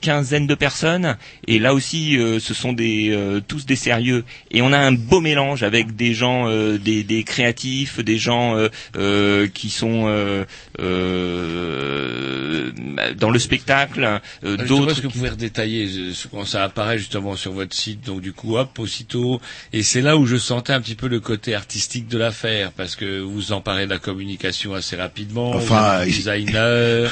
quinzaine 0.00 0.46
de 0.46 0.54
personnes, 0.54 1.16
et 1.46 1.58
là 1.58 1.74
aussi, 1.74 2.16
euh, 2.16 2.40
ce 2.40 2.54
sont 2.54 2.72
des 2.72 3.10
euh, 3.10 3.40
tous 3.46 3.66
des 3.66 3.76
sérieux. 3.76 4.24
Et 4.50 4.62
on 4.62 4.72
a 4.72 4.78
un 4.78 4.92
beau 4.92 5.20
mélange 5.20 5.62
avec 5.62 5.94
des 5.96 6.14
gens, 6.14 6.48
euh, 6.48 6.78
des, 6.78 7.02
des 7.04 7.24
créatifs, 7.24 8.00
des 8.00 8.18
gens 8.18 8.56
euh, 8.56 8.68
euh, 8.96 9.46
qui 9.52 9.70
sont 9.70 10.04
euh, 10.06 10.44
euh, 10.80 12.72
dans 13.18 13.30
le 13.30 13.38
spectacle, 13.38 14.20
euh, 14.44 14.56
D'autres. 14.56 14.92
Est-ce 14.92 15.00
que 15.02 15.06
vous 15.08 15.12
pouvez 15.12 15.28
redétailler 15.30 15.86
euh, 15.86 16.12
quand 16.30 16.44
ça 16.44 16.64
apparaît 16.64 16.98
justement 16.98 17.36
sur 17.36 17.52
votre 17.52 17.74
site 17.74 18.04
Donc 18.06 18.20
du 18.20 18.32
coup, 18.32 18.56
hop, 18.56 18.78
aussitôt. 18.78 19.40
Et 19.72 19.82
c'est 19.82 20.00
là 20.00 20.16
où 20.16 20.26
je 20.26 20.36
sentais 20.36 20.72
un 20.72 20.80
petit 20.80 20.94
peu 20.94 21.08
le 21.08 21.20
côté 21.20 21.54
artistique 21.54 22.08
de 22.08 22.18
l'affaire, 22.18 22.72
parce 22.72 22.96
que 22.96 23.20
vous 23.20 23.36
vous 23.36 23.52
emparez 23.52 23.84
de 23.84 23.90
la 23.90 23.98
communication 23.98 24.74
assez 24.74 24.96
rapidement. 24.96 25.50
Enfin, 25.50 26.04
vous. 26.04 26.10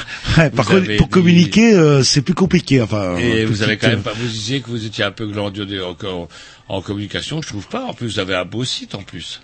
Ouais, 0.37 0.49
par 0.49 0.65
contre, 0.65 0.97
pour 0.97 1.09
communiquer, 1.09 1.73
euh, 1.73 2.03
c'est 2.03 2.21
plus 2.21 2.33
compliqué. 2.33 2.54
Enfin, 2.81 3.17
Et 3.17 3.45
vous 3.45 3.63
avez 3.63 3.77
quand 3.77 3.87
même 3.87 4.03
pas. 4.03 4.13
Vous 4.13 4.27
disiez 4.27 4.61
que 4.61 4.69
vous 4.69 4.85
étiez 4.85 5.03
un 5.03 5.11
peu 5.11 5.27
glandieux 5.27 5.83
encore 5.83 6.27
en 6.67 6.81
communication. 6.81 7.41
Je 7.41 7.47
trouve 7.47 7.67
pas. 7.67 7.85
En 7.85 7.93
plus, 7.93 8.13
vous 8.13 8.19
avez 8.19 8.35
un 8.35 8.45
beau 8.45 8.63
site 8.63 8.95
en 8.95 9.03
plus. 9.03 9.41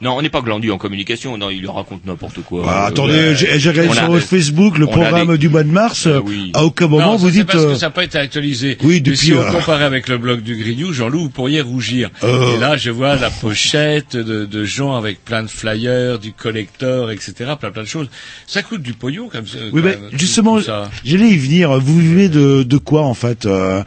Non, 0.00 0.16
on 0.16 0.22
n'est 0.22 0.28
pas 0.30 0.40
glandu 0.42 0.70
en 0.70 0.78
communication. 0.78 1.36
Non, 1.36 1.50
il 1.50 1.66
raconte 1.68 2.06
n'importe 2.06 2.40
quoi. 2.42 2.62
Bah, 2.64 2.84
Euh, 2.84 2.88
attendez, 2.88 3.12
ouais. 3.12 3.34
j'ai 3.36 3.70
regardé 3.70 3.92
sur 3.94 4.18
Facebook 4.20 4.78
le 4.78 4.86
programme 4.86 5.32
des- 5.32 5.38
du 5.38 5.48
mois 5.48 5.64
de 5.64 5.70
mars. 5.70 6.06
euh, 6.06 6.20
À 6.54 6.64
aucun 6.64 6.86
moment 6.86 7.12
non, 7.12 7.16
vous 7.16 7.30
dites. 7.30 7.46
parce 7.46 7.64
euh, 7.64 7.72
que 7.72 7.78
ça 7.78 7.86
n'a 7.86 7.90
pas 7.90 8.04
été 8.04 8.16
actualisé. 8.18 8.78
Oui, 8.82 8.94
Mais 8.94 9.00
depuis, 9.00 9.18
si 9.18 9.32
on 9.34 9.40
euh, 9.40 9.50
compare 9.50 9.82
avec 9.82 10.08
le 10.08 10.18
blog 10.18 10.42
du 10.42 10.56
Grignou, 10.56 10.92
Jean-Loup, 10.92 11.22
vous 11.24 11.30
pourriez 11.30 11.60
rougir. 11.60 12.10
Euh. 12.22 12.54
Et 12.54 12.58
là, 12.60 12.76
je 12.76 12.90
vois 12.90 13.16
la 13.16 13.30
pochette 13.30 14.16
de, 14.16 14.44
de 14.46 14.64
gens 14.64 14.94
avec 14.96 15.24
plein 15.24 15.42
de 15.42 15.48
flyers, 15.48 16.18
du 16.18 16.32
collector, 16.32 17.10
etc., 17.10 17.32
plein 17.58 17.70
plein 17.72 17.82
de 17.82 17.88
choses. 17.88 18.08
Ça 18.46 18.62
coûte 18.62 18.82
du 18.82 18.92
pognon 18.92 19.28
comme 19.28 19.46
ça. 19.46 19.58
Oui, 19.72 19.82
ben 19.82 19.94
tout- 19.94 20.16
justement, 20.18 20.58
j'allais 20.60 21.28
y 21.30 21.36
venir. 21.36 21.78
Vous 21.80 21.98
vivez 21.98 22.28
de, 22.28 22.62
de 22.62 22.76
quoi 22.78 23.02
en 23.02 23.14
fait 23.14 23.46
euh, 23.46 23.82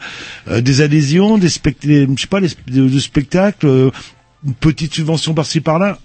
euh, 0.50 0.60
Des 0.60 0.80
adhésions, 0.82 1.38
des 1.38 1.48
spectacles, 1.48 2.06
je 2.16 2.20
sais 2.20 2.26
pas, 2.28 2.40
des, 2.40 2.48
de, 2.68 2.88
de 2.88 2.98
spectacles, 2.98 3.66
euh, 3.66 3.90
petite 4.60 4.94
subvention 4.94 5.34
par-ci 5.34 5.60
par-là. 5.60 5.98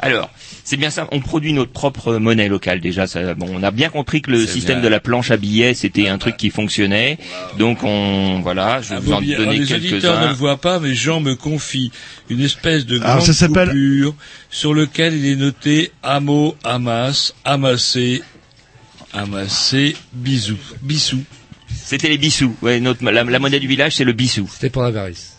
Alors, 0.00 0.28
c'est 0.64 0.76
bien 0.76 0.90
ça. 0.90 1.06
On 1.12 1.20
produit 1.20 1.52
notre 1.52 1.70
propre 1.70 2.16
monnaie 2.16 2.48
locale 2.48 2.80
déjà. 2.80 3.06
Ça, 3.06 3.34
bon, 3.34 3.46
on 3.50 3.62
a 3.62 3.70
bien 3.70 3.88
compris 3.88 4.20
que 4.22 4.30
le 4.30 4.46
système 4.46 4.76
bien. 4.76 4.84
de 4.84 4.88
la 4.88 5.00
planche 5.00 5.30
à 5.30 5.36
billets 5.36 5.74
c'était 5.74 6.08
un 6.08 6.18
truc 6.18 6.36
qui 6.36 6.50
fonctionnait. 6.50 7.18
Donc 7.58 7.84
on, 7.84 8.40
voilà, 8.42 8.80
je 8.82 8.90
vais 8.90 8.94
Ah, 8.96 9.00
vous 9.00 9.12
en 9.12 9.20
donner 9.20 9.34
alors, 9.36 9.50
les 9.52 9.72
auditeurs 9.72 9.80
ne 9.80 10.00
quelques-uns. 10.00 10.28
le 10.28 10.34
voient 10.34 10.60
pas, 10.60 10.80
mais 10.80 10.94
Jean 10.94 11.20
me 11.20 11.34
confie 11.36 11.92
une 12.28 12.40
espèce 12.40 12.84
de 12.86 13.00
Alors, 13.00 13.18
grande 13.18 13.32
ça 13.32 13.46
coupure 13.46 14.14
sur 14.50 14.74
lequel 14.74 15.14
il 15.14 15.26
est 15.26 15.36
noté 15.36 15.92
Amo, 16.02 16.56
Amas, 16.64 17.32
Amassé, 17.44 18.22
Amassé, 19.12 19.96
Bisou, 20.12 20.56
Bissou. 20.82 21.22
C'était 21.76 22.08
les 22.08 22.18
bissous. 22.18 22.54
Ouais, 22.62 22.80
notre, 22.80 23.04
la, 23.04 23.24
la 23.24 23.38
monnaie 23.38 23.60
du 23.60 23.66
village 23.68 23.96
c'est 23.96 24.04
le 24.04 24.12
bissou. 24.12 24.48
C'était 24.52 24.70
pour 24.70 24.82
la 24.82 24.90
varice. 24.90 25.33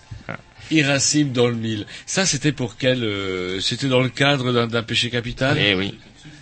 Irascible 0.71 1.31
dans 1.31 1.47
le 1.47 1.55
mille. 1.55 1.85
Ça, 2.05 2.25
c'était 2.25 2.51
pour 2.51 2.77
quel 2.77 3.03
euh, 3.03 3.59
C'était 3.61 3.87
dans 3.87 4.01
le 4.01 4.09
cadre 4.09 4.67
d'un 4.67 4.83
péché 4.83 5.09
capital? 5.09 5.57
Eh 5.59 5.75
oui, 5.75 5.93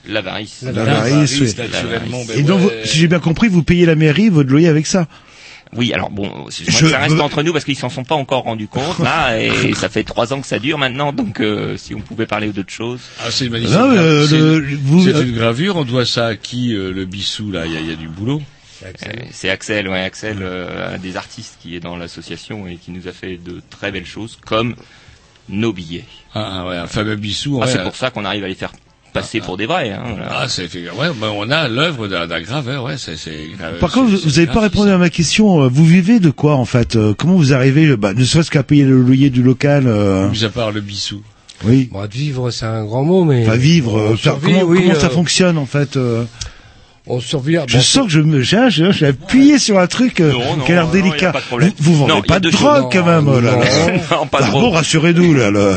l'avarice. 0.08 0.64
L'avarice, 0.64 1.40
oui. 1.40 1.54
naturellement. 1.58 2.24
ben 2.26 2.38
Et 2.40 2.44
donc, 2.44 2.60
ouais. 2.62 2.80
vous- 2.84 2.88
si 2.88 2.98
j'ai 3.00 3.08
bien 3.08 3.20
compris, 3.20 3.48
vous 3.50 3.64
payez 3.64 3.86
la 3.86 3.96
mairie 3.96 4.30
votre 4.30 4.50
loyer 4.50 4.68
avec 4.68 4.86
ça? 4.88 5.08
Oui, 5.76 5.92
alors 5.92 6.12
bon, 6.12 6.32
Je 6.52 6.86
ça 6.86 7.00
reste 7.00 7.20
entre 7.20 7.42
nous 7.42 7.52
parce 7.52 7.66
qu'ils 7.66 7.76
s'en 7.78 7.90
sont 7.90 8.04
pas 8.04 8.14
encore 8.14 8.44
rendus 8.44 8.68
compte 8.68 9.00
là, 9.00 9.36
et 9.42 9.74
ça 9.74 9.90
fait 9.90 10.04
trois 10.04 10.32
ans 10.32 10.40
que 10.40 10.46
ça 10.46 10.60
dure 10.60 10.78
maintenant, 10.78 11.12
donc 11.12 11.40
euh, 11.40 11.78
si 11.78 11.96
on 11.96 12.00
pouvait 12.00 12.28
parler 12.28 12.50
d'autres 12.50 12.72
choses. 12.72 13.00
Ah, 13.20 13.32
c'est 13.32 13.50
magnifique. 13.50 13.76
Euh, 13.76 14.28
C'est- 14.28 14.76
vous- 14.84 15.10
une 15.10 15.32
gravure. 15.32 15.78
On 15.78 15.84
doit 15.84 16.06
ça 16.06 16.28
à 16.28 16.36
qui 16.36 16.76
euh, 16.76 16.92
Le 16.94 17.06
Bissou, 17.06 17.50
là, 17.52 17.66
il 17.66 17.72
y, 17.74 17.78
a- 17.78 17.80
il 17.80 17.90
y 17.90 17.92
a 17.92 17.96
du 17.96 18.08
boulot. 18.08 18.40
Euh, 18.86 19.10
C'est 19.32 19.50
Axel, 19.50 19.88
ouais, 19.88 20.02
Axel, 20.04 20.38
euh, 20.42 20.96
un 20.96 20.98
des 20.98 21.16
artistes 21.18 21.58
qui 21.62 21.76
est 21.76 21.80
dans 21.80 21.96
l'association 21.96 22.68
et 22.68 22.76
qui 22.76 22.92
nous 22.92 23.08
a 23.08 23.12
fait 23.12 23.38
de 23.38 23.62
très 23.70 23.92
belles 23.92 24.06
choses, 24.06 24.38
comme 24.46 24.76
nos 25.50 25.74
billets. 25.74 26.06
Ah, 26.34 26.50
ah, 26.62 26.68
ouais, 26.68 26.78
un 26.78 26.88
fameux 26.88 27.16
Bissou. 27.16 27.60
Ah, 27.62 27.66
ouais. 27.66 27.72
c'est 27.72 27.84
pour 27.84 27.96
ça 27.96 28.10
qu'on 28.12 28.26
arrive 28.26 28.44
à 28.44 28.48
les 28.48 28.56
faire 28.56 28.72
passer 29.14 29.42
pour 29.42 29.58
des 29.58 29.66
vrais. 29.68 29.92
Hein, 29.92 30.16
là. 30.18 30.28
Ah, 30.32 30.50
c'est 30.50 30.68
fait- 30.68 30.90
ouais, 30.90 31.10
ben, 31.20 31.30
on 31.36 31.50
a 31.52 31.68
l'œuvre 31.68 32.08
d'un 32.08 32.42
graveur, 32.42 32.84
ouais, 32.86 32.96
c'est 32.98 33.16
Par 33.80 33.92
contre, 33.92 34.10
vous- 34.12 34.30
n'avez 34.30 34.48
pas 34.48 34.62
répondu 34.62 34.90
à 34.90 34.98
ma 34.98 35.10
question. 35.10 35.62
euh, 35.64 35.68
Vous 35.68 35.86
vivez 35.86 36.20
de 36.20 36.30
quoi 36.32 36.56
en 36.56 36.66
fait 36.66 36.98
Comment 37.18 37.36
vous 37.36 37.54
arrivez, 37.54 37.96
bah, 37.96 38.14
ne 38.14 38.24
serait-ce 38.24 38.50
qu'à 38.50 38.64
payer 38.64 38.84
le 38.86 39.00
loyer 39.02 39.30
du 39.30 39.44
local 39.44 39.84
euh, 39.88 40.30
Mis 40.30 40.44
à 40.44 40.50
part 40.50 40.72
le 40.72 40.82
Bissou. 40.82 41.22
Oui. 41.66 41.90
Bon, 41.92 42.04
de 42.06 42.12
vivre, 42.12 42.50
c'est 42.52 42.66
un 42.66 42.84
grand 42.84 43.04
mot, 43.04 43.24
mais. 43.24 43.44
Enfin, 43.46 43.56
vivre. 43.56 43.94
on 43.94 43.98
euh, 44.14 44.16
faire- 44.16 44.34
survit, 44.34 44.54
comment 44.54 44.64
oui, 44.66 44.80
comment 44.88 45.00
ça 45.00 45.06
euh, 45.06 45.10
fonctionne 45.10 45.58
en 45.58 45.66
fait 45.66 45.96
euh 45.96 46.26
On 47.08 47.20
survit. 47.20 47.58
Je 47.68 47.80
sens 47.80 48.06
que 48.06 48.12
je 48.12 48.20
me, 48.22 48.42
j'ai, 48.42 48.68
j'ai, 48.70 48.92
j'ai 48.94 49.08
appuyé 49.08 49.60
sur 49.60 49.78
un 49.78 49.88
truc 49.88 50.22
euh, 50.22 50.32
Non, 50.32 50.58
non, 50.58 50.64
qui 50.66 50.72
a 50.72 50.76
l'air 50.76 50.88
non, 50.88 50.94
y 50.94 51.00
a 51.00 51.02
délicat. 51.02 51.32
pas 51.34 51.42
de 51.42 51.46
problème. 51.46 51.72
vous, 51.78 51.92
vous 51.94 51.98
vendez 52.00 52.14
Non, 52.14 52.22
pas 52.22 52.40
de 52.40 52.50
drogue 52.50 52.90
quand 52.92 53.06
même, 53.06 53.26
Non, 53.26 53.34
oh 53.36 53.42
là 53.42 53.58
là. 53.58 53.66
non, 54.12 54.26
pas 54.28 54.40
de 54.40 54.46
Ah 54.46 54.50
drogue. 54.50 54.62
bon, 54.64 54.70
rassurez-nous 54.72 55.34
là. 55.34 55.52
là. 55.52 55.76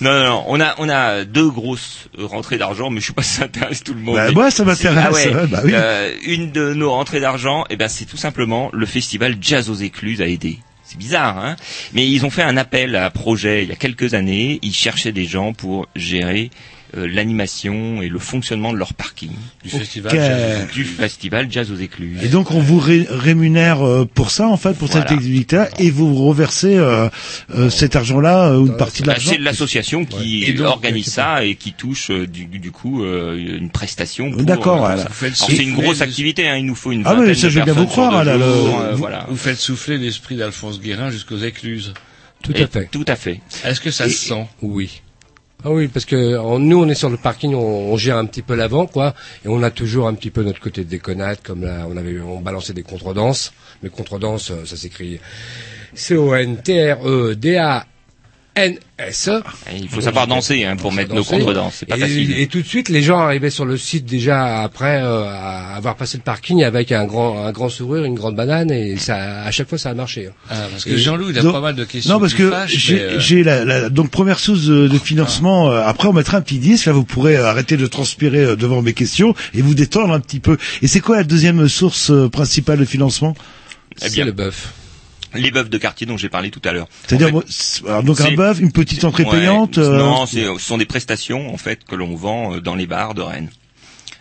Non, 0.00 0.12
non, 0.12 0.24
non, 0.26 0.44
on 0.46 0.60
a, 0.60 0.74
on 0.78 0.88
a 0.88 1.24
deux 1.24 1.48
grosses 1.50 2.08
rentrées 2.18 2.58
d'argent, 2.58 2.90
mais 2.90 3.00
je 3.00 3.06
sais 3.06 3.12
pas 3.14 3.22
si 3.22 3.34
ça 3.38 3.44
intéresse 3.44 3.82
tout 3.82 3.94
le 3.94 4.00
monde. 4.00 4.16
Bah, 4.16 4.30
moi, 4.30 4.50
ça 4.50 4.64
m'intéresse, 4.64 5.04
Ah 5.08 5.12
ouais. 5.12 5.34
ouais, 5.34 5.46
bah 5.46 5.60
oui. 5.64 5.70
Euh, 5.74 6.12
une 6.26 6.52
de 6.52 6.74
nos 6.74 6.90
rentrées 6.90 7.20
d'argent, 7.20 7.64
eh 7.70 7.76
ben, 7.76 7.88
c'est 7.88 8.04
tout 8.04 8.16
simplement 8.18 8.68
le 8.74 8.84
festival 8.86 9.36
Jazz 9.40 9.70
aux 9.70 9.74
Écluses 9.74 10.20
a 10.20 10.28
aidé. 10.28 10.58
C'est 10.84 10.98
bizarre, 10.98 11.38
hein 11.38 11.56
Mais 11.94 12.06
ils 12.06 12.24
ont 12.26 12.30
fait 12.30 12.42
un 12.42 12.56
appel 12.56 12.94
à 12.94 13.10
projet 13.10 13.62
il 13.64 13.68
y 13.70 13.72
a 13.72 13.76
quelques 13.76 14.14
années. 14.14 14.58
Ils 14.62 14.72
cherchaient 14.74 15.12
des 15.12 15.26
gens 15.26 15.52
pour 15.52 15.86
gérer 15.96 16.50
euh, 16.54 16.56
l'animation 16.94 18.00
et 18.02 18.08
le 18.08 18.18
fonctionnement 18.18 18.72
de 18.72 18.78
leur 18.78 18.94
parking. 18.94 19.30
Du 19.62 19.70
festival 19.70 20.12
Jazz. 20.12 20.66
Du 20.72 20.84
festival 20.84 21.46
Jazz 21.50 21.70
aux 21.70 21.76
Écluses. 21.76 22.22
Et 22.22 22.28
donc 22.28 22.50
on 22.50 22.60
vous 22.60 22.78
ré- 22.78 23.06
rémunère 23.10 23.86
euh, 23.86 24.04
pour 24.06 24.30
ça 24.30 24.46
en 24.48 24.56
fait 24.56 24.72
pour 24.76 24.88
cette 24.88 25.10
activité-là 25.10 25.68
et 25.78 25.90
vous 25.90 26.14
reversez 26.26 26.76
euh, 26.76 27.08
euh, 27.54 27.70
cet 27.70 27.96
argent-là 27.96 28.48
euh, 28.52 28.58
ou 28.58 28.66
une 28.66 28.76
partie 28.76 29.02
de 29.02 29.08
l'argent. 29.08 29.30
c'est 29.32 29.38
l'association 29.38 30.04
qui 30.04 30.52
donc, 30.54 30.66
organise 30.66 31.06
ça 31.12 31.44
et 31.44 31.54
qui 31.56 31.72
touche 31.72 32.10
euh, 32.10 32.26
du, 32.26 32.46
du 32.46 32.70
coup 32.70 33.04
euh, 33.04 33.36
une 33.58 33.70
prestation. 33.70 34.30
D'accord, 34.30 34.84
euh, 34.86 34.96
voilà. 34.96 35.34
c'est 35.34 35.56
une 35.56 35.74
grosse 35.74 36.00
activité. 36.00 36.48
Hein, 36.48 36.56
il 36.56 36.66
nous 36.66 36.74
faut 36.74 36.92
une 36.92 37.02
Ah 37.04 37.14
oui, 37.18 37.34
ça, 37.36 37.46
de 37.48 37.52
je 37.52 37.58
veux 37.58 37.64
bien 37.64 37.74
personnes 37.74 37.84
vous 37.84 37.90
croire, 37.90 38.24
là, 38.24 38.36
le- 38.36 38.42
jours, 38.44 38.80
euh, 38.80 38.92
vous- 38.92 38.98
voilà. 38.98 39.26
Vous 39.28 39.36
faites 39.36 39.58
souffler 39.58 39.98
l'esprit 39.98 40.36
d'Alphonse 40.36 40.80
Guérin 40.80 41.10
jusqu'aux 41.10 41.38
écluses. 41.38 41.92
Tout 42.42 42.52
Et- 42.54 42.62
à 42.62 42.66
fait. 42.68 42.88
Tout 42.90 43.04
à 43.08 43.16
fait. 43.16 43.40
Est-ce 43.64 43.80
que 43.80 43.90
ça 43.90 44.06
Et- 44.06 44.10
se 44.10 44.28
sent? 44.28 44.46
Oui. 44.62 45.02
Ah 45.64 45.72
oui, 45.72 45.88
parce 45.88 46.04
que 46.04 46.58
nous, 46.58 46.80
on 46.80 46.88
est 46.88 46.94
sur 46.94 47.10
le 47.10 47.16
parking, 47.16 47.52
on, 47.52 47.96
gère 47.96 48.16
un 48.16 48.26
petit 48.26 48.42
peu 48.42 48.54
l'avant, 48.54 48.86
quoi, 48.86 49.12
et 49.44 49.48
on 49.48 49.60
a 49.64 49.72
toujours 49.72 50.06
un 50.06 50.14
petit 50.14 50.30
peu 50.30 50.44
notre 50.44 50.60
côté 50.60 50.84
de 50.84 50.88
déconnade, 50.88 51.38
comme 51.42 51.64
là, 51.64 51.84
on 51.88 51.96
avait, 51.96 52.20
on 52.20 52.40
balançait 52.40 52.74
des 52.74 52.84
contredanses, 52.84 53.52
mais 53.82 53.88
contredanses, 53.88 54.52
euh, 54.52 54.64
ça 54.64 54.76
s'écrit 54.76 55.18
C-O-N-T-R-E-D-A-N-S. 58.58 59.30
Il 59.80 59.88
faut 59.88 60.00
savoir 60.00 60.26
danser 60.26 60.64
hein, 60.64 60.76
pour 60.76 60.92
mettre 60.92 61.14
nos 61.14 61.24
contredanses. 61.24 61.76
C'est 61.78 61.86
pas 61.86 61.96
et, 61.96 62.00
facile. 62.00 62.38
Et 62.38 62.46
tout 62.46 62.60
de 62.62 62.66
suite, 62.66 62.88
les 62.88 63.02
gens 63.02 63.18
arrivaient 63.18 63.50
sur 63.50 63.64
le 63.64 63.76
site 63.76 64.04
déjà 64.04 64.62
après 64.62 65.02
euh, 65.02 65.24
à 65.28 65.74
avoir 65.76 65.96
passé 65.96 66.16
le 66.18 66.22
parking 66.22 66.62
avec 66.64 66.92
un 66.92 67.06
grand, 67.06 67.44
un 67.46 67.52
grand 67.52 67.68
sourire, 67.68 68.04
une 68.04 68.14
grande 68.14 68.36
banane, 68.36 68.70
et 68.70 68.96
ça, 68.96 69.42
à 69.42 69.50
chaque 69.50 69.68
fois, 69.68 69.78
ça 69.78 69.90
a 69.90 69.94
marché. 69.94 70.26
hein. 70.28 70.32
Ah, 70.50 70.54
parce 70.70 70.84
que 70.84 70.96
Jean-Loup, 70.96 71.30
il 71.30 71.38
a 71.38 71.42
Donc- 71.42 71.52
pas 71.52 71.60
mal 71.60 71.74
de 71.74 71.84
questions. 71.84 72.12
Non 72.14 72.20
parce 72.20 72.34
que 72.34 72.52
j'ai 72.68 73.00
euh, 73.00 73.44
la, 73.44 73.64
la- 73.64 73.88
donc 73.90 74.10
première 74.10 74.38
source 74.40 74.64
de, 74.66 74.88
de 74.88 74.98
financement. 74.98 75.70
euh, 75.70 75.82
après 75.86 76.08
on 76.08 76.12
mettra 76.12 76.38
un 76.38 76.42
petit 76.42 76.58
disque. 76.58 76.86
Là 76.86 76.92
vous 76.92 77.04
pourrez 77.04 77.36
arrêter 77.36 77.76
de 77.76 77.86
transpirer 77.86 78.44
euh, 78.44 78.56
devant 78.56 78.82
mes 78.82 78.92
questions 78.94 79.34
et 79.54 79.62
vous 79.62 79.74
détendre 79.74 80.12
un 80.12 80.20
petit 80.20 80.40
peu. 80.40 80.56
Et 80.82 80.86
c'est 80.88 81.00
quoi 81.00 81.16
la 81.16 81.24
deuxième 81.24 81.68
source 81.68 82.10
euh, 82.10 82.28
principale 82.28 82.78
de 82.78 82.84
financement? 82.84 83.34
Eh 84.04 84.10
bien, 84.10 84.24
le 84.24 84.32
bœuf. 84.32 84.72
Les 85.34 85.50
bœufs 85.50 85.68
de 85.68 85.78
quartier 85.78 86.06
dont 86.06 86.16
j'ai 86.16 86.28
parlé 86.28 86.50
tout 86.50 86.62
à 86.64 86.72
l'heure. 86.72 86.88
C'est-à-dire 87.06 87.34
En 87.36 87.40
fait, 87.42 88.02
donc 88.04 88.20
un 88.20 88.32
bœuf, 88.32 88.60
une 88.60 88.72
petite 88.72 89.04
entrée 89.04 89.24
Ouais, 89.24 89.30
payante. 89.38 89.78
euh, 89.78 89.98
Non, 89.98 90.26
c'est- 90.26 90.44
ce 90.44 90.58
sont 90.58 90.78
des 90.78 90.86
prestations 90.86 91.52
en 91.52 91.56
fait 91.58 91.84
que 91.84 91.94
l'on 91.94 92.14
vend 92.14 92.54
euh, 92.54 92.60
dans 92.60 92.74
les 92.74 92.86
bars 92.86 93.14
de 93.14 93.20
Rennes. 93.22 93.50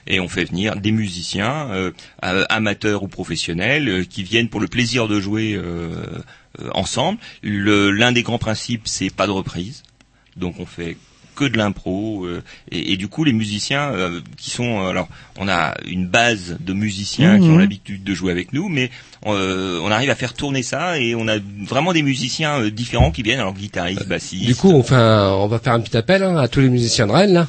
Et 0.09 0.19
on 0.21 0.29
fait 0.29 0.45
venir 0.45 0.75
des 0.77 0.91
musiciens, 0.91 1.69
euh, 1.71 1.91
euh, 2.23 2.45
amateurs 2.49 3.03
ou 3.03 3.07
professionnels, 3.09 3.89
euh, 3.89 4.03
qui 4.09 4.23
viennent 4.23 4.47
pour 4.49 4.61
le 4.61 4.67
plaisir 4.67 5.07
de 5.09 5.19
jouer 5.19 5.53
euh, 5.53 5.95
euh, 6.61 6.69
ensemble. 6.73 7.19
Le- 7.41 7.91
L'un 7.91 8.11
des 8.13 8.23
grands 8.23 8.38
principes, 8.38 8.84
c'est 8.85 9.09
pas 9.09 9.27
de 9.27 9.31
reprise. 9.31 9.84
Donc 10.38 10.59
on 10.59 10.65
fait 10.65 10.95
que 11.38 11.45
de 11.45 11.57
l'impro 11.57 12.26
euh, 12.26 12.41
et, 12.72 12.93
et 12.93 12.97
du 12.97 13.07
coup 13.07 13.23
les 13.23 13.31
musiciens 13.34 13.91
euh, 13.93 14.19
qui 14.38 14.49
sont 14.49 14.81
euh, 14.81 14.89
alors 14.89 15.07
on 15.39 15.47
a 15.47 15.76
une 15.85 16.07
base 16.07 16.57
de 16.59 16.73
musiciens 16.73 17.39
qui 17.39 17.45
Mhm. 17.47 17.53
ont 17.53 17.57
l'habitude 17.59 18.03
de 18.03 18.14
jouer 18.14 18.31
avec 18.31 18.53
nous 18.53 18.68
mais 18.69 18.89
euh, 19.27 19.80
on 19.84 19.91
arrive 19.91 20.09
à 20.09 20.15
faire 20.15 20.34
tourner 20.34 20.64
ça 20.64 20.99
et 20.99 21.14
on 21.15 21.27
a 21.27 21.38
vraiment 21.65 21.93
des 21.93 22.01
musiciens 22.03 22.59
euh, 22.61 22.72
différents 22.72 23.11
qui 23.11 23.22
viennent 23.22 23.39
alors 23.39 23.53
guitaristes 23.53 24.07
bassistes 24.07 24.45
Du 24.45 24.55
coup, 24.55 24.72
on, 24.72 24.84
fait 24.84 24.95
un- 24.95 25.31
on 25.34 25.47
va 25.47 25.59
faire 25.59 25.73
un 25.73 25.80
petit 25.80 25.95
appel 25.95 26.23
hein, 26.23 26.35
à 26.38 26.47
tous 26.47 26.59
les 26.61 26.69
musiciens 26.69 27.07
de 27.07 27.11
Rennes, 27.11 27.34
là. 27.34 27.47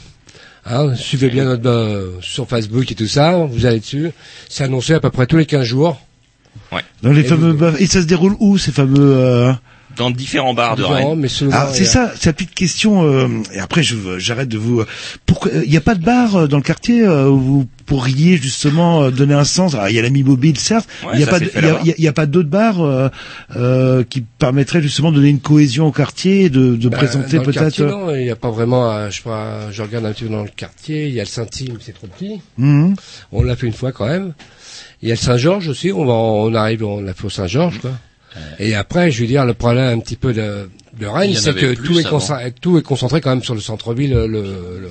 Hein, 0.71 0.95
suivez 0.97 1.31
bien 1.31 1.45
notre 1.45 1.69
euh, 1.71 2.19
sur 2.21 2.47
Facebook 2.47 2.91
et 2.93 2.95
tout 2.95 3.07
ça, 3.07 3.37
vous 3.51 3.65
allez 3.65 3.81
dessus. 3.81 4.11
C'est 4.51 4.65
annoncé 4.65 4.93
à 4.93 5.01
peu 5.01 5.09
près 5.11 5.27
tous 5.27 5.39
les 5.39 5.47
15 5.47 5.65
jours. 5.65 5.99
Dans 7.03 7.13
les 7.13 7.21
Et 7.21 7.25
fameux 7.25 7.53
vous-. 7.53 7.77
Et 7.79 7.87
ça 7.87 8.03
se 8.03 8.07
déroule 8.07 8.37
où 8.41 8.59
ces 8.59 8.73
fameux 8.73 9.17
euh, 9.17 9.53
dans 9.99 10.11
différents 10.11 10.55
bars 10.55 10.77
de 10.77 10.85
Rennes. 10.85 11.19
mais 11.19 11.29
souvent, 11.29 11.53
Alors 11.57 11.75
c'est 11.75 11.85
ça, 11.85 12.13
c'est 12.15 12.27
la 12.27 12.33
petite 12.33 12.55
question. 12.55 13.03
euh, 13.05 13.29
et 13.53 13.59
après, 13.59 13.83
je 13.83 13.97
j'arrête 14.19 14.49
de 14.49 14.57
vous. 14.59 14.83
Pourquoi 15.27 15.51
il 15.65 15.71
n'y 15.71 15.77
a 15.77 15.81
pas 15.81 15.95
de 15.95 16.03
bar 16.05 16.37
euh, 16.37 16.47
dans 16.47 16.57
le 16.57 16.63
quartier 16.63 17.03
euh, 17.03 17.29
où 17.29 17.39
vous 17.39 17.67
pourriez 17.87 18.37
justement 18.37 19.03
euh, 19.03 19.11
donner 19.11 19.35
un 19.35 19.45
sens? 19.45 19.75
Alors, 19.75 19.89
Il 19.89 19.97
y 19.97 19.99
a 19.99 20.03
l'ami 20.03 20.23
mobile, 20.23 20.59
certes. 20.59 20.89
Ouais, 21.05 21.11
il 21.15 21.19
n'y 21.19 21.25
a 21.25 21.27
pas, 21.27 21.39
s'est 21.39 21.45
de- 21.47 21.51
fait 21.51 21.61
il 21.61 21.89
y 21.89 21.91
a, 21.91 21.95
il 21.99 22.05
y 22.05 22.11
pas 22.13 22.27
d'autres 22.27 22.49
bars 22.49 22.81
euh, 22.81 23.09
euh, 23.57 24.05
qui 24.09 24.21
permettraient 24.23 24.83
justement 24.83 25.11
de 25.11 25.17
donner 25.17 25.29
une 25.29 25.41
cohésion 25.41 25.87
au 25.87 25.93
quartier, 25.93 26.45
et 26.45 26.51
de, 26.51 26.77
de 26.77 26.89
Bah, 26.89 26.97
présenter 26.99 27.37
dans 27.37 27.43
le 27.43 27.47
peut-être. 27.47 27.61
quartier, 27.63 27.85
non, 27.87 28.15
il 28.15 28.23
n'y 28.25 28.31
a 28.31 28.37
pas 28.37 28.51
vraiment. 28.51 28.91
euh, 28.93 29.11
je, 29.11 29.17
sais 29.17 29.23
pas, 29.23 29.71
je 29.73 29.83
regarde 29.83 30.07
un 30.07 30.13
petit 30.13 30.25
peu 30.25 30.31
dans 30.31 30.43
le 30.45 30.51
quartier. 30.55 31.09
Il 31.09 31.15
y 31.15 31.21
a 31.21 31.25
le 31.25 31.29
mais 31.73 31.79
c'est 31.81 31.93
trop 31.93 32.07
petit. 32.07 32.41
Mhm. 32.57 32.95
On 33.33 33.43
l'a 33.43 33.57
fait 33.57 33.67
une 33.67 33.73
fois 33.73 33.93
quand 33.93 34.07
même. 34.07 34.33
Il 35.03 35.09
y 35.09 35.13
a 35.13 35.15
le 35.15 35.21
Saint-Georges 35.21 35.69
aussi. 35.69 35.93
On 35.93 36.05
va, 36.05 36.13
on 36.13 36.53
arrive, 36.55 36.85
on 36.85 37.01
l'a 37.01 37.15
fait 37.15 37.25
au 37.27 37.31
Saint-Georges, 37.31 37.79
quoi. 37.81 37.93
Et 38.59 38.75
après, 38.75 39.11
je 39.11 39.21
veux 39.21 39.27
dire, 39.27 39.45
le 39.45 39.55
problème 39.55 39.99
un 39.99 40.01
petit 40.01 40.17
peu 40.17 40.33
de, 40.33 40.69
de 40.99 41.07
Rennes, 41.07 41.31
c'est 41.35 41.55
que 41.55 41.75
tout 41.75 41.99
est, 41.99 42.03
concentré, 42.11 42.53
tout 42.61 42.79
est 42.79 42.83
concentré 42.83 43.21
quand 43.21 43.31
même 43.31 43.43
sur 43.43 43.55
le 43.55 43.61
centre-ville. 43.61 44.13
Le, 44.13 44.27
le- 44.27 44.91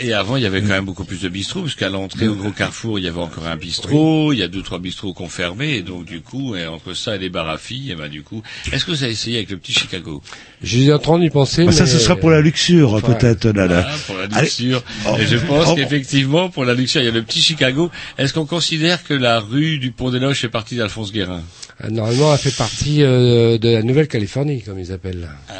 Et 0.00 0.12
avant, 0.12 0.36
il 0.36 0.44
y 0.44 0.46
avait 0.46 0.60
quand 0.60 0.68
même 0.68 0.84
beaucoup 0.84 1.04
plus 1.04 1.20
de 1.22 1.28
bistrots, 1.28 1.62
parce 1.62 1.74
qu'à 1.74 1.88
l'entrée 1.88 2.28
au 2.28 2.34
gros 2.36 2.50
carrefour, 2.52 2.98
il 3.00 3.04
y 3.04 3.08
avait 3.08 3.18
encore 3.20 3.46
un 3.48 3.56
bistrot, 3.56 4.32
il 4.32 4.38
y 4.38 4.42
a 4.44 4.48
deux, 4.48 4.62
trois 4.62 4.78
bistrots 4.78 5.12
qu'on 5.12 5.28
fermait, 5.28 5.78
et 5.78 5.82
donc 5.82 6.04
du 6.04 6.20
coup, 6.20 6.54
et 6.54 6.66
entre 6.66 6.94
ça 6.94 7.16
et 7.16 7.18
les 7.18 7.28
bars 7.30 7.48
à 7.48 7.58
filles, 7.58 7.90
et 7.90 7.94
ben 7.96 8.08
du 8.08 8.22
coup, 8.22 8.42
est-ce 8.72 8.84
que 8.84 8.92
vous 8.92 9.02
avez 9.02 9.12
essayé 9.12 9.38
avec 9.38 9.50
le 9.50 9.56
petit 9.56 9.72
Chicago? 9.72 10.22
J'ai 10.62 10.92
en 10.92 10.98
train 11.00 11.18
d'y 11.18 11.30
penser. 11.30 11.64
Bah, 11.64 11.72
ça, 11.72 11.84
mais- 11.84 11.90
ce 11.90 11.98
sera 11.98 12.14
pour 12.16 12.30
la 12.30 12.40
luxure, 12.40 13.02
peut-être. 13.02 13.46
Là, 13.48 13.66
là. 13.66 13.80
Voilà, 13.82 13.96
pour 14.06 14.16
la 14.16 14.24
Allez. 14.36 14.46
luxure. 14.46 14.82
Oh. 15.08 15.16
Et 15.18 15.26
je 15.26 15.36
pense 15.36 15.66
Oh. 15.70 15.74
qu'effectivement, 15.74 16.48
pour 16.48 16.64
la 16.64 16.74
luxure, 16.74 17.00
il 17.00 17.06
y 17.06 17.08
a 17.08 17.12
le 17.12 17.22
petit 17.22 17.40
Chicago. 17.42 17.90
Est-ce 18.18 18.32
qu'on 18.32 18.46
considère 18.46 19.02
que 19.02 19.14
la 19.14 19.40
rue 19.40 19.78
du 19.78 19.90
Pont 19.90 20.10
des 20.10 20.20
Loges 20.20 20.38
fait 20.38 20.48
partie 20.48 20.76
d'Alphonse 20.76 21.12
Guérin? 21.12 21.42
Euh, 21.84 21.90
Normalement, 21.90 22.32
elle 22.32 22.38
fait 22.38 22.56
partie 22.56 23.02
euh, 23.02 23.58
de 23.58 23.68
la 23.68 23.82
Nouvelle-Californie, 23.82 24.62
comme 24.62 24.78
ils 24.78 24.92
appellent. 24.92 25.20
là. 25.22 25.54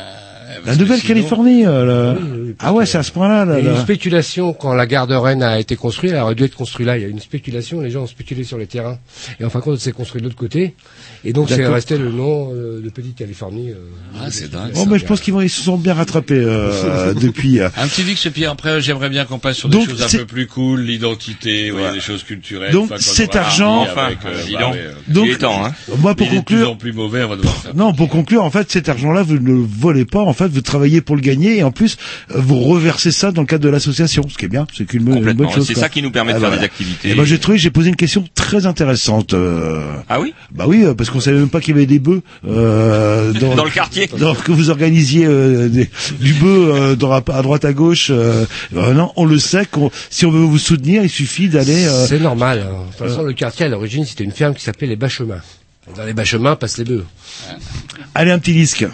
La 0.66 0.76
Nouvelle-Californie. 0.76 1.66
euh, 1.66 2.14
là. 2.14 2.20
ah 2.60 2.72
ouais, 2.72 2.86
c'est 2.86 2.98
à 2.98 3.02
ce 3.02 3.12
point-là. 3.12 3.44
Là, 3.44 3.58
Il 3.58 3.64
y 3.64 3.68
a 3.68 3.72
une 3.72 3.78
spéculation 3.80 4.52
quand 4.52 4.72
la 4.74 4.86
gare 4.86 5.06
de 5.06 5.14
Rennes 5.14 5.42
a 5.42 5.58
été 5.60 5.76
construite, 5.76 6.12
elle 6.12 6.20
aurait 6.20 6.34
dû 6.34 6.44
être 6.44 6.54
construite 6.56 6.86
là. 6.86 6.96
Il 6.96 7.02
y 7.02 7.04
a 7.04 7.08
eu 7.08 7.10
une 7.10 7.20
spéculation, 7.20 7.80
les 7.80 7.90
gens 7.90 8.02
ont 8.02 8.06
spéculé 8.06 8.44
sur 8.44 8.58
les 8.58 8.66
terrains. 8.66 8.98
Et 9.40 9.44
en 9.44 9.50
fin 9.50 9.58
de 9.60 9.64
compte, 9.64 9.78
c'est 9.78 9.92
construit 9.92 10.20
de 10.20 10.26
l'autre 10.26 10.36
côté. 10.38 10.74
Et 11.24 11.32
donc, 11.32 11.48
c'est 11.48 11.66
resté 11.66 11.98
le 11.98 12.10
nom 12.10 12.50
euh, 12.54 12.80
de 12.80 12.88
Petite 12.90 13.16
Californie. 13.16 13.70
euh, 13.70 13.74
Ah, 14.20 14.26
c'est 14.30 14.50
dingue. 14.50 14.72
Bon, 14.74 14.86
ben, 14.86 14.98
je 14.98 15.04
pense 15.04 15.20
qu'ils 15.20 15.34
vont, 15.34 15.40
ils 15.40 15.50
se 15.50 15.62
sont 15.62 15.76
bien 15.76 15.94
rattrapés 15.94 16.34
euh, 16.38 17.12
depuis. 17.20 17.60
euh. 17.60 17.68
Un 17.76 17.86
petit 17.88 18.02
Dix, 18.04 18.28
puis 18.32 18.44
après, 18.46 18.80
j'aimerais 18.80 19.08
bien 19.10 19.24
qu'on 19.24 19.38
passe 19.38 19.56
sur 19.58 19.68
Donc, 19.68 19.86
des 19.86 19.90
choses 19.90 20.02
un 20.02 20.18
peu 20.18 20.26
plus 20.26 20.46
cool, 20.46 20.80
l'identité, 20.82 21.72
des 21.92 22.00
choses 22.00 22.22
culturelles. 22.22 22.72
Donc, 22.72 22.90
cet 22.98 23.36
argent- 23.36 23.82
Enfin, 23.82 24.10
euh, 24.10 24.14
bah, 24.52 24.60
donc. 24.60 24.72
ouais, 24.74 24.84
Donc, 25.08 25.26
Il 25.26 25.32
est 25.32 25.36
temps, 25.38 25.64
hein. 25.66 25.72
moi, 25.98 26.14
pour 26.14 26.28
conclure. 26.28 26.76
Non, 27.74 27.92
pour 27.94 28.08
conclure, 28.08 28.44
en 28.44 28.50
fait, 28.50 28.70
cet 28.70 28.88
argent-là, 28.88 29.22
vous 29.22 29.34
ne 29.38 29.46
le 29.48 29.60
volez 29.66 30.04
pas. 30.04 30.20
En 30.38 30.44
fait, 30.44 30.50
vous 30.50 30.60
travaillez 30.60 31.00
pour 31.00 31.16
le 31.16 31.20
gagner 31.22 31.58
et 31.58 31.62
en 31.64 31.72
plus, 31.72 31.96
euh, 32.30 32.34
vous 32.38 32.60
reversez 32.60 33.10
ça 33.10 33.32
dans 33.32 33.40
le 33.42 33.46
cadre 33.48 33.64
de 33.64 33.68
l'association. 33.68 34.22
Ce 34.28 34.38
qui 34.38 34.44
est 34.44 34.48
bien, 34.48 34.68
c'est 34.76 34.84
qu'une 34.86 35.02
bonne- 35.02 35.16
une 35.18 35.24
bonne 35.24 35.32
Complètement. 35.34 35.52
chose. 35.54 35.66
C'est 35.66 35.74
quoi. 35.74 35.82
ça 35.82 35.88
qui 35.88 36.00
nous 36.00 36.12
permet 36.12 36.30
de 36.32 36.36
Ah, 36.36 36.40
faire 36.40 36.48
voilà. 36.50 36.60
des 36.62 36.66
activités. 36.66 37.10
Et 37.10 37.14
ben, 37.16 37.24
j'ai 37.24 37.38
trouvé, 37.40 37.58
j'ai 37.58 37.70
posé 37.70 37.88
une 37.88 37.96
question 37.96 38.24
très 38.36 38.66
intéressante. 38.66 39.34
euh, 39.34 39.82
Ah 40.08 40.20
oui? 40.20 40.34
Bah 40.54 40.66
oui, 40.68 40.84
euh, 40.84 40.94
parce 40.94 41.10
qu'on 41.10 41.18
savait 41.20 41.38
même 41.38 41.48
pas 41.48 41.60
qu'il 41.60 41.74
y 41.74 41.76
avait 41.76 41.86
des 41.86 41.98
bœufs 41.98 42.22
euh, 42.46 43.32
dans, 43.40 43.56
Dans 43.56 43.64
le 43.64 43.70
quartier. 43.70 44.06
dans- 44.18 44.34
que 44.36 44.52
vous 44.52 44.70
organisiez 44.70 45.24
euh, 45.26 45.68
des- 45.68 45.90
du 46.20 46.34
bœuf 46.34 46.68
euh, 46.72 46.94
dans- 46.94 47.10
à 47.12 47.20
droite 47.42 47.64
à 47.64 47.72
gauche. 47.72 48.10
Non, 48.72 49.12
on 49.16 49.24
le 49.24 49.38
sait. 49.40 49.66
qu'on- 49.68 49.90
si 50.08 50.24
on 50.24 50.30
veut 50.30 50.38
vous 50.40 50.58
soutenir, 50.58 51.02
il 51.02 51.10
suffit 51.10 51.48
d'aller. 51.48 51.84
euh, 51.86 52.06
C'est 52.06 52.20
normal. 52.20 52.60
hein. 52.64 52.84
De 52.92 52.96
toute 52.96 53.08
façon, 53.08 53.22
le 53.24 53.32
quartier, 53.32 53.66
à 53.66 53.68
l'origine, 53.68 54.04
c'était 54.04 54.22
une 54.24 54.30
ferme 54.32 54.54
qui 54.54 54.62
s'appelait 54.62 54.86
les 54.86 54.96
Bas-Chemins. 54.96 55.40
Dans 55.96 56.04
les 56.04 56.12
Bas-Chemins 56.12 56.54
passent 56.54 56.78
les 56.78 56.84
bœufs. 56.84 57.04
Allez, 58.14 58.30
un 58.30 58.38
petit 58.38 58.52
disque. 58.52 58.86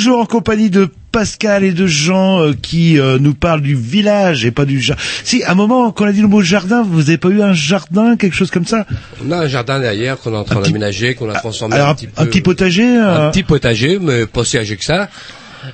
Toujours 0.00 0.20
en 0.20 0.24
compagnie 0.24 0.70
de 0.70 0.88
Pascal 1.12 1.62
et 1.62 1.72
de 1.72 1.86
Jean 1.86 2.40
euh, 2.40 2.52
qui 2.54 2.98
euh, 2.98 3.18
nous 3.18 3.34
parlent 3.34 3.60
du 3.60 3.74
village 3.74 4.46
et 4.46 4.50
pas 4.50 4.64
du 4.64 4.80
jardin. 4.80 5.02
Si, 5.24 5.42
à 5.42 5.50
un 5.52 5.54
moment, 5.54 5.92
quand 5.92 6.04
on 6.04 6.08
a 6.08 6.12
dit 6.12 6.22
le 6.22 6.28
mot 6.28 6.40
jardin, 6.40 6.82
vous 6.82 7.08
avez 7.10 7.18
pas 7.18 7.28
eu 7.28 7.42
un 7.42 7.52
jardin, 7.52 8.16
quelque 8.16 8.34
chose 8.34 8.50
comme 8.50 8.64
ça? 8.64 8.86
On 9.22 9.30
a 9.30 9.36
un 9.40 9.46
jardin 9.46 9.78
derrière 9.78 10.16
qu'on 10.18 10.32
est 10.32 10.36
en 10.38 10.44
train 10.44 10.62
d'aménager, 10.62 11.14
qu'on 11.14 11.28
a 11.28 11.34
transformé 11.34 11.74
Alors, 11.74 11.88
un 11.88 11.90
un, 11.90 11.94
petit 11.96 12.08
un 12.16 12.24
peu. 12.24 12.30
petit 12.30 12.40
potager 12.40 12.96
euh, 12.96 13.26
Un 13.28 13.30
petit 13.30 13.42
potager, 13.42 13.98
mais 14.00 14.24
pas 14.24 14.42
si 14.42 14.56
âgé 14.56 14.76
que 14.78 14.84
ça. 14.84 15.10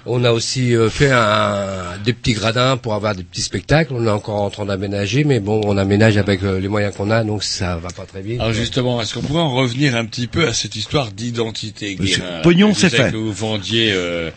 On 0.07 0.25
a 0.25 0.33
aussi 0.33 0.75
euh, 0.75 0.89
fait 0.91 1.11
un, 1.13 1.97
des 2.05 2.13
petits 2.13 2.33
gradins 2.33 2.77
pour 2.77 2.95
avoir 2.95 3.15
des 3.15 3.23
petits 3.23 3.43
spectacles. 3.43 3.93
On 3.95 4.05
est 4.07 4.11
encore 4.11 4.43
en 4.43 4.51
train 4.51 4.67
d'aménager, 4.67 5.25
mais 5.25 5.41
bon, 5.41 5.61
on 5.65 5.77
aménage 5.77 6.17
avec 6.17 6.43
euh, 6.43 6.59
les 6.61 6.69
moyens 6.69 6.95
qu'on 6.95 7.11
a, 7.11 7.23
donc 7.25 7.43
ça 7.45 7.77
va 7.77 7.89
pas 7.91 8.05
très 8.05 8.23
vite. 8.23 8.41
Alors 8.41 8.53
justement, 8.53 9.01
est-ce 9.01 9.15
qu'on 9.15 9.23
pourrait 9.23 9.41
en 9.43 9.55
revenir 9.55 9.97
un 9.97 10.05
petit 10.05 10.27
peu 10.27 10.47
à 10.49 10.53
cette 10.53 10.77
histoire 10.77 11.13
d'identité 11.13 11.97
Pognon, 12.43 12.75
c'est 12.75 12.91
fait. 12.91 13.13
Que 13.13 13.17
vous 13.17 13.33
vendiez, 13.33 13.93
euh, 13.93 14.31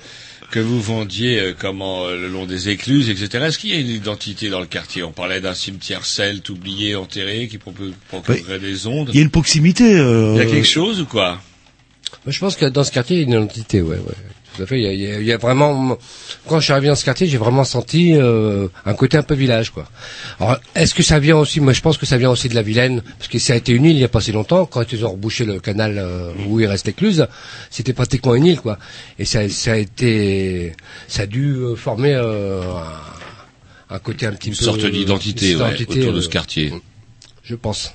que 0.51 0.59
vous 0.59 0.81
vendiez 0.81 1.39
euh, 1.39 1.53
comment 1.57 2.05
euh, 2.05 2.15
le 2.19 2.27
long 2.27 2.45
des 2.45 2.69
écluses, 2.69 3.09
etc. 3.09 3.45
Est-ce 3.47 3.57
qu'il 3.59 3.69
y 3.71 3.73
a 3.73 3.79
une 3.79 3.89
identité 3.89 4.49
dans 4.49 4.59
le 4.59 4.65
quartier? 4.65 5.03
On 5.03 5.11
parlait 5.11 5.41
d'un 5.41 5.53
cimetière 5.53 6.05
celte 6.05 6.49
oublié, 6.49 6.95
enterré, 6.95 7.47
qui 7.47 7.57
procurerait 7.57 8.59
des 8.59 8.87
ondes. 8.87 9.09
Il 9.13 9.15
y 9.15 9.19
a 9.19 9.23
une 9.23 9.29
proximité. 9.29 9.97
euh, 9.99 10.33
Il 10.35 10.37
y 10.37 10.41
a 10.41 10.45
quelque 10.45 10.67
chose 10.67 11.01
ou 11.01 11.05
quoi? 11.05 11.39
Je 12.25 12.39
pense 12.39 12.55
que 12.55 12.65
dans 12.65 12.83
ce 12.83 12.91
quartier, 12.91 13.17
il 13.17 13.19
y 13.19 13.23
a 13.23 13.25
une 13.37 13.43
identité, 13.43 13.81
ouais, 13.81 13.97
ouais. 13.97 14.13
Tout 14.59 14.63
à 14.63 14.67
fait. 14.67 14.77
Il 14.79 14.83
y 14.83 14.87
a, 14.87 14.91
il 14.93 14.99
y 14.99 15.07
a- 15.07 15.19
il 15.21 15.25
y 15.25 15.31
a 15.31 15.37
vraiment, 15.37 15.97
quand 16.47 16.59
je 16.59 16.65
suis 16.65 16.73
arrivé 16.73 16.89
dans 16.89 16.95
ce 16.95 17.05
quartier, 17.05 17.27
j'ai 17.27 17.37
vraiment 17.37 17.63
senti 17.63 18.13
euh, 18.15 18.67
un 18.85 18.93
côté 18.93 19.15
un 19.15 19.23
peu 19.23 19.33
village, 19.35 19.69
quoi. 19.69 19.87
Alors, 20.37 20.57
est-ce 20.75 20.93
que 20.93 21.01
ça 21.03 21.17
vient 21.17 21.37
aussi 21.37 21.61
Moi, 21.61 21.71
je 21.71 21.79
pense 21.79 21.97
que 21.97 22.05
ça 22.05 22.17
vient 22.17 22.29
aussi 22.29 22.49
de 22.49 22.55
la 22.55 22.61
Vilaine, 22.61 23.01
parce 23.17 23.29
que 23.29 23.39
ça 23.39 23.53
a 23.53 23.55
été 23.55 23.71
une 23.71 23.85
île 23.85 23.95
il 23.95 23.99
y 24.01 24.03
a 24.03 24.09
pas 24.09 24.19
si 24.19 24.33
longtemps. 24.33 24.65
Quand 24.65 24.91
ils 24.91 25.05
ont 25.05 25.11
rebouché 25.11 25.45
le 25.45 25.61
canal 25.61 25.97
euh, 25.97 26.33
où 26.47 26.59
il 26.59 26.65
reste 26.65 26.87
l'écluse, 26.87 27.25
c'était 27.69 27.93
pratiquement 27.93 28.35
une 28.35 28.45
île, 28.47 28.59
quoi. 28.59 28.77
Et 29.17 29.23
ça, 29.23 29.47
ça 29.47 29.71
a 29.71 29.77
été, 29.77 30.73
ça 31.07 31.21
a 31.21 31.25
dû 31.25 31.53
euh, 31.53 31.75
former 31.75 32.15
euh, 32.15 32.61
un, 33.89 33.95
un 33.95 33.99
côté 33.99 34.25
un 34.25 34.33
petit 34.33 34.49
Une 34.49 34.55
peu 34.57 34.65
sorte 34.65 34.85
d'identité 34.85 35.55
ouais, 35.55 35.81
autour 35.81 36.13
de 36.13 36.19
ce 36.21 36.27
quartier. 36.29 36.73
Je 37.43 37.55
pense. 37.55 37.93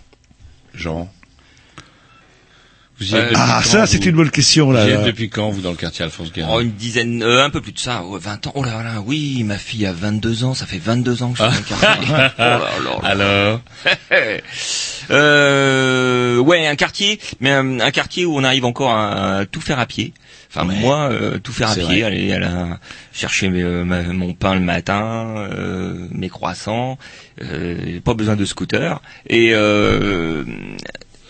Jean 0.75 1.11
vous 2.94 2.94
y 2.94 2.94
êtes 2.94 2.94
Euh, 2.94 2.94
depuis 2.94 2.94
Ah, 3.13 3.61
quand, 3.63 3.69
ça, 3.69 3.81
vous 3.83 3.87
c'est 3.87 4.05
une 4.07 4.17
bonne 4.17 4.31
question, 4.31 4.71
là. 4.71 4.85
Vous 4.85 4.91
êtes 4.91 5.05
depuis 5.05 5.29
quand, 5.29 5.51
vous, 5.51 5.61
dans 5.61 5.71
le 5.71 5.77
quartier 5.77 6.05
Alphonse 6.05 6.33
Guérin 6.33 6.51
Oh, 6.53 6.61
une 6.61 6.71
dizaine, 6.73 7.23
euh, 7.23 7.45
un 7.45 7.51
peu 7.51 7.61
plus 7.61 7.73
de 7.73 7.79
ça, 7.79 8.03
ouais, 8.05 8.19
20 8.21 8.47
ans. 8.47 8.53
Oh 8.55 8.65
là 8.65 8.83
là, 8.83 9.03
oui, 9.05 9.43
ma 9.45 9.59
fille 9.59 9.87
a 9.87 9.93
22 9.93 10.45
ans, 10.45 10.55
ça 10.55 10.67
fait 10.67 10.79
22 10.79 11.23
ans 11.23 11.33
que 11.33 11.39
je 11.39 11.43
suis 11.43 11.51
dans 11.53 11.57
le 11.59 11.63
quartier. 11.81 12.05
Oh 12.09 12.13
là 12.13 12.33
là 12.39 12.59
là. 12.85 13.01
Alors 13.03 13.61
euh, 15.11 16.39
ouais, 16.39 16.67
un 16.67 16.77
quartier, 16.77 17.19
mais 17.41 17.51
un, 17.51 17.81
un 17.81 17.91
quartier 17.91 18.25
où 18.25 18.37
on 18.37 18.45
arrive 18.45 18.65
encore 18.65 18.91
à, 18.93 19.39
à 19.39 19.47
tout 19.47 19.61
faire 19.61 19.79
à 19.79 19.87
pied. 19.87 20.13
Enfin, 20.57 20.65
moi, 20.67 21.09
euh, 21.11 21.39
tout 21.41 21.53
faire 21.53 21.71
à 21.71 21.75
pied, 21.75 21.83
vrai. 21.85 22.03
aller 22.05 22.33
à 22.33 22.39
la, 22.39 22.79
chercher 23.13 23.49
mes, 23.49 23.63
euh, 23.63 23.85
ma- 23.85 24.03
mon 24.05 24.35
pain 24.35 24.55
le 24.55 24.61
matin, 24.61 25.35
euh, 25.37 26.07
mes 26.13 26.29
croissants, 26.29 26.97
euh, 27.43 27.99
pas 28.05 28.15
besoin 28.15 28.37
de 28.37 28.45
scooter. 28.45 29.03
Et, 29.29 29.51
euh, 29.53 30.45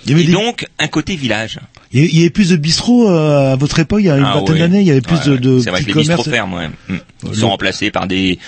Il 0.06 0.10
y 0.10 0.14
avait 0.14 0.22
et 0.22 0.26
des- 0.26 0.32
donc, 0.32 0.66
un 0.78 0.88
côté 0.88 1.16
village. 1.16 1.58
Il 1.92 2.04
y 2.12 2.20
avait- 2.22 2.30
plus 2.30 2.50
de 2.50 2.56
bistrots 2.56 3.08
euh, 3.08 3.52
à 3.52 3.56
votre 3.56 3.78
époque, 3.78 4.00
il 4.00 4.06
y 4.06 4.10
a 4.10 4.16
une 4.18 4.24
Ah 4.24 4.34
vingtaine 4.34 4.54
ouais. 4.54 4.58
d'années, 4.60 4.80
il 4.80 4.86
y 4.86 4.90
avait 4.90 5.00
plus 5.00 5.16
Ouais, 5.16 5.24
de, 5.26 5.36
de 5.36 5.60
C'est 5.60 5.70
vrai 5.70 5.80
que 5.82 5.86
les 5.86 5.92
commerces. 5.92 6.08
bistrots 6.08 6.30
ferment, 6.30 6.56
ouais. 6.56 6.68
Mm. 6.88 6.96
Ils 7.22 7.28
Le- 7.30 7.34
sont 7.36 7.48
remplacés 7.50 7.90
par 7.92 8.06
des 8.08 8.38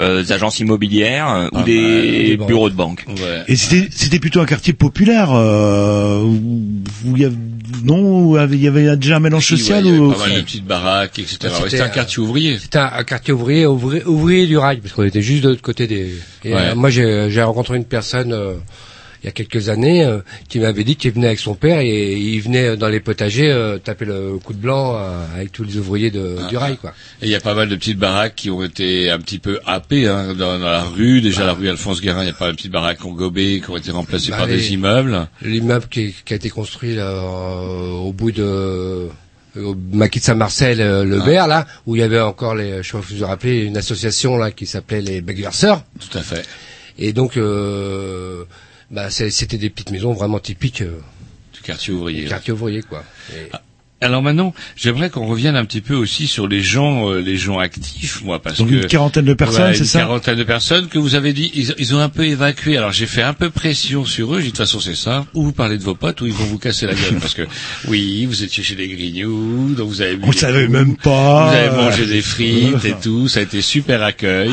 euh, 0.00 0.24
agences 0.28 0.58
immobilières 0.58 1.30
euh, 1.30 1.46
ou 1.52 1.58
Ah, 1.58 1.62
des, 1.62 2.36
bah, 2.36 2.44
des 2.44 2.46
bureaux 2.48 2.68
de 2.68 2.74
banque. 2.74 3.04
Ouais. 3.08 3.42
Et 3.46 3.54
c'était 3.56 3.88
c'était 3.92 4.18
plutôt 4.18 4.40
un 4.40 4.46
quartier 4.46 4.72
populaire 4.72 5.30
euh, 5.32 6.20
où, 6.22 6.82
où 7.06 7.16
il 7.16 7.22
y 7.22 7.24
avait 7.24 7.36
non 7.84 8.22
où 8.24 8.36
il 8.52 8.60
y 8.62 8.66
avait 8.68 8.96
déjà 8.96 9.16
un 9.16 9.20
mélange 9.20 9.46
social 9.46 9.84
il 9.84 9.86
y 9.86 9.90
avait 9.90 9.98
ou 9.98 10.10
pas 10.12 10.18
mal 10.26 10.34
de 10.36 10.40
petites 10.40 10.64
baraques, 10.66 11.18
etc. 11.20 11.38
Ah, 11.44 11.62
Ouais, 11.62 11.70
c'était, 11.70 11.82
un 11.82 11.86
euh, 11.86 11.88
quartier 11.90 12.18
ouvrier. 12.22 12.58
C'était 12.58 12.78
un, 12.78 12.90
un 12.92 13.04
quartier 13.04 13.32
ouvrier, 13.32 13.66
ouvrier, 13.66 14.04
ouvrier 14.04 14.46
du 14.46 14.58
rail, 14.58 14.78
parce 14.80 14.92
qu'on 14.92 15.04
était 15.04 15.22
juste 15.22 15.44
de 15.44 15.50
l'autre 15.50 15.62
côté 15.62 15.86
des. 15.86 16.12
Et, 16.44 16.52
Ouais. 16.52 16.60
euh, 16.60 16.74
moi, 16.74 16.90
j'ai 16.90 17.28
j'ai 17.30 17.42
rencontré 17.42 17.76
une 17.76 17.84
personne 17.84 18.32
euh, 18.32 18.54
il 19.26 19.30
y 19.30 19.30
a 19.30 19.32
quelques 19.32 19.70
années 19.70 20.04
euh, 20.04 20.20
qui 20.48 20.60
m'avait 20.60 20.84
dit 20.84 20.94
qu'il 20.94 21.10
venait 21.10 21.26
avec 21.26 21.40
son 21.40 21.56
père 21.56 21.80
et 21.80 22.12
il 22.16 22.38
venait 22.40 22.76
dans 22.76 22.86
les 22.86 23.00
potagers 23.00 23.50
euh, 23.50 23.76
taper 23.76 24.04
le 24.04 24.38
coup 24.38 24.52
de 24.52 24.58
blanc 24.60 24.94
euh, 24.94 25.18
avec 25.34 25.50
tous 25.50 25.64
les 25.64 25.78
ouvriers 25.78 26.12
de, 26.12 26.36
Ah, 26.44 26.46
du 26.48 26.56
rail, 26.56 26.76
quoi. 26.76 26.92
Et 27.20 27.24
il 27.26 27.30
y 27.30 27.34
a 27.34 27.40
pas 27.40 27.54
mal 27.54 27.68
de 27.68 27.74
petites 27.74 27.98
baraques 27.98 28.36
qui 28.36 28.50
ont 28.50 28.62
été 28.62 29.10
un 29.10 29.18
petit 29.18 29.40
peu 29.40 29.58
happées 29.66 30.06
hein, 30.06 30.32
dans, 30.34 30.60
dans 30.60 30.70
la 30.70 30.84
rue. 30.84 31.20
Déjà 31.20 31.40
Ah. 31.42 31.46
la 31.46 31.52
rue 31.54 31.68
Alphonse 31.68 32.00
Guérin, 32.00 32.22
il 32.22 32.26
y 32.28 32.30
a 32.30 32.34
pas 32.34 32.44
mal 32.44 32.52
de 32.52 32.56
petites 32.56 32.70
baraques 32.70 32.98
qui 32.98 33.06
ont 33.06 33.14
gobé, 33.14 33.60
qui 33.64 33.68
ont 33.68 33.76
été 33.76 33.90
remplacées 33.90 34.30
Bah, 34.30 34.36
par 34.36 34.46
les- 34.46 34.58
des 34.58 34.72
immeubles. 34.74 35.26
L'immeuble 35.42 35.86
qui, 35.90 36.14
qui 36.24 36.32
a 36.32 36.36
été 36.36 36.48
construit 36.48 36.94
là, 36.94 37.08
euh, 37.10 37.90
au 37.90 38.12
bout 38.12 38.30
de 38.30 39.08
au 39.58 39.74
maquis 39.92 40.20
de 40.20 40.24
Saint-Marcel, 40.24 40.80
euh, 40.80 41.02
le 41.02 41.18
Ah. 41.22 41.24
Vert, 41.24 41.46
là, 41.48 41.66
où 41.86 41.96
il 41.96 41.98
y 41.98 42.02
avait 42.02 42.20
encore 42.20 42.54
les, 42.54 42.80
je 42.84 42.88
sais 42.92 42.96
pas 42.96 43.02
si 43.04 43.14
vous 43.14 43.20
vous 43.20 43.26
rappelez, 43.26 43.64
une 43.64 43.76
association 43.76 44.36
là 44.36 44.52
qui 44.52 44.66
s'appelait 44.66 45.00
les 45.00 45.20
Beggverseurs. 45.20 45.82
Tout 45.98 46.16
à 46.16 46.20
fait. 46.22 46.44
Et 46.98 47.12
donc, 47.12 47.36
euh, 47.36 48.44
bah, 48.90 49.10
c'est- 49.10 49.30
c'était 49.30 49.58
des 49.58 49.70
petites 49.70 49.90
maisons 49.90 50.12
vraiment 50.12 50.38
typiques 50.38 50.82
euh, 50.82 51.00
Du 51.52 51.60
quartier 51.60 51.92
ouvrier. 51.92 52.22
du 52.24 52.28
quartier 52.28 52.52
ouvrier, 52.52 52.82
quoi. 52.82 53.04
Et- 53.34 53.50
Alors 54.02 54.22
maintenant, 54.22 54.52
j'aimerais 54.76 55.08
qu'on 55.08 55.26
revienne 55.26 55.56
un 55.56 55.64
petit 55.64 55.80
peu 55.80 55.94
aussi 55.94 56.26
sur 56.26 56.46
les 56.46 56.60
gens, 56.60 57.10
euh, 57.10 57.20
les 57.20 57.38
gens 57.38 57.58
actifs, 57.58 58.22
moi, 58.22 58.42
parce 58.42 58.58
Donc 58.58 58.68
que 58.68 58.74
une 58.74 58.86
quarantaine 58.86 59.24
de 59.24 59.32
personnes, 59.32 59.68
Ouais, 59.68 59.72
c'est 59.72 59.80
une 59.80 59.84
ça 59.86 60.00
quarantaine 60.00 60.36
de 60.36 60.44
personnes 60.44 60.88
que 60.88 60.98
vous 60.98 61.14
avez 61.14 61.32
dit, 61.32 61.50
ils, 61.54 61.74
ils 61.78 61.94
ont 61.94 62.00
un 62.00 62.10
peu 62.10 62.26
évacué. 62.26 62.76
Alors 62.76 62.92
j'ai 62.92 63.06
fait 63.06 63.22
un 63.22 63.32
peu 63.32 63.48
pression 63.48 64.04
sur 64.04 64.34
eux. 64.34 64.38
J'ai 64.40 64.44
dit 64.46 64.52
de 64.52 64.56
toute 64.56 64.66
façon 64.66 64.80
c'est 64.80 64.94
ça. 64.94 65.24
Ou 65.32 65.44
vous 65.44 65.52
parlez 65.52 65.78
de 65.78 65.82
vos 65.82 65.94
potes, 65.94 66.20
ou 66.20 66.26
ils 66.26 66.34
vont 66.34 66.44
vous 66.44 66.58
casser 66.58 66.86
la 66.86 66.92
gueule, 66.94 67.14
parce 67.20 67.32
que 67.32 67.46
oui, 67.88 68.26
vous 68.26 68.42
étiez 68.42 68.62
chez 68.62 68.74
les 68.74 68.86
Grignoux, 68.86 69.74
donc 69.74 69.88
vous 69.88 70.02
avez 70.02 70.18
On 70.22 70.32
savait 70.32 70.68
même 70.68 70.96
pas. 70.96 71.48
Vous 71.48 71.56
avez 71.56 71.70
mangé 71.70 72.04
des 72.04 72.20
frites 72.20 72.84
et 72.84 72.94
tout. 73.02 73.28
Ça 73.28 73.40
a 73.40 73.44
été 73.44 73.62
super 73.62 74.02
accueil. 74.02 74.52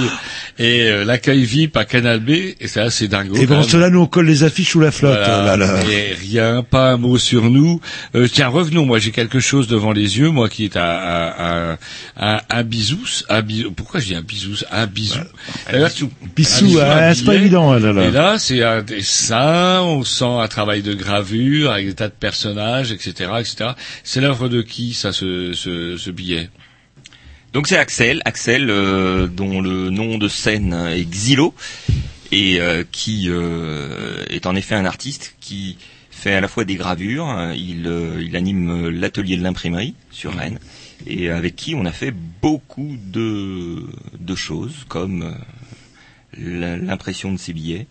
Et 0.57 0.83
euh, 0.83 1.03
l'accueil 1.03 1.43
VIP 1.43 1.75
à 1.75 1.83
Canal 1.83 2.21
B, 2.21 2.29
et 2.29 2.55
c'est 2.67 2.79
assez 2.79 3.09
dingo. 3.09 3.35
Et 3.35 3.45
même. 3.45 3.63
cela, 3.63 3.89
nous 3.89 3.99
on 3.99 4.05
colle 4.07 4.27
les 4.27 4.43
affiches 4.43 4.69
sous 4.69 4.79
la 4.79 4.91
flotte. 4.91 5.19
Voilà. 5.21 5.57
là, 5.57 5.67
là. 5.67 5.79
Et 5.91 6.13
rien, 6.13 6.63
pas 6.63 6.91
un 6.91 6.97
mot 6.97 7.17
sur 7.17 7.49
nous. 7.49 7.81
Euh, 8.15 8.29
tiens, 8.31 8.47
revenons. 8.47 8.85
Moi, 8.85 8.99
j'ai 8.99 9.11
quelque 9.33 9.41
chose 9.41 9.67
devant 9.67 9.91
les 9.91 10.19
yeux. 10.19 10.29
Moi, 10.29 10.47
qui 10.49 10.65
est 10.65 10.77
un 10.77 10.81
un 10.81 11.71
un, 11.71 11.77
un, 12.17 12.41
un 12.49 12.63
bisous, 12.63 13.23
un 13.29 13.41
bisou. 13.41 13.71
Pourquoi 13.71 13.99
je 13.99 14.05
dis 14.07 14.15
un 14.15 14.21
bisous, 14.21 14.63
un 14.71 14.85
bisou. 14.85 15.19
D'ailleurs, 15.71 15.93
tu- 15.93 16.05
Bissou, 16.35 16.79
un 16.79 16.83
ah, 16.85 17.15
c'est 17.15 17.25
pas 17.25 17.35
évident, 17.35 17.73
là, 17.73 17.91
là. 17.91 18.05
Et 18.05 18.11
là, 18.11 18.37
c'est 18.39 18.63
un 18.63 18.81
dessin. 18.81 19.81
On 19.81 20.03
sent 20.03 20.23
un 20.25 20.47
travail 20.47 20.81
de 20.83 20.93
gravure 20.93 21.71
avec 21.71 21.87
des 21.87 21.95
tas 21.95 22.07
de 22.07 22.13
personnages, 22.13 22.91
etc., 22.91 23.31
etc. 23.39 23.71
C'est 24.03 24.21
l'œuvre 24.21 24.49
de 24.49 24.61
qui 24.61 24.93
ça, 24.93 25.11
ce 25.11 25.53
ce, 25.53 25.97
ce 25.97 26.11
billet? 26.11 26.49
Donc 27.53 27.67
c'est 27.67 27.77
Axel, 27.77 28.21
Axel 28.25 28.69
euh, 28.69 29.27
dont 29.27 29.61
le 29.61 29.91
nom 29.91 30.17
de 30.17 30.27
scène 30.27 30.73
est 30.91 31.03
Xylo 31.05 31.53
et 32.31 32.59
euh, 32.59 32.83
qui 32.91 33.25
euh, 33.29 34.23
est 34.29 34.47
en 34.47 34.55
effet 34.55 34.73
un 34.73 34.85
artiste 34.85 35.35
qui 35.39 35.77
fait 36.23 36.33
à 36.33 36.41
la 36.41 36.47
fois 36.47 36.63
des 36.63 36.75
gravures, 36.75 37.27
il, 37.55 37.85
euh, 37.85 38.21
il 38.25 38.35
anime 38.35 38.69
euh, 38.87 38.89
l'atelier 38.91 39.35
de 39.37 39.43
l'imprimerie 39.43 39.93
sur 40.11 40.33
Rennes 40.33 40.59
et 41.05 41.29
avec 41.29 41.55
qui 41.57 41.75
on 41.75 41.85
a 41.85 41.91
fait 41.91 42.13
beaucoup 42.41 42.95
de, 43.11 43.83
de 44.19 44.35
choses 44.35 44.85
comme 44.87 45.23
euh, 45.23 45.31
l'impression 46.81 47.31
de 47.33 47.37
ses 47.37 47.51
billets. 47.53 47.87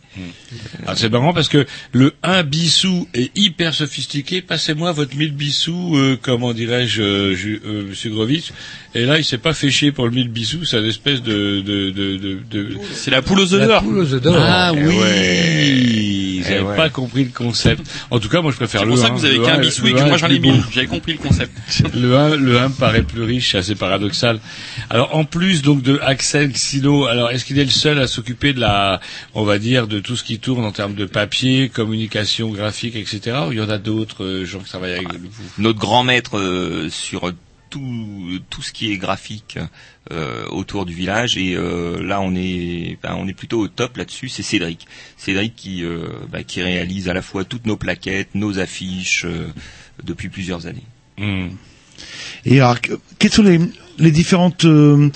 Ah, 0.87 0.97
c'est 0.97 1.11
marrant 1.11 1.33
parce 1.35 1.49
que 1.49 1.67
le 1.93 2.15
1 2.23 2.43
bissou 2.43 3.07
est 3.15 3.31
hyper 3.37 3.73
sophistiqué. 3.75 4.41
Passez-moi 4.43 4.93
votre 4.93 5.15
1000 5.15 5.33
bissous, 5.33 5.97
euh, 5.97 6.19
comment 6.21 6.53
dirais-je, 6.55 7.03
euh, 7.03 7.37
euh, 7.67 7.87
Monsieur 7.91 8.11
Grovitch. 8.11 8.51
Et 8.95 9.05
là, 9.05 9.19
il 9.19 9.25
s'est 9.25 9.39
pas 9.39 9.53
fait 9.55 9.71
chier 9.71 9.93
pour 9.93 10.07
le 10.07 10.11
1000 10.13 10.29
bissous. 10.31 10.65
C'est 10.65 10.79
une 10.81 10.87
espèce 10.87 11.23
de... 11.23 11.61
de, 11.61 11.91
de, 11.91 12.17
de, 12.17 12.39
de... 12.51 12.77
C'est 12.95 13.11
la 13.13 13.23
poule 13.23 13.41
aux 13.41 13.53
œufs 13.55 13.61
La 13.61 13.67
d'or. 13.67 13.83
poule 13.85 13.99
aux 13.99 14.15
œufs 14.15 14.23
d'or. 14.23 14.37
Ah 14.39 14.73
Eh 14.75 14.81
oui 14.87 14.97
ouais. 14.99 16.22
J'avais 16.43 16.61
Eh 16.61 16.65
ouais. 16.65 16.77
pas 16.77 16.89
compris 16.91 17.25
le 17.25 17.31
concept. 17.31 17.83
En 18.11 18.19
tout 18.19 18.29
cas, 18.29 18.41
moi, 18.43 18.51
je 18.53 18.57
préfère 18.57 18.81
C'est 18.81 18.87
le 18.87 18.93
pour 18.93 18.99
ça 19.01 19.07
1. 19.07 19.11
que 19.11 19.15
vous 19.17 19.25
avez 19.25 19.39
qu'un 19.41 19.55
1, 19.61 20.03
1 20.05 20.07
moi 20.09 20.17
j'en 20.19 20.29
ai 20.29 20.39
mille. 20.39 20.63
J'avais 20.73 20.87
compris 20.87 21.13
le 21.13 21.19
concept. 21.19 21.53
Le 21.95 22.17
1, 22.17 22.37
le 22.37 22.59
1 22.59 22.69
me 22.69 22.75
paraît 22.75 23.03
plus 23.03 23.23
riche, 23.23 23.53
c'est 23.53 23.59
assez 23.59 23.75
paradoxal. 23.75 24.41
Alors 24.91 25.15
en 25.17 25.25
plus 25.25 25.63
donc 25.63 25.83
de 25.83 25.99
Axel 26.03 26.57
Silo, 26.57 27.07
alors 27.07 27.31
est-ce 27.31 27.45
qu'il 27.45 27.59
est 27.59 27.65
le 27.65 27.71
seul 27.71 27.99
à 27.99 28.07
s'occuper 28.07 28.53
de 28.53 28.61
la, 28.61 29.01
on 29.35 29.45
va 29.45 29.59
dire, 29.59 29.87
de 29.87 30.01
tout 30.01 30.17
ce 30.17 30.25
qui 30.25 30.39
tourne 30.39 30.65
en 30.65 30.73
termes 30.73 30.95
de 30.95 31.05
papier, 31.07 31.69
communication 31.69 32.51
graphique, 32.51 32.97
etc. 32.97 33.37
Ou 33.49 33.53
il 33.53 33.59
y 33.59 33.61
en 33.63 33.71
a 33.71 33.79
d'autres 33.79 34.25
euh, 34.25 34.45
gens 34.45 34.59
qui 34.61 34.69
travaillent 34.69 34.95
avec 34.95 35.09
vous? 35.13 35.45
Notre 35.59 35.79
grand 35.79 36.05
maître 36.05 36.39
euh, 36.39 36.89
sur 36.91 37.31
tout, 37.73 38.39
tout 38.51 38.63
ce 38.63 38.71
qui 38.73 38.93
est 38.93 38.99
graphique 38.99 39.59
euh, 40.13 40.47
autour 40.51 40.85
du 40.87 40.93
village. 40.95 41.37
Et 41.37 41.55
euh, 41.57 42.03
là 42.03 42.21
on 42.21 42.35
est 42.37 42.99
ben, 43.03 43.15
on 43.19 43.27
est 43.27 43.33
plutôt 43.35 43.61
au 43.61 43.69
top 43.69 43.97
là-dessus. 43.97 44.29
C'est 44.29 44.43
Cédric. 44.45 44.87
Cédric 45.17 45.57
qui 45.57 45.83
euh, 45.85 46.07
ben, 46.31 46.45
qui 46.45 46.63
réalise 46.63 47.09
à 47.09 47.15
la 47.15 47.23
fois 47.23 47.45
toutes 47.45 47.67
nos 47.67 47.77
plaquettes 47.77 48.35
nos 48.35 48.59
affiches 48.59 49.25
euh, 49.25 49.49
depuis 50.05 50.29
plusieurs 50.29 50.67
années. 50.67 50.87
Hmm. 51.19 51.49
Et 52.45 52.61
alors, 52.61 52.81
que- 52.81 52.99
quelles 53.19 53.33
sont 53.33 53.43
les, 53.45 53.61
les 53.99 54.11
différentes 54.11 54.65
euh, 54.65 55.11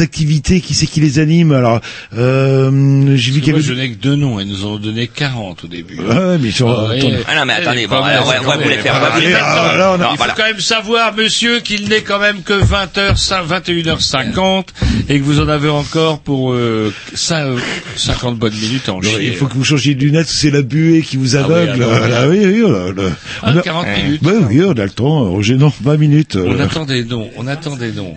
activités 0.00 0.60
Qui 0.60 0.74
c'est 0.74 0.86
qui 0.86 1.00
les 1.00 1.18
anime 1.18 1.52
Alors, 1.52 1.80
euh, 2.16 3.16
j'ai 3.16 3.32
vu 3.32 3.40
qu'il 3.40 3.48
y 3.48 3.50
moi, 3.52 3.58
avait... 3.60 3.68
je 3.68 3.72
n'ai 3.74 3.90
que 3.90 3.96
deux 4.00 4.16
noms. 4.16 4.38
Ils 4.40 4.48
nous 4.48 4.64
ont 4.66 4.76
donné 4.78 5.06
40 5.08 5.64
au 5.64 5.66
début. 5.66 5.98
Ouais, 6.00 6.38
mais 6.38 6.48
ils 6.48 6.52
sont- 6.52 6.68
Ah. 6.68 6.92
Ah 7.26 7.36
non, 7.36 7.44
mais 7.46 7.52
attendez, 7.54 7.86
bon, 7.86 7.96
alors, 8.02 8.26
même, 8.28 8.40
on 8.44 8.48
va 8.48 8.56
vous 8.56 8.68
les 8.68 8.78
faire, 8.78 8.94
on 8.96 9.00
va 9.00 9.10
vous 9.10 9.20
les 9.20 9.26
Allez, 9.26 9.34
faire. 9.34 9.46
alors, 9.46 9.98
Non, 9.98 10.04
il 10.06 10.10
faut 10.10 10.16
voilà. 10.16 10.34
quand 10.36 10.44
même 10.44 10.60
savoir, 10.60 11.14
monsieur, 11.14 11.60
qu'il 11.60 11.88
n'est 11.88 12.02
quand 12.02 12.18
même 12.18 12.42
que 12.42 12.52
20h, 12.54 13.16
21h50 13.48 14.64
et 15.08 15.18
que 15.18 15.24
vous 15.24 15.40
en 15.40 15.48
avez 15.48 15.68
encore 15.68 16.20
pour 16.20 16.52
euh, 16.52 16.92
cin- 17.14 17.56
euh, 17.56 17.58
50 17.96 18.38
bonnes 18.38 18.54
minutes 18.54 18.88
en 18.88 19.00
chier. 19.02 19.26
il 19.26 19.34
faut 19.34 19.46
que 19.46 19.54
vous 19.54 19.64
changiez 19.64 19.94
de 19.94 20.00
lunettes, 20.00 20.28
c'est 20.28 20.50
la 20.50 20.62
buée 20.62 21.02
qui 21.02 21.16
vous 21.16 21.36
Ah 21.36 21.44
oui, 21.48 21.54
aveugle. 21.54 21.84
Ah 22.14 22.28
oui, 22.28 22.40
oui, 22.44 22.60
là 22.70 22.92
là. 22.96 23.10
Ah, 23.42 23.50
On 23.54 23.58
a- 23.58 23.62
40 23.62 23.86
minutes. 24.04 24.22
Ouais, 24.22 24.32
oui, 24.50 24.62
on 24.64 24.72
a 24.72 24.84
le 24.84 24.90
temps, 24.90 25.30
Roger, 25.30 25.56
non, 25.56 25.72
20 25.82 25.96
minutes. 25.96 26.36
euh. 26.36 26.46
On 26.56 26.60
attend 26.60 26.84
des 26.84 27.04
noms, 27.04 27.28
on 27.36 27.46
attend 27.46 27.76
des 27.76 27.92
noms. 27.92 28.16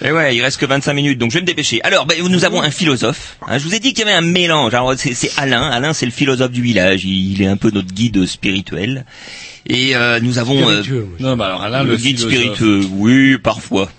Et 0.00 0.12
ouais, 0.12 0.36
il 0.36 0.42
reste 0.42 0.60
que 0.60 0.66
25 0.66 0.92
minutes, 0.92 1.18
donc 1.18 1.30
je 1.32 1.34
vais 1.36 1.40
me 1.40 1.46
dépêcher. 1.46 1.82
Alors, 1.82 2.06
ben, 2.06 2.16
nous 2.28 2.44
avons 2.44 2.62
un 2.62 2.70
philosophe. 2.70 3.36
hein. 3.46 3.58
je 3.58 3.64
vous 3.64 3.74
ai 3.74 3.80
dit 3.80 3.92
qu'il 3.94 4.04
y 4.06 4.08
avait 4.08 4.16
un 4.16 4.20
mélange. 4.20 4.72
Alors, 4.72 4.94
c'est, 4.96 5.12
c'est 5.12 5.32
Alain. 5.36 5.68
Alain, 5.70 5.92
c'est 5.92 6.06
le 6.06 6.12
philosophe 6.12 6.52
du 6.52 6.62
village. 6.62 7.04
Il, 7.04 7.32
il 7.32 7.42
est 7.42 7.46
un 7.46 7.56
peu 7.56 7.70
notre 7.72 7.92
guide 7.92 8.24
spirituel. 8.26 9.04
Et 9.66 9.96
euh, 9.96 10.20
nous 10.20 10.38
avons 10.38 10.68
euh. 10.70 10.82
Non, 11.18 11.34
mais 11.34 11.44
alors 11.44 11.62
Alain, 11.62 11.82
le, 11.82 11.90
le, 11.90 11.96
guide 11.96 12.16
philosophe. 12.18 12.32
spiritueux. 12.56 12.86
Oui, 12.92 13.38
parfois. 13.38 13.90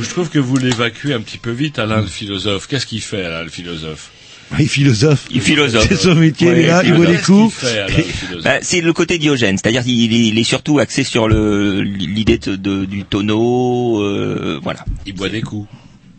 Je 0.00 0.08
trouve 0.08 0.30
que 0.30 0.38
vous 0.38 0.56
l'évacuez 0.56 1.12
un 1.12 1.20
petit 1.20 1.38
peu 1.38 1.50
vite, 1.50 1.78
Alain, 1.80 2.00
le 2.02 2.06
philosophe. 2.06 2.68
Qu'est-ce 2.68 2.86
qu'il 2.86 3.02
fait, 3.02 3.24
Alain, 3.24 3.42
le 3.42 3.50
philosophe? 3.50 4.10
Il 4.58 4.64
est 4.64 4.68
philosophe. 4.68 5.26
Il 5.30 5.40
philosophe. 5.40 5.86
C'est 5.88 5.96
son 5.96 6.14
métier, 6.14 6.48
Ouais, 6.48 6.60
il 6.60 6.64
est 6.64 6.66
là, 6.68 6.82
il 6.84 6.94
qu'il 6.94 7.20
coups. 7.22 7.54
Bah, 8.44 8.58
c'est 8.62 8.80
le 8.80 8.92
côté 8.92 9.18
Diogène, 9.18 9.56
c'est-à-dire 9.58 9.82
qu'il 9.84 10.12
est, 10.12 10.26
il 10.28 10.38
est 10.38 10.44
surtout 10.44 10.78
axé 10.78 11.04
sur 11.04 11.28
le 11.28 11.82
l'idée 11.82 12.38
de, 12.38 12.56
de- 12.56 12.84
du 12.84 13.04
tonneau, 13.04 14.00
euh, 14.02 14.58
voilà. 14.62 14.84
Il 15.06 15.14
boit 15.14 15.28
des 15.28 15.42
coups. 15.42 15.68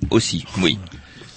Aussi, 0.10 0.46
oui. 0.62 0.78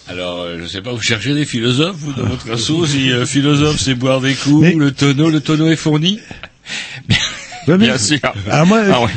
Alors, 0.08 0.42
euh, 0.42 0.58
je 0.60 0.66
sais 0.66 0.82
pas, 0.82 0.92
vous 0.92 1.00
cherchez 1.02 1.34
des 1.34 1.44
philosophes, 1.44 1.96
vous, 1.98 2.12
dans 2.12 2.24
votre 2.28 2.50
assaut, 2.52 2.86
si 2.86 3.10
euh, 3.10 3.26
philosophe, 3.26 3.80
c'est 3.80 3.94
boire 3.94 4.20
des 4.20 4.34
coups, 4.34 4.62
Mais- 4.62 4.74
le 4.74 4.92
tonneau, 4.92 5.30
le 5.30 5.40
tonneau 5.40 5.68
est 5.68 5.76
fourni? 5.76 6.20
Ouais, 7.68 7.78
Bien 7.78 7.98
sûr. 7.98 8.18
Ah, 8.50 8.64
moi, 8.64 8.80
Ah 8.92 9.02
ouais. 9.02 9.08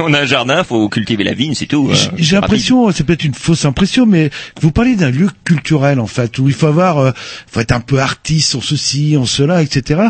On 0.00 0.12
a 0.14 0.20
un 0.22 0.26
jardin, 0.26 0.64
faut 0.64 0.88
cultiver 0.88 1.24
la 1.24 1.34
vigne, 1.34 1.54
c'est 1.54 1.66
tout. 1.66 1.88
euh, 1.90 1.94
J'ai- 1.94 2.24
c'est 2.24 2.34
l'impression, 2.34 2.90
c'est 2.90 3.04
peut-être 3.04 3.24
une 3.24 3.34
fausse 3.34 3.64
impression, 3.64 4.06
mais 4.06 4.30
vous 4.60 4.70
parlez 4.72 4.96
d'un 4.96 5.10
lieu 5.10 5.28
culturel 5.44 6.00
en 6.00 6.06
fait, 6.06 6.38
où 6.38 6.48
il 6.48 6.54
faut 6.54 6.66
avoir, 6.66 6.98
euh, 6.98 7.10
faut 7.50 7.60
être 7.60 7.72
un 7.72 7.80
peu 7.80 8.00
artiste 8.00 8.54
en 8.54 8.60
ceci, 8.60 9.16
en 9.16 9.24
cela, 9.26 9.62
etc. 9.62 10.00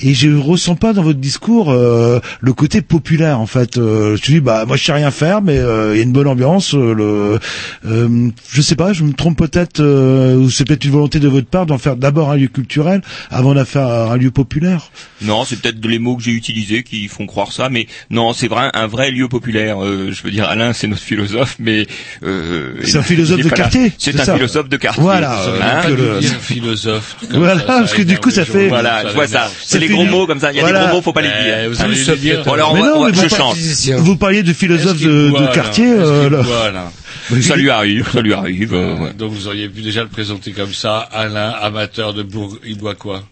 Et 0.00 0.14
je 0.14 0.28
ressens 0.34 0.76
pas 0.76 0.92
dans 0.92 1.02
votre 1.02 1.18
discours 1.20 1.70
euh, 1.70 2.20
le 2.40 2.52
côté 2.52 2.80
populaire 2.82 3.38
en 3.40 3.46
fait. 3.46 3.76
Euh, 3.78 4.16
je 4.16 4.22
dis 4.32 4.40
bah 4.40 4.64
moi 4.66 4.76
je 4.76 4.84
sais 4.84 4.92
rien 4.92 5.10
faire, 5.10 5.42
mais 5.42 5.58
euh, 5.58 5.94
il 5.94 5.98
y 5.98 6.00
a 6.00 6.04
une 6.04 6.12
bonne 6.12 6.28
ambiance. 6.28 6.74
euh, 6.74 6.94
le, 6.94 7.38
euh, 7.86 8.28
je 8.50 8.62
sais 8.62 8.76
pas, 8.76 8.92
je 8.92 9.04
me 9.04 9.12
trompe 9.12 9.38
peut-être, 9.38 9.80
euh, 9.80 10.36
ou 10.36 10.50
c'est 10.50 10.64
peut-être 10.64 10.84
une 10.84 10.92
volonté 10.92 11.20
de 11.20 11.28
votre 11.28 11.46
part 11.48 11.66
d'en 11.66 11.78
faire 11.78 11.96
d'abord 11.96 12.30
un 12.30 12.36
lieu 12.36 12.48
culturel 12.48 13.02
avant 13.30 13.54
d'en 13.54 13.64
faire 13.64 13.86
un 13.88 14.16
lieu 14.16 14.30
populaire. 14.30 14.90
Non, 15.20 15.44
c'est 15.44 15.60
peut-être 15.60 15.84
les 15.86 15.98
mots 15.98 16.16
que 16.16 16.22
j'ai 16.22 16.32
utilisés 16.32 16.82
qui 16.82 17.08
font 17.08 17.26
croire 17.26 17.41
ça, 17.50 17.68
mais 17.70 17.86
non, 18.10 18.32
c'est 18.34 18.46
vrai 18.46 18.70
un 18.74 18.86
vrai 18.86 19.10
lieu 19.10 19.26
populaire. 19.26 19.82
Euh, 19.82 20.10
je 20.12 20.22
veux 20.22 20.30
dire, 20.30 20.44
Alain, 20.48 20.72
c'est 20.72 20.86
notre 20.86 21.02
philosophe, 21.02 21.56
mais 21.58 21.86
euh, 22.22 22.74
C'est 22.84 22.98
un 22.98 23.00
il- 23.00 23.04
philosophe 23.06 23.40
de 23.40 23.48
quartier, 23.48 23.90
C'est 23.98 24.20
un 24.20 24.24
ça. 24.24 24.34
philosophe 24.34 24.68
de 24.68 24.76
quartier. 24.76 25.02
Voilà, 25.02 25.40
euh, 25.42 25.58
Hein 25.62 25.88
le- 25.88 26.20
philosophe. 26.20 27.16
Voilà, 27.30 27.58
ça, 27.58 27.64
parce 27.66 27.94
que 27.94 28.02
du 28.02 28.18
coup, 28.18 28.30
ça 28.30 28.42
les 28.42 28.46
fait- 28.46 28.68
Voilà, 28.68 29.08
je 29.08 29.14
vois 29.14 29.26
ça. 29.26 29.50
C'est 29.64 29.78
les 29.78 29.88
gros 29.88 30.04
mots 30.04 30.26
comme 30.26 30.38
ça. 30.40 30.52
Il 30.52 30.56
y 30.56 30.58
a 30.58 30.62
Voilà. 30.62 30.80
des 30.80 30.86
gros 30.86 30.96
mots, 30.96 31.02
faut 31.02 31.12
pas 31.12 31.22
les 31.22 31.30
Eh, 31.40 31.44
dire. 31.44 31.70
vous 31.70 31.80
allez 31.82 31.94
Plus, 31.94 32.08
le 32.08 32.16
dire. 32.16 32.42
alors, 32.52 32.74
Mais 32.74 32.80
on 32.80 32.82
va- 32.84 32.88
non, 32.90 32.96
on 32.98 33.02
va- 33.04 33.08
mais 33.10 33.14
je 33.16 33.20
vous 33.22 33.28
chante. 33.34 33.54
Physicien. 33.56 33.96
Vous 33.96 34.16
parliez 34.16 34.42
de 34.42 34.52
philosophe 34.52 35.00
de, 35.00 35.32
quartier. 35.54 35.86
Euh, 35.88 36.24
qu'il 36.28 36.32
là. 36.36 36.42
boit, 36.42 36.70
là 36.70 36.92
Ça 37.40 37.56
lui 37.56 37.70
arrive, 37.70 38.08
ça 38.12 38.20
lui 38.20 38.34
arrive. 38.34 38.72
Donc 39.16 39.32
vous 39.32 39.46
auriez 39.48 39.68
pu 39.68 39.80
déjà 39.82 40.02
le 40.02 40.08
présenter 40.08 40.52
comme 40.52 40.72
ça, 40.74 40.98
Alain, 41.12 41.50
amateur 41.50 42.12
de 42.14 42.22
bourg, 42.22 42.58
il 42.66 42.76
boit 42.76 42.94
quoi? 42.94 43.22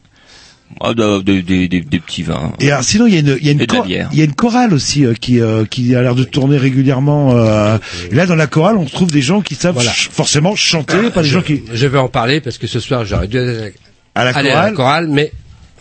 Ah, 0.83 0.95
de- 0.95 1.21
de- 1.21 1.41
des- 1.41 1.69
des- 1.69 1.83
petits 2.01 2.23
vins. 2.23 2.53
Et 2.61 2.71
alors, 2.71 2.85
sinon, 2.85 3.07
il 3.07 3.15
y 3.15 3.17
a 3.17 3.21
une, 3.21 3.37
il 3.41 3.47
y 3.47 3.49
a 3.49 3.53
une, 3.53 3.59
de 3.59 3.87
bière. 3.87 4.09
il 4.13 4.19
y 4.19 4.23
a 4.23 4.25
une 4.25 4.35
chorale 4.35 4.73
aussi 4.73 5.05
euh, 5.05 5.15
qui, 5.15 5.41
euh, 5.41 5.65
qui 5.65 5.95
a 5.95 6.01
l'air 6.03 6.15
de 6.15 6.25
tourner 6.25 6.57
régulièrement. 6.57 7.33
euh, 7.37 7.77
et 8.11 8.15
là, 8.15 8.25
dans 8.27 8.37
la 8.37 8.47
chorale, 8.47 8.77
on 8.77 8.85
trouve 8.87 9.11
des 9.11 9.21
gens 9.21 9.41
qui 9.43 9.55
savent 9.57 9.75
Voilà. 9.75 9.91
ch- 9.91 10.09
forcément 10.13 10.55
chanter, 10.57 11.11
pas 11.11 11.23
des 11.23 11.29
je, 11.29 11.35
gens 11.35 11.43
qui 11.43 11.63
je 11.73 11.87
vais 11.87 11.99
en 11.99 12.09
parler 12.09 12.41
parce 12.41 12.57
que 12.57 12.67
ce 12.67 12.81
soir 12.81 13.05
j'aurais 13.05 13.27
dû 13.29 13.39
aller 13.39 13.75
à 14.15 14.25
la 14.25 14.31
aller 14.31 14.49
à 14.51 14.53
chorale. 14.53 14.71
la 14.71 14.77
chorale, 14.77 15.09
mais 15.09 15.33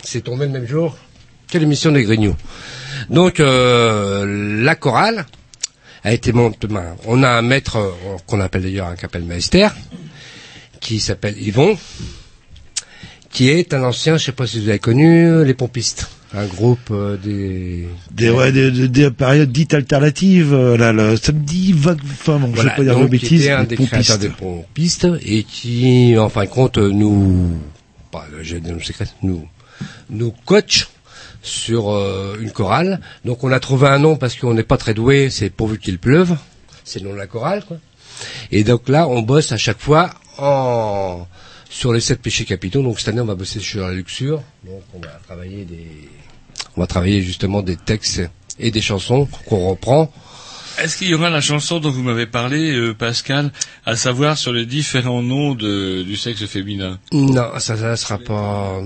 c'est 0.04 0.22
tombé 0.22 0.46
le 0.46 0.52
même 0.52 0.68
jour 0.68 0.98
que 1.52 1.58
l'émission 1.58 1.92
des 1.92 2.04
Grignoux. 2.04 2.36
Donc 3.10 3.40
euh, 3.40 4.62
la 4.64 4.76
chorale 4.76 5.26
a 6.04 6.14
été 6.14 6.34
montée. 6.34 6.68
ben, 6.68 6.96
On 7.06 7.24
a 7.24 7.30
un 7.30 7.42
maître 7.42 7.78
euh, 7.78 7.92
qu'on 8.26 8.42
appelle 8.42 8.64
d'ailleurs 8.64 8.88
un 8.88 8.96
kapellmeister 8.96 9.68
qui 10.82 11.00
s'appelle 11.00 11.36
Yvon, 11.40 11.78
qui 13.40 13.48
est 13.50 13.74
un 13.74 13.84
ancien, 13.84 14.18
je 14.18 14.26
sais 14.26 14.32
pas 14.34 14.46
si 14.46 14.60
vous 14.60 14.68
avez 14.68 14.80
connu, 14.80 15.26
euh, 15.30 15.46
les 15.46 15.54
pompistes, 15.54 16.10
un 16.34 16.46
groupe 16.46 16.90
euh, 16.92 17.16
des 17.16 17.88
Des, 18.12 18.30
ouais, 18.30 18.52
des, 18.52 18.70
des- 18.70 18.90
des 18.90 19.12
périodes 19.12 19.50
dites 19.50 19.74
alternatives. 19.74 20.54
euh, 20.54 20.76
là, 20.76 20.92
le 20.92 21.16
samedi 21.16 21.72
vague. 21.72 22.02
Enfin, 22.04 22.38
bon, 22.38 22.54
je 22.54 22.64
vais 22.64 22.70
pas 22.76 22.84
dire 22.84 23.00
de 23.00 23.08
bêtises. 23.08 23.44
était 23.44 23.52
un 23.54 23.64
des 23.64 23.78
pompistes. 23.78 23.92
créateurs 23.94 24.18
des 24.18 24.28
pompistes 24.28 25.08
et 25.26 25.44
qui, 25.44 26.18
en 26.18 26.28
fin 26.28 26.44
de 26.44 26.50
compte, 26.50 26.78
nous, 26.80 27.52
bah, 28.12 28.26
j'ai 28.42 28.60
des 28.60 28.72
noms 28.72 28.82
secrets, 28.82 29.08
nous, 29.24 29.48
nous 30.10 30.34
coach 30.44 30.90
sur 31.42 31.92
euh, 31.92 32.36
une 32.42 32.52
chorale. 32.52 33.00
Donc 33.24 33.46
on 33.46 33.52
a 33.54 33.62
trouvé 33.62 33.88
un 33.88 34.00
nom 34.00 34.18
parce 34.18 34.36
qu'on 34.36 34.54
n'est 34.54 34.64
pas 34.64 34.76
très 34.76 34.94
doué, 34.94 35.30
c'est 35.30 35.50
pourvu 35.50 35.80
qu'il 35.80 35.98
pleuve, 35.98 36.36
c'est 36.84 37.00
le 37.00 37.08
nom 37.08 37.14
de 37.14 37.20
la 37.20 37.28
chorale, 37.28 37.64
quoi. 37.66 37.78
Et 38.52 38.66
donc 38.66 38.90
là, 38.90 39.08
on 39.08 39.22
bosse 39.22 39.54
à 39.54 39.58
chaque 39.58 39.80
fois 39.80 40.10
en 40.38 41.26
sur 41.70 41.94
les 41.94 42.02
sept 42.02 42.22
péchés 42.22 42.46
capitaux. 42.46 42.82
Donc 42.82 43.00
cette 43.00 43.10
année, 43.10 43.22
on 43.22 43.26
va 43.26 43.36
bosser 43.36 43.60
sur 43.60 43.88
la 43.88 43.94
luxure. 43.94 44.42
Donc 44.66 44.82
on 44.94 45.00
va 45.00 45.20
travailler 45.26 45.64
des, 45.66 45.88
on 46.76 46.82
va 46.82 46.88
travailler 46.88 47.22
justement 47.22 47.62
des 47.62 47.78
textes 47.78 48.22
et 48.60 48.72
des 48.72 48.82
chansons 48.82 49.28
qu'on 49.46 49.70
reprend. 49.70 50.12
Est-ce 50.82 50.98
qu'il 50.98 51.10
y 51.10 51.14
aura 51.14 51.30
la 51.30 51.42
chanson 51.42 51.80
dont 51.80 51.90
vous 51.90 52.04
m'avez 52.04 52.26
parlé, 52.26 52.72
euh, 52.74 52.94
Pascal, 52.94 53.52
à 53.86 53.96
savoir 53.98 54.38
sur 54.38 54.54
les 54.54 54.66
différents 54.66 55.22
noms 55.22 55.54
de, 55.54 56.04
du 56.04 56.16
sexe 56.16 56.46
féminin? 56.46 57.00
Non, 57.12 57.50
ça, 57.60 57.76
ça 57.76 57.96
sera 57.98 58.18
pas. 58.18 58.80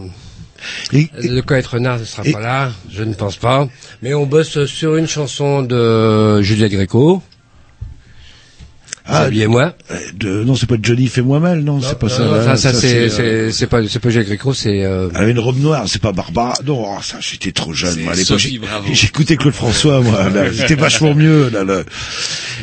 Et- 0.92 1.10
Le 1.22 1.42
Coët 1.42 1.68
Renard 1.68 2.00
ne 2.00 2.06
sera 2.06 2.24
et- 2.26 2.32
pas 2.32 2.40
là, 2.40 2.72
je 2.90 3.04
ne 3.04 3.14
pense 3.14 3.36
pas. 3.38 3.68
Mais 4.02 4.14
on 4.16 4.26
bosse 4.26 4.66
sur 4.66 4.96
une 4.96 5.08
chanson 5.08 5.62
de 5.62 6.42
Juliette 6.42 6.72
Gréco. 6.72 7.22
Ah, 9.06 9.28
moi. 9.50 9.74
euh, 9.92 9.96
de, 10.16 10.44
non, 10.46 10.56
c'est 10.56 10.66
pas 10.66 10.76
Johnny 10.82 11.08
fais-moi 11.08 11.40
mal, 11.42 11.60
non, 11.62 11.82
c'est 11.82 12.00
pas 12.00 12.08
ça. 12.08 12.24
Non, 12.24 12.32
là, 12.32 12.56
ça, 12.56 12.72
ça, 12.72 12.74
c'est, 12.74 12.96
euh, 12.96 13.10
c'est, 13.10 13.52
c'est 13.52 13.68
pas, 13.68 13.86
c'est 13.88 14.00
pas 14.00 14.10
Juliette 14.10 14.28
Gréco, 14.28 14.54
c'est. 14.54 14.84
Euh... 14.86 15.10
Elle 15.14 15.22
avait 15.24 15.32
une 15.32 15.40
robe 15.40 15.60
noire, 15.60 15.84
c'est 15.88 16.02
pas 16.02 16.14
Barbara. 16.14 16.54
Non, 16.66 16.86
oh, 16.88 17.02
ça, 17.02 17.18
j'étais 17.20 17.52
trop 17.52 17.74
jeune, 17.74 18.00
moi, 18.02 18.14
à 18.14 18.16
l'époque. 18.16 18.40
J'écoutais 18.94 19.36
Claude 19.36 19.54
François, 19.54 20.00
moi. 20.02 20.30
là, 20.30 20.46
C'était 20.58 20.76
vachement 20.76 21.14
mieux, 21.16 21.50
là, 21.50 21.66
là. 21.66 21.82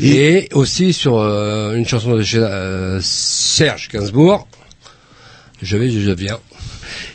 Et, 0.01 0.49
aussi 0.55 0.93
sur 0.95 1.19
euh, 1.19 1.75
une 1.75 1.87
chanson 1.87 2.17
de 2.17 2.23
chez, 2.23 2.39
euh, 2.39 3.01
Serge 3.03 3.89
Gainsbourg. 3.93 4.49
Je 5.63 5.77
vais, 5.77 5.91
je 5.91 6.11
viens. 6.11 6.39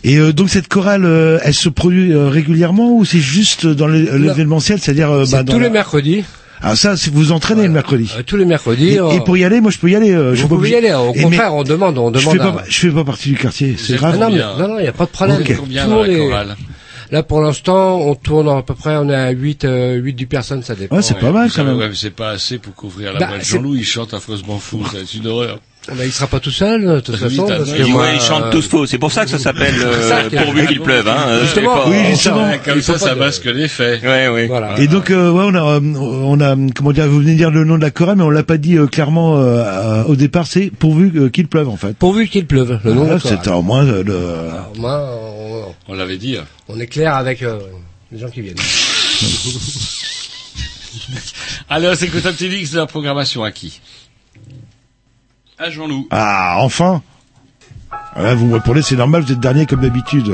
Et 0.04 0.18
euh, 0.18 0.32
donc 0.34 0.52
cette 0.52 0.68
chorale, 0.68 1.04
euh, 1.04 1.40
elle 1.44 1.56
se 1.56 1.68
produit 1.68 2.14
euh, 2.14 2.30
régulièrement 2.30 2.96
ou 2.96 3.06
c'est 3.06 3.20
juste 3.20 3.66
dans 3.66 3.88
l'é- 3.88 4.08
l'événementiel, 4.20 4.80
c'est-à-dire 4.80 5.24
C'est 5.26 5.32
bah, 5.38 5.44
tous 5.44 5.58
la- 5.58 5.66
les 5.66 5.70
mercredis. 5.72 6.24
Ah 6.68 6.76
ça, 6.76 6.98
c'est 6.98 7.14
vous 7.14 7.32
entraînez 7.32 7.64
le 7.64 7.70
mercredi. 7.70 8.12
Euh, 8.18 8.24
tous 8.26 8.38
les 8.38 8.46
mercredis. 8.46 8.94
Et, 8.94 9.02
on- 9.02 9.12
et 9.12 9.20
pour 9.24 9.38
y 9.38 9.44
aller, 9.44 9.62
moi 9.62 9.70
je 9.70 9.78
peux 9.78 9.90
y 9.90 9.96
aller. 9.96 10.12
euh, 10.12 10.34
je 10.34 10.42
vous 10.42 10.48
pas 10.48 10.56
pouvez 10.56 10.72
y 10.72 10.76
aller. 10.76 10.92
Au 10.94 11.14
contraire, 11.14 11.52
mais 11.52 11.58
on 11.60 11.64
demande, 11.64 11.98
on 12.00 12.12
je 12.14 12.20
demande. 12.20 12.34
fais 12.38 12.42
à- 12.42 12.52
pas, 12.52 12.64
je 12.68 12.80
fais 12.80 12.90
pas 12.90 13.04
partie 13.04 13.30
du 13.30 13.38
quartier, 13.38 13.76
c'est 13.78 13.96
grave. 13.98 14.18
Non, 14.18 14.30
non, 14.32 14.68
non, 14.68 14.80
il 14.80 14.82
n'y 14.82 14.88
a 14.88 14.92
pas 14.92 15.06
de 15.06 15.12
problème. 15.12 15.44
Chorale 15.44 16.56
Là, 17.12 17.22
pour 17.22 17.40
l'instant, 17.42 18.00
on 18.00 18.16
tourne 18.16 18.50
à 18.50 18.64
peu 18.64 18.74
près, 18.74 18.96
on 18.98 19.08
est 19.10 19.16
à 19.16 19.30
8, 19.30 19.64
euh, 19.64 19.94
8 19.94 20.14
10 20.14 20.26
personnes, 20.26 20.64
ça 20.64 20.74
dépend. 20.74 20.96
Ouais, 20.96 21.02
c'est 21.04 21.20
pas 21.20 21.32
mal 21.32 21.52
quand 21.56 21.64
même. 21.64 21.78
ouais, 21.78 21.88
mais 21.90 21.94
c'est 21.96 22.10
pas 22.10 22.32
assez 22.32 22.58
pour 22.58 22.74
couvrir 22.74 23.14
la 23.14 23.20
Bah, 23.20 23.28
voix 23.28 23.38
de 23.38 23.44
c'est- 23.44 23.58
Jean-Louis, 23.58 23.80
il 23.82 23.86
chante 23.86 24.16
affreusement 24.16 24.58
fou, 24.58 24.84
ça, 24.92 24.98
c'est 25.06 25.20
une 25.20 25.28
horreur. 25.28 25.60
Bah, 25.88 26.04
il 26.04 26.12
sera 26.12 26.26
pas 26.26 26.40
tout 26.40 26.50
seul, 26.52 26.84
de 26.84 27.00
toute 27.00 27.14
Oui, 27.16 27.22
façon, 27.22 27.48
parce 27.48 27.70
il 27.70 27.76
que 27.78 27.84
Il 27.84 27.92
moi, 27.94 28.02
ouais, 28.04 28.16
ils 28.16 28.20
chantent 28.22 28.46
euh, 28.46 28.50
tous 28.52 28.68
faux. 28.68 28.88
C'est 28.88 28.98
pour 28.98 29.12
ça 29.12 29.24
que 29.26 29.30
ça 29.32 29.38
s'appelle 29.40 29.76
euh, 29.84 30.30
pourvu 30.44 30.66
qu'il 30.66 30.82
pleuve. 30.82 31.08
Hein. 31.08 31.16
euh, 31.28 31.42
Justement, 31.44 31.76
pas- 31.76 31.88
Oui, 31.90 31.98
justement. 32.10 32.44
Ouais, 32.48 32.60
comme 32.66 32.78
il 32.78 32.84
ça, 32.84 32.98
ça 32.98 33.14
masque 33.14 33.46
les 33.46 33.68
faits. 33.68 34.02
Ouais, 34.02 34.28
ouais. 34.28 34.48
Voilà. 34.48 34.80
Et 34.80 34.88
donc 34.88 35.12
euh, 35.12 35.30
ouais, 35.30 35.44
on 35.46 35.54
a, 35.54 35.76
euh, 35.76 35.80
on 36.00 36.42
a, 36.42 36.56
comment 36.74 36.92
dire, 36.92 37.08
vous 37.08 37.20
venez 37.20 37.34
de 37.34 37.38
dire 37.38 37.52
le 37.52 37.66
nom 37.66 37.78
de 37.78 37.84
la 37.84 37.92
chorale, 37.92 38.16
mais 38.18 38.24
on 38.24 38.32
l'a 38.32 38.42
pas 38.42 38.58
dit 38.58 38.78
euh, 38.78 38.88
clairement 38.88 39.38
euh, 39.38 40.04
au 40.06 40.16
départ. 40.16 40.48
C'est 40.48 40.72
pourvu 40.72 41.30
qu'il 41.32 41.48
pleuve 41.48 41.70
en 41.70 41.78
fait. 41.78 41.96
Pourvu 41.96 42.28
qu'il 42.28 42.48
pleuve, 42.48 42.80
le 42.84 42.94
nom 42.94 43.04
de 43.04 43.10
Ah, 43.10 43.14
la 43.14 43.20
chorale. 43.20 43.40
c'est 43.44 43.52
au 43.52 43.62
moins 43.62 43.86
euh, 43.86 44.04
le. 44.04 44.16
Alors, 44.16 44.72
moi, 44.78 45.20
on, 45.88 45.94
On 45.94 45.94
l'avait 45.96 46.18
dit. 46.18 46.36
hein. 46.38 46.46
on 46.68 46.80
est 46.80 46.88
clair 46.88 47.14
avec 47.16 47.44
euh, 47.44 47.60
les 48.12 48.18
gens 48.20 48.30
qui 48.30 48.42
viennent. 48.42 48.56
Allez, 51.70 51.88
on 51.90 51.96
s'écoute 51.96 52.26
un 52.26 52.32
petit 52.34 52.50
mix 52.50 52.72
de 52.72 52.78
la 52.78 52.86
programmation 52.88 53.44
à 53.44 53.52
qui 53.52 53.80
Ah, 56.12 56.56
enfin. 56.60 57.02
Là, 58.16 58.34
vous 58.36 58.46
me 58.46 58.54
répondez, 58.56 58.82
c'est 58.82 58.96
normal, 58.96 59.22
vous 59.24 59.32
êtes 59.32 59.40
dernier 59.40 59.66
comme 59.66 59.82
d'habitude. 59.82 60.34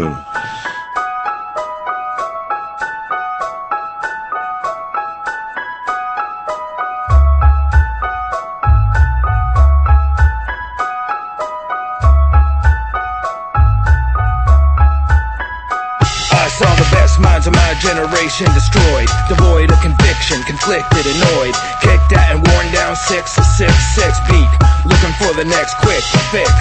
The 25.42 25.50
next 25.50 25.74
quick 25.82 26.06
fix. 26.30 26.54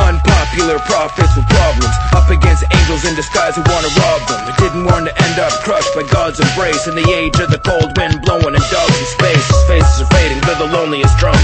Unpopular 0.00 0.80
prophets 0.88 1.36
with 1.36 1.44
problems, 1.52 1.92
up 2.16 2.24
against 2.32 2.64
angels 2.72 3.04
in 3.04 3.14
disguise 3.14 3.56
who 3.56 3.62
wanna 3.68 3.92
rob 4.00 4.20
them. 4.24 4.40
They 4.48 4.56
didn't 4.56 4.86
want 4.88 5.04
to 5.04 5.12
end 5.12 5.38
up 5.38 5.52
crushed 5.60 5.92
by 5.94 6.02
God's 6.08 6.40
embrace 6.40 6.86
in 6.88 6.94
the 6.96 7.04
age 7.12 7.36
of 7.40 7.50
the 7.50 7.60
cold 7.60 7.92
wind 7.98 8.22
blowing 8.24 8.56
and 8.56 8.66
dogs 8.72 8.96
in 8.96 9.06
space. 9.20 9.46
His 9.52 9.64
faces 9.68 10.00
are 10.00 10.10
fading, 10.16 10.40
they're 10.48 10.56
the 10.56 10.72
loneliest 10.72 11.12
drunk. 11.18 11.40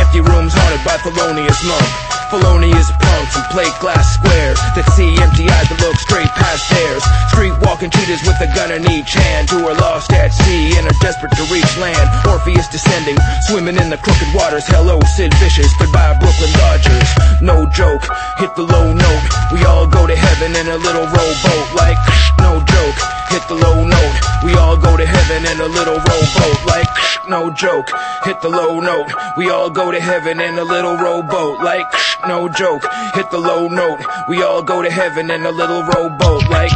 Empty 0.00 0.20
rooms 0.24 0.56
haunted 0.56 0.80
by 0.88 0.96
felonious 1.04 1.60
monk. 1.68 2.21
Felonious 2.32 2.88
punks 2.96 3.36
and 3.36 3.44
plate 3.52 3.76
glass 3.76 4.16
squares 4.16 4.56
that 4.72 4.88
see 4.96 5.12
empty 5.20 5.44
eyes 5.52 5.68
that 5.68 5.76
look 5.84 6.00
straight 6.00 6.32
past 6.32 6.64
theirs. 6.72 7.04
Street 7.28 7.52
walking 7.60 7.92
cheaters 7.92 8.24
with 8.24 8.40
a 8.40 8.48
gun 8.56 8.72
in 8.72 8.88
each 8.88 9.12
hand 9.12 9.52
who 9.52 9.68
are 9.68 9.76
lost 9.76 10.08
at 10.16 10.32
sea 10.32 10.72
and 10.80 10.88
are 10.88 10.96
desperate 11.04 11.36
to 11.36 11.44
reach 11.52 11.68
land. 11.76 12.00
Orpheus 12.24 12.72
descending, 12.72 13.20
swimming 13.52 13.76
in 13.76 13.92
the 13.92 14.00
crooked 14.00 14.32
waters. 14.32 14.64
Hello, 14.64 14.96
Sid 15.12 15.28
Vicious, 15.44 15.76
goodbye, 15.76 16.16
Brooklyn 16.16 16.48
Dodgers. 16.56 17.10
No 17.44 17.68
joke, 17.68 18.08
hit 18.40 18.56
the 18.56 18.64
low 18.64 18.96
note. 18.96 19.24
We 19.52 19.68
all 19.68 19.84
go 19.84 20.08
to 20.08 20.16
heaven 20.16 20.56
in 20.56 20.72
a 20.72 20.80
little 20.80 21.04
rowboat. 21.04 21.66
Like, 21.76 22.00
no 22.40 22.64
joke, 22.64 22.98
hit 23.32 23.48
the 23.48 23.54
low 23.54 23.84
note. 23.84 24.16
We 24.44 24.52
all 24.54 24.76
go 24.76 24.96
to 24.96 25.06
heaven 25.06 25.46
in 25.50 25.58
a 25.60 25.66
little 25.66 25.96
rowboat. 25.96 26.66
Like, 26.66 26.86
no 27.28 27.50
joke, 27.50 27.88
hit 28.24 28.40
the 28.42 28.50
low 28.50 28.80
note. 28.80 29.10
We 29.38 29.48
all 29.48 29.70
go 29.70 29.90
to 29.90 30.00
heaven 30.00 30.38
in 30.40 30.58
a 30.58 30.64
little 30.64 30.96
rowboat. 30.96 31.60
Like, 31.60 31.86
no 32.28 32.48
joke, 32.48 32.84
hit 33.14 33.30
the 33.30 33.38
low 33.38 33.68
note. 33.68 34.00
We 34.28 34.42
all 34.42 34.62
go 34.62 34.82
to 34.82 34.90
heaven 34.90 35.30
in 35.30 35.46
a 35.46 35.50
little 35.50 35.82
rowboat. 35.82 36.48
Like, 36.50 36.72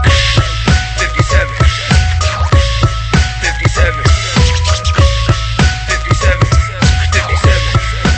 57. 0.98 1.56
57. 3.44 4.16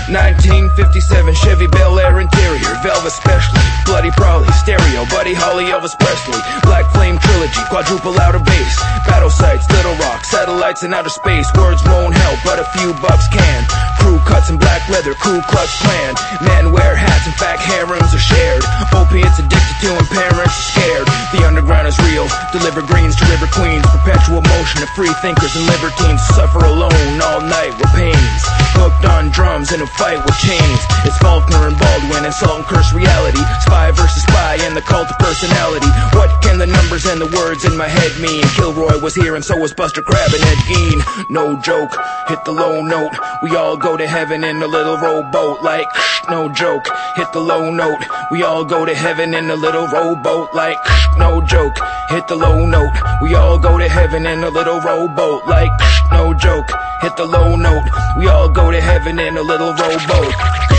1957 0.08 1.34
Chevy 1.34 1.66
Bel 1.66 1.98
Air 1.98 2.20
interior, 2.20 2.72
velvet 2.82 3.12
specially, 3.12 3.57
bloody 3.88 4.10
Prolly, 4.12 4.46
stereo, 4.52 5.08
Buddy 5.08 5.32
Holly, 5.32 5.72
Elvis 5.72 5.96
Presley, 5.98 6.38
Black 6.62 6.84
Flame 6.92 7.16
trilogy, 7.18 7.64
quadruple 7.72 8.20
outer 8.20 8.38
base 8.38 8.76
battle 9.08 9.30
sites, 9.30 9.64
Little 9.72 9.96
Rock, 9.96 10.24
satellites 10.24 10.82
in 10.84 10.92
outer 10.92 11.08
space. 11.08 11.48
Words 11.56 11.82
won't 11.86 12.14
help, 12.14 12.38
but 12.44 12.60
a 12.60 12.66
few 12.76 12.92
bucks 13.00 13.26
can. 13.32 13.97
Crew 14.00 14.18
cuts 14.26 14.50
in 14.50 14.56
black 14.58 14.86
leather, 14.88 15.14
Ku 15.14 15.40
Klux 15.48 15.70
Klan. 15.82 16.14
Men 16.42 16.72
wear 16.72 16.96
hats, 16.96 17.26
and 17.26 17.34
fact, 17.36 17.60
harems 17.62 18.14
are 18.14 18.22
shared. 18.22 18.62
Opiates 18.94 19.38
addicted 19.38 19.76
to, 19.82 19.90
and 19.94 20.08
parents 20.08 20.54
are 20.54 20.68
scared. 20.74 21.06
The 21.32 21.46
underground 21.46 21.88
is 21.88 21.98
real. 22.08 22.26
Deliver 22.52 22.82
greens 22.82 23.16
to 23.16 23.24
river 23.28 23.48
queens, 23.52 23.84
perpetual 23.90 24.42
motion 24.42 24.82
of 24.82 24.90
free 24.96 25.12
thinkers 25.20 25.54
and 25.56 25.66
libertines 25.66 26.22
suffer 26.34 26.64
alone 26.64 27.20
all 27.22 27.40
night 27.40 27.74
with 27.76 27.90
pains. 27.94 28.42
Hooked 28.78 29.04
on 29.04 29.30
drums 29.30 29.72
in 29.72 29.80
a 29.82 29.88
fight 29.98 30.22
with 30.24 30.36
chains. 30.38 30.80
It's 31.04 31.18
Faulkner 31.18 31.66
and 31.66 31.76
Baldwin 31.78 32.24
and 32.24 32.34
Salt 32.34 32.62
and 32.62 32.66
Curse 32.66 32.92
reality. 32.92 33.42
Spy 33.66 33.90
versus 33.92 34.22
spy 34.22 34.58
and 34.62 34.76
the 34.76 34.82
cult 34.82 35.10
of 35.10 35.18
personality. 35.18 35.88
What 36.14 36.30
can 36.42 36.58
the 36.58 36.66
numbers 36.66 37.06
and 37.06 37.20
the 37.20 37.30
words 37.36 37.64
in 37.64 37.76
my 37.76 37.88
head 37.88 38.12
mean? 38.20 38.44
Kilroy 38.54 38.98
was 39.00 39.14
here 39.14 39.34
and 39.34 39.44
so 39.44 39.56
was 39.58 39.72
Buster 39.74 40.02
Crab 40.02 40.30
and 40.32 40.42
Ed 40.44 40.60
Gein. 40.70 40.98
No 41.28 41.58
joke, 41.60 41.92
hit 42.28 42.44
the 42.44 42.52
low 42.52 42.82
note. 42.82 43.12
We 43.42 43.56
all 43.56 43.76
go 43.76 43.87
to 43.96 44.06
heaven 44.06 44.44
in 44.44 44.62
a 44.62 44.66
little 44.66 44.96
rowboat. 44.98 45.62
Like, 45.62 45.86
no 46.28 46.48
joke, 46.48 46.86
hit 47.16 47.32
the 47.32 47.40
low 47.40 47.70
note. 47.70 48.04
We 48.30 48.42
all 48.42 48.64
go 48.64 48.84
to 48.84 48.94
heaven 48.94 49.34
in 49.34 49.50
a 49.50 49.56
little 49.56 49.86
rowboat. 49.86 50.54
Like, 50.54 50.78
no 51.18 51.40
joke, 51.46 51.76
hit 52.08 52.26
the 52.28 52.36
low 52.36 52.66
note. 52.66 52.92
We 53.22 53.34
all 53.34 53.58
go 53.58 53.78
to 53.78 53.88
heaven 53.88 54.26
in 54.26 54.42
a 54.42 54.50
little 54.50 54.80
rowboat. 54.80 55.46
Like, 55.46 55.70
no 56.12 56.34
joke, 56.34 56.70
hit 57.00 57.16
the 57.16 57.26
low 57.26 57.56
note. 57.56 57.88
We 58.18 58.28
all 58.28 58.48
go 58.48 58.70
to 58.70 58.80
heaven 58.80 59.18
in 59.18 59.36
a 59.36 59.42
little 59.42 59.72
rowboat. 59.74 60.77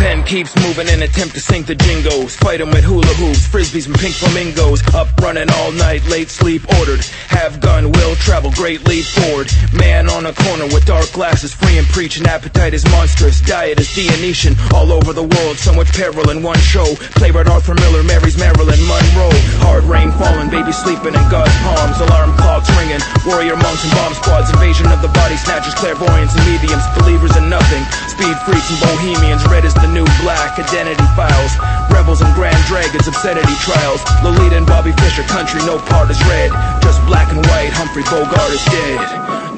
Pen 0.00 0.24
keeps 0.24 0.56
moving 0.64 0.88
in 0.88 1.02
attempt 1.02 1.34
to 1.34 1.40
sink 1.40 1.66
the 1.66 1.74
jingos. 1.74 2.34
Fight 2.34 2.60
'em 2.60 2.70
with 2.70 2.84
hula 2.84 3.14
hoops, 3.20 3.44
frisbees 3.46 3.86
and 3.86 3.94
pink 4.00 4.14
flamingos. 4.14 4.80
Up 4.94 5.08
running 5.20 5.50
all 5.58 5.72
night, 5.72 6.02
late 6.08 6.30
sleep 6.30 6.62
ordered. 6.78 7.04
Have 7.28 7.60
gun, 7.60 7.92
will 7.92 8.16
travel, 8.16 8.50
great 8.50 8.80
forward. 9.04 9.48
Man 9.72 10.08
on 10.08 10.26
a 10.26 10.32
corner 10.32 10.66
with 10.72 10.84
dark 10.86 11.12
glasses, 11.12 11.52
free 11.52 11.76
and 11.78 11.86
preaching. 11.88 12.26
Appetite 12.26 12.74
is 12.74 12.84
monstrous, 12.90 13.40
diet 13.40 13.78
is 13.78 13.92
Dionysian. 13.94 14.56
All 14.74 14.92
over 14.92 15.12
the 15.12 15.22
world, 15.22 15.56
so 15.58 15.72
much 15.72 15.92
peril 15.92 16.30
in 16.30 16.42
one 16.42 16.58
show. 16.58 16.96
Playwright 17.16 17.48
Arthur 17.48 17.74
Miller 17.74 18.02
marries 18.02 18.36
Marilyn 18.36 18.80
Monroe. 18.86 19.36
Hard 19.60 19.84
rain 19.84 20.10
falling, 20.12 20.48
baby 20.48 20.72
sleeping 20.72 21.14
in 21.14 21.26
God's 21.28 21.54
palms. 21.62 22.00
Alarm 22.00 22.32
clocks 22.36 22.70
ringing, 22.76 23.02
warrior 23.26 23.56
monks 23.56 23.84
and 23.84 23.92
bomb 23.92 24.14
squads. 24.14 24.50
Invasion 24.50 24.86
of 24.86 25.02
the 25.02 25.08
body 25.08 25.36
snatchers, 25.36 25.74
clairvoyants 25.74 26.34
and 26.34 26.44
mediums. 26.50 26.84
Believers 26.98 27.36
in 27.36 27.48
nothing, 27.48 27.84
speed 28.20 28.36
freaks 28.44 28.68
and 28.68 28.80
bohemians. 28.80 29.46
Red 29.48 29.64
is 29.64 29.72
the 29.74 29.88
new 29.88 30.04
black, 30.20 30.58
identity 30.58 31.06
files. 31.16 31.52
Rebels 31.90 32.20
and 32.20 32.32
grand 32.34 32.62
dragons, 32.66 33.08
obscenity 33.08 33.54
trials. 33.64 34.02
Lolita 34.22 34.56
and 34.56 34.66
Bobby 34.66 34.92
Fischer, 35.00 35.22
country 35.22 35.60
no 35.64 35.78
part 35.78 36.10
is 36.10 36.20
red. 36.28 36.50
Just 36.82 37.00
black 37.06 37.32
and 37.32 37.44
white, 37.46 37.72
Humphrey 37.72 38.04
Bogart 38.04 38.52
is 38.52 38.64
dead. 38.68 39.00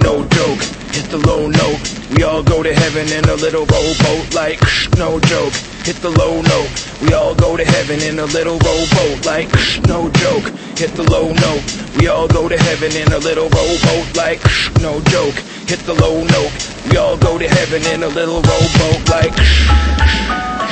No 0.03 0.23
joke, 0.29 0.82
hit 0.93 1.09
the 1.11 1.19
low 1.27 1.49
note. 1.49 1.81
We 2.15 2.23
all 2.23 2.43
go 2.43 2.63
to 2.63 2.73
heaven 2.73 3.11
in 3.13 3.25
a 3.25 3.35
little 3.35 3.65
rowboat, 3.67 4.35
like, 4.35 4.63
shh, 4.65 4.89
no 4.97 5.19
joke. 5.21 5.55
Hit 5.85 5.97
the 5.97 6.11
low 6.11 6.43
note. 6.43 6.71
We 7.01 7.13
all 7.15 7.35
go 7.35 7.57
to 7.57 7.65
heaven 7.65 8.01
in 8.03 8.19
a 8.19 8.27
little 8.27 8.59
rowboat, 8.59 9.25
like, 9.25 9.49
shh, 9.57 9.81
no 9.89 10.11
joke. 10.11 10.47
Hit 10.77 10.93
the 10.95 11.09
low 11.11 11.33
note. 11.33 11.65
We 11.99 12.09
all 12.09 12.29
go 12.29 12.49
to 12.49 12.59
heaven 12.59 12.93
in 12.93 13.13
a 13.13 13.19
little 13.19 13.49
rowboat, 13.49 14.17
like, 14.17 14.41
shh, 14.47 14.71
no 14.81 15.01
joke. 15.15 15.35
Hit 15.67 15.81
the 15.81 15.95
low 15.95 16.23
note. 16.25 16.53
We 16.91 16.99
all 16.99 17.17
go 17.17 17.39
to 17.39 17.49
heaven 17.49 17.83
in 17.87 18.03
a 18.03 18.09
little 18.09 18.43
rowboat, 18.43 19.09
like. 19.09 20.72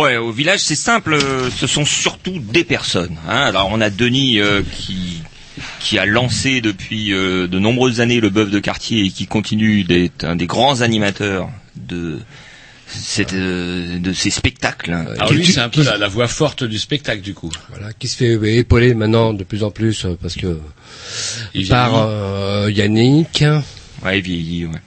Ouais, 0.00 0.16
au 0.16 0.30
village, 0.32 0.60
c'est 0.60 0.74
simple. 0.76 1.14
euh, 1.14 1.50
Ce 1.50 1.66
sont 1.66 1.84
surtout 1.84 2.38
des 2.38 2.64
personnes. 2.64 3.16
hein. 3.28 3.36
Alors, 3.42 3.68
on 3.72 3.80
a 3.80 3.90
Denis 3.90 4.40
euh, 4.40 4.62
qui 4.72 5.22
qui 5.80 5.98
a 5.98 6.06
lancé 6.06 6.60
depuis 6.60 7.12
euh, 7.12 7.48
de 7.48 7.58
nombreuses 7.58 8.00
années 8.00 8.20
le 8.20 8.30
bœuf 8.30 8.48
de 8.50 8.60
quartier 8.60 9.04
et 9.06 9.10
qui 9.10 9.26
continue 9.26 9.82
d'être 9.82 10.22
un 10.24 10.36
des 10.36 10.46
grands 10.46 10.82
animateurs 10.82 11.48
de 11.74 12.18
cette, 12.86 13.32
euh, 13.32 13.98
de 13.98 14.12
ces 14.12 14.30
spectacles. 14.30 14.92
Alors 14.92 15.32
lui, 15.32 15.44
c'est 15.44 15.58
un 15.60 15.68
peu 15.68 15.82
la, 15.82 15.98
la 15.98 16.06
voix 16.08 16.28
forte 16.28 16.62
du 16.62 16.78
spectacle, 16.78 17.22
du 17.22 17.34
coup. 17.34 17.50
Voilà, 17.70 17.92
qui 17.92 18.06
se 18.06 18.16
fait 18.16 18.38
épauler 18.56 18.94
maintenant 18.94 19.32
de 19.34 19.42
plus 19.42 19.64
en 19.64 19.70
plus 19.72 20.06
parce 20.22 20.36
que 20.36 20.58
Il 21.54 21.66
par 21.68 21.90
euh, 21.96 22.70
Yannick. 22.70 23.42
Ouais, 24.04 24.18
il 24.20 24.22
vieillit, 24.22 24.66
ouais. 24.66 24.78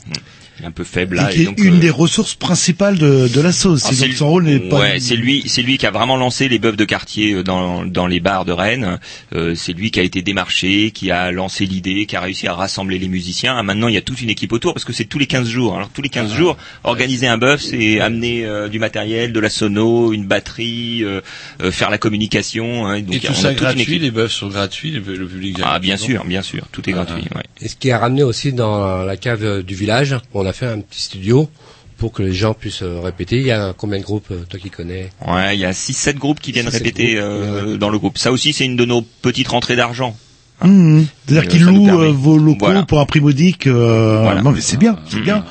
Est 0.62 0.66
un 0.66 0.72
peu 0.72 0.84
faible 0.84 1.20
Et 1.20 1.34
qui 1.34 1.40
et 1.40 1.42
est 1.44 1.46
donc, 1.46 1.60
une 1.60 1.76
euh, 1.78 1.80
des 1.80 1.90
ressources 1.90 2.36
principales 2.36 2.98
de, 2.98 3.28
de 3.28 3.42
la 3.42 3.52
sauce. 3.52 3.86
Ah, 3.86 3.94
donc 3.96 4.14
son 4.14 4.30
rôle 4.30 4.44
n'est 4.44 4.60
pas. 4.60 4.80
Ouais, 4.80 5.00
c'est 5.00 5.16
lui, 5.16 5.44
c'est 5.48 5.62
lui 5.62 5.78
qui 5.78 5.86
a 5.86 5.92
vraiment 5.92 6.18
lancé 6.18 6.48
les 6.50 6.60
bœufs 6.60 6.76
de 6.76 6.86
quartier 6.86 7.34
euh, 7.34 7.44
dans, 7.44 7.86
dans 7.86 8.06
les 8.08 8.20
bars 8.20 8.46
de 8.46 8.52
Rennes. 8.52 9.00
Euh, 9.34 9.56
c'est 9.56 9.74
lui 9.74 9.92
qui 9.92 10.00
a 10.00 10.04
été 10.04 10.22
démarché, 10.22 10.92
qui 10.92 11.10
a 11.12 11.32
lancé 11.32 11.66
l'idée, 11.66 12.06
qui 12.06 12.16
a 12.16 12.22
réussi 12.22 12.48
à 12.48 12.54
rassembler 12.54 13.00
les 13.00 13.08
musiciens. 13.08 13.56
Ah, 13.58 13.64
maintenant, 13.64 13.88
il 13.88 13.96
y 13.96 13.98
a 13.98 14.02
toute 14.02 14.22
une 14.22 14.30
équipe 14.30 14.54
autour 14.54 14.74
parce 14.74 14.86
que 14.86 14.94
c'est 14.94 15.06
tous 15.06 15.18
les 15.20 15.28
15 15.28 15.48
jours. 15.48 15.76
Alors 15.76 15.90
tous 15.90 16.02
les 16.02 16.10
15 16.10 16.34
jours, 16.34 16.58
organiser 16.84 17.28
un 17.28 17.38
bœuf, 17.38 17.62
c'est 17.62 18.00
amener 18.00 18.46
euh, 18.46 18.68
du 18.68 18.78
matériel, 18.80 19.34
de 19.34 19.40
la 19.40 19.50
sono, 19.50 20.14
une 20.14 20.26
batterie, 20.26 21.04
euh, 21.04 21.22
euh, 21.64 21.72
faire 21.72 21.90
la 21.90 21.98
communication. 21.98 22.86
hein. 22.88 23.00
donc, 23.02 23.16
Et 23.16 23.20
tout 23.20 23.32
on 23.32 23.36
ça 23.36 23.54
gratuit, 23.54 24.00
les 24.00 24.12
bœufs 24.12 24.28
sont 24.28 24.48
gratuits, 24.50 24.92
le, 24.92 25.16
le 25.16 25.28
public 25.28 25.58
Ah, 25.64 25.80
bien 25.80 25.98
sûr, 25.98 26.24
bien 26.26 26.42
sûr, 26.42 26.66
tout 26.72 26.88
est 26.90 26.94
gratuit. 26.94 27.24
ouais. 27.36 27.44
Et 27.62 27.68
ce 27.68 27.76
qui 27.76 27.90
a 27.92 27.98
ramené 27.98 28.24
aussi 28.24 28.54
dans 28.54 29.04
la 29.04 29.18
cave 29.18 29.64
du 29.64 29.76
village, 29.76 30.16
on 30.34 30.46
a 30.46 30.51
fait 30.54 30.66
un 30.68 30.80
petit 30.82 31.02
studio 31.02 31.50
pour 31.98 32.12
que 32.12 32.24
les 32.24 32.34
gens 32.34 32.54
puissent 32.54 32.82
euh, 32.82 33.00
répéter. 33.00 33.38
Il 33.38 33.46
y 33.46 33.52
a 33.52 33.74
combien 33.78 34.00
de 34.00 34.04
groupes, 34.04 34.28
euh, 34.32 34.44
toi 34.50 34.60
qui 34.60 34.70
connais? 34.70 35.10
Ouais, 35.28 35.56
il 35.56 35.60
y 35.60 35.66
a 35.66 35.72
6-7 35.72 36.16
groupes 36.16 36.40
qui 36.40 36.52
viennent 36.52 36.68
6-7 36.68 36.72
répéter 36.72 37.14
groupes, 37.16 37.24
euh, 37.24 37.78
dans 37.78 37.90
le 37.90 38.00
groupe. 38.00 38.18
Ça 38.18 38.32
aussi, 38.32 38.54
c'est 38.54 38.66
une 38.66 38.76
de 38.76 38.86
nos 38.86 39.02
petites 39.02 39.48
rentrées 39.50 39.76
d'argent. 39.76 40.16
Mmh. 40.64 41.02
C'est-à-dire 41.28 41.50
qu'il 41.50 41.60
ça 41.64 41.72
nous 41.72 41.78
loue 41.78 41.86
permet. 41.86 42.06
euh, 42.08 42.12
vos 42.12 42.38
locaux 42.38 42.66
Voilà. 42.66 42.84
pour 42.84 43.00
un 43.00 43.06
prix 43.06 43.20
modique. 43.22 43.68
euh, 43.68 44.22
Voilà. 44.24 44.42
Non 44.42 44.52
mais 44.52 44.62
c'est 44.62 44.78
bien, 44.78 44.98
c'est 45.10 45.20
bien. 45.22 45.44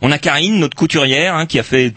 On 0.00 0.10
a 0.10 0.18
Karine, 0.18 0.58
notre 0.58 0.76
couturière, 0.76 1.34
hein, 1.36 1.46
qui 1.46 1.58
a 1.60 1.62
fait 1.62 1.94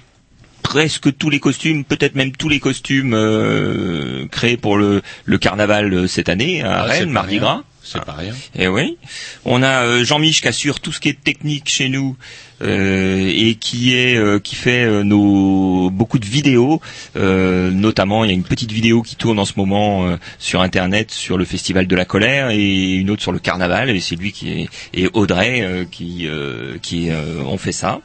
presque 0.61 1.15
tous 1.17 1.29
les 1.31 1.39
costumes, 1.39 1.83
peut-être 1.83 2.15
même 2.15 2.31
tous 2.31 2.49
les 2.49 2.59
costumes 2.59 3.13
euh, 3.15 4.27
créés 4.31 4.57
pour 4.57 4.77
le, 4.77 5.01
le 5.25 5.37
carnaval 5.37 6.07
cette 6.07 6.29
année 6.29 6.61
à 6.63 6.81
Ah, 6.81 6.83
Rennes, 6.83 7.09
Mardi. 7.09 7.37
Gras. 7.39 7.61
C'est 7.85 8.03
pas 8.03 8.13
rien. 8.13 8.33
Et 8.57 8.67
oui. 8.67 8.97
On 9.45 9.61
a 9.61 9.85
euh, 9.85 10.03
Jean-Mich 10.03 10.41
qui 10.41 10.47
assure 10.47 10.79
tout 10.79 10.91
ce 10.91 10.99
qui 10.99 11.09
est 11.09 11.23
technique 11.23 11.69
chez 11.69 11.87
nous 11.87 12.17
euh, 12.61 13.31
et 13.33 13.55
qui 13.55 13.93
est 13.93 14.17
euh, 14.17 14.39
qui 14.39 14.55
fait 14.55 14.83
euh, 14.83 15.03
nos 15.03 15.91
beaucoup 15.91 16.17
de 16.17 16.25
vidéos. 16.25 16.81
Euh, 17.15 17.69
notamment, 17.69 18.23
il 18.23 18.29
y 18.29 18.31
a 18.31 18.33
une 18.33 18.43
petite 18.43 18.71
vidéo 18.71 19.03
qui 19.03 19.15
tourne 19.15 19.37
en 19.37 19.45
ce 19.45 19.53
moment 19.55 20.07
euh, 20.07 20.17
sur 20.39 20.61
Internet 20.61 21.11
sur 21.11 21.37
le 21.37 21.45
festival 21.45 21.85
de 21.85 21.95
la 21.95 22.05
colère 22.05 22.49
et 22.49 22.93
une 22.93 23.11
autre 23.11 23.21
sur 23.21 23.31
le 23.31 23.39
carnaval. 23.39 23.91
Et 23.91 23.99
c'est 23.99 24.15
lui 24.15 24.31
qui 24.31 24.49
est 24.49 24.69
et 24.93 25.07
Audrey 25.13 25.61
euh, 25.61 25.85
qui 25.89 26.27
euh, 26.27 26.77
qui 26.81 27.11
euh, 27.11 27.43
ont 27.43 27.59
fait 27.59 27.71
ça. 27.71 28.01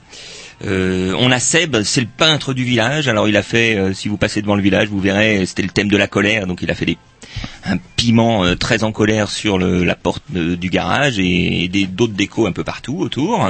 Euh, 0.67 1.15
on 1.19 1.31
a 1.31 1.39
Seb, 1.39 1.83
c'est 1.85 2.03
le 2.03 2.07
peintre 2.07 2.53
du 2.53 2.65
village. 2.65 3.09
Alors 3.09 3.29
il 3.29 3.37
a 3.37 3.43
fait, 3.43 3.77
euh, 3.77 3.95
si 3.95 4.09
vous 4.09 4.19
passez 4.19 4.43
devant 4.43 4.57
le 4.57 4.63
village, 4.63 4.89
vous 4.89 5.01
verrez, 5.01 5.47
c'était 5.47 5.63
le 5.63 5.71
thème 5.71 5.89
de 5.89 5.97
la 5.97 6.07
colère, 6.07 6.47
donc 6.47 6.61
il 6.63 6.71
a 6.71 6.75
fait 6.75 6.85
des, 6.85 6.99
un 7.65 7.77
piment 7.97 8.45
euh, 8.45 8.55
très 8.57 8.85
en 8.85 8.93
colère 8.93 9.31
sur 9.31 9.59
la 9.59 9.95
porte 9.95 10.23
de- 10.31 10.55
du 10.55 10.71
garage 10.71 11.19
et, 11.19 11.69
des 11.69 11.87
d'autres 11.87 12.15
décos 12.15 12.47
un 12.47 12.53
peu 12.53 12.65
partout 12.65 12.99
autour. 12.99 13.49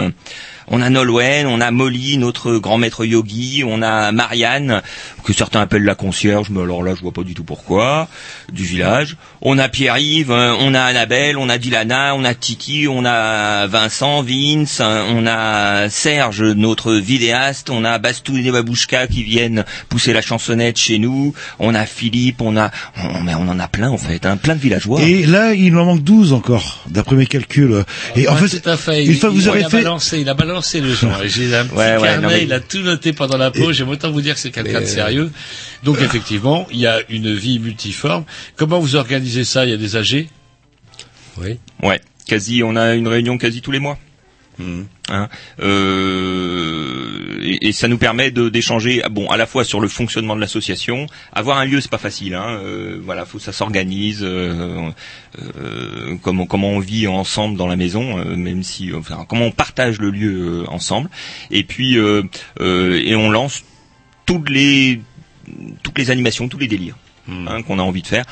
On 0.71 0.81
a 0.83 0.89
Nolwenn, 0.89 1.47
on 1.49 1.61
a 1.61 1.71
Molly, 1.73 2.17
notre 2.17 2.57
grand 2.59 2.79
maître 2.79 3.05
yogi, 3.05 3.65
on 3.67 3.83
a 3.83 4.13
Marianne, 4.13 4.83
que 5.25 5.33
certains 5.33 5.61
appellent 5.63 5.85
la 5.85 5.97
concierge, 5.97 6.49
mais 6.51 6.63
alors 6.63 6.83
là 6.85 6.95
je 6.95 7.01
vois 7.03 7.11
pas 7.13 7.25
du 7.25 7.35
tout 7.35 7.43
pourquoi, 7.43 8.07
du 8.53 8.63
village. 8.65 9.17
On 9.43 9.59
a 9.59 9.69
Pierre-Yves, 9.69 10.31
euh, 10.31 10.55
on 10.61 10.73
a 10.75 10.81
Annabelle, 10.83 11.37
on 11.39 11.49
a 11.49 11.59
Dilana, 11.59 12.15
on 12.15 12.25
a 12.25 12.35
Titi, 12.35 12.87
on 12.89 13.05
a 13.05 13.67
Vincent, 13.67 14.23
Vince, 14.23 14.81
on 14.81 15.27
a 15.27 15.89
Serge, 15.89 16.43
notre 16.43 16.93
vidéaste, 16.95 17.69
on 17.71 17.85
a 17.85 17.99
Bastou 17.99 18.37
et 18.37 18.51
Babouchka 18.53 19.09
qui 19.09 19.25
viennent 19.25 19.65
pousser 19.89 20.13
la 20.13 20.23
chansonnette 20.23 20.79
chez 20.79 20.99
nous, 20.99 21.35
on 21.59 21.75
a 21.75 21.85
Philippe, 21.85 22.43
on 22.43 22.57
a, 22.57 22.71
on, 23.03 23.23
mais 23.23 23.35
on 23.35 23.49
en 23.49 23.59
a 23.59 23.67
plein 23.67 23.91
en 23.91 23.99
fait, 23.99 24.25
hein, 24.25 24.37
plein 24.37 24.55
de 24.55 24.61
villageois. 24.61 25.01
Et 25.03 25.27
là, 25.27 25.53
il 25.53 25.77
en 25.77 25.85
manque 25.85 26.05
12 26.05 26.33
encore, 26.33 26.85
d'après 26.89 27.17
mes 27.17 27.27
calculs. 27.27 27.85
Et 28.15 28.29
en 28.29 28.35
Ouais, 28.35 28.47
fait, 28.47 28.61
tout 28.61 28.69
à 28.71 28.77
fait. 28.77 29.05
une 29.05 29.15
fois 29.17 29.31
que 29.31 29.35
vous 29.35 29.49
aurez 29.49 29.65
fait, 29.65 29.79
balancé, 29.83 30.21
il 30.21 30.29
a 30.29 30.35
balancé 30.35 30.60
le 30.81 30.95
son. 30.95 31.11
Et 31.23 31.29
J'ai 31.29 31.55
un 31.55 31.65
petit 31.67 31.75
Ouais, 31.75 31.97
ouais, 31.97 32.03
carnet, 32.03 32.23
non, 32.23 32.29
mais- 32.29 32.43
il 32.45 32.53
a 32.53 32.61
tout 32.61 32.81
noté 32.81 33.13
pendant 33.13 33.37
la 33.39 33.51
pause. 33.51 33.77
J'aime 33.77 33.89
autant 33.89 34.11
vous 34.11 34.21
dire 34.21 34.35
que 34.35 34.41
c'est 34.41 34.51
quelqu'un 34.51 34.81
de 34.81 34.87
sérieux. 34.87 35.31
Donc 35.83 36.01
effectivement, 36.01 36.67
il 36.71 36.79
y 36.81 36.87
a 36.87 37.01
une 37.09 37.35
vie 37.35 37.59
multiforme. 37.59 38.25
Comment 38.57 38.79
vous 38.81 38.97
organisez 38.97 39.45
ça? 39.45 39.65
Il 39.65 39.71
y 39.71 39.75
a 39.75 39.77
des 39.77 39.97
AG 39.97 40.29
Oui. 41.39 41.59
Ouais, 41.83 42.01
quasi, 42.27 42.63
on 42.63 42.77
a 42.77 42.95
une 42.95 43.09
réunion 43.09 43.39
quasi 43.39 43.61
tous 43.63 43.71
les 43.71 43.79
mois. 43.81 43.99
Hein, 45.09 45.29
euh, 45.61 47.39
et, 47.43 47.69
et 47.69 47.73
ça 47.73 47.89
nous 47.89 47.99
permet 47.99 48.31
d'échanger, 48.31 49.03
bon, 49.11 49.29
à 49.29 49.37
la 49.37 49.47
fois 49.47 49.65
sur 49.65 49.81
le 49.81 49.89
fonctionnement 49.89 50.37
de 50.37 50.41
l'association. 50.41 51.07
Avoir 51.33 51.59
un 51.59 51.65
lieu, 51.65 51.81
c'est 51.81 51.91
pas 51.91 51.99
facile. 51.99 52.35
Hein, 52.35 52.59
euh, 52.63 53.01
voilà, 53.03 53.25
faut 53.25 53.39
que 53.39 53.45
ça 53.45 53.53
s'organise. 53.53 54.21
euh, 54.23 54.91
euh, 55.39 56.17
comment 56.23 56.47
comment 56.47 56.71
on 56.71 56.81
vit 56.81 57.07
ensemble 57.07 57.57
dans 57.57 57.67
la 57.67 57.77
maison, 57.77 58.25
même 58.37 58.63
si, 58.63 58.93
enfin, 58.95 59.25
comment 59.29 59.47
on 59.47 59.53
partage 59.53 59.99
le 59.99 60.11
lieu 60.11 60.65
ensemble. 60.69 61.09
Et 61.51 61.65
puis, 61.65 61.97
et 61.97 63.15
on 63.17 63.31
lance 63.31 63.65
toutes 64.27 64.51
les 64.51 65.01
toutes 65.83 65.99
les 65.99 66.11
animations, 66.11 66.49
tous 66.49 66.59
les 66.59 66.69
délires 66.69 66.97
hein, 67.29 67.63
qu'on 67.63 67.79
a 67.79 67.83
envie 67.83 68.03
de 68.03 68.07
faire. 68.07 68.25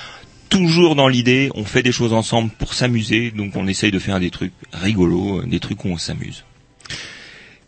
Toujours 0.49 0.97
dans 0.97 1.09
l'idée, 1.09 1.51
on 1.55 1.65
fait 1.65 1.83
des 1.83 1.93
choses 1.93 2.13
ensemble 2.13 2.51
pour 2.59 2.73
s'amuser, 2.75 3.31
donc 3.37 3.53
on 3.57 3.67
essaye 3.67 3.91
de 3.91 3.99
faire 3.99 4.19
des 4.19 4.31
trucs 4.31 4.53
rigolos, 4.73 5.41
euh, 5.41 5.47
des 5.47 5.61
trucs 5.61 5.85
où 5.85 5.89
on 5.89 5.99
s'amuse. 5.99 6.45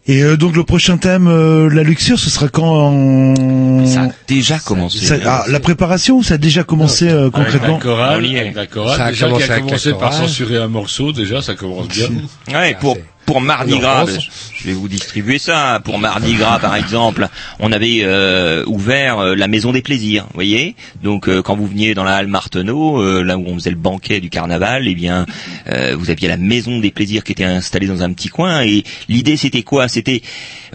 et 0.07 0.23
euh, 0.23 0.37
donc 0.37 0.57
le 0.57 0.65
prochain 0.65 0.97
thème, 0.97 1.29
euh, 1.29 1.69
la 1.69 1.83
luxure, 1.83 2.19
ce 2.19 2.31
sera 2.31 2.49
quand 2.49 2.65
en... 2.65 3.87
Ça 3.87 4.03
a 4.05 4.09
déjà 4.27 4.59
commencé. 4.59 5.05
Ça- 5.05 5.17
ah, 5.27 5.45
la 5.49 5.61
préparation 5.61 6.17
ou 6.19 6.23
ça 6.23 6.35
a 6.35 6.39
déjà 6.39 6.65
commencé 6.65 7.09
euh, 7.09 7.23
Avec 7.29 7.35
la 7.35 7.45
concrètement 7.45 7.79
chorale, 7.79 8.21
On 8.23 8.25
y 8.27 8.37
est. 8.37 8.41
avec 8.41 8.55
la 8.55 8.67
chorale. 8.67 8.97
Ça 8.97 9.05
a 9.07 9.11
déjà 9.11 9.27
qui 9.27 9.33
commencé 9.33 9.51
a 9.53 9.61
commencé 9.61 9.93
par 9.93 10.13
censurer 10.15 10.57
un 10.57 10.69
morceau, 10.69 11.13
déjà, 11.13 11.43
ça 11.43 11.55
commence 11.55 11.89
bien. 11.89 12.09
Ouais, 12.53 12.77
pour 12.81 12.97
pour 13.27 13.41
Mardi 13.41 13.79
Gras, 13.79 14.07
je 14.55 14.67
vais 14.67 14.73
vous 14.73 14.89
distribuer 14.89 15.39
ça. 15.39 15.81
Pour 15.85 15.99
Mardi 15.99 16.35
Gras, 16.35 16.59
par 16.59 16.75
exemple, 16.75 17.29
on 17.61 17.71
avait 17.71 18.01
euh, 18.03 18.65
ouvert 18.67 19.19
euh, 19.21 19.35
la 19.37 19.47
maison 19.47 19.73
des 19.73 19.83
plaisirs, 19.83 20.25
vous 20.25 20.35
voyez. 20.35 20.75
Donc, 21.03 21.29
euh, 21.29 21.41
quand 21.41 21.57
vous 21.57 21.67
veniez 21.67 21.95
dans 21.95 22.05
la 22.05 22.17
halle 22.17 22.27
Marteneau, 22.27 23.01
euh, 23.01 23.23
là 23.23 23.39
où 23.39 23.45
on 23.47 23.55
faisait 23.55 23.71
le 23.71 23.77
banquet 23.77 24.21
du 24.21 24.31
carnaval, 24.31 24.89
eh 24.89 24.95
bien, 24.95 25.27
euh, 25.69 25.95
vous 25.97 26.11
aviez 26.11 26.29
la 26.29 26.37
maison 26.37 26.81
des 26.81 26.91
plaisirs 26.91 27.23
qui 27.23 27.33
était 27.33 27.45
installée 27.45 27.87
dans 27.87 28.03
un 28.03 28.13
petit 28.13 28.29
coin. 28.29 28.63
Et 28.63 28.85
l'idée, 29.09 29.37
c'était 29.37 29.63
quoi? 29.63 29.87
C'était 29.87 30.23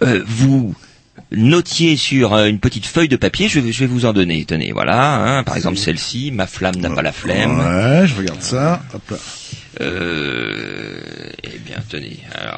euh, 0.04 0.24
vous 0.26 0.74
notiez 1.32 1.98
sur 1.98 2.38
une 2.38 2.60
petite 2.60 2.86
feuille 2.86 3.08
de 3.10 3.16
papier, 3.16 3.50
je 3.50 3.60
vais, 3.60 3.72
je 3.72 3.80
vais 3.82 3.88
vous 3.88 4.06
en 4.06 4.14
donner, 4.14 4.46
tenez, 4.46 4.72
voilà, 4.72 5.16
hein, 5.16 5.44
par 5.44 5.58
exemple 5.58 5.78
celle-ci, 5.78 6.32
ma 6.32 6.48
flamme 6.48 6.76
n'a 6.78 6.90
pas 6.90 7.02
la 7.02 7.12
flemme. 7.12 7.60
Ouais, 7.60 8.08
je 8.08 8.16
regarde 8.16 8.42
ça. 8.42 8.82
Hop 8.94 9.02
là. 9.12 9.18
Euh, 9.82 11.00
eh 11.44 11.58
bien, 11.60 11.78
tenez, 11.90 12.20
alors, 12.34 12.58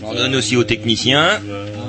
j'en 0.00 0.14
donne 0.14 0.34
aussi 0.36 0.56
aux 0.56 0.64
techniciens. 0.64 1.40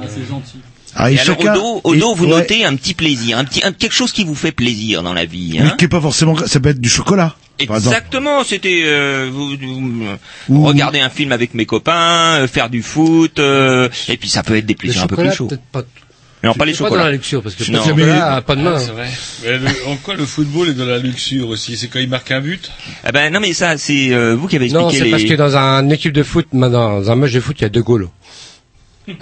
c'est 0.07 0.27
gentil. 0.27 0.57
Ah, 0.97 1.11
Et 1.11 1.15
et 1.15 1.19
alors, 1.19 1.37
chacun- 1.37 1.53
au 1.55 1.57
dos, 1.57 1.81
au 1.83 1.93
et- 1.93 1.97
dos, 1.99 2.15
vous 2.15 2.23
ouais. 2.25 2.29
notez 2.39 2.63
un 2.63 2.75
petit 2.77 2.93
plaisir, 2.93 3.37
un 3.37 3.43
petit, 3.43 3.61
un- 3.65 3.73
quelque 3.73 3.91
chose 3.93 4.13
qui 4.13 4.23
vous 4.23 4.33
fait 4.35 4.53
plaisir 4.53 5.03
dans 5.03 5.13
la 5.13 5.25
vie. 5.25 5.59
Hein 5.59 5.75
qui 5.77 5.85
est 5.85 5.89
pas 5.89 5.99
forcément, 5.99 6.37
ça 6.47 6.59
peut 6.61 6.69
être 6.69 6.79
du 6.79 6.87
chocolat. 6.89 7.35
Exactement, 7.59 8.43
c'était 8.45 8.83
euh, 8.85 9.29
vous, 9.31 9.55
vous, 9.57 10.15
Ou- 10.49 10.65
regarder 10.65 10.99
un 11.01 11.09
film 11.09 11.31
avec 11.33 11.53
mes 11.53 11.65
copains, 11.65 12.39
euh, 12.41 12.47
faire 12.47 12.69
du 12.69 12.81
foot, 12.81 13.39
euh, 13.39 13.89
et 14.09 14.15
puis 14.17 14.29
ça 14.29 14.43
peut 14.43 14.55
être 14.57 14.65
des 14.65 14.75
plaisirs 14.75 15.03
un 15.03 15.07
peu 15.07 15.15
plus 15.17 15.31
chauds. 15.33 15.47
peut-être 15.47 15.63
pas. 15.71 15.83
Non, 16.45 16.53
pas 16.53 16.65
les 16.65 16.71
Pas 16.73 16.77
dans 16.79 16.85
chocolats. 16.85 17.03
la 17.05 17.11
luxure, 17.11 17.41
parce 17.43 17.55
que 17.55 17.69
Non. 17.71 17.79
le 17.83 17.89
chocolat 17.89 18.35
a 18.35 18.41
pas 18.41 18.55
de 18.55 18.61
main. 18.61 18.73
Ah, 18.75 18.79
c'est 18.79 18.91
vrai. 18.91 19.09
Mais 19.43 19.57
le- 19.57 19.87
en 19.87 19.95
quoi 19.97 20.13
le 20.15 20.25
football 20.25 20.69
est 20.69 20.73
dans 20.73 20.85
la 20.85 20.99
luxure 20.99 21.49
aussi? 21.49 21.75
C'est 21.75 21.87
quand 21.87 21.99
il 21.99 22.07
marque 22.09 22.31
un 22.31 22.39
but? 22.41 22.71
Ah 23.03 23.11
ben 23.11 23.31
non 23.33 23.39
mais 23.39 23.53
ça 23.53 23.77
c'est 23.77 24.11
euh, 24.13 24.35
vous 24.35 24.47
qui 24.47 24.55
avez 24.55 24.69
Non, 24.69 24.89
expliqué 24.89 24.97
c'est 24.99 25.05
les. 25.05 25.11
parce 25.11 25.23
que 25.23 25.33
dans 25.33 25.57
un 25.57 25.89
équipe 25.89 26.13
de 26.13 26.23
foot, 26.23 26.47
dans 26.53 27.11
un 27.11 27.15
match 27.15 27.31
de 27.31 27.39
foot, 27.39 27.55
il 27.59 27.63
y 27.63 27.65
a 27.65 27.69
deux 27.69 27.81
goals. 27.83 28.09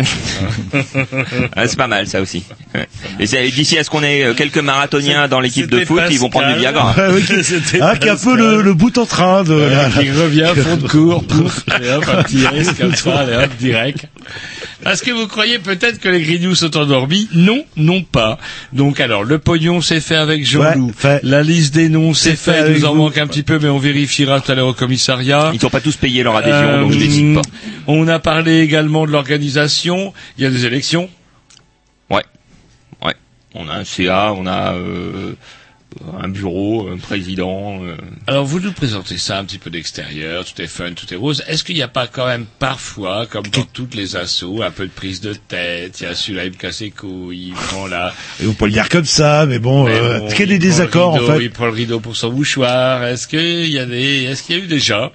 Ah, 1.55 1.67
c'est 1.67 1.77
pas 1.77 1.87
mal 1.87 2.07
ça 2.07 2.21
aussi. 2.21 2.43
Ouais. 2.73 2.87
Et 3.19 3.27
c'est- 3.27 3.49
d'ici 3.51 3.77
à 3.77 3.83
ce 3.83 3.89
qu'on 3.89 4.01
ait 4.03 4.23
euh, 4.23 4.33
quelques 4.33 4.57
marathoniens 4.57 5.27
dans 5.27 5.39
l'équipe 5.39 5.69
de 5.69 5.83
foot, 5.85 6.01
ils 6.09 6.19
vont 6.19 6.29
prendre 6.29 6.53
du. 6.53 6.59
Viagra. 6.59 6.93
Ah, 6.97 7.09
oui, 7.11 7.23
qui, 7.23 7.33
ah, 7.81 7.95
qui 7.97 8.07
est 8.07 8.11
un 8.11 8.15
peu 8.15 8.35
le, 8.37 8.61
le 8.61 8.73
bout 8.73 8.97
en 8.97 9.05
train 9.05 9.43
de. 9.43 9.53
la- 9.53 9.89
qui 9.89 10.09
revient 10.11 10.51
fond 10.55 10.77
de 10.77 10.87
cours, 10.87 11.23
pouf, 11.25 11.63
et 11.81 11.89
hop, 11.91 12.05
un 12.17 12.23
petit 12.23 12.47
risque 12.47 12.77
comme 12.79 12.95
ça, 12.95 13.19
allez, 13.19 13.35
hop, 13.35 13.51
direct. 13.59 14.05
Est-ce 14.85 15.03
que 15.03 15.11
vous 15.11 15.27
croyez 15.27 15.59
peut-être 15.59 15.99
que 15.99 16.09
les 16.09 16.21
grignoux 16.21 16.55
sont 16.55 16.75
endormis 16.77 17.29
Non, 17.33 17.63
non 17.77 18.03
pas. 18.03 18.37
Donc 18.73 18.99
alors, 18.99 19.23
le 19.23 19.39
pognon 19.39 19.81
c'est 19.81 19.99
fait 20.01 20.15
avec 20.15 20.45
Jean-Loup. 20.45 20.87
Ouais, 20.87 20.93
fait. 20.95 21.19
La 21.23 21.41
liste 21.43 21.73
des 21.73 21.89
noms 21.89 22.13
c'est 22.13 22.35
fait 22.35 22.51
fait, 22.53 22.71
il 22.71 22.79
nous 22.79 22.85
en 22.85 22.95
manque 22.95 23.17
un 23.17 23.27
petit 23.27 23.43
peu, 23.43 23.59
mais 23.59 23.69
on 23.69 23.77
vérifiera 23.79 24.41
tout 24.41 24.51
à 24.51 24.55
l'heure 24.55 24.67
au 24.67 24.73
commissariat. 24.73 25.51
Ils 25.53 25.59
n'ont 25.63 25.69
pas 25.69 25.81
tous 25.81 25.95
payé 25.95 26.23
leur 26.23 26.35
adhésion, 26.35 26.57
Euh, 26.67 26.81
donc 26.81 26.91
je 26.91 26.99
les 26.99 27.09
cite 27.09 27.35
pas. 27.35 27.41
On 27.87 28.07
a 28.07 28.19
parlé 28.19 28.59
également 28.61 29.05
de 29.05 29.11
l'organisation. 29.11 30.13
Il 30.37 30.43
y 30.43 30.47
a 30.47 30.49
des 30.49 30.65
élections. 30.65 31.09
Ouais, 32.09 32.23
ouais. 33.05 33.13
On 33.55 33.67
a 33.69 33.73
un 33.75 33.83
CA, 33.85 34.33
on 34.35 34.45
a 34.47 34.73
euh, 34.73 35.33
un 36.21 36.27
bureau, 36.27 36.87
un 36.89 36.97
président. 36.97 37.83
euh. 37.83 37.95
Alors 38.27 38.45
vous 38.45 38.59
nous 38.59 38.71
présentez 38.71 39.17
ça 39.17 39.39
un 39.39 39.45
petit 39.45 39.57
peu 39.57 39.69
d'extérieur, 39.69 40.45
tout 40.45 40.61
est 40.61 40.67
fun, 40.67 40.93
tout 40.93 41.11
est 41.13 41.17
rose. 41.17 41.43
Est-ce 41.47 41.63
qu'il 41.63 41.75
n'y 41.75 41.81
a 41.81 41.87
pas 41.87 42.07
quand 42.07 42.25
même 42.25 42.45
parfois, 42.59 43.25
comme 43.25 43.47
dans 43.47 43.63
toutes 43.73 43.95
les 43.95 44.15
assos, 44.15 44.61
un 44.61 44.71
peu 44.71 44.85
de 44.85 44.91
prise 44.91 45.21
de 45.21 45.33
tête? 45.33 46.01
Il 46.01 46.03
y 46.03 46.07
a 46.07 46.15
celui-là, 46.15 46.45
il 46.45 46.51
me 46.51 46.57
casse 46.57 46.81
les 46.81 46.91
couilles, 46.91 47.47
il 47.49 47.53
prend 47.53 47.87
la... 47.87 48.13
Et 48.41 48.47
on 48.47 48.53
peut 48.53 48.65
le 48.65 48.71
dire 48.71 48.89
comme 48.89 49.05
ça, 49.05 49.45
mais 49.45 49.59
bon, 49.59 49.85
Mais 49.85 49.95
euh, 49.95 50.19
bon, 50.19 50.27
a 50.29 50.35
il 50.35 50.47
des 50.47 50.59
désaccords 50.59 51.15
en 51.15 51.19
fait 51.19 51.43
Il 51.43 51.51
prend 51.51 51.65
le 51.65 51.71
rideau 51.71 51.99
pour 51.99 52.15
son 52.15 52.31
mouchoir. 52.31 53.03
Est-ce 53.03 53.27
qu'il 53.27 53.69
y 53.69 53.79
a 53.79 53.85
des... 53.85 54.23
Est-ce 54.23 54.43
qu'il 54.43 54.57
y 54.57 54.61
a 54.61 54.63
eu 54.63 54.67
déjà 54.67 55.11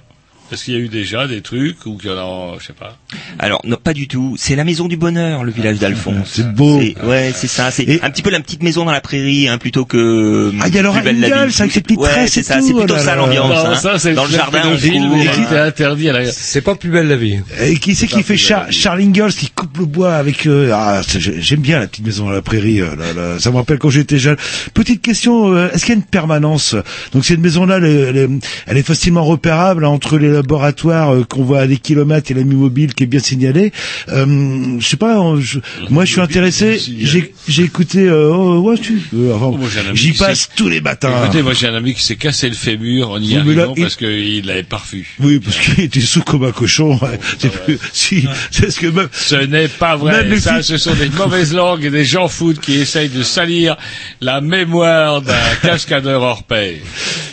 Est-ce 0.51 0.63
qu'il 0.65 0.73
y 0.73 0.77
a 0.77 0.79
eu 0.79 0.87
déjà 0.87 1.27
des 1.27 1.41
trucs 1.41 1.85
ou 1.85 1.95
qu'il 1.97 2.09
y 2.09 2.13
en 2.13 2.17
a, 2.17 2.57
je 2.59 2.65
sais 2.65 2.73
pas. 2.73 2.97
Alors 3.37 3.61
non, 3.65 3.77
pas 3.83 3.93
du 3.93 4.07
tout. 4.07 4.35
C'est 4.37 4.55
la 4.55 4.63
maison 4.63 4.87
du 4.87 4.97
bonheur, 4.97 5.43
le 5.43 5.51
village 5.51 5.77
d'Alphonse. 5.79 6.29
C'est 6.33 6.51
beau. 6.53 6.79
C'est- 6.81 6.95
Ouais, 7.05 7.31
c'est 7.35 7.47
ça. 7.47 7.71
C'est 7.71 8.03
un 8.03 8.09
petit 8.09 8.21
peu 8.21 8.29
la 8.29 8.39
petite 8.39 8.63
maison 8.63 8.85
dans 8.85 8.91
la 8.91 9.01
prairie, 9.01 9.47
hein, 9.47 9.57
plutôt 9.57 9.85
que. 9.85 10.51
Ah, 10.59 10.67
il 10.67 10.75
y 10.75 10.79
a 10.79 10.81
Laura 10.81 10.99
Ingalls 10.99 11.51
avec 11.59 11.71
ses 11.71 11.81
petites 11.81 11.99
Ouais, 11.99 12.09
tresses 12.09 12.31
c'est 12.31 12.43
ça. 12.43 12.61
C'est 12.61 12.73
plutôt 12.73 12.97
ça 12.97 13.15
l'ambiance. 13.15 13.49
Non, 13.49 13.71
hein. 13.71 13.75
ça, 13.75 13.99
c'est 13.99 14.13
dans 14.13 14.25
le 14.25 14.31
jardin, 14.31 14.61
on 14.65 14.69
mais 15.15 15.27
hein. 15.27 15.65
interdit. 15.65 16.09
C'est 16.31 16.61
pas 16.61 16.75
plus 16.75 16.89
belle 16.89 17.07
la 17.07 17.15
vie. 17.15 17.39
Et 17.61 17.75
qui 17.77 17.95
c'est 17.95 18.07
qui 18.07 18.23
fait 18.23 18.37
Char 18.37 18.65
Charles 18.71 19.01
Ingalls 19.01 19.33
qui 19.33 19.49
coupe 19.49 19.77
le 19.77 19.85
bois 19.85 20.15
avec 20.15 20.45
euh, 20.47 20.71
ah 20.73 21.01
j'aime 21.17 21.59
bien 21.61 21.79
la 21.79 21.87
petite 21.87 22.05
maison 22.05 22.25
dans 22.25 22.31
la 22.31 22.41
prairie 22.41 22.81
euh, 22.81 22.95
là, 22.95 23.13
là. 23.15 23.39
ça 23.39 23.51
me 23.51 23.55
rappelle 23.57 23.77
quand 23.79 23.89
j'étais 23.89 24.17
jeune 24.17 24.37
petite 24.73 25.01
question 25.01 25.53
euh, 25.53 25.69
est-ce 25.73 25.85
qu'il 25.85 25.93
y 25.93 25.97
a 25.97 25.99
une 25.99 26.03
permanence? 26.05 26.75
Donc 27.13 27.25
cette 27.25 27.39
maison 27.39 27.65
là 27.65 27.77
elle, 27.77 27.85
est- 27.85 27.99
elle 28.09 28.17
est- 28.17 28.29
elle 28.67 28.77
est 28.77 28.83
facilement 28.83 29.23
repérable 29.23 29.85
hein, 29.85 29.89
entre 29.89 30.17
les 30.17 30.38
laboratoires 30.41 31.13
euh, 31.13 31.23
qu'on 31.23 31.43
voit 31.43 31.59
à 31.61 31.67
des 31.67 31.77
kilomètres 31.77 32.31
et 32.31 32.33
l'ami 32.33 32.55
mobile 32.55 32.93
qui 32.93 33.03
est 33.03 33.07
bien 33.07 33.19
signalé 33.19 33.71
euh, 34.09 34.77
je 34.79 34.87
sais 34.87 34.97
pas 34.97 35.19
euh, 35.19 35.39
je- 35.39 35.59
moi 35.89 36.05
je 36.05 36.11
suis 36.13 36.21
intéressé 36.21 36.79
j'ai 36.99 37.33
j'ai 37.47 37.63
écouté 37.63 37.99
euh, 38.07 38.31
oh, 38.33 38.59
ouais, 38.61 38.77
tu, 38.77 39.01
euh, 39.15 39.33
enfin, 39.35 39.57
Oh, 39.61 39.93
j'y 39.93 40.13
passe 40.13 40.49
tous 40.55 40.69
les 40.69 40.81
matins 40.81 41.11
Écoutez, 41.23 41.41
moi 41.41 41.53
j'ai 41.53 41.67
un 41.67 41.75
ami 41.75 41.93
qui 41.93 42.03
s'est 42.03 42.15
cassé 42.15 42.49
le 42.49 42.55
fémur 42.55 43.09
en 43.11 43.19
y 43.19 43.35
Oui, 43.37 43.43
mais 43.45 43.53
là, 43.55 43.61
arrivant 43.63 43.73
il- 43.77 43.83
parce 43.83 43.95
qu'il 43.95 44.45
l'avait 44.45 44.63
pas 44.63 44.77
revu. 44.77 45.07
oui 45.19 45.39
parce 45.39 45.57
qu'il 45.57 45.83
était 45.83 45.99
sous 45.99 46.21
comme 46.21 46.43
un 46.43 46.51
cochon 46.51 46.97
ouais. 47.01 47.19
C'est 47.37 47.51
plus- 47.51 47.79
si 47.93 48.25
c'est 48.51 48.71
ce 48.71 48.79
que 48.79 48.87
même 48.87 49.07
Ce 49.11 49.35
n'est 49.35 49.67
pas 49.67 49.95
vrai. 49.95 50.23
Même 50.23 50.39
Ça, 50.39 50.61
ce 50.63 50.77
sont 50.77 50.93
des 50.95 51.09
mauvaises 51.09 51.53
langues 51.53 51.83
et 51.85 51.89
des 51.89 52.05
gens 52.05 52.27
fous 52.27 52.53
qui 52.53 52.73
essayent 52.75 53.09
de 53.09 53.23
salir 53.23 53.75
la 54.21 54.41
mémoire 54.41 55.21
d'un 55.21 55.33
cascadeur 55.61 56.21
hors 56.21 56.43
pair. 56.43 56.75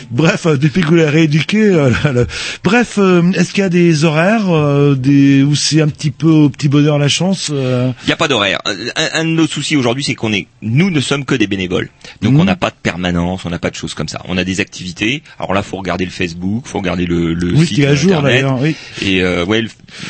Bref, 0.09 0.45
euh, 0.45 0.57
depuis 0.57 0.81
que 0.81 0.87
vous 0.87 0.95
l'avez 0.95 1.09
rééduqué, 1.09 1.57
euh, 1.59 1.89
là, 2.03 2.11
là. 2.13 2.23
bref, 2.63 2.96
euh, 2.99 3.31
est-ce 3.33 3.51
qu'il 3.53 3.61
y 3.61 3.65
a 3.65 3.69
des 3.69 4.05
horaires, 4.05 4.49
euh, 4.49 4.95
des 4.95 5.43
où 5.43 5.55
c'est 5.55 5.81
un 5.81 5.87
petit 5.87 6.11
peu 6.11 6.29
au 6.29 6.49
petit 6.49 6.67
bonheur 6.69 6.97
la 6.97 7.07
chance 7.07 7.49
euh, 7.51 7.91
Il 8.03 8.07
n'y 8.07 8.13
a 8.13 8.17
pas 8.17 8.27
d'horaire. 8.27 8.59
Un, 8.65 9.09
un 9.13 9.25
de 9.25 9.29
nos 9.31 9.47
soucis 9.47 9.75
aujourd'hui, 9.75 10.03
c'est 10.03 10.15
qu'on 10.15 10.33
est, 10.33 10.47
nous 10.61 10.89
ne 10.89 10.99
sommes 10.99 11.25
que 11.25 11.35
des 11.35 11.47
bénévoles. 11.47 11.89
Donc 12.21 12.33
Mhm. 12.33 12.39
on 12.39 12.45
n'a 12.45 12.55
pas 12.55 12.69
de 12.69 12.75
permanence, 12.81 13.45
on 13.45 13.49
n'a 13.49 13.59
pas 13.59 13.69
de 13.69 13.75
choses 13.75 13.93
comme 13.93 14.07
ça. 14.07 14.21
On 14.27 14.37
a 14.37 14.43
des 14.43 14.59
activités. 14.59 15.23
Alors 15.39 15.53
là, 15.53 15.61
faut 15.63 15.77
regarder 15.77 16.05
le 16.05 16.11
Facebook, 16.11 16.63
faut 16.65 16.79
regarder 16.79 17.05
le, 17.05 17.33
le 17.33 17.53
Oui, 17.53 17.65
site 17.67 17.75
qui 17.75 17.81
est 17.83 17.87
à 17.87 17.95
jour, 17.95 18.13
internet. 18.13 18.45
oui. 18.61 18.75
Et 19.01 19.21
euh, 19.21 19.45
ouais, 19.45 19.61
le- 19.61 19.69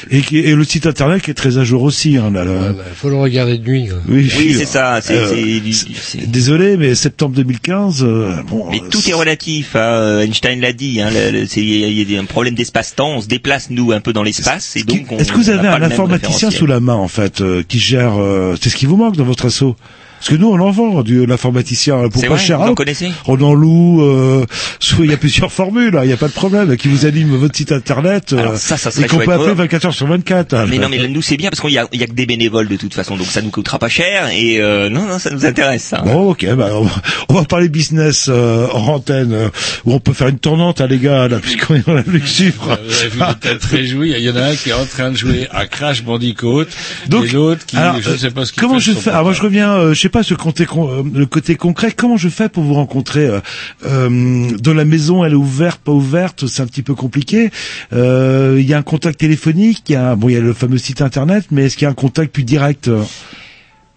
et, 0.09 0.22
qui- 0.22 0.38
et 0.39 0.55
le 0.55 0.64
site 0.64 0.85
internet 0.85 1.22
qui 1.22 1.31
est 1.31 1.35
très 1.35 1.57
à 1.57 1.64
jour 1.64 1.84
aussi. 1.84 2.18
Hein, 2.18 2.31
là, 2.31 2.43
là. 2.43 2.73
Il 2.89 2.95
faut 2.95 3.09
le 3.09 3.18
regarder 3.18 3.57
de 3.57 3.68
nuit. 3.69 3.88
quoi. 3.88 3.97
Oui, 4.07 4.31
oui, 4.38 4.53
c'est 4.57 4.65
ça. 4.65 4.99
C'est, 5.01 5.15
Euh, 5.15 5.30
c'est 5.35 5.59
du- 5.59 5.73
c'est- 5.73 5.88
c'est- 5.95 6.27
Désolé, 6.30 6.77
mais 6.77 6.95
septembre 6.95 7.35
2015, 7.35 8.03
euh, 8.03 8.34
bon. 8.47 8.68
Mais 8.72 8.80
euh, 8.81 8.89
tout 8.89 9.01
est 9.09 9.14
relatif. 9.14 9.76
hein. 9.76 9.80
Euh, 9.80 10.22
Einstein 10.22 10.59
l'a 10.61 10.73
dit. 10.73 11.01
Hein, 11.01 11.09
il 11.55 12.11
y 12.11 12.18
a 12.18 12.19
un 12.22 12.26
problème 12.26 12.55
On 12.99 13.22
se 13.22 13.28
déplace 13.28 13.70
nous 13.70 13.91
un 13.91 13.99
peu 14.02 14.14
dans 14.14 14.24
l'espace, 14.24 14.76
et 14.76 14.84
donc. 14.84 15.12
on- 15.12 15.18
Est-ce 15.18 15.32
que 15.32 15.38
vous 15.38 15.49
avez 15.49 15.68
un 15.68 15.82
informaticien 15.82 16.52
sous 16.52 16.66
la 16.66 16.80
main 16.80 16.95
en 16.95 17.08
fait 17.08 17.41
euh, 17.41 17.64
qui 17.68 17.80
gère 17.80 18.14
euh, 18.20 18.56
C'est 18.62 18.70
ce 18.70 18.76
qui 18.76 18.86
vous 18.86 18.98
manque 18.98 19.16
dans 19.16 19.24
votre 19.26 19.45
assaut 19.48 19.76
parce 20.19 20.30
que 20.30 20.35
nous 20.35 20.48
on 20.49 20.60
en 20.60 20.72
vend 20.72 21.03
du 21.03 21.26
l'informaticien 21.26 22.10
pour 22.10 22.22
C'est 22.22 22.27
pas 22.27 22.35
vrai, 22.35 22.44
cher. 22.44 22.60
vous 22.60 22.69
en 22.69 22.76
connaissez 22.76 23.11
On 23.27 23.39
en 23.41 23.53
loue. 23.53 24.02
euh, 24.03 24.45
il 24.99 25.06
y 25.10 25.14
a 25.14 25.18
plusieurs 25.18 25.52
formules, 25.52 25.95
hein, 25.95 26.02
il 26.03 26.07
n'y 26.07 26.14
a 26.14 26.18
pas 26.18 26.27
de 26.27 26.34
problème. 26.34 26.76
Qui 26.77 26.88
vous 26.88 27.06
anime 27.06 27.35
votre 27.35 27.56
site 27.56 27.72
internet 27.72 28.34
euh, 28.34 28.39
Alors 28.39 28.57
ça, 28.57 28.77
ça 28.77 28.89
et 28.99 29.07
qu'on 29.07 29.18
peut 29.19 29.31
appeler 29.31 29.53
24 29.53 29.85
heures 29.85 29.94
sur 29.94 30.07
24. 30.07 30.53
hein. 30.53 30.65
Mais 30.69 30.77
non, 30.80 30.89
mais 30.89 31.07
nous 31.07 31.22
c'est 31.22 31.38
bien 31.38 31.49
parce 31.49 31.61
qu'il 31.61 31.72
y 31.72 31.77
a, 31.77 31.88
il 31.91 31.99
y 31.99 32.03
a 32.03 32.07
que 32.07 32.14
des 32.14 32.26
bénévoles 32.26 32.68
de 32.68 32.76
toute 32.77 32.94
façon, 32.94 33.15
donc 33.15 33.27
ça 33.27 33.41
nous 33.41 33.49
coûtera 33.52 33.80
pas 33.80 33.89
cher 33.89 34.30
et 34.30 34.60
euh, 34.60 34.89
non, 34.89 35.03
non, 35.06 35.19
ça 35.19 35.30
nous 35.30 35.45
intéresse 35.45 35.84
ça. 35.84 36.02
Bon, 36.02 36.31
ok, 36.31 36.45
bah, 36.56 36.69
on, 36.73 36.84
va, 36.84 37.02
on 37.30 37.34
va 37.35 37.44
parler 37.44 37.69
business 37.69 38.27
euh, 38.30 38.68
en 38.73 38.88
antenne, 38.88 39.34
euh, 39.34 39.49
où 39.85 39.94
on 39.94 39.99
peut 39.99 40.14
faire 40.14 40.27
une 40.27 40.39
tournante, 40.39 40.81
hein, 40.81 40.88
les 40.89 40.98
gars, 40.98 41.27
là, 41.27 41.39
puisqu'on 41.39 41.76
est 41.76 41.85
dans 41.85 41.94
la 41.94 42.03
luxure. 42.07 42.53
Vous 42.60 42.72
avez 42.72 43.10
vu 43.10 43.19
peut-être 43.39 43.64
réjoui. 43.72 44.14
Il 44.18 44.23
y 44.23 44.30
en 44.30 44.35
a 44.35 44.41
un 44.44 44.56
qui 44.56 44.69
est 44.69 44.73
en 44.73 44.85
train 44.85 45.11
de 45.11 45.18
jouer 45.18 45.48
à 45.52 45.65
Crash 45.68 46.03
Bandicoot 46.03 46.65
Donc, 47.07 47.26
et 47.26 47.30
l'autre 47.30 47.65
qui, 47.65 47.77
alors, 47.77 48.02
je 48.02 48.11
ne 48.11 48.18
sais 48.18 48.31
pas 48.31 48.45
ce 48.45 48.52
qu'il 48.53 48.61
Comment 48.61 48.80
fait 48.80 48.91
je 48.94 48.98
fais? 48.98 49.10
Alors 49.11 49.23
moi 49.26 49.34
je 49.34 49.41
reviens, 49.41 49.73
euh, 49.73 49.94
je 49.94 50.07
sais 50.08 50.12
pas, 50.12 50.24
ce 50.24 50.34
côté 50.36 50.66
euh, 50.78 51.04
le 51.14 51.26
côté 51.26 51.56
concret. 51.56 51.92
Comment 51.92 52.16
je 52.16 52.30
fais 52.30 52.48
pour 52.48 52.64
vous 52.64 52.74
rencontrer 52.74 53.26
euh, 53.26 53.40
euh, 53.86 54.58
Dans 54.58 54.74
la 54.74 54.86
maison, 54.86 55.26
elle 55.26 55.34
est 55.34 55.36
ouverte, 55.36 55.82
pas 55.82 55.92
ouverte, 55.92 56.48
c'est 56.48 56.62
un 56.62 56.66
petit 56.66 56.82
peu 56.82 56.96
compliqué. 56.96 57.50
Il 57.92 58.62
y 58.62 58.74
a 58.74 58.78
un 58.78 58.84
contact 58.84 59.20
téléphonique, 59.20 59.84
il 59.90 59.94
y 59.94 59.96
a 59.96 60.16
bon, 60.16 60.30
il 60.30 60.34
y 60.34 60.38
a 60.38 60.40
le 60.40 60.54
fameux 60.54 60.78
site 60.78 61.02
internet, 61.02 61.46
mais 61.52 61.66
est-ce 61.66 61.76
qu'il 61.76 61.84
y 61.84 61.88
a 61.88 61.92
un 61.92 61.94
contact 61.94 62.32
plus 62.32 62.44
direct 62.44 62.90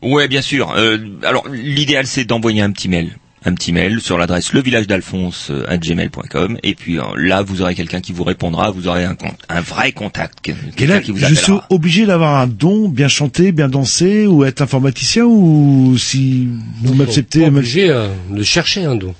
Ouais, 0.02 0.26
bien 0.26 0.42
sûr. 0.42 0.74
Alors 1.22 1.46
l'idéal 1.48 2.06
c'est 2.06 2.24
d'envoyer 2.24 2.62
un 2.62 2.72
petit 2.72 2.88
mail. 2.88 3.16
Un 3.46 3.54
petit 3.54 3.72
mail 3.72 4.02
sur 4.02 4.18
l'adresse 4.18 4.52
levillageDalphonse@gmail.com 4.52 6.58
et 6.62 6.74
puis 6.74 6.98
euh, 6.98 7.02
là 7.16 7.42
vous 7.42 7.62
aurez 7.62 7.74
quelqu'un 7.74 8.00
qui 8.00 8.12
vous 8.12 8.24
répondra, 8.24 8.70
vous 8.70 8.86
aurez 8.86 9.04
un, 9.04 9.14
con- 9.14 9.32
un 9.48 9.60
vrai 9.62 9.92
contact, 9.92 10.50
Et 10.78 10.86
là, 10.86 11.00
qui 11.00 11.10
vous 11.12 11.18
je 11.18 11.34
suis 11.34 11.52
obligé 11.70 12.04
d'avoir 12.06 12.38
un 12.40 12.46
don, 12.46 12.88
bien 12.88 13.08
chanter, 13.08 13.52
bien 13.52 13.68
danser, 13.68 14.26
ou 14.26 14.44
être 14.44 14.60
informaticien, 14.60 15.24
ou 15.24 15.96
si 15.98 16.48
vous 16.82 16.94
m'acceptez, 16.94 17.46
obligé 17.46 17.90
euh, 17.90 18.08
de 18.30 18.42
chercher 18.42 18.84
un 18.84 18.96
don. 18.96 19.14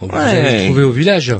On 0.00 0.08
va 0.08 0.24
Ouais. 0.24 0.58
le 0.62 0.66
trouver 0.66 0.82
au 0.82 0.90
village. 0.90 1.32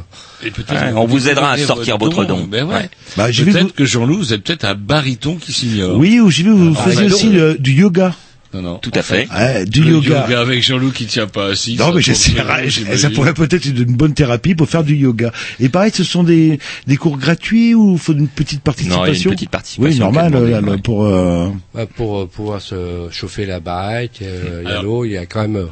Et 0.45 0.51
peut-être 0.53 0.73
Ouais, 0.85 0.93
que 0.93 0.97
on 0.97 1.05
vous 1.07 1.29
aidera 1.29 1.51
à 1.53 1.59
sortir 1.59 1.99
votre 1.99 2.25
don. 2.25 2.45
Ben 2.45 2.65
ouais. 2.65 2.75
Ouais. 2.75 2.89
Bah, 3.17 3.33
j'ai 3.33 3.43
vu 3.43 3.53
que 3.53 3.59
peut-être 3.59 3.75
que 3.75 3.85
Jean-Loup, 3.85 4.19
vous 4.19 4.33
êtes 4.33 4.45
peut-être 4.45 4.65
un 4.65 4.75
baryton 4.77 5.35
qui 5.35 5.53
s'ignore. 5.53 5.97
Oui, 5.99 6.21
ou 6.21 6.31
j'ai 6.31 6.45
vu, 6.45 6.51
vous 6.51 6.77
Ah, 6.79 6.83
faisiez 6.85 7.07
aussi 7.07 7.29
le- 7.31 7.57
du 7.59 7.73
yoga. 7.73 8.15
Non, 8.55 8.61
non. 8.63 8.79
Tout 8.79 8.91
à 8.95 9.03
fait. 9.03 9.27
Ouais, 9.33 9.65
du 9.65 9.83
Le 9.83 9.93
yoga. 9.93 10.41
avec 10.41 10.63
Jean-Loup 10.63 10.91
qui 10.93 11.07
tient 11.07 11.27
pas 11.27 11.47
assis. 11.53 11.77
Non, 11.77 11.87
ça 11.87 11.93
mais 11.95 12.03
j'essaierai. 12.03 12.71
Ça 12.99 13.09
pourrait 13.11 13.33
peut-être 13.35 13.67
être 13.67 13.79
une 13.79 13.97
bonne 13.97 14.13
thérapie 14.15 14.55
pour 14.55 14.69
faire 14.69 14.85
du 14.85 14.95
yoga. 14.95 15.33
Et 15.59 15.69
pareil, 15.71 15.91
ce 15.95 16.05
sont 16.05 16.23
des, 16.23 16.59
des 16.87 16.97
cours 16.97 17.17
gratuits 17.17 17.75
ou 17.75 17.97
faut 17.97 18.13
une 18.13 18.29
petite 18.29 18.61
participation 18.63 19.01
Non, 19.05 19.07
il 19.13 19.17
y 19.19 19.21
a 19.21 19.25
une 19.29 19.35
petite 19.35 19.51
participation 19.51 19.91
Oui, 19.91 19.99
normal, 19.99 20.33
là, 20.51 20.61
ouais. 20.61 20.79
pour. 20.79 21.05
euh, 21.05 21.49
Bah, 21.75 21.87
pour 21.87 22.21
euh, 22.21 22.27
pouvoir 22.27 22.61
se 22.61 23.09
chauffer 23.11 23.47
la 23.47 23.61
baraque, 23.61 24.21
euh, 24.23 24.63
il 24.65 24.69
y 24.71 24.73
a 24.73 24.83
l'eau, 24.83 25.05
il 25.05 25.13
y 25.13 25.17
a 25.17 25.25
quand 25.27 25.49
même 25.49 25.69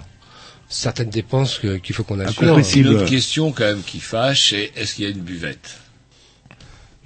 certaines 0.68 1.10
dépenses 1.10 1.58
que- 1.58 1.76
qu'il 1.76 1.94
faut 1.94 2.04
qu'on 2.04 2.20
assure. 2.20 2.58
Une 2.76 2.86
autre 2.88 3.04
question 3.06 3.52
quand 3.52 3.64
même 3.64 3.82
qui 3.84 4.00
fâche, 4.00 4.50
c'est 4.50 4.70
est-ce 4.76 4.94
qu'il 4.94 5.04
y 5.04 5.08
a 5.08 5.10
une 5.10 5.20
buvette? 5.20 5.76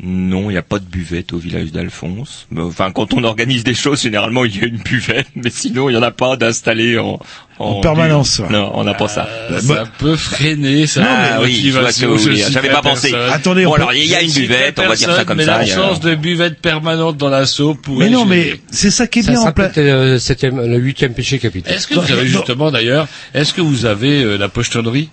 Non, 0.03 0.51
il 0.51 0.55
n'y 0.55 0.59
a 0.59 0.63
pas 0.63 0.81
de 0.81 0.85
buvette 0.85 1.33
au 1.33 1.39
village 1.39 1.71
d'Alphonse. 1.71 2.49
Mais, 2.51 2.63
Enfin, 2.63 2.91
quand 2.91 3.15
on 3.15 3.23
organise 3.23 3.63
des 3.63 3.75
choses, 3.75 4.03
généralement, 4.03 4.45
il 4.45 4.59
y 4.59 4.65
a 4.65 4.67
une 4.67 4.79
buvette, 4.79 5.29
mais 5.37 5.51
sinon, 5.51 5.89
il 5.89 5.93
n'y 5.93 5.99
en 5.99 6.03
a 6.03 6.11
pas 6.11 6.37
d'installer 6.37 6.99
en, 6.99 7.21
En 7.61 7.81
permanence. 7.81 8.41
Non, 8.51 8.73
on 8.75 8.83
n'a 8.83 8.95
pas 8.95 9.07
ça. 9.07 9.29
Euh, 9.53 9.61
Ça 9.61 9.85
peut 10.01 10.17
freiner 10.17 10.89
ça. 10.89 11.05
Ah 11.07 11.39
oui, 11.43 11.71
je 11.73 11.79
vois 11.79 11.93
ce 11.93 12.01
que 12.01 12.07
vous 12.07 12.17
voulez 12.19 12.35
dire. 12.35 12.49
J'avais 12.51 12.71
pas 12.71 12.83
pensé. 12.83 13.15
Attendez, 13.15 13.65
Bon, 13.65 13.71
peut- 13.71 13.77
alors, 13.83 13.95
il 13.95 14.05
y 14.07 14.17
a 14.17 14.23
une 14.23 14.33
buvette, 14.33 14.81
on 14.81 14.89
va 14.89 14.97
dire 14.97 15.15
ça 15.15 15.25
comme 15.25 15.37
mais 15.39 15.45
ça. 15.45 15.63
il 15.63 15.69
y 15.69 15.73
a- 15.73 15.77
l'absence 15.77 16.01
de 16.01 16.17
buvette 16.17 16.61
permanente 16.61 17.17
dans 17.17 17.29
l'assaut 17.31 17.77
pourrait 17.77 18.07
Mais 18.07 18.11
non, 18.11 18.25
mais 18.25 18.59
c'est 18.73 18.91
ça 18.91 19.07
qui 19.07 19.21
est 19.21 19.23
Ça 19.23 19.31
bien 19.31 19.41
en 19.43 19.53
pla- 19.53 19.71
euh, 19.77 20.19
septième- 20.19 20.61
le 20.61 20.77
huitième 20.79 21.15
péché 21.15 21.39
capital. 21.39 21.73
Est-ce 21.73 21.87
que 21.87 21.95
vous 21.95 22.11
avez 22.13 22.27
justement 22.27 22.73
d'ailleurs, 22.73 23.07
est-ce 23.33 23.55
que 23.55 23.61
vous 23.61 23.87
avez 23.87 24.25
euh, 24.25 24.37
la 24.39 24.49
pochetonnerie 24.49 25.11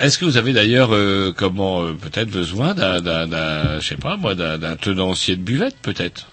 Est-ce 0.00 0.18
que 0.18 0.24
vous 0.24 0.36
avez 0.36 0.52
d'ailleurs 0.52 0.94
euh, 0.94 1.32
comment 1.36 1.82
euh, 1.82 1.92
peut-être 1.92 2.30
besoin 2.30 2.74
d'un, 2.74 3.00
d'un, 3.00 3.26
d'un- 3.28 3.78
je 3.80 3.86
sais 3.86 3.96
pas 3.96 4.16
moi, 4.16 4.34
d'un, 4.34 4.58
d'un 4.58 4.74
tenancier 4.76 5.36
de 5.36 5.42
buvette 5.42 5.76
peut-être? 5.82 6.29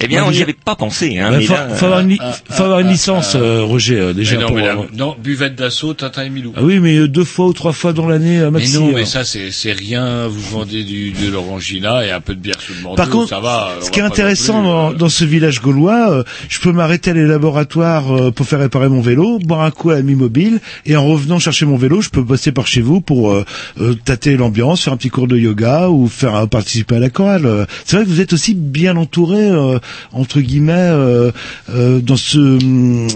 Eh 0.00 0.08
bien, 0.08 0.24
on 0.26 0.32
n'y 0.32 0.42
avait 0.42 0.52
pas 0.54 0.74
pensé. 0.74 1.18
Hein, 1.18 1.30
Bah, 1.30 1.36
mais 1.38 1.44
faut, 1.44 1.52
là, 1.54 1.68
faut 1.68 1.84
avoir 1.86 2.00
une, 2.00 2.08
li- 2.08 2.18
ah, 2.20 2.32
faut 2.50 2.64
avoir 2.64 2.80
une 2.80 2.88
licence, 2.88 3.36
euh, 3.36 3.62
Roger, 3.62 4.00
euh, 4.00 4.12
déjà 4.12 4.36
non, 4.38 4.48
pour. 4.48 4.56
mais 4.56 4.62
la- 4.66 4.72
euh, 4.72 4.82
non, 4.96 5.14
buvette 5.22 5.54
d'assaut, 5.54 5.94
Tintin 5.94 6.24
et 6.24 6.30
Milou. 6.30 6.52
Ah 6.56 6.62
oui, 6.64 6.80
mais 6.80 6.96
euh, 6.96 7.06
deux 7.06 7.22
fois 7.22 7.46
ou 7.46 7.52
trois 7.52 7.72
fois 7.72 7.92
dans 7.92 8.08
l'année, 8.08 8.40
euh, 8.40 8.50
mais 8.50 8.66
non, 8.74 8.90
mais 8.92 9.04
ça 9.04 9.22
c'est, 9.24 9.52
c'est 9.52 9.70
rien. 9.72 10.26
Vous 10.26 10.40
vendez 10.40 10.82
du, 10.82 11.12
de 11.12 11.30
l'orangina 11.30 12.04
et 12.04 12.10
un 12.10 12.20
peu 12.20 12.34
de 12.34 12.40
bière 12.40 12.60
sous 12.60 12.74
le 12.74 12.80
manteau. 12.80 12.96
Par 12.96 13.08
contre, 13.08 13.28
ça 13.28 13.38
va. 13.38 13.70
ce 13.80 13.90
qui 13.92 14.00
est 14.00 14.02
intéressant 14.02 14.60
plus, 14.60 14.68
dans, 14.68 14.90
euh, 14.90 14.94
dans 14.94 15.08
ce 15.08 15.24
village 15.24 15.60
gaulois, 15.62 16.10
euh, 16.10 16.22
je 16.48 16.58
peux 16.58 16.72
m'arrêter 16.72 17.12
à 17.12 17.14
les 17.14 17.26
laboratoires 17.26 18.12
euh, 18.12 18.30
pour 18.32 18.46
faire 18.46 18.58
réparer 18.58 18.88
mon 18.88 19.00
vélo, 19.00 19.38
boire 19.38 19.60
un 19.60 19.70
coup 19.70 19.90
à 19.90 19.94
la 19.94 20.02
mi-mobile, 20.02 20.60
et 20.86 20.96
en 20.96 21.06
revenant 21.06 21.38
chercher 21.38 21.66
mon 21.66 21.76
vélo, 21.76 22.00
je 22.00 22.08
peux 22.10 22.24
passer 22.24 22.50
par 22.50 22.66
chez 22.66 22.80
vous 22.80 23.00
pour 23.00 23.30
euh, 23.32 23.44
euh, 23.80 23.94
tâter 24.04 24.36
l'ambiance, 24.36 24.82
faire 24.82 24.92
un 24.92 24.96
petit 24.96 25.10
cours 25.10 25.28
de 25.28 25.36
yoga 25.38 25.88
ou 25.88 26.08
faire 26.08 26.34
euh, 26.34 26.46
participer 26.46 26.96
à 26.96 26.98
la 26.98 27.10
chorale. 27.10 27.66
C'est 27.84 27.94
vrai 27.96 28.04
que 28.04 28.10
vous 28.10 28.20
êtes 28.20 28.32
aussi 28.32 28.54
bien 28.54 28.96
entouré, 28.96 29.38
euh, 29.40 29.78
entre 30.12 30.40
guillemets, 30.40 30.72
euh, 30.74 31.30
euh, 31.70 32.00
dans 32.00 32.16
ce 32.16 32.58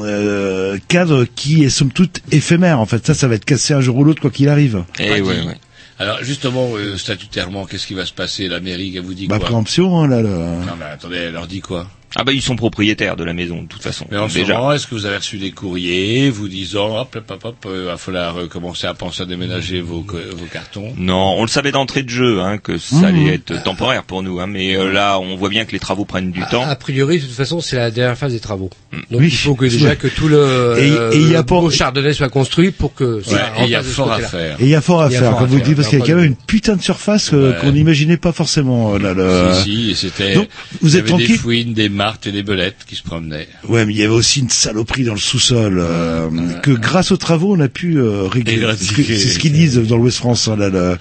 euh, 0.03 0.78
cadre 0.89 1.24
qui 1.35 1.65
est 1.65 1.70
somme 1.70 1.93
toute 1.93 2.20
éphémère. 2.32 2.81
En 2.81 2.86
fait, 2.86 3.07
ça, 3.07 3.15
ça 3.15 3.28
va 3.28 3.35
être 3.35 3.45
cassé 3.45 3.74
un 3.74 3.81
jour 3.81 3.97
ou 3.97 4.05
l'autre, 4.05 4.20
quoi 4.20 4.31
qu'il 4.31 4.49
arrive. 4.49 4.85
eh 4.99 5.11
ouais, 5.11 5.20
ouais. 5.23 5.57
Alors 6.01 6.19
justement, 6.23 6.70
euh, 6.77 6.97
statutairement, 6.97 7.66
qu'est-ce 7.66 7.86
qui 7.86 7.95
va 7.95 8.07
se 8.07 8.12
passer? 8.12 8.47
La 8.47 8.61
mairie, 8.61 8.93
elle 8.97 9.03
vous 9.03 9.15
dit 9.15 9.27
Bah, 9.27 9.39
quoi? 9.39 9.47
préemption, 9.47 9.99
hein, 10.01 10.07
là. 10.07 10.23
le- 10.23 10.28
Non, 10.28 10.77
mais 10.78 10.85
attendez, 10.85 11.16
elle 11.16 11.32
leur 11.32 11.49
dit 11.49 11.61
quoi? 11.61 11.89
Ah 12.17 12.25
bah, 12.25 12.33
ils 12.33 12.41
sont 12.43 12.57
propriétaires 12.57 13.17
de 13.17 13.25
la 13.25 13.35
maison, 13.35 13.63
de 13.63 13.69
toute 13.69 13.83
façon. 13.83 14.07
Mais 14.11 14.17
en 14.17 14.29
ce 14.29 14.35
déjà. 14.39 14.55
moment, 14.57 14.73
est-ce 14.73 14.87
que 14.87 14.95
vous 14.95 15.05
avez 15.07 15.19
reçu 15.19 15.37
des 15.39 15.51
courriers 15.51 16.31
vous 16.31 16.49
disant, 16.49 16.99
hop, 16.99 17.15
hop, 17.17 17.31
hop, 17.31 17.45
hop, 17.45 17.57
euh, 17.67 17.85
va 17.87 17.97
falloir 17.99 18.39
euh, 18.39 18.47
commencer 18.47 18.87
à 18.87 18.95
penser 18.95 19.23
à 19.23 19.27
déménager 19.27 19.81
vos, 19.83 20.05
cartons 20.53 20.95
Non, 20.97 21.35
on 21.37 21.43
le 21.43 21.49
savait 21.49 21.71
d'entrée 21.73 22.03
de 22.03 22.09
jeu, 22.09 22.41
hein, 22.41 22.59
que 22.59 22.79
ça 22.79 22.97
Mhm. 22.97 23.05
allait 23.05 23.35
être 23.35 23.63
temporaire 23.63 24.05
pour 24.05 24.23
nous. 24.23 24.41
Hein, 24.41 24.47
mais 24.47 24.75
euh, 24.77 24.91
là, 24.91 25.19
on 25.21 25.37
voit 25.37 25.51
bien 25.51 25.65
que 25.67 25.73
les 25.73 25.79
travaux 25.79 26.05
prennent 26.07 26.31
du 26.33 26.41
temps. 26.51 26.63
A 26.65 26.77
priori, 26.77 27.19
de 27.19 27.27
toute 27.27 27.35
façon, 27.35 27.61
c'est 27.61 27.77
la 27.77 27.91
dernière 27.91 28.17
phase 28.17 28.33
des 28.33 28.41
travaux. 28.41 28.71
Donc 29.11 29.21
Oui. 29.21 29.27
il 29.29 29.37
faut 29.37 29.55
que 29.55 29.67
déjà 29.67 29.95
que 29.97 30.09
tout 30.09 30.29
le, 30.29 30.39
Et- 30.79 30.91
euh, 30.91 31.13
et 31.13 31.17
il 31.19 31.29
y 31.31 31.35
a 31.35 31.39
le 31.41 31.45
pas- 31.45 31.61
beau 31.61 31.71
chardonnay 31.71 32.15
soit 32.15 32.31
construit 32.31 32.71
pour 32.71 32.95
que 32.95 33.21
ça 33.23 33.33
Ouais, 33.35 33.41
et 33.61 33.65
il 33.65 33.71
y 33.71 33.75
a 33.75 33.83
fort 33.83 34.11
à 34.13 34.19
faire. 34.21 34.57
Et 34.61 34.65
il 34.65 34.71
y 34.71 34.75
a 34.75 34.81
fort 34.81 35.03
à 35.03 35.11
Il 35.11 35.17
faire, 35.19 35.37
comme 35.37 35.49
vous 35.49 35.61
dites, 35.61 35.77
parce 35.77 35.89
qu'il 35.89 35.99
y 35.99 36.03
a 36.03 36.07
quand 36.07 36.15
même 36.17 36.25
une 36.25 36.37
putain 36.37 36.77
de 36.77 36.83
surface 36.83 37.31
qu'on 37.31 37.71
n'imaginait 37.73 38.17
pas 38.17 38.33
forcément. 38.33 38.97
Là. 38.97 39.53
Si, 39.63 39.63
si, 39.65 39.91
et 39.91 39.95
c'était. 39.95 40.35
Donc, 40.35 40.49
vous 40.81 40.95
il 40.95 40.99
êtes 40.99 41.05
tranquille 41.07 41.75
des 41.75 41.89
martes 41.99 42.27
et 42.27 42.33
des 42.33 42.43
belettes 42.43 42.87
qui 42.89 42.95
se 42.97 43.03
promenaient. 43.03 43.49
Ouais, 43.69 43.85
mais 43.85 43.93
il 43.93 43.99
y 43.99 44.03
avait 44.05 44.15
aussi 44.15 44.41
une 44.41 44.49
saloperie 44.49 45.05
dans 45.05 45.15
le 45.15 45.19
sous-sol 45.20 45.79
euh, 45.79 46.29
que 46.62 46.70
grâce 46.70 47.12
aux 47.12 47.16
travaux 47.19 47.55
on 47.57 47.61
a 47.61 47.69
pu 47.69 47.99
euh, 47.99 48.27
régler. 48.27 48.65
C'est 48.79 49.16
ce 49.35 49.39
qu'ils 49.39 49.53
disent 49.53 49.77
dans 49.77 49.97
l'Ouest 49.99 50.19
France. 50.19 50.49
hein, 50.49 50.57
là, 50.57 50.70
là. 50.70 50.97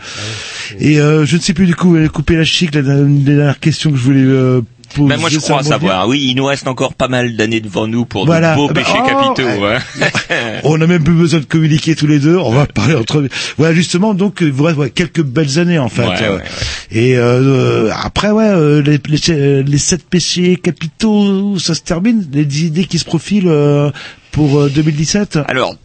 Et 0.80 1.00
euh, 1.00 1.26
je 1.26 1.38
ne 1.38 1.42
sais 1.42 1.54
plus 1.54 1.68
du 1.68 1.76
coup, 1.76 1.96
coupé 2.12 2.36
la 2.36 2.44
chic. 2.44 2.74
La, 2.76 2.82
la 2.82 2.96
dernière 3.04 3.60
question 3.60 3.92
que 3.92 3.98
je 3.98 4.04
voulais 4.04 4.22
euh, 4.26 4.62
poser. 4.94 5.08
Ben 5.10 5.18
moi, 5.20 5.30
je 5.30 5.40
crois 5.40 5.64
savoir. 5.64 6.08
Oui, 6.08 6.28
il 6.30 6.36
nous 6.36 6.46
reste 6.46 6.68
encore 6.68 6.94
pas 6.94 7.08
mal 7.08 7.36
d'années 7.36 7.60
devant 7.62 7.88
nous 7.88 8.06
pour 8.06 8.26
Voilà. 8.26 8.52
de 8.54 8.58
beaux 8.58 8.68
péchés 8.70 8.92
oh, 9.00 9.06
capitaux. 9.08 9.48
ouais. 9.64 9.78
hein. 10.02 10.36
On 10.64 10.78
n'a 10.78 10.88
même 10.88 11.04
plus 11.04 11.14
besoin 11.14 11.40
de 11.40 11.46
communiquer 11.46 11.96
tous 11.96 12.08
les 12.08 12.20
deux. 12.20 12.38
On 12.38 12.52
va 12.52 12.66
parler 12.66 12.96
entre. 12.96 13.28
Voilà, 13.58 13.74
justement, 13.74 14.14
donc 14.14 14.38
il 14.42 14.52
vous 14.52 14.64
reste 14.64 14.78
ouais, 14.78 14.90
quelques 14.90 15.22
belles 15.24 15.60
années 15.60 15.80
en 15.80 15.90
fait. 15.90 16.06
Ouais, 16.08 16.16
Euh, 16.22 16.36
ouais, 16.36 16.42
ouais. 16.42 16.44
Et 16.92 17.18
euh, 17.18 17.92
après, 17.94 18.32
ouais, 18.32 18.48
euh, 18.48 18.82
les, 18.82 19.00
les, 19.08 19.64
les 19.64 19.78
sept 19.78 20.04
péchés 20.10 20.56
capitaux, 20.56 21.60
ça 21.60 21.74
se 21.76 21.82
termine. 21.82 22.26
Les 22.32 22.66
idées 22.66 22.86
qui 22.86 23.00
se 23.00 23.06
profilent 23.06 23.48
euh, 23.48 23.92
pour 24.32 24.60
euh, 24.60 24.70
2017. 24.70 25.40
Alors, 25.48 25.76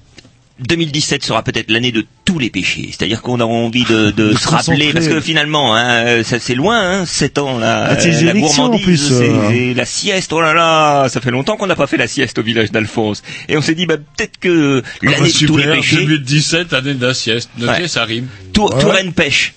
2017 0.67 1.25
sera 1.25 1.43
peut-être 1.43 1.71
l'année 1.71 1.93
de 1.93 2.05
tous 2.25 2.39
les 2.39 2.51
péchés. 2.51 2.89
C'est-à-dire 2.91 3.23
qu'on 3.23 3.41
a 3.41 3.45
envie 3.45 3.85
de, 3.85 4.11
de 4.11 4.31
De 4.31 4.39
se 4.39 4.49
rappeler, 4.49 4.93
parce 4.93 5.09
que 5.09 5.21
finalement, 5.21 5.75
hein, 5.75 6.23
ça 6.23 6.39
c'est 6.39 6.55
loin, 6.55 6.81
hein, 7.01 7.07
7 7.07 7.39
ans 7.39 7.59
là. 7.59 7.89
Ah, 7.91 7.95
la 8.23 8.33
gourmandise, 8.35 8.85
plus, 8.85 9.13
euh. 9.13 9.49
c'est 9.51 9.75
la 9.75 9.85
sieste. 9.85 10.33
Oh 10.33 10.41
là 10.41 10.55
là, 10.55 11.09
ça 11.09 11.21
fait 11.21 11.31
longtemps 11.31 11.57
qu'on 11.57 11.67
n'a 11.67 11.77
pas 11.77 11.87
fait 11.87 11.97
la 11.97 12.09
sieste 12.09 12.39
au 12.39 12.43
village 12.43 12.71
d'Alphonse. 12.73 13.23
Et 13.49 13.57
on 13.57 13.63
s'est 13.63 13.75
dit, 13.75 13.87
bah, 13.87 13.97
peut-être 13.97 14.39
que 14.39 14.83
Ah, 14.85 14.89
l'année 15.03 15.17
bah, 15.21 15.27
de 15.41 15.47
tous 15.47 15.57
les 15.57 15.65
péchés, 15.67 15.97
2017, 15.97 16.73
année 16.73 16.95
de 16.95 17.07
la 17.07 17.15
sieste. 17.15 17.51
Notez, 17.59 17.83
Ouais. 17.83 17.89
ça 17.89 18.05
rime. 18.05 18.27
Tour- 18.53 18.77
Touraine 18.79 19.13
pêche. 19.13 19.55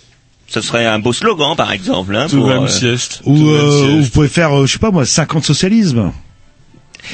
Ce 0.48 0.62
serait 0.62 0.86
un 0.86 1.00
beau 1.00 1.12
slogan, 1.12 1.56
par 1.56 1.72
exemple. 1.72 2.16
Hein, 2.16 2.28
pour, 2.30 2.40
Touraine 2.40 2.64
euh, 2.64 2.68
sieste. 2.68 3.22
Ou 3.26 3.50
euh, 3.50 3.94
ou 3.94 4.04
vous 4.04 4.10
pouvez 4.10 4.28
faire, 4.28 4.56
euh, 4.56 4.66
je 4.68 4.74
sais 4.74 4.80
pas 4.80 4.92
moi, 4.92 5.06
50 5.06 5.44
socialisme. 5.44 6.12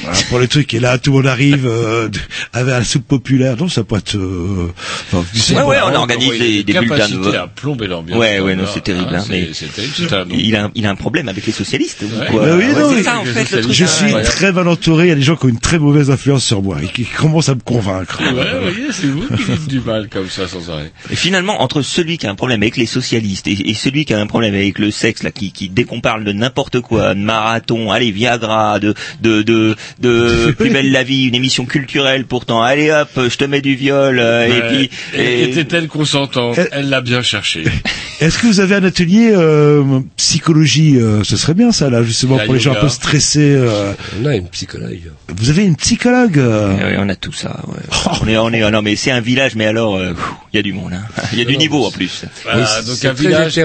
Voilà, 0.02 0.18
pour 0.28 0.38
les 0.40 0.48
trucs, 0.48 0.72
et 0.74 0.80
là, 0.80 0.98
tout 0.98 1.10
le 1.10 1.16
monde 1.18 1.26
arrive 1.26 1.66
euh, 1.66 2.08
avec 2.52 2.70
la 2.70 2.84
soupe 2.84 3.06
populaire. 3.06 3.56
Non, 3.58 3.68
ça 3.68 3.84
peut 3.84 3.96
être... 3.96 4.16
Euh, 4.16 4.72
enfin, 5.12 5.24
sais 5.34 5.54
Ouais, 5.54 5.62
ouais, 5.62 5.76
on 5.84 5.94
organise 5.94 6.38
des, 6.38 6.62
des 6.64 6.72
bulletins 6.72 7.08
de 7.08 7.16
vote. 7.16 7.34
à 7.34 7.46
plomber 7.46 7.86
l'ambiance. 7.86 8.18
Ouais, 8.18 8.40
ouais, 8.40 8.56
non, 8.56 8.64
c'est 8.72 8.82
terrible. 8.82 9.10
ah, 9.12 9.18
hein, 9.18 9.24
mais 9.28 9.50
c'est 9.52 9.72
terrible, 9.72 9.92
c'est 9.96 10.12
un- 10.12 10.26
il 10.30 10.56
a, 10.56 10.70
il 10.74 10.86
a 10.86 10.90
un 10.90 10.94
problème 10.94 11.28
avec 11.28 11.44
les 11.46 11.52
socialistes. 11.52 12.02
ou 12.02 12.18
Ouais. 12.20 12.26
quoi 12.30 12.46
Bah 12.46 12.52
oui, 12.56 12.64
Ouais, 12.66 12.72
non, 12.80 12.88
c'est 12.90 12.96
mais 12.96 13.02
ça, 13.02 13.18
en 13.18 13.24
fait, 13.24 13.50
le 13.56 13.60
truc. 13.62 13.72
je 13.72 13.84
hein. 13.84 13.86
suis 13.86 14.12
Ouais. 14.14 14.22
très 14.22 14.52
mal 14.52 14.66
entouré. 14.68 15.06
Il 15.06 15.08
y 15.10 15.12
a 15.12 15.16
des 15.16 15.22
gens 15.22 15.36
qui 15.36 15.46
ont 15.46 15.50
une 15.50 15.60
très 15.60 15.78
mauvaise 15.78 16.10
influence 16.10 16.44
sur 16.44 16.62
moi 16.62 16.78
et 16.82 16.86
qui 16.88 17.04
commencent 17.04 17.48
à 17.48 17.54
me 17.54 17.60
convaincre. 17.60 18.20
Ouais, 18.20 18.28
vous 18.30 18.34
voyez, 18.62 18.92
c'est 18.92 19.06
vous 19.06 19.26
qui 19.36 19.44
dites 19.44 19.68
du 19.68 19.80
mal 19.80 20.08
comme 20.08 20.28
ça 20.28 20.48
sans 20.48 20.70
arrêt. 20.70 20.90
Et 21.10 21.16
finalement, 21.16 21.62
entre 21.62 21.82
celui 21.82 22.18
qui 22.18 22.26
a 22.26 22.30
un 22.30 22.34
problème 22.34 22.62
avec 22.62 22.76
les 22.76 22.86
socialistes 22.86 23.46
et, 23.46 23.70
et 23.70 23.74
celui 23.74 24.04
qui 24.04 24.14
a 24.14 24.20
un 24.20 24.26
problème 24.26 24.54
avec 24.54 24.78
le 24.78 24.90
sexe, 24.90 25.22
là, 25.22 25.30
qui, 25.30 25.52
qui 25.52 25.68
dès 25.68 25.84
qu'on 25.84 26.00
parle 26.00 26.24
de 26.24 26.32
n'importe 26.32 26.80
quoi, 26.80 27.14
de 27.14 27.20
marathon, 27.20 27.90
allez 27.90 28.10
Viagra, 28.10 28.78
de 28.78 28.94
de 29.20 29.42
de, 29.42 29.76
de 30.00 30.52
plus 30.58 30.70
belle 30.70 30.92
la 30.92 31.02
vie, 31.02 31.28
une 31.28 31.34
émission 31.34 31.64
culturelle 31.64 32.24
pourtant, 32.26 32.62
allez 32.62 32.90
hop, 32.90 33.08
je 33.28 33.36
te 33.36 33.44
mets 33.44 33.60
du 33.60 33.74
viol, 33.74 34.18
euh, 34.18 34.46
et 34.46 34.60
puis 34.68 34.90
Et- 35.14 35.22
et- 35.22 35.50
était-elle 35.50 35.88
consentante 35.88 36.58
Elle 36.72 36.88
l'a 36.88 37.00
bien 37.00 37.22
cherché. 37.22 37.64
Est-ce 38.20 38.38
que 38.38 38.46
vous 38.46 38.60
avez 38.60 38.76
un 38.76 38.84
atelier 38.84 39.32
euh, 39.34 40.00
psychologie 40.16 40.96
euh, 40.98 41.24
Ce 41.24 41.36
serait 41.36 41.54
bien 41.54 41.72
ça, 41.72 41.90
là, 41.90 42.02
justement, 42.04 42.36
La 42.36 42.44
pour 42.44 42.54
les 42.54 42.60
gens 42.60 42.72
un 42.72 42.76
peu 42.76 42.88
stressés. 42.88 43.54
euh. 43.56 43.92
On 44.22 44.26
a 44.26 44.36
une 44.36 44.48
psychologue. 44.48 45.00
Vous 45.28 45.50
avez 45.50 45.64
une 45.64 45.74
psychologue 45.76 46.38
euh. 46.38 46.72
Ouais, 46.76 46.82
ouais, 46.84 46.96
on 47.00 47.08
a 47.08 47.16
tout 47.16 47.32
ça. 47.32 47.60
ouais. 47.68 47.82
on 48.22 48.28
est, 48.28 48.36
on 48.38 48.50
est, 48.50 48.70
non 48.70 48.80
mais 48.82 48.94
c'est 48.96 49.10
un 49.10 49.20
village, 49.20 49.56
mais 49.56 49.66
alors, 49.66 49.96
euh, 49.96 50.12
il 50.52 50.56
y 50.56 50.60
a 50.60 50.62
du 50.62 50.72
monde. 50.72 50.92
hein. 50.94 51.02
Il 51.32 51.38
y 51.38 51.42
a 51.42 51.44
du 51.44 51.56
niveau 51.56 51.84
en 51.84 51.90
plus. 51.90 52.24
Voilà, 52.44 52.82
donc 52.82 53.04
un 53.04 53.12
village, 53.12 53.58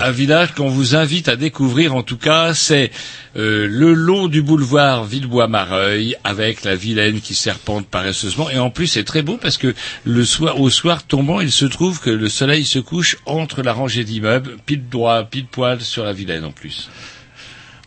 un 0.00 0.10
village 0.10 0.54
qu'on 0.56 0.68
vous 0.70 0.96
invite 0.96 1.28
à 1.28 1.36
découvrir. 1.36 1.94
En 1.94 2.02
tout 2.02 2.16
cas, 2.16 2.52
c'est 2.54 2.90
euh, 3.36 3.66
le 3.70 3.92
long 3.94 4.26
du 4.26 4.42
boulevard 4.42 5.04
Avec 6.24 6.64
la 6.64 6.74
Vilaine 6.76 7.20
qui 7.20 7.34
serpente 7.34 7.86
paresseusement. 7.86 8.50
Et 8.50 8.58
en 8.58 8.70
plus, 8.70 8.86
c'est 8.86 9.04
très 9.04 9.22
beau 9.22 9.36
parce 9.36 9.58
que 9.58 9.74
le 10.04 10.24
soir, 10.24 10.60
au 10.60 10.70
soir 10.70 11.04
tombant, 11.04 11.40
il 11.40 11.52
se 11.52 11.64
trouve 11.64 12.00
que 12.00 12.10
le 12.10 12.28
soleil 12.28 12.64
se 12.64 12.78
couche 12.78 13.16
entre 13.26 13.62
la 13.62 13.72
rangée 13.72 14.04
d'immeubles, 14.04 14.56
pile 14.66 14.88
droit, 14.88 15.24
pile 15.24 15.46
poil 15.46 15.80
sur 15.80 16.04
la 16.04 16.12
Vilaine 16.12 16.44
en 16.44 16.52
plus. 16.52 16.90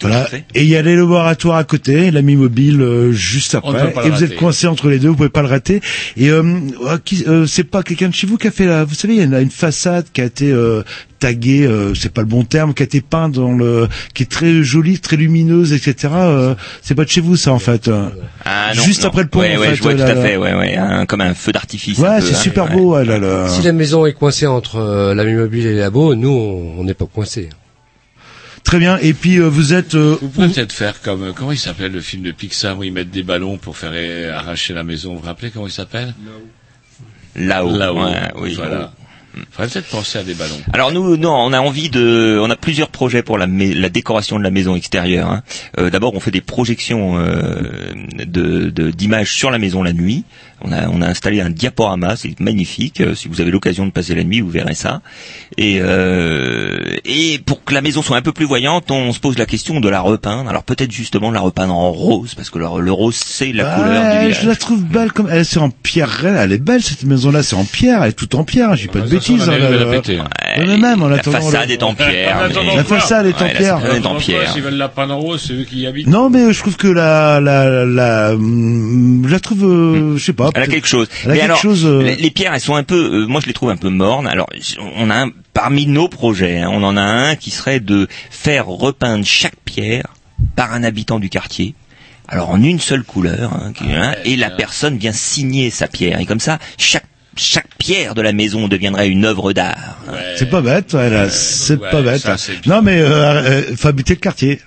Voilà. 0.03 0.27
Et 0.53 0.63
il 0.63 0.69
y 0.69 0.75
a 0.75 0.81
les 0.81 0.95
laboratoires 0.95 1.57
à 1.57 1.63
côté, 1.63 2.11
l'ami 2.11 2.35
mobile 2.35 2.81
euh, 2.81 3.11
juste 3.11 3.57
On 3.63 3.71
ne 3.71 3.77
après. 3.77 3.87
peut 3.87 3.93
pas 3.93 4.01
Et 4.01 4.05
le 4.05 4.09
vous 4.11 4.19
rater. 4.21 4.33
êtes 4.33 4.39
coincé 4.39 4.67
entre 4.67 4.89
les 4.89 4.99
deux, 4.99 5.09
vous 5.09 5.15
pouvez 5.15 5.29
pas 5.29 5.41
le 5.41 5.47
rater. 5.47 5.81
Et 6.17 6.29
euh, 6.29 6.43
euh, 6.85 6.97
qui- 7.03 7.23
euh, 7.27 7.45
c'est 7.47 7.63
pas 7.63 7.83
quelqu'un 7.83 8.09
de 8.09 8.13
chez 8.13 8.27
vous 8.27 8.37
qui 8.37 8.47
a 8.47 8.51
fait 8.51 8.65
la. 8.65 8.83
Vous 8.83 8.95
savez, 8.95 9.13
il 9.15 9.19
y 9.19 9.21
a 9.21 9.25
une, 9.25 9.33
une 9.33 9.49
façade 9.51 10.05
qui 10.13 10.21
a 10.21 10.25
été 10.25 10.51
euh, 10.51 10.83
taguée, 11.19 11.65
euh, 11.65 11.93
c'est 11.95 12.11
pas 12.13 12.21
le 12.21 12.27
bon 12.27 12.43
terme, 12.43 12.73
qui 12.73 12.83
a 12.83 12.85
été 12.85 12.99
peint 13.01 13.29
dans 13.29 13.53
le, 13.53 13.87
qui 14.13 14.23
est 14.23 14.27
très 14.27 14.61
jolie, 14.63 14.99
très 14.99 15.15
lumineuse, 15.15 15.71
etc. 15.73 16.13
Euh, 16.15 16.55
c'est 16.81 16.95
pas 16.95 17.05
de 17.05 17.09
chez 17.09 17.21
vous 17.21 17.35
ça 17.37 17.51
en 17.53 17.59
fait. 17.59 17.87
euh. 17.87 18.09
Ah, 18.45 18.71
non, 18.75 18.83
juste 18.83 19.03
non. 19.03 19.07
après 19.09 19.23
le 19.23 19.29
pont. 19.29 19.39
Ouais, 19.39 19.55
en 19.55 19.59
ouais, 19.61 19.67
fait, 19.69 19.75
je 19.75 19.81
vois 19.83 19.93
tout 19.93 19.99
là, 19.99 20.05
à 20.07 20.13
là. 20.15 20.21
fait. 20.21 20.35
Ouais, 20.37 20.53
ouais, 20.53 20.77
comme 21.07 21.21
un 21.21 21.33
feu 21.33 21.51
d'artifice. 21.53 21.99
un 21.99 22.03
Ouais, 22.03 22.19
peu, 22.19 22.25
c'est 22.25 22.33
hein, 22.35 22.37
super 22.37 22.65
ouais. 22.65 22.75
beau. 22.75 22.95
ouais, 22.95 23.05
là, 23.05 23.19
là. 23.19 23.47
Si 23.47 23.61
la 23.61 23.71
maison 23.71 24.05
est 24.05 24.13
coincée 24.13 24.47
entre 24.47 24.77
euh, 24.77 25.15
la 25.15 25.23
mobile 25.23 25.65
et 25.65 25.73
les 25.73 25.79
labos, 25.79 26.15
nous, 26.15 26.29
on 26.29 26.73
on 26.79 26.83
n'est 26.83 26.93
pas 26.93 27.05
coincés. 27.05 27.47
Très 28.63 28.79
bien. 28.79 28.97
Et 28.97 29.13
puis 29.13 29.37
euh, 29.37 29.47
vous 29.47 29.73
êtes. 29.73 29.93
euh, 29.95 30.17
Vous 30.21 30.29
pouvez 30.29 30.47
peut-être 30.47 30.71
faire 30.71 31.01
comme, 31.01 31.23
euh, 31.23 31.31
comment 31.33 31.51
il 31.51 31.57
s'appelle 31.59 31.91
le 31.91 32.01
film 32.01 32.23
de 32.23 32.31
Pixar 32.31 32.77
où 32.77 32.83
ils 32.83 32.93
mettent 32.93 33.11
des 33.11 33.23
ballons 33.23 33.57
pour 33.57 33.77
faire 33.77 33.91
euh, 33.93 34.33
arracher 34.33 34.73
la 34.73 34.83
maison? 34.83 35.13
Vous 35.13 35.19
vous 35.19 35.25
rappelez 35.25 35.51
comment 35.51 35.67
il 35.67 35.71
s'appelle? 35.71 36.13
Là-haut. 37.35 37.77
Là-haut. 37.77 38.03
ouais, 38.05 38.31
oui. 38.37 38.53
Voilà. 38.55 38.93
Faudrait 39.49 39.67
peut-être 39.71 39.87
penser 39.89 40.19
à 40.19 40.23
des 40.23 40.35
ballons. 40.35 40.59
Alors 40.73 40.91
nous, 40.91 41.17
non, 41.17 41.33
on 41.33 41.53
a 41.53 41.59
envie 41.59 41.89
de, 41.89 42.37
on 42.39 42.51
a 42.51 42.55
plusieurs 42.55 42.89
projets 42.89 43.23
pour 43.23 43.39
la, 43.39 43.47
la 43.47 43.89
décoration 43.89 44.37
de 44.37 44.43
la 44.43 44.51
maison 44.51 44.75
extérieure. 44.75 45.27
hein. 45.27 45.41
Euh, 45.79 45.89
D'abord, 45.89 46.13
on 46.13 46.19
fait 46.19 46.29
des 46.29 46.41
projections 46.41 47.17
euh, 47.17 47.63
de 48.27 48.69
de- 48.69 48.91
d'images 48.91 49.33
sur 49.33 49.49
la 49.49 49.57
maison 49.57 49.81
la 49.81 49.91
nuit. 49.93 50.23
On 50.63 50.71
a, 50.71 50.87
on 50.87 51.01
a 51.01 51.07
installé 51.07 51.41
un 51.41 51.49
diaporama, 51.49 52.15
c'est 52.15 52.39
magnifique. 52.39 53.01
Euh, 53.01 53.15
Si 53.15 53.27
vous 53.27 53.41
avez 53.41 53.51
l'occasion 53.51 53.85
de 53.85 53.91
passer 53.91 54.15
la 54.15 54.23
nuit, 54.23 54.39
vous 54.41 54.49
verrez 54.49 54.75
ça. 54.75 55.01
Et 55.57 55.79
euh, 55.81 56.79
et 57.05 57.39
pour 57.45 57.63
que 57.63 57.73
la 57.73 57.81
maison 57.81 58.01
soit 58.01 58.17
un 58.17 58.21
peu 58.21 58.31
plus 58.31 58.45
voyante, 58.45 58.89
on 58.91 59.11
se 59.11 59.19
pose 59.19 59.37
la 59.37 59.45
question 59.45 59.79
de 59.79 59.89
la 59.89 59.99
repeindre. 60.01 60.49
Alors 60.49 60.63
peut-être 60.63 60.91
justement 60.91 61.29
de 61.29 61.33
la 61.35 61.41
repeindre 61.41 61.73
en 61.75 61.91
rose, 61.91 62.33
parce 62.35 62.49
que 62.49 62.59
le, 62.59 62.65
le 62.81 62.91
rose 62.91 63.15
c'est 63.15 63.51
la 63.51 63.69
Ah, 63.73 63.75
couleur 63.77 64.03
du 64.13 64.19
village. 64.19 64.39
je 64.43 64.47
la 64.49 64.55
trouve 64.55 64.83
belle 64.85 65.11
comme 65.11 65.29
elle 65.29 65.45
c'est 65.45 65.59
en 65.59 65.69
pierre 65.69 66.25
elle 66.25 66.51
est 66.53 66.57
belle 66.57 66.81
cette 66.81 67.03
maison 67.03 67.31
là 67.31 67.43
c'est 67.43 67.55
en 67.55 67.65
pierre 67.65 68.03
elle 68.03 68.09
est 68.09 68.13
toute 68.13 68.35
en 68.35 68.43
pierre 68.43 68.75
j'ai 68.75 68.87
pas 68.87 68.99
de 69.01 69.09
bêtises 69.09 69.49
mais 70.59 70.77
même 70.77 71.01
en 71.01 71.07
la 71.07 71.17
attendant 71.17 71.39
façade 71.41 71.67
le- 71.69 71.73
est 71.73 71.83
en 71.83 71.93
pierre. 71.95 72.47
La 72.75 72.83
façade 72.83 73.25
est 73.27 73.33
en 73.33 73.45
Ouais, 73.45 73.47
la 73.47 73.55
pierre. 73.55 73.79
façade 73.79 73.95
est 73.97 74.05
en 74.07 74.15
pierre. 74.15 74.51
S'ils 74.53 74.61
veulent 74.61 74.73
la 74.75 74.89
peindre 74.89 75.15
en 75.15 75.19
rose, 75.19 75.43
c'est 75.45 75.53
eux 75.53 75.63
qui 75.63 75.79
y 75.79 75.87
habitent. 75.87 76.07
non 76.07 76.29
mais 76.29 76.51
je 76.53 76.59
trouve 76.59 76.75
que 76.77 76.87
la 76.87 77.39
la 77.39 77.85
la 77.85 78.31
je 78.33 79.27
la 79.31 79.39
trouve 79.39 79.63
euh, 79.65 80.17
je 80.17 80.23
sais 80.23 80.33
pas 80.33 80.49
Elle 80.55 80.63
a 80.63 80.67
quelque 80.67 80.87
chose. 80.87 81.07
elle 81.25 81.31
a 81.31 81.33
Mais 81.33 81.39
quelque 81.39 81.45
alors, 81.45 81.57
chose 81.61 81.85
euh, 81.85 82.01
les, 82.03 82.15
les 82.15 82.31
pierres, 82.31 82.53
elles 82.53 82.61
sont 82.61 82.75
un 82.75 82.83
peu, 82.83 83.23
euh, 83.23 83.27
moi 83.27 83.41
je 83.41 83.47
les 83.47 83.53
trouve 83.53 83.69
un 83.69 83.77
peu 83.77 83.89
mornes. 83.89 84.27
Alors, 84.27 84.47
on 84.97 85.09
a 85.09 85.15
un, 85.25 85.29
parmi 85.53 85.85
nos 85.87 86.07
projets, 86.07 86.59
hein, 86.59 86.69
on 86.71 86.83
en 86.83 86.97
a 86.97 87.01
un 87.01 87.35
qui 87.35 87.51
serait 87.51 87.79
de 87.79 88.07
faire 88.29 88.67
repeindre 88.67 89.25
chaque 89.25 89.55
pierre 89.65 90.05
par 90.55 90.73
un 90.73 90.83
habitant 90.83 91.19
du 91.19 91.29
quartier. 91.29 91.75
Alors 92.27 92.49
en 92.51 92.61
une 92.63 92.79
seule 92.79 93.03
couleur, 93.03 93.51
hein, 93.53 93.73
qui- 93.75 93.91
hein, 93.93 94.13
et 94.25 94.35
la 94.35 94.49
personne 94.49 94.97
vient 94.97 95.11
signer 95.11 95.69
sa 95.69 95.87
pierre. 95.87 96.19
Et 96.19 96.25
comme 96.25 96.39
ça, 96.39 96.57
chaque 96.77 97.05
chaque 97.35 97.67
pierre 97.77 98.15
de 98.15 98.21
la 98.21 98.31
maison 98.33 98.67
deviendrait 98.67 99.07
une 99.09 99.25
œuvre 99.25 99.53
d'art. 99.53 99.97
c'est 100.37 100.49
pas 100.49 100.61
bête 100.61 100.93
ouais, 100.93 101.09
là, 101.09 101.29
c'est 101.29 101.79
ouais, 101.79 101.89
pas 101.91 102.01
bête. 102.01 102.21
ça, 102.21 102.37
c'est 102.37 102.65
non 102.65 102.81
mais 102.81 102.99
euh, 102.99 103.07
euh, 103.09 103.75
faut 103.75 103.87
habiter 103.87 104.13
le 104.13 104.19
quartier 104.19 104.59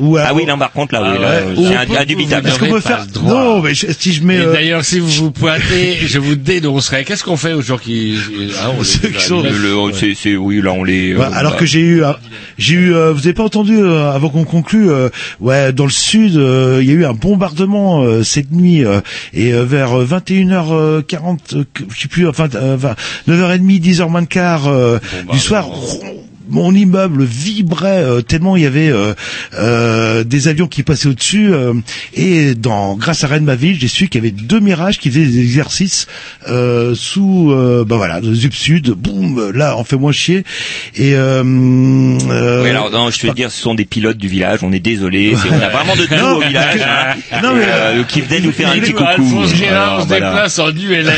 Ou 0.00 0.16
Ah 0.16 0.32
oui, 0.34 0.44
non, 0.46 0.58
par 0.58 0.72
contre, 0.72 0.94
là, 0.94 1.02
oui, 1.12 1.20
là, 1.20 1.42
ouais. 1.46 1.76
c'est 1.88 1.96
indubitable. 1.98 2.48
Est-ce 2.48 2.58
qu'on 2.58 2.66
peut 2.70 2.80
faire 2.80 3.06
Non, 3.22 3.60
mais 3.62 3.74
je- 3.74 3.86
si 3.96 4.12
je 4.12 4.24
mets. 4.24 4.36
Et 4.36 4.40
euh, 4.40 4.52
d'ailleurs, 4.52 4.84
si 4.84 4.98
vous 4.98 5.08
vous 5.08 5.30
pointez, 5.30 5.98
je 6.06 6.18
vous 6.18 6.34
dénoncerai. 6.36 7.04
Qu'est-ce 7.04 7.22
qu'on 7.22 7.36
fait 7.36 7.52
aux 7.52 7.62
gens 7.62 7.76
qui... 7.78 8.16
Ah, 8.62 8.70
on 8.78 8.82
Ceux 8.82 9.08
qui 9.08 9.22
sont- 9.22 9.42
Le- 9.42 9.50
le- 9.50 9.92
c'est- 9.92 10.14
c'est- 10.14 10.36
oui, 10.36 10.60
là, 10.62 10.72
on 10.72 10.84
les. 10.84 11.12
Bah, 11.14 11.28
euh, 11.32 11.36
alors 11.38 11.52
bah, 11.52 11.58
que 11.58 11.66
j'ai 11.66 11.80
eu, 11.80 12.04
un- 12.04 12.16
j'ai 12.58 12.74
eu, 12.74 12.94
euh, 12.94 13.12
vous 13.12 13.20
avez 13.20 13.34
pas 13.34 13.44
entendu 13.44 13.76
euh, 13.78 14.10
avant 14.10 14.28
qu'on 14.30 14.44
conclue, 14.44 14.90
euh, 14.90 15.08
ouais, 15.40 15.72
dans 15.72 15.84
le 15.84 15.90
sud, 15.90 16.36
euh, 16.36 16.78
il 16.82 16.88
y 16.88 16.90
a 16.90 16.94
eu 16.94 17.04
un 17.04 17.12
bombardement 17.12 18.02
euh, 18.02 18.22
cette 18.22 18.50
nuit 18.52 18.84
euh, 18.84 19.00
et 19.34 19.52
euh, 19.52 19.64
vers 19.64 19.90
21h40, 20.04 21.38
euh, 21.54 21.64
je 21.94 22.00
sais 22.00 22.08
plus, 22.08 22.26
enfin 22.28 22.48
euh, 22.54 22.76
20, 22.78 22.94
9h30, 23.28 23.80
10h 23.80 24.08
moins 24.08 24.22
de 24.22 24.26
quart 24.26 24.68
euh, 24.68 24.98
du 25.30 25.38
soir. 25.38 25.68
Mon 26.50 26.74
immeuble 26.74 27.24
vibrait 27.24 28.02
euh, 28.02 28.20
tellement 28.22 28.56
il 28.56 28.62
y 28.62 28.66
avait 28.66 28.90
euh, 28.90 29.14
euh, 29.58 30.24
des 30.24 30.48
avions 30.48 30.66
qui 30.66 30.82
passaient 30.82 31.08
au-dessus 31.08 31.52
euh, 31.52 31.74
et 32.14 32.54
dans 32.54 32.94
grâce 32.96 33.24
à 33.24 33.28
Rennes 33.28 33.44
ma 33.44 33.54
ville 33.54 33.76
j'ai 33.80 33.88
su 33.88 34.08
qu'il 34.08 34.22
y 34.22 34.26
avait 34.26 34.30
deux 34.36 34.60
mirages 34.60 34.98
qui 34.98 35.10
faisaient 35.10 35.24
des 35.26 35.40
exercices 35.40 36.06
euh, 36.48 36.94
sous 36.94 37.50
euh, 37.52 37.84
bah 37.86 37.96
voilà 37.96 38.20
le 38.20 38.34
Zup 38.34 38.54
Sud 38.54 38.90
boum 38.90 39.50
là 39.52 39.76
on 39.78 39.84
fait 39.84 39.96
moins 39.96 40.12
chier 40.12 40.44
et 40.96 41.14
euh, 41.14 41.42
euh, 41.44 42.62
Oui, 42.62 42.70
alors 42.70 42.90
non, 42.90 43.10
je 43.10 43.18
te 43.20 43.26
veux 43.26 43.32
dire, 43.34 43.50
ce 43.50 43.60
sont 43.60 43.74
des 43.74 43.84
pilotes 43.84 44.16
du 44.18 44.28
village. 44.28 44.60
On 44.62 44.72
est 44.72 44.80
désolé, 44.80 45.34
on 45.50 45.60
a 45.60 45.68
vraiment 45.68 45.94
de 45.96 46.04
tout 46.04 46.14
Non, 46.14 46.36
au 46.36 46.40
village. 46.40 46.80
hein. 46.82 47.14
non, 47.42 47.54
mais- 47.54 47.64
Euh, 47.70 48.02
qui 48.04 48.20
venaient 48.20 48.40
nous 48.40 48.52
faire 48.52 48.70
un 48.70 48.74
Et 48.74 48.80
petit 48.80 48.92
coucou. 48.92 49.04
Alphonse 49.06 49.54
Gérard 49.54 50.02
se 50.02 50.08
déplace 50.08 50.58
en 50.58 50.68
ULM. 50.70 51.10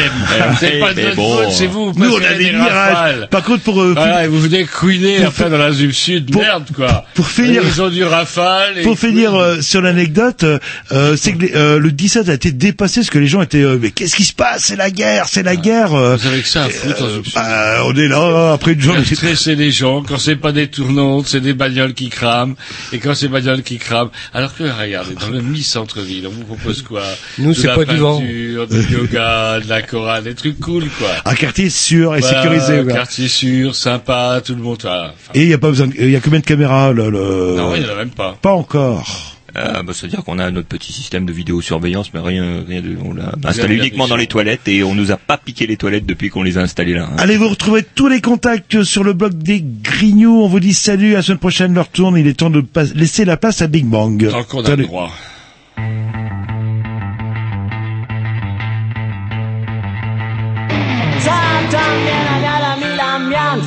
C'est 0.60 0.78
pas 0.78 0.90
de 0.92 0.96
mais 0.96 1.02
notre 1.04 1.16
bon. 1.16 1.36
faute, 1.38 1.50
c'est 1.52 1.66
vous. 1.66 1.92
nous 1.96 2.12
on 2.12 2.16
a 2.22 2.34
des 2.34 2.52
mirages 2.52 3.26
par 3.30 3.42
contre 3.42 3.62
pour 3.62 3.80
euh, 3.80 3.92
Voilà, 3.96 4.24
et 4.24 4.28
vous 4.28 4.40
venez 4.40 4.64
couiner 4.64 5.21
après 5.24 5.50
dans 5.50 5.58
la 5.58 5.72
Zub 5.72 5.90
Sud, 5.92 6.34
merde 6.34 6.68
quoi. 6.74 7.04
pour 7.14 7.26
finir- 7.28 7.62
Ils 7.64 7.82
ont 7.82 7.88
du 7.90 8.04
rafale. 8.04 8.78
et 8.78 8.82
Pour 8.82 8.98
finir 8.98 9.34
euh, 9.34 9.60
sur 9.60 9.80
l'anecdote, 9.82 10.42
euh, 10.44 10.58
euh, 10.92 11.16
c'est 11.16 11.32
que 11.32 11.46
euh, 11.56 11.78
le 11.78 11.92
17 11.92 12.28
a 12.28 12.34
été 12.34 12.52
dépassé 12.52 13.00
parce 13.00 13.10
que 13.10 13.18
les 13.18 13.26
gens 13.26 13.42
étaient 13.42 13.62
euh, 13.62 13.78
mais 13.80 13.90
qu'est-ce 13.90 14.16
qui 14.16 14.24
se 14.24 14.32
passe? 14.32 14.64
C'est 14.64 14.76
la 14.76 14.90
guerre, 14.90 15.26
c'est 15.28 15.42
la 15.42 15.56
guerre. 15.56 15.94
euh, 15.94 16.16
Vous 16.16 16.26
avez 16.26 16.40
que 16.42 16.48
ça 16.48 16.64
à 16.64 16.68
foutre 16.68 17.02
en 17.02 17.06
euh, 17.06 17.14
Zub 17.16 17.24
Sud. 17.24 17.34
bah, 17.34 17.82
on 17.86 17.94
est 17.96 18.08
là 18.08 18.52
après 18.52 18.72
une 18.72 18.80
journée. 18.80 19.04
Stresser 19.04 19.54
les 19.56 19.70
gens, 19.70 20.02
quand 20.02 20.18
c'est 20.18 20.36
pas 20.36 20.52
des 20.52 20.68
tournantes, 20.68 21.26
c'est 21.28 21.40
des 21.40 21.54
bagnoles 21.54 21.94
qui 21.94 22.08
crament, 22.08 22.54
et 22.92 22.98
quand 22.98 23.14
c'est 23.14 23.28
bagnoles 23.28 23.62
qui 23.62 23.78
crament, 23.78 24.10
alors 24.34 24.54
que 24.56 24.64
regardez, 24.64 25.14
dans 25.14 25.28
le 25.28 25.40
mi-centre-ville, 25.42 26.26
on 26.26 26.30
vous 26.30 26.44
propose 26.44 26.82
quoi? 26.82 27.02
Nous, 27.38 27.50
De 27.52 27.54
c'est 27.58 27.66
la 27.68 27.74
pas 27.76 27.84
du 27.84 27.96
vent. 27.96 28.18
du 28.20 28.52
yoga, 28.90 29.60
de 29.60 29.68
la 29.68 29.82
chorale, 29.82 30.24
des 30.24 30.34
trucs 30.34 30.58
cool, 30.60 30.84
quoi. 30.98 31.10
Un 31.24 31.34
quartier 31.34 31.70
sûr 31.70 32.16
et 32.16 32.20
Voilà, 32.20 32.42
sécurisé. 32.42 32.82
quoi. 32.84 32.92
quartier 32.92 33.28
sûr, 33.28 33.74
sympa, 33.74 34.40
tout 34.44 34.54
le 34.54 34.62
monde, 34.62 34.78
voilà. 35.02 35.14
Enfin, 35.14 35.32
Et 35.34 35.42
il 35.42 35.48
y 35.48 35.54
a 35.54 35.58
pas 35.58 35.68
besoin, 35.70 35.86
de- 35.88 35.94
il 35.98 36.10
y 36.10 36.16
a 36.16 36.20
combien 36.20 36.40
de 36.40 36.44
caméras 36.44 36.92
le, 36.92 37.10
le- 37.10 37.54
Non, 37.56 37.74
il 37.74 37.82
y 37.82 37.86
en 37.86 37.92
a 37.92 37.96
même 37.96 38.10
pas. 38.10 38.36
Pas 38.40 38.52
encore. 38.52 39.36
Euh, 39.54 39.82
bah, 39.82 39.92
C'est-à-dire 39.94 40.24
qu'on 40.24 40.38
a 40.38 40.50
notre 40.50 40.66
petit 40.68 40.94
système 40.94 41.26
de 41.26 41.32
vidéosurveillance, 41.32 42.14
mais 42.14 42.20
rien, 42.20 42.64
rien 42.66 42.80
de, 42.80 42.96
on 43.04 43.12
l'a 43.12 43.32
installé 43.44 43.76
uniquement 43.76 44.08
dans 44.08 44.16
les 44.16 44.26
toilettes 44.26 44.66
et 44.66 44.82
on 44.82 44.94
nous 44.94 45.12
a 45.12 45.18
pas 45.18 45.36
piqué 45.36 45.66
les 45.66 45.76
toilettes 45.76 46.06
depuis 46.06 46.30
qu'on 46.30 46.42
les 46.42 46.56
a 46.56 46.62
installées 46.62 46.94
là. 46.94 47.08
hein. 47.12 47.16
Allez, 47.18 47.36
vous 47.36 47.50
retrouvez 47.50 47.82
tous 47.82 48.08
les 48.08 48.22
contacts 48.22 48.82
sur 48.82 49.04
le 49.04 49.12
blog 49.12 49.34
des 49.34 49.62
Grignoux? 49.62 50.40
On 50.42 50.48
vous 50.48 50.58
dit 50.60 50.72
salut, 50.72 51.12
à 51.12 51.16
la 51.16 51.22
semaine 51.22 51.38
prochaine, 51.38 51.74
leur 51.74 51.88
tourne. 51.88 52.16
Il 52.16 52.26
est 52.28 52.32
temps 52.32 52.48
de 52.48 52.62
pas- 52.62 52.84
laisser 52.94 53.26
la 53.26 53.36
place 53.36 53.60
à 53.60 53.66
Big 53.66 53.84
Bang. 53.84 54.26
Tant 54.30 54.42
qu'on 54.44 54.64
a 54.64 54.74
le 54.74 54.84
droit. 54.84 55.10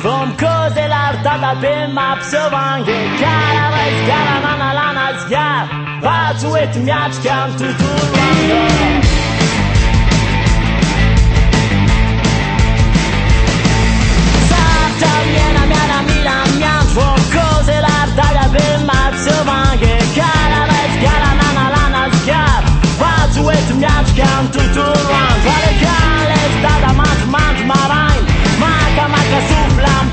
Vom 0.02 0.28
coze 0.36 0.84
l'artata 0.92 1.56
pe 1.60 1.74
mapsă 1.92 2.48
vange 2.52 2.98
Chiar 3.20 3.54
aveți 3.66 4.02
la 4.78 4.88
nazgar 4.98 5.64
Vați 6.04 6.44
uit 6.52 6.72
mi-ați 6.84 7.20
chiam 7.24 7.50
tuturor 7.58 8.14
Sarta 14.48 15.12
viena 15.28 15.64
mea 15.70 15.84
la 15.92 16.00
mila 16.08 16.38
mea 16.60 16.78
Vom 16.96 17.20
coze 17.34 17.76
l'artata 17.84 18.46
pe 18.54 18.66
mapsă 18.90 19.34
vange 19.48 19.94
Chiar 20.16 20.50
aveți 20.62 20.98
la 21.74 21.84
nazgar 21.94 22.62
Vați 23.00 23.38
uit 23.46 23.68
mi-ați 23.78 24.12
chiam 24.18 24.44
tuturor 24.54 25.35